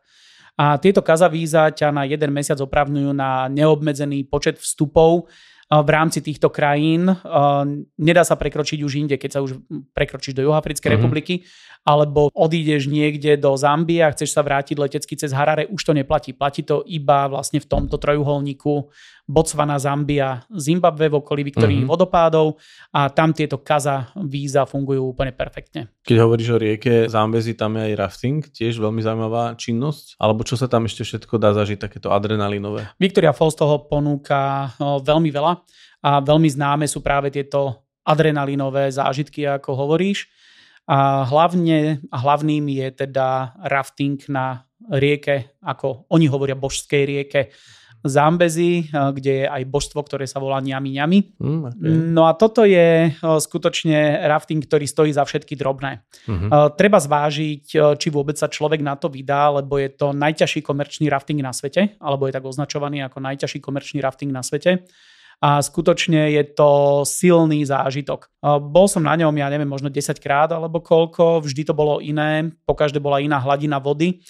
A 0.54 0.78
tieto 0.78 1.01
kazavíza 1.01 1.74
ťa 1.74 1.89
na 1.89 2.04
jeden 2.06 2.30
mesiac 2.30 2.62
opravňujú 2.62 3.10
na 3.14 3.49
neobmedzený 3.49 4.30
počet 4.30 4.62
vstupov 4.62 5.26
v 5.74 5.89
rámci 5.89 6.22
týchto 6.22 6.54
krajín. 6.54 7.10
Nedá 7.97 8.22
sa 8.22 8.38
prekročiť 8.38 8.86
už 8.86 8.93
inde, 8.93 9.16
keď 9.18 9.32
sa 9.34 9.39
už 9.41 9.58
prekročíš 9.97 10.38
do 10.38 10.45
Juhoafrickej 10.45 10.86
mm-hmm. 10.86 11.01
republiky, 11.01 11.41
alebo 11.82 12.30
odídeš 12.32 12.86
niekde 12.86 13.36
do 13.41 13.58
Zambie 13.58 14.06
a 14.06 14.14
chceš 14.14 14.38
sa 14.38 14.45
vrátiť 14.45 14.78
letecky 14.78 15.18
cez 15.18 15.34
Harare, 15.34 15.66
už 15.74 15.82
to 15.82 15.97
neplatí. 15.97 16.38
Platí 16.38 16.62
to 16.62 16.86
iba 16.86 17.26
vlastne 17.26 17.58
v 17.58 17.66
tomto 17.66 17.97
trojuholníku 17.97 18.93
Botswana, 19.24 19.80
Zambia, 19.80 20.43
Zimbabwe 20.51 21.07
v 21.07 21.15
okolí 21.24 21.47
Viktorín 21.47 21.88
mm-hmm. 21.88 21.91
vodopádov 21.95 22.59
a 22.91 23.07
tam 23.07 23.32
tieto 23.32 23.63
kaza 23.63 24.11
víza 24.19 24.67
fungujú 24.67 25.15
úplne 25.15 25.32
perfektne. 25.32 25.88
Keď 26.03 26.17
hovoríš 26.19 26.49
o 26.51 26.59
rieke 26.59 27.07
Zambezi, 27.07 27.55
tam 27.55 27.80
je 27.80 27.88
aj 27.88 27.93
rafting, 27.95 28.43
tiež 28.43 28.84
veľmi 28.84 28.99
zaujímavá 28.99 29.55
činnosť. 29.55 30.19
Alebo 30.19 30.43
čo 30.43 30.59
sa 30.59 30.67
tam 30.67 30.91
ešte 30.91 31.07
všetko 31.07 31.39
dá 31.39 31.55
zažiť, 31.55 31.80
takéto 31.80 32.11
adrenalinové? 32.11 32.91
Victoria 32.99 33.32
Falls 33.32 33.55
toho 33.55 33.88
ponúka 33.88 34.76
veľmi 34.80 35.32
veľa 35.32 35.53
a 36.03 36.19
veľmi 36.19 36.49
známe 36.51 36.84
sú 36.84 36.99
práve 36.99 37.32
tieto 37.32 37.88
adrenalinové 38.03 38.91
zážitky, 38.91 39.47
ako 39.47 39.88
hovoríš. 39.88 40.28
A 40.84 41.24
hlavne, 41.24 42.03
hlavným 42.11 42.67
je 42.67 43.07
teda 43.07 43.55
rafting 43.71 44.19
na 44.28 44.67
rieke, 44.91 45.55
ako 45.63 46.11
oni 46.11 46.28
hovoria 46.28 46.59
božskej 46.59 47.03
rieke 47.07 47.55
Zambezi, 48.04 48.91
kde 48.91 49.32
je 49.41 49.45
aj 49.47 49.64
božstvo, 49.66 50.04
ktoré 50.04 50.28
sa 50.28 50.43
volá 50.43 50.60
Ňami 50.60 50.99
Ňami. 50.99 51.20
Mm, 51.39 51.62
okay. 51.72 51.91
No 52.12 52.28
a 52.28 52.36
toto 52.36 52.68
je 52.68 53.16
skutočne 53.20 54.28
rafting, 54.28 54.60
ktorý 54.60 54.84
stojí 54.84 55.16
za 55.16 55.24
všetky 55.24 55.56
drobné. 55.56 56.04
Mm-hmm. 56.28 56.76
Treba 56.76 56.99
zvážiť, 56.99 57.97
či 57.97 58.08
vôbec 58.12 58.36
sa 58.36 58.51
človek 58.51 58.84
na 58.84 58.99
to 58.99 59.08
vydá, 59.08 59.56
lebo 59.56 59.80
je 59.80 59.89
to 59.95 60.12
najťažší 60.12 60.60
komerčný 60.60 61.08
rafting 61.08 61.39
na 61.39 61.56
svete, 61.56 61.95
alebo 62.04 62.28
je 62.28 62.36
tak 62.36 62.43
označovaný 62.43 63.08
ako 63.08 63.24
najťažší 63.24 63.64
komerčný 63.64 64.04
rafting 64.04 64.36
na 64.36 64.43
svete 64.43 64.84
a 65.43 65.60
skutočne 65.60 66.32
je 66.32 66.43
to 66.56 67.04
silný 67.04 67.68
zážitok. 67.68 68.32
Bol 68.64 68.88
som 68.88 69.04
na 69.04 69.12
ňom, 69.20 69.36
ja 69.36 69.51
neviem, 69.51 69.68
možno 69.68 69.91
10 69.91 70.16
krát 70.24 70.47
alebo 70.56 70.80
koľko, 70.80 71.43
vždy 71.43 71.68
to 71.68 71.76
bolo 71.76 71.99
iné, 71.99 72.47
po 72.64 72.72
každé 72.72 73.04
bola 73.04 73.20
iná 73.20 73.43
hladina 73.43 73.76
vody, 73.84 74.24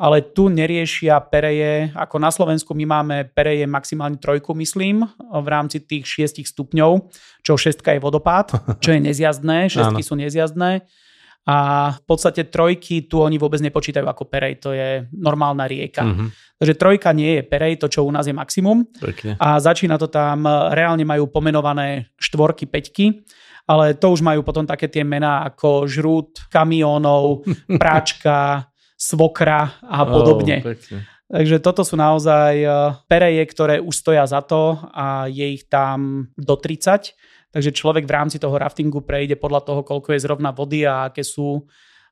ale 0.00 0.24
tu 0.24 0.48
neriešia 0.48 1.20
pereje, 1.28 1.92
ako 1.92 2.16
na 2.16 2.32
Slovensku 2.32 2.72
my 2.72 2.88
máme 2.88 3.16
pereje 3.36 3.68
maximálne 3.68 4.16
trojku, 4.16 4.56
myslím, 4.56 5.04
v 5.20 5.48
rámci 5.52 5.84
tých 5.84 6.08
6 6.32 6.40
stupňov, 6.40 7.12
čo 7.44 7.60
šestka 7.60 7.92
je 7.92 8.00
vodopád, 8.00 8.56
čo 8.82 8.96
je 8.96 9.00
nezjazdné, 9.04 9.68
šestky 9.68 10.00
sú 10.00 10.16
nezjazdné 10.16 10.88
a 11.50 11.90
v 11.96 12.02
podstate 12.04 12.46
trojky 12.46 13.08
tu 13.08 13.24
oni 13.24 13.40
vôbec 13.40 13.58
nepočítajú 13.64 14.04
ako 14.04 14.28
perej, 14.28 14.60
to 14.60 14.76
je 14.76 15.08
normálna 15.10 15.64
rieka. 15.64 16.04
Mm-hmm. 16.04 16.28
Takže 16.60 16.74
trojka 16.76 17.10
nie 17.16 17.40
je 17.40 17.42
perej, 17.42 17.80
to 17.80 17.88
čo 17.88 18.04
u 18.04 18.12
nás 18.12 18.28
je 18.28 18.36
maximum. 18.36 18.86
Pekne. 19.00 19.40
A 19.40 19.56
začína 19.56 19.96
to 19.96 20.06
tam, 20.06 20.44
reálne 20.46 21.02
majú 21.02 21.32
pomenované 21.32 22.12
štvorky, 22.20 22.68
peťky, 22.68 23.24
ale 23.66 23.96
to 23.98 24.12
už 24.12 24.20
majú 24.22 24.44
potom 24.44 24.68
také 24.68 24.86
tie 24.86 25.02
mená 25.02 25.48
ako 25.48 25.90
žrút, 25.90 26.46
kamiónov, 26.52 27.42
práčka, 27.82 28.69
svokra 29.00 29.80
a 29.80 30.04
podobne. 30.04 30.60
Oh, 30.60 30.76
Takže 31.30 31.62
toto 31.64 31.86
sú 31.88 31.96
naozaj 31.96 32.54
eh, 32.60 32.70
pereje, 33.08 33.42
ktoré 33.48 33.80
už 33.80 33.96
stoja 33.96 34.28
za 34.28 34.44
to 34.44 34.76
a 34.92 35.24
je 35.32 35.56
ich 35.56 35.64
tam 35.72 36.28
do 36.36 36.54
30 36.60 37.16
Takže 37.50 37.74
človek 37.74 38.06
v 38.06 38.14
rámci 38.14 38.38
toho 38.38 38.54
raftingu 38.54 39.02
prejde 39.02 39.34
podľa 39.34 39.66
toho, 39.66 39.80
koľko 39.82 40.14
je 40.14 40.22
zrovna 40.22 40.54
vody 40.54 40.86
a 40.86 41.10
aké 41.10 41.26
sú 41.26 41.66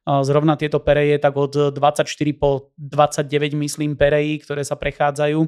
zrovna 0.09 0.57
tieto 0.57 0.81
pereje, 0.81 1.21
tak 1.21 1.37
od 1.37 1.77
24 1.77 2.09
po 2.35 2.73
29 2.81 3.29
myslím 3.55 3.95
perejí, 3.95 4.41
ktoré 4.41 4.65
sa 4.65 4.75
prechádzajú 4.75 5.41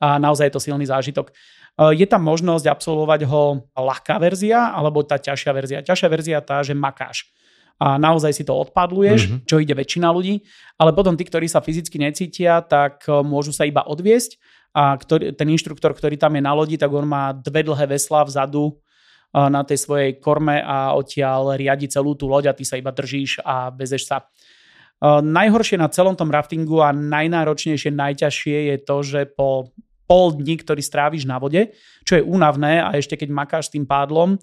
a 0.00 0.16
naozaj 0.16 0.48
je 0.48 0.54
to 0.56 0.64
silný 0.64 0.88
zážitok. 0.88 1.30
Je 1.78 2.06
tam 2.08 2.26
možnosť 2.26 2.66
absolvovať 2.66 3.20
ho 3.28 3.68
ľahká 3.76 4.18
verzia 4.18 4.74
alebo 4.74 5.06
tá 5.06 5.20
ťažšia 5.20 5.52
verzia. 5.54 5.78
Ťažšia 5.84 6.08
verzia 6.10 6.38
tá, 6.42 6.64
že 6.64 6.74
makáš 6.74 7.30
a 7.78 7.94
naozaj 7.94 8.34
si 8.34 8.42
to 8.42 8.54
odpadluješ, 8.54 9.20
mm-hmm. 9.26 9.40
čo 9.46 9.62
ide 9.62 9.74
väčšina 9.74 10.10
ľudí, 10.10 10.42
ale 10.78 10.90
potom 10.90 11.14
tí, 11.14 11.22
ktorí 11.22 11.46
sa 11.46 11.62
fyzicky 11.62 11.98
necítia, 12.02 12.58
tak 12.62 13.06
e, 13.06 13.22
môžu 13.22 13.54
sa 13.54 13.62
iba 13.62 13.86
odviesť 13.86 14.38
a 14.74 14.98
ktorý, 14.98 15.34
ten 15.38 15.48
inštruktor, 15.48 15.94
ktorý 15.94 16.18
tam 16.18 16.34
je 16.34 16.42
na 16.42 16.52
lodi, 16.52 16.76
tak 16.76 16.90
on 16.90 17.06
má 17.06 17.30
dve 17.32 17.64
dlhé 17.64 17.98
veslá 17.98 18.26
vzadu 18.26 18.76
na 19.32 19.60
tej 19.60 19.84
svojej 19.84 20.16
korme 20.16 20.56
a 20.64 20.96
odtiaľ 20.96 21.52
riadi 21.56 21.84
celú 21.84 22.16
tú 22.16 22.24
loď 22.32 22.52
a 22.52 22.56
ty 22.56 22.64
sa 22.64 22.80
iba 22.80 22.88
držíš 22.88 23.44
a 23.44 23.68
bezeš 23.68 24.08
sa. 24.08 24.24
najhoršie 25.04 25.76
na 25.76 25.92
celom 25.92 26.16
tom 26.16 26.32
raftingu 26.32 26.80
a 26.80 26.96
najnáročnejšie, 26.96 27.92
najťažšie 27.92 28.72
je 28.72 28.76
to, 28.80 28.96
že 29.04 29.20
po 29.28 29.70
pol 30.08 30.32
dní, 30.32 30.56
ktorý 30.64 30.80
stráviš 30.80 31.28
na 31.28 31.36
vode, 31.36 31.76
čo 32.08 32.16
je 32.16 32.24
únavné 32.24 32.80
a 32.80 32.96
ešte 32.96 33.20
keď 33.20 33.28
makáš 33.28 33.68
s 33.68 33.76
tým 33.76 33.84
pádlom, 33.84 34.40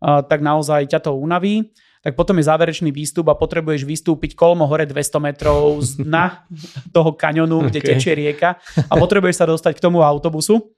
tak 0.00 0.40
naozaj 0.40 0.86
ťa 0.86 1.10
to 1.10 1.18
unaví 1.18 1.74
tak 2.00 2.16
potom 2.16 2.40
je 2.40 2.48
záverečný 2.48 2.90
výstup 2.90 3.28
a 3.28 3.36
potrebuješ 3.36 3.84
vystúpiť 3.84 4.32
kolmo 4.32 4.64
hore 4.64 4.88
200 4.88 5.20
metrov 5.20 5.84
z 5.84 6.00
dna 6.00 6.48
toho 6.96 7.12
kaňonu, 7.12 7.68
kde 7.68 7.80
okay. 7.84 7.88
tečie 7.94 8.12
rieka 8.16 8.56
a 8.88 8.92
potrebuješ 8.96 9.36
sa 9.40 9.46
dostať 9.46 9.76
k 9.76 9.84
tomu 9.84 10.00
autobusu 10.00 10.72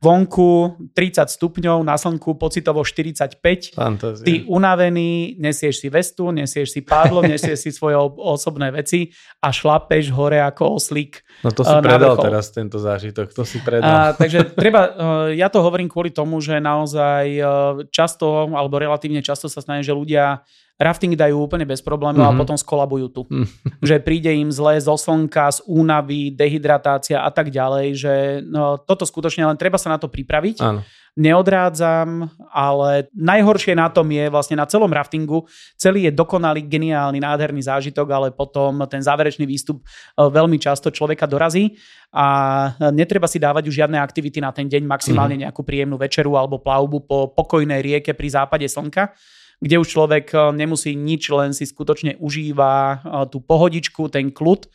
vonku 0.00 0.76
30 0.92 1.28
stupňov, 1.28 1.80
na 1.84 1.96
slnku 1.96 2.36
pocitovo 2.36 2.84
45. 2.84 3.76
Fantázia. 3.76 4.24
Ty 4.24 4.34
unavený, 4.48 5.40
nesieš 5.40 5.84
si 5.84 5.88
vestu, 5.88 6.28
nesieš 6.30 6.76
si 6.76 6.80
pádlo, 6.84 7.24
nesieš 7.32 7.68
si 7.68 7.70
svoje 7.72 7.96
osobné 8.20 8.68
veci 8.72 9.12
a 9.40 9.52
šlapeš 9.52 10.12
hore 10.12 10.40
ako 10.44 10.76
oslík. 10.76 11.24
No 11.44 11.52
to 11.52 11.64
si 11.64 11.72
uh, 11.72 11.80
predal 11.80 12.16
teraz 12.20 12.52
tento 12.52 12.76
zážitok, 12.76 13.32
to 13.32 13.44
si 13.48 13.60
predal. 13.64 13.88
Uh, 13.88 14.10
takže 14.16 14.52
treba, 14.62 14.80
uh, 14.88 14.92
ja 15.32 15.48
to 15.48 15.64
hovorím 15.64 15.88
kvôli 15.88 16.12
tomu, 16.12 16.38
že 16.44 16.60
naozaj 16.60 17.24
uh, 17.40 17.48
často, 17.88 18.52
alebo 18.52 18.76
relatívne 18.76 19.24
často 19.24 19.48
sa 19.48 19.64
stane, 19.64 19.80
že 19.80 19.96
ľudia 19.96 20.44
rafting 20.76 21.16
dajú 21.16 21.48
úplne 21.48 21.64
bez 21.64 21.80
problémov 21.80 22.20
mm-hmm. 22.20 22.36
a 22.36 22.40
potom 22.40 22.56
skolabujú 22.56 23.06
tu. 23.08 23.22
Mm-hmm. 23.24 23.80
Že 23.80 23.96
príde 24.04 24.32
im 24.36 24.52
zle 24.52 24.76
zo 24.76 24.96
slnka, 24.96 25.48
z 25.48 25.58
únavy, 25.64 26.32
dehydratácia 26.36 27.24
a 27.24 27.30
tak 27.32 27.48
ďalej, 27.48 27.86
že 27.96 28.14
no, 28.44 28.76
toto 28.76 29.08
skutočne 29.08 29.48
len 29.48 29.56
treba 29.56 29.80
sa 29.80 29.88
na 29.88 29.96
to 29.96 30.12
pripraviť. 30.12 30.60
Áno. 30.60 30.84
Neodrádzam, 31.16 32.28
ale 32.52 33.08
najhoršie 33.16 33.72
na 33.72 33.88
tom 33.88 34.04
je 34.12 34.28
vlastne 34.28 34.52
na 34.52 34.68
celom 34.68 34.92
raftingu, 34.92 35.48
celý 35.72 36.04
je 36.04 36.12
dokonalý, 36.12 36.60
geniálny, 36.60 37.24
nádherný 37.24 37.64
zážitok, 37.64 38.04
ale 38.12 38.28
potom 38.36 38.84
ten 38.84 39.00
záverečný 39.00 39.48
výstup 39.48 39.80
e, 39.80 39.84
veľmi 40.20 40.60
často 40.60 40.92
človeka 40.92 41.24
dorazí 41.24 41.72
a 42.12 42.68
netreba 42.92 43.24
si 43.32 43.40
dávať 43.40 43.64
už 43.64 43.80
žiadne 43.80 43.96
aktivity 43.96 44.44
na 44.44 44.52
ten 44.52 44.68
deň, 44.68 44.84
maximálne 44.84 45.40
mhm. 45.40 45.48
nejakú 45.48 45.64
príjemnú 45.64 45.96
večeru 45.96 46.36
alebo 46.36 46.60
plavbu 46.60 47.08
po 47.08 47.32
pokojnej 47.32 47.80
rieke 47.80 48.12
pri 48.12 48.36
západe 48.36 48.68
slnka 48.68 49.16
kde 49.60 49.76
už 49.80 49.88
človek 49.88 50.26
eh, 50.32 50.40
nemusí 50.52 50.92
nič, 50.92 51.28
len 51.32 51.56
si 51.56 51.64
skutočne 51.64 52.20
užíva 52.20 52.74
eh, 52.76 52.98
tú 53.32 53.40
pohodičku, 53.40 54.08
ten 54.12 54.28
kľud, 54.28 54.66
eh, 54.66 54.70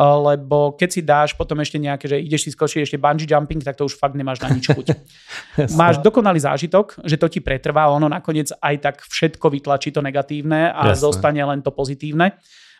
lebo 0.00 0.76
keď 0.76 0.88
si 0.88 1.00
dáš 1.00 1.32
potom 1.32 1.60
ešte 1.64 1.80
nejaké, 1.80 2.06
že 2.08 2.16
ideš 2.20 2.48
si 2.48 2.50
skočiť 2.52 2.84
ešte 2.84 3.00
bungee 3.00 3.28
jumping, 3.28 3.64
tak 3.64 3.80
to 3.80 3.88
už 3.88 3.96
fakt 3.96 4.16
nemáš 4.18 4.44
na 4.44 4.52
nič 4.52 4.68
chuť. 4.68 4.86
Máš 5.80 6.00
dokonalý 6.04 6.40
zážitok, 6.40 7.00
že 7.04 7.16
to 7.16 7.26
ti 7.28 7.40
pretrvá, 7.40 7.88
ono 7.88 8.06
nakoniec 8.08 8.52
aj 8.60 8.74
tak 8.78 8.96
všetko 9.04 9.48
vytlačí 9.48 9.90
to 9.90 10.04
negatívne 10.04 10.70
a 10.72 10.92
Jasne. 10.92 11.02
zostane 11.08 11.42
len 11.42 11.64
to 11.64 11.72
pozitívne. 11.72 12.36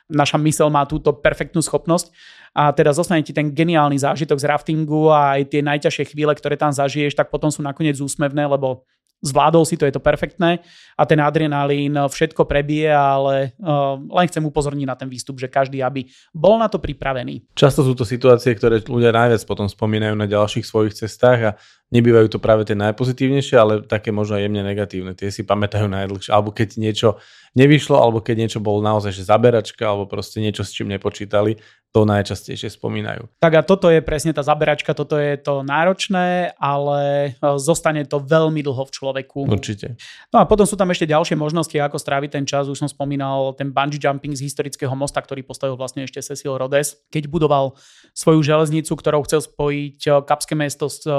Naša 0.09 0.41
mysel 0.41 0.73
má 0.73 0.89
túto 0.89 1.13
perfektnú 1.13 1.61
schopnosť 1.61 2.09
a 2.57 2.73
teda 2.73 2.97
zostane 2.97 3.21
ti 3.21 3.37
ten 3.37 3.53
geniálny 3.53 4.01
zážitok 4.01 4.41
z 4.41 4.49
raftingu 4.49 5.13
a 5.13 5.37
aj 5.37 5.53
tie 5.53 5.61
najťažšie 5.61 6.17
chvíle, 6.17 6.33
ktoré 6.33 6.57
tam 6.57 6.73
zažiješ, 6.73 7.13
tak 7.13 7.29
potom 7.29 7.53
sú 7.53 7.61
nakoniec 7.61 8.01
úsmevné, 8.01 8.49
lebo 8.49 8.89
zvládol 9.19 9.67
si 9.67 9.75
to, 9.75 9.87
je 9.87 9.95
to 9.95 10.03
perfektné 10.03 10.63
a 10.95 11.03
ten 11.03 11.19
adrenalín 11.19 11.95
všetko 11.95 12.47
prebije, 12.47 12.91
ale 12.91 13.55
uh, 13.59 13.99
len 13.99 14.27
chcem 14.31 14.43
upozorniť 14.43 14.87
na 14.87 14.95
ten 14.95 15.11
výstup, 15.11 15.43
že 15.43 15.51
každý, 15.51 15.83
aby 15.83 16.07
bol 16.31 16.59
na 16.59 16.71
to 16.71 16.79
pripravený. 16.79 17.51
Často 17.55 17.83
sú 17.83 17.99
to 17.99 18.07
situácie, 18.07 18.55
ktoré 18.55 18.79
ľudia 18.87 19.11
najviac 19.11 19.43
potom 19.43 19.67
spomínajú 19.67 20.15
na 20.15 20.31
ďalších 20.31 20.67
svojich 20.67 20.95
cestách 20.95 21.41
a 21.43 21.51
nebývajú 21.89 22.29
to 22.29 22.39
práve 22.39 22.69
tie 22.69 22.77
najpozitívnejšie, 22.77 23.57
ale 23.57 23.73
také 23.85 24.13
možno 24.13 24.37
jemne 24.37 24.61
negatívne. 24.61 25.17
Tie 25.17 25.33
si 25.33 25.45
pamätajú 25.45 25.89
najdlhšie. 25.89 26.31
Alebo 26.33 26.53
keď 26.53 26.77
niečo 26.77 27.17
nevyšlo, 27.57 27.97
alebo 27.97 28.21
keď 28.21 28.47
niečo 28.47 28.61
bolo 28.61 28.85
naozaj 28.85 29.17
že 29.17 29.25
zaberačka, 29.25 29.89
alebo 29.89 30.05
proste 30.05 30.39
niečo, 30.45 30.63
s 30.63 30.75
čím 30.77 30.93
nepočítali, 30.93 31.57
to 31.89 32.05
najčastejšie 32.05 32.69
spomínajú. 32.77 33.33
Tak 33.41 33.53
a 33.57 33.63
toto 33.65 33.89
je 33.89 34.05
presne 34.05 34.37
tá 34.37 34.45
zaberačka, 34.45 34.93
toto 34.93 35.17
je 35.17 35.41
to 35.41 35.65
náročné, 35.65 36.53
ale 36.61 37.33
e, 37.33 37.57
zostane 37.57 38.05
to 38.05 38.21
veľmi 38.21 38.61
dlho 38.61 38.85
v 38.85 38.93
človeku. 38.93 39.49
Určite. 39.49 39.97
No 40.29 40.39
a 40.39 40.45
potom 40.45 40.69
sú 40.69 40.77
tam 40.77 40.93
ešte 40.93 41.09
ďalšie 41.09 41.41
možnosti, 41.41 41.73
ako 41.73 41.97
stráviť 41.97 42.31
ten 42.37 42.45
čas. 42.45 42.69
Už 42.69 42.77
som 42.77 42.91
spomínal 42.93 43.57
ten 43.57 43.73
bungee 43.73 43.97
jumping 43.97 44.37
z 44.37 44.45
historického 44.45 44.93
mosta, 44.93 45.25
ktorý 45.25 45.41
postavil 45.41 45.81
vlastne 45.81 46.05
ešte 46.05 46.21
Cecil 46.21 46.61
Rhodes, 46.61 47.01
keď 47.09 47.25
budoval 47.25 47.73
svoju 48.13 48.45
železnicu, 48.45 48.93
ktorou 48.93 49.25
chcel 49.25 49.41
spojiť 49.41 49.99
e, 50.05 50.09
Kapské 50.29 50.53
mesto 50.53 50.93
s 50.93 51.09
e, 51.09 51.13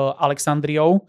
Alexandriou, 0.59 1.07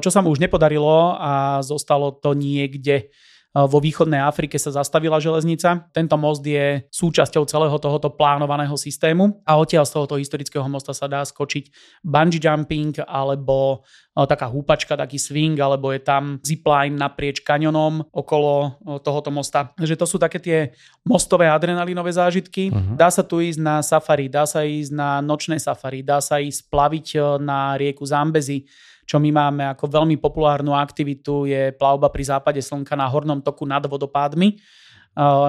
čo 0.00 0.10
sa 0.12 0.20
mu 0.20 0.32
už 0.32 0.40
nepodarilo 0.40 1.16
a 1.16 1.60
zostalo 1.64 2.12
to 2.12 2.36
niekde 2.36 3.08
vo 3.54 3.78
východnej 3.78 4.18
Afrike 4.18 4.58
sa 4.58 4.74
zastavila 4.74 5.22
železnica. 5.22 5.86
Tento 5.94 6.18
most 6.18 6.42
je 6.42 6.82
súčasťou 6.90 7.46
celého 7.46 7.78
tohoto 7.78 8.10
plánovaného 8.10 8.74
systému 8.74 9.38
a 9.46 9.54
odtiaľ 9.54 9.86
z 9.86 9.94
tohoto 9.94 10.18
historického 10.18 10.66
mosta 10.66 10.90
sa 10.90 11.06
dá 11.06 11.22
skočiť 11.22 11.70
bungee 12.02 12.42
jumping 12.42 12.98
alebo 13.06 13.86
taká 14.14 14.50
húpačka, 14.50 14.98
taký 14.98 15.18
swing, 15.22 15.58
alebo 15.58 15.94
je 15.94 16.02
tam 16.02 16.42
zipline 16.42 16.98
naprieč 16.98 17.46
kanionom 17.46 18.02
okolo 18.10 18.78
tohoto 19.02 19.30
mosta. 19.30 19.70
Takže 19.74 19.98
to 19.98 20.06
sú 20.06 20.18
také 20.18 20.38
tie 20.42 20.58
mostové 21.06 21.46
adrenalinové 21.46 22.10
zážitky. 22.10 22.74
Uh-huh. 22.74 22.94
Dá 22.98 23.10
sa 23.10 23.22
tu 23.22 23.38
ísť 23.38 23.58
na 23.62 23.82
safari, 23.82 24.26
dá 24.26 24.46
sa 24.46 24.66
ísť 24.66 24.90
na 24.94 25.22
nočné 25.22 25.62
safari, 25.62 26.02
dá 26.02 26.18
sa 26.18 26.42
ísť 26.42 26.70
plaviť 26.70 27.38
na 27.38 27.78
rieku 27.78 28.06
Zambezi, 28.06 28.66
čo 29.04 29.20
my 29.20 29.30
máme 29.30 29.62
ako 29.72 29.84
veľmi 29.88 30.16
populárnu 30.18 30.72
aktivitu 30.72 31.48
je 31.48 31.72
plavba 31.76 32.08
pri 32.08 32.24
západe 32.34 32.60
slnka 32.60 32.96
na 32.96 33.08
hornom 33.08 33.40
toku 33.44 33.68
nad 33.68 33.84
vodopádmi 33.84 34.56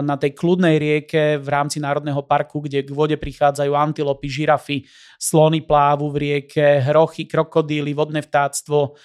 na 0.05 0.15
tej 0.15 0.37
kľudnej 0.37 0.77
rieke 0.77 1.41
v 1.41 1.47
rámci 1.49 1.81
Národného 1.81 2.21
parku, 2.21 2.61
kde 2.61 2.85
k 2.85 2.93
vode 2.93 3.17
prichádzajú 3.17 3.73
antilopy, 3.73 4.27
žirafy, 4.29 4.77
slony 5.17 5.65
plávu 5.65 6.13
v 6.13 6.17
rieke, 6.21 6.85
hrochy, 6.85 7.25
krokodíly, 7.25 7.93
vodné 7.93 8.21
vtáctvo, 8.21 8.95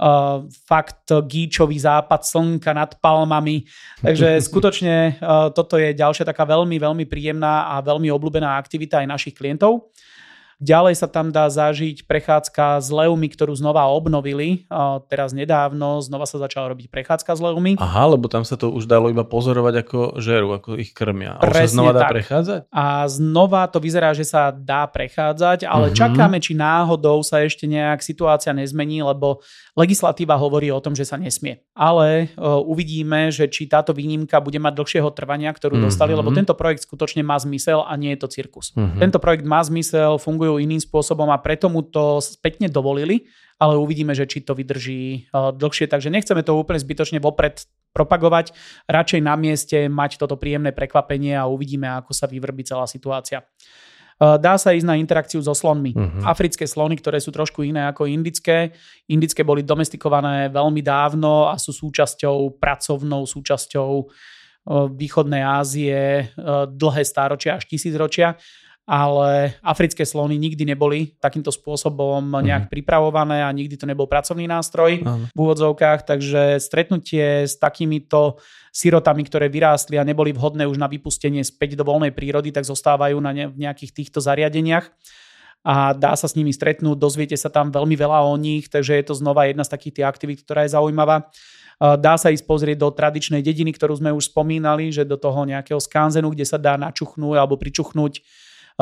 Uh, 0.00 0.48
fakt 0.64 1.12
gíčový 1.12 1.76
západ 1.76 2.24
slnka 2.24 2.72
nad 2.72 2.96
palmami. 3.04 3.68
Takže 4.00 4.40
skutočne 4.48 5.20
uh, 5.20 5.52
toto 5.52 5.76
je 5.76 5.92
ďalšia 5.92 6.24
taká 6.24 6.48
veľmi, 6.48 6.72
veľmi 6.80 7.04
príjemná 7.04 7.68
a 7.68 7.84
veľmi 7.84 8.08
obľúbená 8.08 8.56
aktivita 8.56 9.04
aj 9.04 9.12
našich 9.12 9.36
klientov. 9.36 9.92
Ďalej 10.60 10.94
sa 11.00 11.08
tam 11.08 11.32
dá 11.32 11.48
zažiť 11.48 12.04
prechádzka 12.04 12.84
s 12.84 12.92
Leumy, 12.92 13.32
ktorú 13.32 13.56
znova 13.56 13.88
obnovili. 13.88 14.68
Teraz 15.08 15.32
nedávno 15.32 16.04
znova 16.04 16.28
sa 16.28 16.36
začala 16.36 16.68
robiť 16.76 16.92
prechádzka 16.92 17.32
s 17.32 17.40
Leumy. 17.40 17.80
Aha, 17.80 18.12
lebo 18.12 18.28
tam 18.28 18.44
sa 18.44 18.60
to 18.60 18.68
už 18.68 18.84
dalo 18.84 19.08
iba 19.08 19.24
pozorovať 19.24 19.74
ako 19.80 19.98
žeru, 20.20 20.52
ako 20.60 20.76
ich 20.76 20.92
krmia. 20.92 21.40
A 21.40 21.48
už 21.48 21.64
sa 21.64 21.80
znova 21.80 21.96
dá 21.96 22.00
tak. 22.04 22.12
prechádzať? 22.12 22.60
A 22.68 23.08
znova 23.08 23.64
to 23.72 23.80
vyzerá, 23.80 24.12
že 24.12 24.28
sa 24.28 24.52
dá 24.52 24.84
prechádzať, 24.84 25.64
ale 25.64 25.88
uh-huh. 25.88 25.96
čakáme, 25.96 26.36
či 26.44 26.52
náhodou 26.52 27.24
sa 27.24 27.40
ešte 27.40 27.64
nejak 27.64 28.04
situácia 28.04 28.52
nezmení, 28.52 29.00
lebo 29.00 29.40
legislatíva 29.72 30.36
hovorí 30.36 30.68
o 30.68 30.84
tom, 30.84 30.92
že 30.92 31.08
sa 31.08 31.16
nesmie. 31.16 31.64
Ale 31.72 32.36
uh, 32.36 32.60
uvidíme, 32.60 33.32
že 33.32 33.48
či 33.48 33.64
táto 33.64 33.96
výnimka 33.96 34.36
bude 34.44 34.60
mať 34.60 34.76
dlhšieho 34.76 35.08
trvania, 35.16 35.56
ktorú 35.56 35.80
uh-huh. 35.80 35.88
dostali, 35.88 36.12
lebo 36.12 36.28
tento 36.36 36.52
projekt 36.52 36.84
skutočne 36.84 37.24
má 37.24 37.40
zmysel 37.40 37.80
a 37.80 37.96
nie 37.96 38.12
je 38.12 38.20
to 38.20 38.28
cirkus. 38.28 38.76
Uh-huh. 38.76 39.00
Tento 39.00 39.16
projekt 39.16 39.48
má 39.48 39.64
zmysel, 39.64 40.20
funguje 40.20 40.49
fungujú 40.50 40.66
iným 40.66 40.82
spôsobom 40.82 41.30
a 41.30 41.38
preto 41.38 41.70
mu 41.70 41.86
to 41.86 42.18
spätne 42.18 42.66
dovolili, 42.66 43.30
ale 43.62 43.78
uvidíme, 43.78 44.10
že 44.16 44.26
či 44.26 44.42
to 44.42 44.58
vydrží 44.58 45.30
uh, 45.30 45.54
dlhšie. 45.54 45.86
Takže 45.86 46.10
nechceme 46.10 46.42
to 46.42 46.58
úplne 46.58 46.82
zbytočne 46.82 47.22
vopred 47.22 47.62
propagovať, 47.94 48.54
radšej 48.86 49.20
na 49.22 49.34
mieste 49.34 49.90
mať 49.90 50.18
toto 50.18 50.38
príjemné 50.38 50.70
prekvapenie 50.70 51.34
a 51.34 51.50
uvidíme, 51.50 51.90
ako 51.90 52.14
sa 52.14 52.30
vyvrbí 52.30 52.62
celá 52.66 52.86
situácia. 52.90 53.46
Uh, 54.20 54.36
dá 54.36 54.58
sa 54.58 54.74
ísť 54.74 54.86
na 54.86 54.98
interakciu 54.98 55.40
so 55.40 55.54
slonmi. 55.54 55.94
Uh-huh. 55.94 56.22
Africké 56.26 56.66
slony, 56.66 56.98
ktoré 56.98 57.22
sú 57.22 57.30
trošku 57.30 57.62
iné 57.62 57.86
ako 57.88 58.10
indické. 58.10 58.74
Indické 59.08 59.46
boli 59.46 59.62
domestikované 59.62 60.50
veľmi 60.50 60.82
dávno 60.82 61.46
a 61.48 61.56
sú 61.56 61.72
súčasťou, 61.72 62.58
pracovnou 62.58 63.24
súčasťou 63.24 63.90
uh, 63.96 64.86
východnej 64.92 65.40
Ázie 65.40 66.30
dlhé 66.68 67.02
stáročia 67.06 67.56
až 67.56 67.64
tisícročia 67.64 68.36
ale 68.88 69.54
africké 69.62 70.02
slony 70.02 70.34
nikdy 70.34 70.66
neboli 70.66 71.14
takýmto 71.22 71.54
spôsobom 71.54 72.20
mhm. 72.20 72.42
nejak 72.42 72.64
mm. 72.66 72.72
pripravované 72.72 73.44
a 73.44 73.50
nikdy 73.54 73.78
to 73.78 73.86
nebol 73.86 74.10
pracovný 74.10 74.50
nástroj 74.50 75.04
mm. 75.04 75.30
v 75.30 75.38
úvodzovkách, 75.38 76.08
takže 76.08 76.58
stretnutie 76.58 77.46
s 77.46 77.54
takýmito 77.60 78.40
sirotami, 78.74 79.26
ktoré 79.26 79.50
vyrástli 79.50 79.98
a 79.98 80.06
neboli 80.06 80.34
vhodné 80.34 80.66
už 80.66 80.78
na 80.78 80.86
vypustenie 80.90 81.42
späť 81.42 81.78
do 81.78 81.86
voľnej 81.86 82.14
prírody, 82.14 82.50
tak 82.50 82.66
zostávajú 82.66 83.18
na 83.18 83.30
ne, 83.34 83.46
v 83.50 83.66
nejakých 83.66 83.94
týchto 83.94 84.18
zariadeniach 84.22 84.90
a 85.60 85.92
dá 85.92 86.16
sa 86.16 86.24
s 86.24 86.36
nimi 86.36 86.56
stretnúť, 86.56 86.96
dozviete 86.96 87.36
sa 87.36 87.52
tam 87.52 87.68
veľmi 87.68 87.92
veľa 87.92 88.24
o 88.24 88.34
nich, 88.40 88.72
takže 88.72 88.96
je 88.96 89.04
to 89.04 89.14
znova 89.16 89.44
jedna 89.44 89.60
z 89.60 89.72
takých 89.76 89.94
tých 90.00 90.08
aktivít, 90.08 90.40
ktorá 90.48 90.64
je 90.64 90.72
zaujímavá. 90.72 91.28
Dá 91.80 92.16
sa 92.20 92.28
ísť 92.28 92.44
pozrieť 92.44 92.76
do 92.80 92.92
tradičnej 92.92 93.40
dediny, 93.40 93.72
ktorú 93.72 93.96
sme 93.96 94.12
už 94.12 94.32
spomínali, 94.32 94.92
že 94.92 95.04
do 95.04 95.16
toho 95.16 95.48
nejakého 95.48 95.80
skanzenu, 95.80 96.32
kde 96.32 96.44
sa 96.44 96.60
dá 96.60 96.76
načuchnúť 96.76 97.36
alebo 97.40 97.56
pričuchnúť 97.60 98.24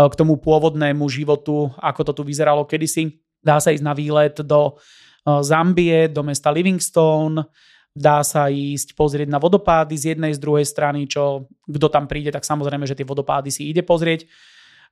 k 0.07 0.15
tomu 0.15 0.39
pôvodnému 0.39 1.03
životu, 1.11 1.75
ako 1.83 2.01
to 2.07 2.12
tu 2.15 2.23
vyzeralo 2.23 2.62
kedysi. 2.62 3.19
Dá 3.43 3.59
sa 3.59 3.75
ísť 3.75 3.83
na 3.83 3.95
výlet 3.99 4.39
do 4.47 4.79
e, 5.27 5.43
Zambie, 5.43 6.07
do 6.07 6.23
mesta 6.23 6.55
Livingstone, 6.55 7.43
Dá 7.99 8.23
sa 8.23 8.47
ísť 8.47 8.95
pozrieť 8.95 9.27
na 9.27 9.43
vodopády 9.43 9.99
z 9.99 10.15
jednej, 10.15 10.31
z 10.31 10.39
druhej 10.39 10.62
strany, 10.62 11.11
čo 11.11 11.51
kto 11.66 11.91
tam 11.91 12.07
príde, 12.07 12.31
tak 12.31 12.47
samozrejme, 12.47 12.87
že 12.87 12.95
tie 12.95 13.03
vodopády 13.03 13.51
si 13.51 13.66
ide 13.66 13.83
pozrieť. 13.83 14.23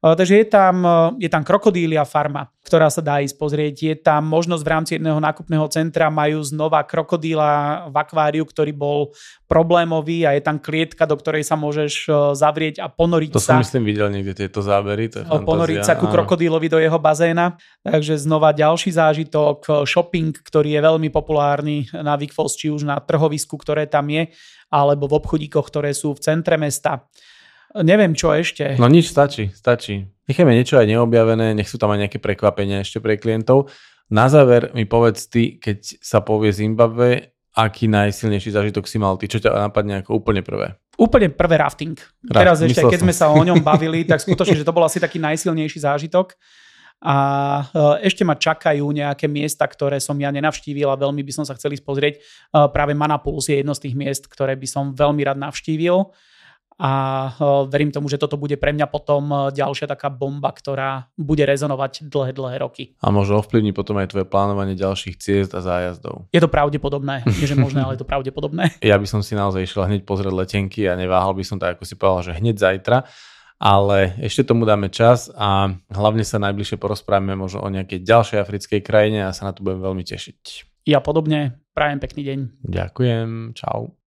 Eh, 0.04 0.14
takže 0.16 0.34
je 0.44 0.46
tam, 0.46 0.84
eh, 0.84 1.24
je 1.24 1.30
tam 1.32 1.40
krokodília 1.40 2.04
farma, 2.04 2.52
ktorá 2.68 2.92
sa 2.92 3.00
dá 3.00 3.24
ísť 3.24 3.36
pozrieť. 3.40 3.74
Je 3.80 3.94
tam 3.96 4.28
možnosť 4.28 4.62
v 4.62 4.70
rámci 4.70 4.90
jedného 5.00 5.16
nákupného 5.16 5.66
centra 5.72 6.12
majú 6.12 6.44
znova 6.44 6.84
krokodíla 6.84 7.86
v 7.88 7.96
akváriu, 7.96 8.44
ktorý 8.44 8.76
bol 8.76 9.16
problémový 9.48 10.28
a 10.28 10.36
je 10.36 10.42
tam 10.44 10.60
klietka, 10.60 11.08
do 11.08 11.16
ktorej 11.16 11.48
sa 11.48 11.56
môžeš 11.56 11.92
eh, 12.06 12.14
zavrieť 12.36 12.84
a 12.84 12.92
ponoriť 12.92 13.30
to 13.32 13.40
sa. 13.40 13.56
To 13.56 13.64
som 13.64 13.64
myslím 13.64 13.84
videl 13.88 14.08
niekde 14.12 14.36
tieto 14.36 14.60
zábery. 14.60 15.08
To 15.16 15.24
je 15.24 15.26
ponoriť 15.26 15.80
sa 15.80 15.96
ku 15.96 16.12
krokodílovi 16.12 16.68
do 16.68 16.76
jeho 16.76 17.00
bazéna. 17.00 17.56
Takže 17.80 18.20
znova 18.20 18.52
ďalší 18.52 18.92
zážitok, 18.92 19.86
shopping, 19.88 20.34
ktorý 20.34 20.76
je 20.76 20.80
veľmi 20.82 21.08
populárny 21.08 21.88
na 21.94 22.18
Vikfos, 22.18 22.58
či 22.58 22.68
už 22.68 22.84
na 22.84 22.98
trhovisku, 23.00 23.56
ktoré 23.56 23.88
tam 23.88 24.10
je, 24.10 24.28
alebo 24.68 25.06
v 25.06 25.22
obchodíkoch, 25.22 25.70
ktoré 25.70 25.94
sú 25.94 26.12
v 26.12 26.20
centre 26.20 26.58
mesta. 26.58 27.06
Neviem, 27.74 28.14
čo 28.14 28.32
ešte. 28.32 28.78
No 28.78 28.86
nič, 28.86 29.10
stačí, 29.10 29.50
stačí. 29.52 30.06
Nechajme 30.26 30.54
niečo 30.54 30.78
aj 30.78 30.86
neobjavené, 30.90 31.54
nech 31.54 31.70
sú 31.70 31.78
tam 31.78 31.94
aj 31.94 32.06
nejaké 32.06 32.18
prekvapenia 32.18 32.82
ešte 32.82 32.98
pre 32.98 33.18
klientov. 33.18 33.70
Na 34.06 34.30
záver 34.30 34.70
mi 34.74 34.86
povedz 34.86 35.26
ty, 35.26 35.58
keď 35.58 35.98
sa 35.98 36.22
povie 36.22 36.54
Zimbabwe, 36.54 37.34
aký 37.56 37.88
najsilnejší 37.88 38.52
zážitok 38.52 38.84
si 38.84 39.00
mal 39.00 39.16
ty? 39.16 39.26
Čo 39.26 39.40
ťa 39.40 39.70
napadne 39.70 40.04
ako 40.04 40.20
úplne 40.20 40.44
prvé? 40.44 40.76
Úplne 41.00 41.32
prvé 41.32 41.56
rafting. 41.56 41.96
Raft, 41.96 42.36
Teraz 42.36 42.56
ešte, 42.60 42.84
keď 42.84 43.00
sme 43.00 43.14
sa 43.16 43.32
o 43.32 43.40
ňom 43.40 43.64
bavili, 43.72 44.04
tak 44.04 44.20
skutočne, 44.20 44.60
že 44.60 44.66
to 44.66 44.76
bol 44.76 44.84
asi 44.84 45.00
taký 45.00 45.16
najsilnejší 45.18 45.82
zážitok. 45.82 46.36
A 47.04 47.16
e, 47.60 48.08
ešte 48.08 48.24
ma 48.24 48.36
čakajú 48.36 48.88
nejaké 48.88 49.28
miesta, 49.28 49.68
ktoré 49.68 50.00
som 50.00 50.16
ja 50.16 50.32
nenavštívil 50.32 50.88
a 50.88 50.96
veľmi 50.96 51.20
by 51.20 51.32
som 51.32 51.44
sa 51.44 51.52
chcel 51.52 51.76
ísť 51.76 51.84
pozrieť. 51.84 52.14
E, 52.16 52.20
práve 52.72 52.96
Manapulus 52.96 53.52
je 53.52 53.60
jedno 53.60 53.76
z 53.76 53.88
tých 53.88 53.94
miest, 53.96 54.24
ktoré 54.32 54.56
by 54.56 54.68
som 54.68 54.84
veľmi 54.96 55.20
rád 55.24 55.36
navštívil 55.36 56.12
a 56.76 56.92
e, 57.32 57.44
verím 57.72 57.88
tomu, 57.88 58.12
že 58.12 58.20
toto 58.20 58.36
bude 58.36 58.60
pre 58.60 58.76
mňa 58.76 58.86
potom 58.92 59.24
e, 59.32 59.36
ďalšia 59.56 59.88
taká 59.88 60.12
bomba, 60.12 60.52
ktorá 60.52 61.08
bude 61.16 61.40
rezonovať 61.48 62.04
dlhé, 62.12 62.36
dlhé 62.36 62.56
roky. 62.60 62.92
A 63.00 63.08
možno 63.08 63.40
ovplyvní 63.40 63.72
potom 63.72 63.96
aj 63.96 64.12
tvoje 64.12 64.28
plánovanie 64.28 64.76
ďalších 64.76 65.16
ciest 65.16 65.56
a 65.56 65.64
zájazdov. 65.64 66.28
Je 66.36 66.40
to 66.40 66.52
pravdepodobné, 66.52 67.24
nie 67.40 67.48
že 67.48 67.56
možné, 67.56 67.80
ale 67.80 67.96
je 67.96 68.04
to 68.04 68.08
pravdepodobné. 68.08 68.76
Ja 68.84 69.00
by 69.00 69.08
som 69.08 69.24
si 69.24 69.32
naozaj 69.32 69.64
išiel 69.64 69.88
hneď 69.88 70.04
pozrieť 70.04 70.36
letenky 70.36 70.84
a 70.84 70.92
neváhal 71.00 71.32
by 71.32 71.44
som 71.48 71.56
tak, 71.56 71.80
ako 71.80 71.84
si 71.88 71.96
povedal, 71.96 72.32
že 72.32 72.36
hneď 72.36 72.60
zajtra. 72.60 73.08
Ale 73.56 74.12
ešte 74.20 74.44
tomu 74.44 74.68
dáme 74.68 74.92
čas 74.92 75.32
a 75.32 75.72
hlavne 75.88 76.28
sa 76.28 76.36
najbližšie 76.36 76.76
porozprávame 76.76 77.32
možno 77.32 77.64
o 77.64 77.72
nejakej 77.72 78.04
ďalšej 78.04 78.44
africkej 78.44 78.80
krajine 78.84 79.24
a 79.24 79.32
sa 79.32 79.48
na 79.48 79.56
to 79.56 79.64
budem 79.64 79.80
veľmi 79.80 80.04
tešiť. 80.04 80.68
Ja 80.84 81.00
podobne. 81.00 81.56
Prajem 81.72 81.96
pekný 81.96 82.22
deň. 82.28 82.38
Ďakujem. 82.68 83.56
Čau. 83.56 84.05